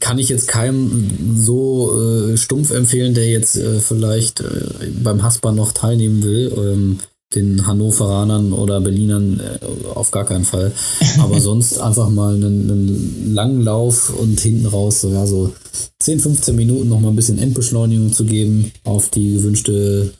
kann 0.00 0.18
ich 0.18 0.28
jetzt 0.28 0.48
keinem 0.48 1.34
so 1.34 1.98
äh, 1.98 2.36
stumpf 2.36 2.72
empfehlen, 2.72 3.14
der 3.14 3.30
jetzt 3.30 3.56
äh, 3.56 3.80
vielleicht 3.80 4.40
äh, 4.40 4.90
beim 5.02 5.22
Hasper 5.22 5.52
noch 5.52 5.72
teilnehmen 5.72 6.22
will. 6.22 6.52
Ähm, 6.56 6.98
den 7.34 7.66
Hannoveranern 7.66 8.52
oder 8.52 8.80
Berlinern 8.80 9.40
äh, 9.40 9.86
auf 9.94 10.10
gar 10.10 10.24
keinen 10.24 10.44
Fall. 10.44 10.72
Aber 11.20 11.40
sonst 11.40 11.78
einfach 11.78 12.08
mal 12.08 12.34
einen, 12.34 12.70
einen, 12.70 13.34
langen 13.34 13.62
Lauf 13.62 14.12
und 14.18 14.40
hinten 14.40 14.66
raus, 14.66 15.02
so, 15.02 15.10
ja, 15.10 15.26
so 15.26 15.52
10, 16.00 16.20
15 16.20 16.56
Minuten 16.56 16.88
noch 16.88 17.00
mal 17.00 17.10
ein 17.10 17.16
bisschen 17.16 17.38
Endbeschleunigung 17.38 18.12
zu 18.12 18.24
geben 18.24 18.72
auf 18.84 19.10
die 19.10 19.34
gewünschte 19.34 20.12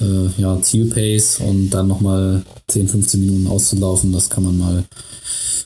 äh, 0.00 0.28
ja, 0.38 0.60
Zielpace 0.60 1.40
und 1.40 1.70
dann 1.70 1.88
noch 1.88 2.00
mal 2.00 2.42
10, 2.68 2.88
15 2.88 3.20
Minuten 3.20 3.46
auszulaufen. 3.46 4.12
Das 4.12 4.28
kann 4.28 4.44
man 4.44 4.58
mal 4.58 4.84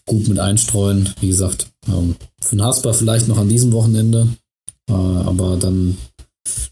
gut 0.07 0.29
mit 0.29 0.39
einstreuen. 0.39 1.09
Wie 1.21 1.29
gesagt, 1.29 1.69
ähm, 1.89 2.17
für 2.41 2.57
den 2.57 2.65
Hasper 2.65 2.93
vielleicht 2.93 3.29
noch 3.29 3.39
an 3.39 3.49
diesem 3.49 3.73
Wochenende, 3.73 4.29
äh, 4.89 4.93
aber 4.93 5.57
dann 5.57 5.97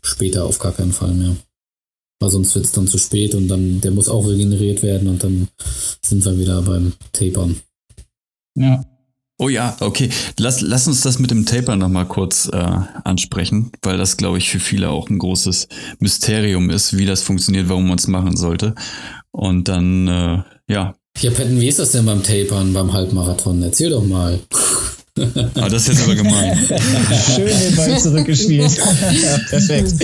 später 0.03 0.45
auf 0.45 0.59
gar 0.59 0.73
keinen 0.73 0.93
Fall 0.93 1.15
mehr. 1.15 1.37
Weil 2.21 2.31
sonst 2.31 2.55
wird 2.55 2.65
es 2.65 2.73
dann 2.73 2.89
zu 2.89 2.99
spät 2.99 3.35
und 3.35 3.49
dann, 3.49 3.81
der 3.81 3.93
muss 3.93 4.09
auch 4.09 4.27
regeneriert 4.27 4.83
werden 4.83 5.09
und 5.09 5.23
dann 5.23 5.49
sind 6.03 6.25
wir 6.25 6.39
wieder 6.39 6.63
beim 6.63 6.93
Tapern. 7.13 7.57
Ja. 8.55 8.85
Oh 9.41 9.49
ja, 9.49 9.77
okay. 9.79 10.11
Lass, 10.37 10.61
lass 10.63 10.89
uns 10.89 11.03
das 11.03 11.21
mit 11.21 11.31
dem 11.31 11.47
Taper 11.47 11.77
nochmal 11.77 12.07
kurz 12.07 12.51
äh, 12.53 12.81
ansprechen, 13.05 13.71
weil 13.83 13.97
das, 13.97 14.17
glaube 14.17 14.39
ich, 14.39 14.51
für 14.51 14.59
viele 14.59 14.91
auch 14.91 15.09
ein 15.09 15.19
großes 15.19 15.69
Mysterium 16.01 16.71
ist, 16.71 16.97
wie 16.97 17.07
das 17.07 17.23
funktioniert, 17.23 17.69
warum 17.69 17.87
man 17.87 17.99
es 17.99 18.09
machen 18.09 18.37
sollte. 18.37 18.75
Und 19.31 19.69
dann, 19.69 20.09
äh, 20.09 20.43
ja. 20.69 20.97
Ja, 21.21 21.31
Patton, 21.31 21.61
wie 21.61 21.69
ist 21.69 21.79
das 21.79 21.93
denn 21.93 22.05
beim 22.05 22.25
Tapern, 22.25 22.73
beim 22.73 22.93
Halbmarathon? 22.93 23.63
Erzähl 23.63 23.91
doch 23.91 24.05
mal. 24.05 24.41
Ah, 25.55 25.69
das 25.69 25.83
ist 25.83 25.89
jetzt 25.89 26.03
aber 26.03 26.15
gemein. 26.15 26.57
Schön 27.35 27.47
den 27.47 27.77
Ball 27.77 27.99
zurückgespielt. 27.99 28.81
Perfekt. 29.49 29.95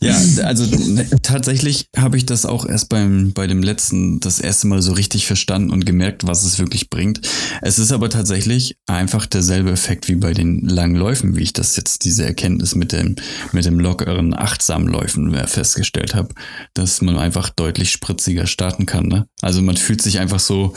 Ja, 0.00 0.16
also 0.44 0.64
ne, 0.64 1.06
tatsächlich 1.22 1.86
habe 1.96 2.16
ich 2.16 2.26
das 2.26 2.46
auch 2.46 2.66
erst 2.66 2.88
beim, 2.88 3.32
bei 3.32 3.46
dem 3.46 3.62
letzten 3.62 4.20
das 4.20 4.40
erste 4.40 4.66
Mal 4.66 4.82
so 4.82 4.92
richtig 4.92 5.26
verstanden 5.26 5.70
und 5.70 5.86
gemerkt, 5.86 6.26
was 6.26 6.44
es 6.44 6.58
wirklich 6.58 6.90
bringt. 6.90 7.20
Es 7.62 7.78
ist 7.78 7.92
aber 7.92 8.10
tatsächlich 8.10 8.76
einfach 8.86 9.26
derselbe 9.26 9.70
Effekt 9.70 10.08
wie 10.08 10.16
bei 10.16 10.32
den 10.32 10.66
langen 10.66 10.96
Läufen, 10.96 11.36
wie 11.36 11.42
ich 11.42 11.52
das 11.52 11.76
jetzt, 11.76 12.04
diese 12.04 12.24
Erkenntnis 12.24 12.74
mit 12.74 12.92
dem, 12.92 13.16
mit 13.52 13.64
dem 13.64 13.78
lockeren, 13.78 14.34
achtsamen 14.34 14.88
Läufen 14.88 15.34
festgestellt 15.46 16.14
habe, 16.14 16.34
dass 16.74 17.02
man 17.02 17.18
einfach 17.18 17.50
deutlich 17.50 17.90
spritziger 17.90 18.46
starten 18.46 18.86
kann. 18.86 19.06
Ne? 19.06 19.26
Also 19.42 19.62
man 19.62 19.76
fühlt 19.76 20.02
sich 20.02 20.18
einfach 20.18 20.40
so, 20.40 20.74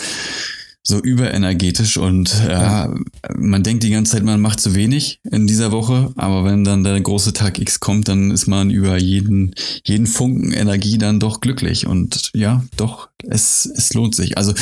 so 0.85 0.99
überenergetisch 0.99 1.97
und 1.97 2.33
ja, 2.45 2.93
man 3.35 3.63
denkt 3.63 3.83
die 3.83 3.89
ganze 3.89 4.13
Zeit, 4.13 4.23
man 4.23 4.41
macht 4.41 4.59
zu 4.59 4.75
wenig 4.75 5.19
in 5.31 5.47
dieser 5.47 5.71
Woche, 5.71 6.11
aber 6.17 6.43
wenn 6.43 6.65
dann 6.65 6.83
der 6.83 6.99
große 6.99 7.31
Tag 7.31 7.59
X 7.59 7.79
kommt, 7.79 8.09
dann 8.09 8.31
ist 8.31 8.47
man 8.47 8.69
über 8.69 8.97
jeden, 8.97 9.55
jeden 9.85 10.07
Funken 10.07 10.51
Energie 10.51 10.97
dann 10.97 11.21
doch 11.21 11.39
glücklich 11.39 11.87
und 11.87 12.31
ja, 12.33 12.63
doch, 12.75 13.09
es, 13.25 13.65
es 13.65 13.93
lohnt 13.93 14.13
sich. 14.15 14.37
Also 14.37 14.53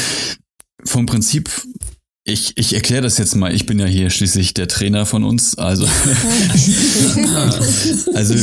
vom 0.84 1.08
Prinzip 1.08 1.50
ich, 2.24 2.54
ich 2.56 2.74
erkläre 2.74 3.02
das 3.02 3.18
jetzt 3.18 3.36
mal. 3.36 3.54
Ich 3.54 3.66
bin 3.66 3.80
ja 3.80 3.86
hier 3.86 4.10
schließlich 4.10 4.54
der 4.54 4.68
Trainer 4.68 5.06
von 5.06 5.24
uns. 5.24 5.58
Also, 5.58 5.86
also, 8.14 8.36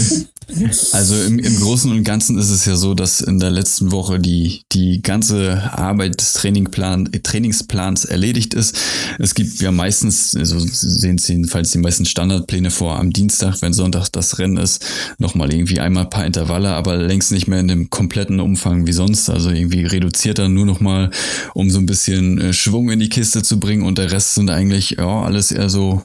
also 0.93 1.15
im, 1.23 1.39
im 1.39 1.57
Großen 1.57 1.93
und 1.93 2.05
Ganzen 2.05 2.39
ist 2.39 2.49
es 2.49 2.65
ja 2.65 2.75
so, 2.75 2.95
dass 2.95 3.21
in 3.21 3.39
der 3.39 3.51
letzten 3.51 3.93
Woche 3.93 4.19
die, 4.19 4.63
die 4.73 5.03
ganze 5.03 5.71
Arbeit 5.73 6.21
des 6.21 6.33
Trainingplan, 6.33 7.11
Trainingsplans 7.23 8.07
erledigt 8.07 8.55
ist. 8.55 8.77
Es 9.19 9.35
gibt 9.35 9.61
ja 9.61 9.71
meistens, 9.71 10.35
also 10.35 10.59
sehen 10.59 11.19
Sie 11.19 11.35
jedenfalls 11.35 11.71
die 11.73 11.79
meisten 11.79 12.07
Standardpläne 12.07 12.71
vor 12.71 12.99
am 12.99 13.13
Dienstag, 13.13 13.61
wenn 13.61 13.75
Sonntag 13.75 14.09
das 14.09 14.39
Rennen 14.39 14.57
ist, 14.57 14.85
nochmal 15.19 15.53
irgendwie 15.53 15.81
einmal 15.81 16.05
ein 16.05 16.11
paar 16.11 16.27
Intervalle, 16.27 16.71
aber 16.71 16.97
längst 16.97 17.31
nicht 17.31 17.47
mehr 17.47 17.61
in 17.61 17.69
dem 17.69 17.91
kompletten 17.91 18.41
Umfang 18.41 18.87
wie 18.87 18.93
sonst. 18.93 19.29
Also 19.29 19.51
irgendwie 19.51 19.85
reduziert 19.85 20.39
dann 20.39 20.55
nur 20.55 20.67
nochmal, 20.67 21.11
um 21.53 21.71
so 21.71 21.79
ein 21.79 21.87
bisschen 21.87 22.41
äh, 22.41 22.53
Schwung 22.55 22.91
in 22.91 23.01
die 23.01 23.11
Kiste 23.11 23.43
zu 23.43 23.61
bringen 23.61 23.68
bringen 23.69 23.85
und 23.85 23.99
der 23.99 24.11
Rest 24.11 24.35
sind 24.35 24.49
eigentlich 24.49 24.93
ja 24.93 25.23
alles 25.23 25.53
eher 25.53 25.69
so 25.69 26.03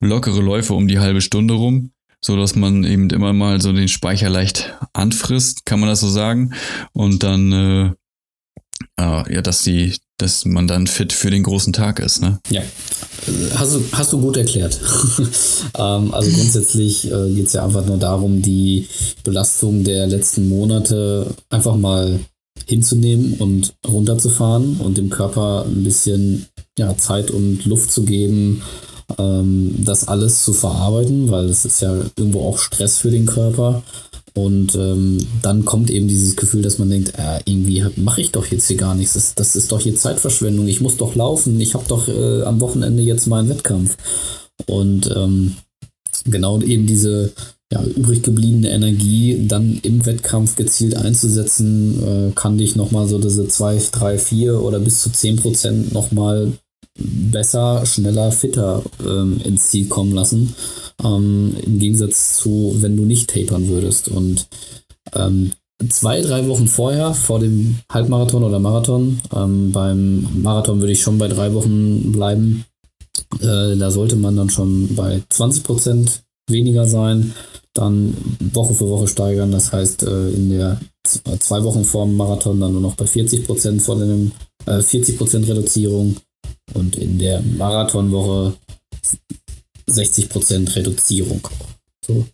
lockere 0.00 0.42
Läufe 0.42 0.74
um 0.74 0.86
die 0.86 0.98
halbe 0.98 1.22
Stunde 1.22 1.54
rum, 1.54 1.92
so 2.20 2.36
dass 2.36 2.56
man 2.56 2.84
eben 2.84 3.08
immer 3.08 3.32
mal 3.32 3.58
so 3.62 3.72
den 3.72 3.88
Speicher 3.88 4.28
leicht 4.28 4.76
anfrisst, 4.92 5.64
kann 5.64 5.80
man 5.80 5.88
das 5.88 6.00
so 6.00 6.10
sagen 6.10 6.52
und 6.92 7.22
dann 7.22 7.52
äh, 7.52 7.86
äh, 9.00 9.34
ja, 9.34 9.40
dass 9.40 9.62
die 9.62 9.94
dass 10.18 10.44
man 10.44 10.68
dann 10.68 10.86
fit 10.86 11.14
für 11.14 11.30
den 11.30 11.42
großen 11.42 11.72
Tag 11.72 11.98
ist, 11.98 12.20
ne? 12.20 12.38
Ja, 12.50 12.60
hast 13.54 13.74
du, 13.74 13.82
hast 13.92 14.12
du 14.12 14.20
gut 14.20 14.36
erklärt. 14.36 14.78
ähm, 15.78 16.12
also 16.12 16.30
grundsätzlich 16.30 17.10
äh, 17.10 17.32
geht 17.32 17.46
es 17.46 17.54
ja 17.54 17.64
einfach 17.64 17.86
nur 17.86 17.96
darum, 17.96 18.42
die 18.42 18.86
Belastung 19.24 19.82
der 19.82 20.06
letzten 20.06 20.50
Monate 20.50 21.34
einfach 21.48 21.74
mal 21.76 22.20
hinzunehmen 22.66 23.34
und 23.34 23.74
runterzufahren 23.86 24.76
und 24.76 24.98
dem 24.98 25.10
Körper 25.10 25.64
ein 25.66 25.82
bisschen 25.82 26.46
ja, 26.80 26.96
Zeit 26.96 27.30
und 27.30 27.64
Luft 27.66 27.92
zu 27.92 28.02
geben, 28.02 28.62
ähm, 29.18 29.74
das 29.84 30.08
alles 30.08 30.44
zu 30.44 30.52
verarbeiten, 30.52 31.30
weil 31.30 31.44
es 31.44 31.64
ist 31.64 31.80
ja 31.80 31.94
irgendwo 32.16 32.40
auch 32.40 32.58
Stress 32.58 32.98
für 32.98 33.10
den 33.10 33.26
Körper. 33.26 33.82
Und 34.32 34.76
ähm, 34.76 35.18
dann 35.42 35.64
kommt 35.64 35.90
eben 35.90 36.08
dieses 36.08 36.36
Gefühl, 36.36 36.62
dass 36.62 36.78
man 36.78 36.88
denkt, 36.88 37.18
äh, 37.18 37.40
irgendwie 37.44 37.84
mache 37.96 38.20
ich 38.20 38.30
doch 38.30 38.46
jetzt 38.46 38.68
hier 38.68 38.76
gar 38.76 38.94
nichts. 38.94 39.14
Das, 39.14 39.34
das, 39.34 39.56
ist 39.56 39.72
doch 39.72 39.80
hier 39.80 39.96
Zeitverschwendung. 39.96 40.68
Ich 40.68 40.80
muss 40.80 40.96
doch 40.96 41.14
laufen. 41.14 41.60
Ich 41.60 41.74
habe 41.74 41.84
doch 41.88 42.08
äh, 42.08 42.42
am 42.42 42.60
Wochenende 42.60 43.02
jetzt 43.02 43.26
meinen 43.26 43.48
Wettkampf. 43.48 43.96
Und 44.66 45.10
ähm, 45.14 45.56
genau 46.24 46.60
eben 46.60 46.86
diese 46.86 47.32
ja, 47.72 47.82
übrig 47.82 48.22
gebliebene 48.22 48.70
Energie 48.70 49.46
dann 49.46 49.78
im 49.82 50.04
Wettkampf 50.06 50.56
gezielt 50.56 50.96
einzusetzen, 50.96 52.30
äh, 52.30 52.32
kann 52.32 52.58
dich 52.58 52.76
nochmal 52.76 53.06
so 53.06 53.18
diese 53.18 53.46
2, 53.46 53.80
3, 53.92 54.18
4 54.18 54.60
oder 54.60 54.80
bis 54.80 55.02
zu 55.02 55.10
10 55.10 55.36
Prozent 55.36 55.92
nochmal 55.92 56.52
besser, 56.98 57.84
schneller, 57.86 58.32
fitter 58.32 58.82
ähm, 59.04 59.40
ins 59.44 59.70
Ziel 59.70 59.88
kommen 59.88 60.12
lassen. 60.12 60.54
Ähm, 61.02 61.56
Im 61.62 61.78
Gegensatz 61.78 62.36
zu, 62.36 62.76
wenn 62.78 62.96
du 62.96 63.04
nicht 63.04 63.30
tapern 63.30 63.68
würdest. 63.68 64.08
Und 64.08 64.48
ähm, 65.14 65.52
zwei, 65.88 66.20
drei 66.20 66.46
Wochen 66.48 66.68
vorher, 66.68 67.14
vor 67.14 67.38
dem 67.38 67.78
Halbmarathon 67.90 68.44
oder 68.44 68.58
Marathon, 68.58 69.20
ähm, 69.34 69.72
beim 69.72 70.42
Marathon 70.42 70.80
würde 70.80 70.92
ich 70.92 71.02
schon 71.02 71.18
bei 71.18 71.28
drei 71.28 71.54
Wochen 71.54 72.12
bleiben. 72.12 72.64
Äh, 73.40 73.76
da 73.76 73.90
sollte 73.90 74.16
man 74.16 74.36
dann 74.36 74.50
schon 74.50 74.94
bei 74.94 75.22
20 75.28 75.64
Prozent 75.64 76.22
weniger 76.48 76.84
sein 76.84 77.32
dann 77.74 78.14
Woche 78.52 78.74
für 78.74 78.88
Woche 78.88 79.08
steigern. 79.08 79.52
Das 79.52 79.72
heißt, 79.72 80.02
äh, 80.02 80.30
in 80.30 80.50
der 80.50 80.80
zwei 81.04 81.62
Wochen 81.64 81.84
vor 81.84 82.04
dem 82.04 82.16
Marathon 82.16 82.60
dann 82.60 82.72
nur 82.72 82.82
noch 82.82 82.96
bei 82.96 83.06
40 83.06 83.46
Prozent 83.46 83.82
von 83.82 84.02
einem 84.02 84.32
äh, 84.66 84.80
40 84.80 85.18
Prozent 85.18 85.48
Reduzierung 85.48 86.16
und 86.74 86.96
in 86.96 87.18
der 87.18 87.40
Marathonwoche 87.42 88.54
60 89.86 90.28
Prozent 90.28 90.76
Reduzierung. 90.76 91.46
So. 92.06 92.26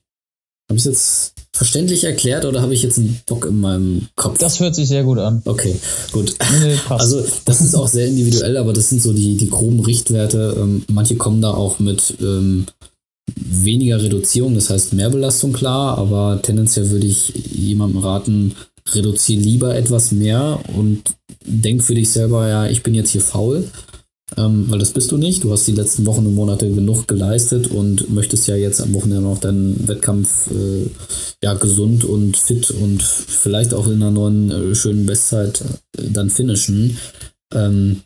Habe 0.68 0.78
ich 0.78 0.84
es 0.84 0.84
jetzt 0.84 1.32
verständlich 1.52 2.04
erklärt 2.04 2.44
oder 2.44 2.60
habe 2.60 2.74
ich 2.74 2.82
jetzt 2.82 2.98
einen 2.98 3.20
Bock 3.26 3.46
in 3.46 3.60
meinem 3.60 4.08
Kopf? 4.16 4.38
Das 4.38 4.60
hört 4.60 4.74
sich 4.74 4.88
sehr 4.88 5.04
gut 5.04 5.18
an. 5.18 5.40
Okay, 5.44 5.76
gut. 6.12 6.34
Nee, 6.60 6.76
also 6.88 7.24
das 7.44 7.60
ist 7.60 7.74
auch 7.74 7.88
sehr 7.88 8.08
individuell, 8.08 8.56
aber 8.56 8.72
das 8.72 8.88
sind 8.90 9.00
so 9.00 9.12
die, 9.12 9.36
die 9.36 9.48
groben 9.48 9.80
Richtwerte. 9.80 10.56
Ähm, 10.58 10.84
manche 10.88 11.16
kommen 11.16 11.40
da 11.40 11.52
auch 11.52 11.78
mit 11.78 12.14
ähm, 12.20 12.66
weniger 13.34 14.02
Reduzierung, 14.02 14.54
das 14.54 14.70
heißt 14.70 14.92
mehr 14.92 15.10
Belastung 15.10 15.52
klar, 15.52 15.98
aber 15.98 16.40
tendenziell 16.42 16.90
würde 16.90 17.06
ich 17.06 17.28
jemandem 17.28 18.02
raten, 18.02 18.54
reduziere 18.92 19.40
lieber 19.40 19.74
etwas 19.74 20.12
mehr 20.12 20.60
und 20.74 21.02
denk 21.44 21.82
für 21.82 21.94
dich 21.94 22.10
selber, 22.10 22.48
ja, 22.48 22.66
ich 22.66 22.82
bin 22.82 22.94
jetzt 22.94 23.10
hier 23.10 23.20
faul, 23.20 23.68
ähm, 24.36 24.66
weil 24.68 24.80
das 24.80 24.92
bist 24.92 25.12
du 25.12 25.18
nicht. 25.18 25.44
Du 25.44 25.52
hast 25.52 25.66
die 25.66 25.72
letzten 25.72 26.04
Wochen 26.04 26.26
und 26.26 26.34
Monate 26.34 26.68
genug 26.68 27.06
geleistet 27.06 27.68
und 27.68 28.10
möchtest 28.10 28.48
ja 28.48 28.56
jetzt 28.56 28.80
am 28.80 28.92
Wochenende 28.92 29.22
noch 29.22 29.38
deinen 29.38 29.86
Wettkampf 29.86 30.50
äh, 30.50 30.90
ja, 31.42 31.54
gesund 31.54 32.04
und 32.04 32.36
fit 32.36 32.70
und 32.72 33.02
vielleicht 33.02 33.72
auch 33.72 33.86
in 33.86 34.02
einer 34.02 34.10
neuen 34.10 34.50
äh, 34.50 34.74
schönen 34.74 35.06
Bestzeit 35.06 35.60
äh, 35.96 36.10
dann 36.10 36.30
finishen. 36.30 36.98
Ähm, 37.54 38.02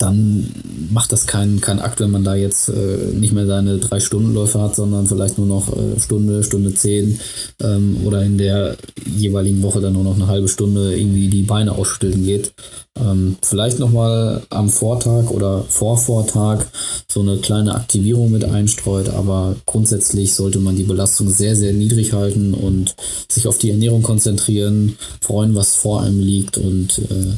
dann 0.00 0.50
macht 0.90 1.12
das 1.12 1.26
keinen 1.26 1.60
kein 1.60 1.78
Akt, 1.78 2.00
wenn 2.00 2.10
man 2.10 2.24
da 2.24 2.34
jetzt 2.34 2.70
äh, 2.70 3.12
nicht 3.14 3.34
mehr 3.34 3.46
seine 3.46 3.78
drei 3.78 4.00
Stundenläufe 4.00 4.60
hat, 4.60 4.74
sondern 4.74 5.06
vielleicht 5.06 5.36
nur 5.36 5.46
noch 5.46 5.76
äh, 5.76 6.00
Stunde, 6.00 6.42
Stunde 6.42 6.74
zehn 6.74 7.20
ähm, 7.62 7.98
oder 8.04 8.22
in 8.22 8.38
der 8.38 8.76
jeweiligen 9.04 9.62
Woche 9.62 9.80
dann 9.80 9.92
nur 9.92 10.04
noch 10.04 10.16
eine 10.16 10.26
halbe 10.26 10.48
Stunde 10.48 10.98
irgendwie 10.98 11.28
die 11.28 11.42
Beine 11.42 11.72
ausstellen 11.72 12.24
geht. 12.24 12.52
Ähm, 12.98 13.36
vielleicht 13.42 13.78
nochmal 13.78 14.42
am 14.48 14.70
Vortag 14.70 15.30
oder 15.30 15.64
Vorvortag 15.68 16.66
so 17.06 17.20
eine 17.20 17.36
kleine 17.36 17.74
Aktivierung 17.74 18.32
mit 18.32 18.44
einstreut, 18.44 19.10
aber 19.10 19.56
grundsätzlich 19.66 20.34
sollte 20.34 20.60
man 20.60 20.76
die 20.76 20.82
Belastung 20.82 21.28
sehr, 21.28 21.56
sehr 21.56 21.72
niedrig 21.72 22.14
halten 22.14 22.54
und 22.54 22.96
sich 23.30 23.46
auf 23.46 23.58
die 23.58 23.70
Ernährung 23.70 24.02
konzentrieren, 24.02 24.96
freuen, 25.20 25.54
was 25.54 25.74
vor 25.74 26.02
einem 26.02 26.20
liegt 26.20 26.56
und 26.58 26.98
äh, 26.98 27.34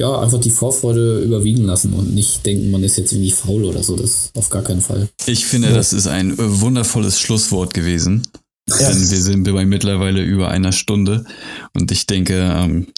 ja, 0.00 0.18
einfach 0.18 0.40
die 0.40 0.50
Vorfreude 0.50 1.20
überwiegen 1.20 1.64
lassen 1.64 1.92
und 1.98 2.14
nicht 2.14 2.44
denken, 2.46 2.70
man 2.70 2.82
ist 2.82 2.96
jetzt 2.96 3.12
irgendwie 3.12 3.30
faul 3.30 3.64
oder 3.64 3.82
so. 3.82 3.96
Das 3.96 4.30
auf 4.34 4.50
gar 4.50 4.62
keinen 4.62 4.80
Fall. 4.80 5.08
Ich 5.26 5.46
finde, 5.46 5.72
das 5.72 5.92
ist 5.92 6.06
ein 6.06 6.34
wundervolles 6.36 7.20
Schlusswort 7.20 7.74
gewesen. 7.74 8.26
Ja. 8.68 8.76
Denn 8.76 9.10
wir 9.10 9.20
sind 9.20 9.44
bei 9.44 9.64
mittlerweile 9.64 10.22
über 10.22 10.48
einer 10.48 10.72
Stunde 10.72 11.24
und 11.72 11.90
ich 11.90 12.06
denke, 12.06 12.34
ähm, 12.34 12.88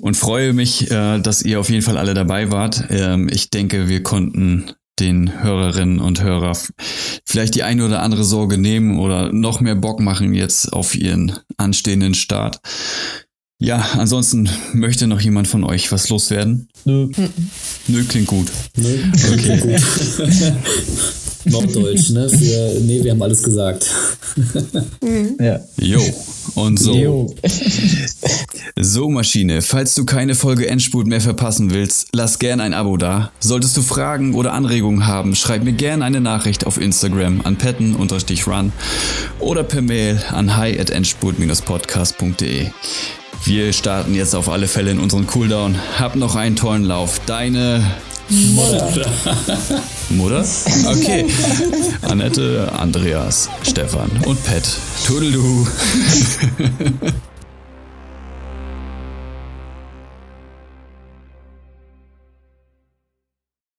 und 0.00 0.16
freue 0.16 0.52
mich, 0.52 0.90
äh, 0.90 1.18
dass 1.20 1.42
ihr 1.42 1.60
auf 1.60 1.68
jeden 1.68 1.82
Fall 1.82 1.98
alle 1.98 2.14
dabei 2.14 2.50
wart. 2.50 2.84
Ähm, 2.90 3.28
ich 3.30 3.50
denke, 3.50 3.88
wir 3.88 4.02
konnten 4.02 4.72
den 4.98 5.42
Hörerinnen 5.42 5.98
und 5.98 6.22
Hörer 6.22 6.56
vielleicht 7.24 7.54
die 7.54 7.62
eine 7.62 7.86
oder 7.86 8.02
andere 8.02 8.24
Sorge 8.24 8.58
nehmen 8.58 8.98
oder 8.98 9.32
noch 9.32 9.60
mehr 9.60 9.74
Bock 9.74 10.00
machen 10.00 10.34
jetzt 10.34 10.72
auf 10.72 10.94
ihren 10.94 11.38
anstehenden 11.56 12.14
Start. 12.14 12.60
Ja, 13.62 13.90
ansonsten 13.98 14.48
möchte 14.72 15.06
noch 15.06 15.20
jemand 15.20 15.46
von 15.46 15.64
euch 15.64 15.92
was 15.92 16.08
loswerden? 16.08 16.68
Nö. 16.86 17.08
Nö, 17.88 18.04
klingt 18.04 18.26
gut. 18.26 18.46
Nö, 18.76 18.88
okay. 19.12 19.36
Klingt 19.36 19.60
gut. 19.60 19.82
Norddeutsch, 21.44 22.10
ne? 22.10 22.28
Für, 22.28 22.80
nee, 22.80 23.02
wir 23.04 23.12
haben 23.12 23.22
alles 23.22 23.42
gesagt. 23.42 23.86
Mhm. 25.02 25.36
ja. 25.40 25.60
Jo, 25.78 26.02
und 26.54 26.78
so. 26.78 26.94
Jo. 26.94 27.34
So, 28.76 29.08
Maschine, 29.10 29.60
falls 29.62 29.94
du 29.94 30.04
keine 30.04 30.34
Folge 30.34 30.66
Endspurt 30.66 31.06
mehr 31.06 31.20
verpassen 31.20 31.70
willst, 31.70 32.08
lass 32.12 32.38
gern 32.38 32.60
ein 32.60 32.72
Abo 32.72 32.96
da. 32.96 33.30
Solltest 33.40 33.76
du 33.76 33.82
Fragen 33.82 34.34
oder 34.34 34.52
Anregungen 34.52 35.06
haben, 35.06 35.34
schreib 35.34 35.64
mir 35.64 35.72
gern 35.72 36.02
eine 36.02 36.20
Nachricht 36.20 36.66
auf 36.66 36.80
Instagram 36.80 37.42
an 37.42 37.56
petten-run 37.56 38.72
oder 39.38 39.64
per 39.64 39.82
Mail 39.82 40.20
an 40.30 40.56
hi 40.56 40.78
at 40.78 40.90
endspurt-podcast.de. 40.90 42.68
Wir 43.44 43.72
starten 43.72 44.14
jetzt 44.14 44.34
auf 44.34 44.48
alle 44.48 44.68
Fälle 44.68 44.90
in 44.90 44.98
unseren 44.98 45.26
Cooldown. 45.26 45.76
Hab 45.98 46.14
noch 46.14 46.36
einen 46.36 46.56
tollen 46.56 46.84
Lauf. 46.84 47.20
Deine 47.26 47.84
Mutter. 48.28 49.10
Mutter? 50.10 50.44
Okay. 50.86 51.26
Annette, 52.02 52.70
Andreas, 52.78 53.48
Stefan 53.62 54.10
und 54.26 54.42
Pet. 54.44 54.64
Toodaloo. 55.06 55.66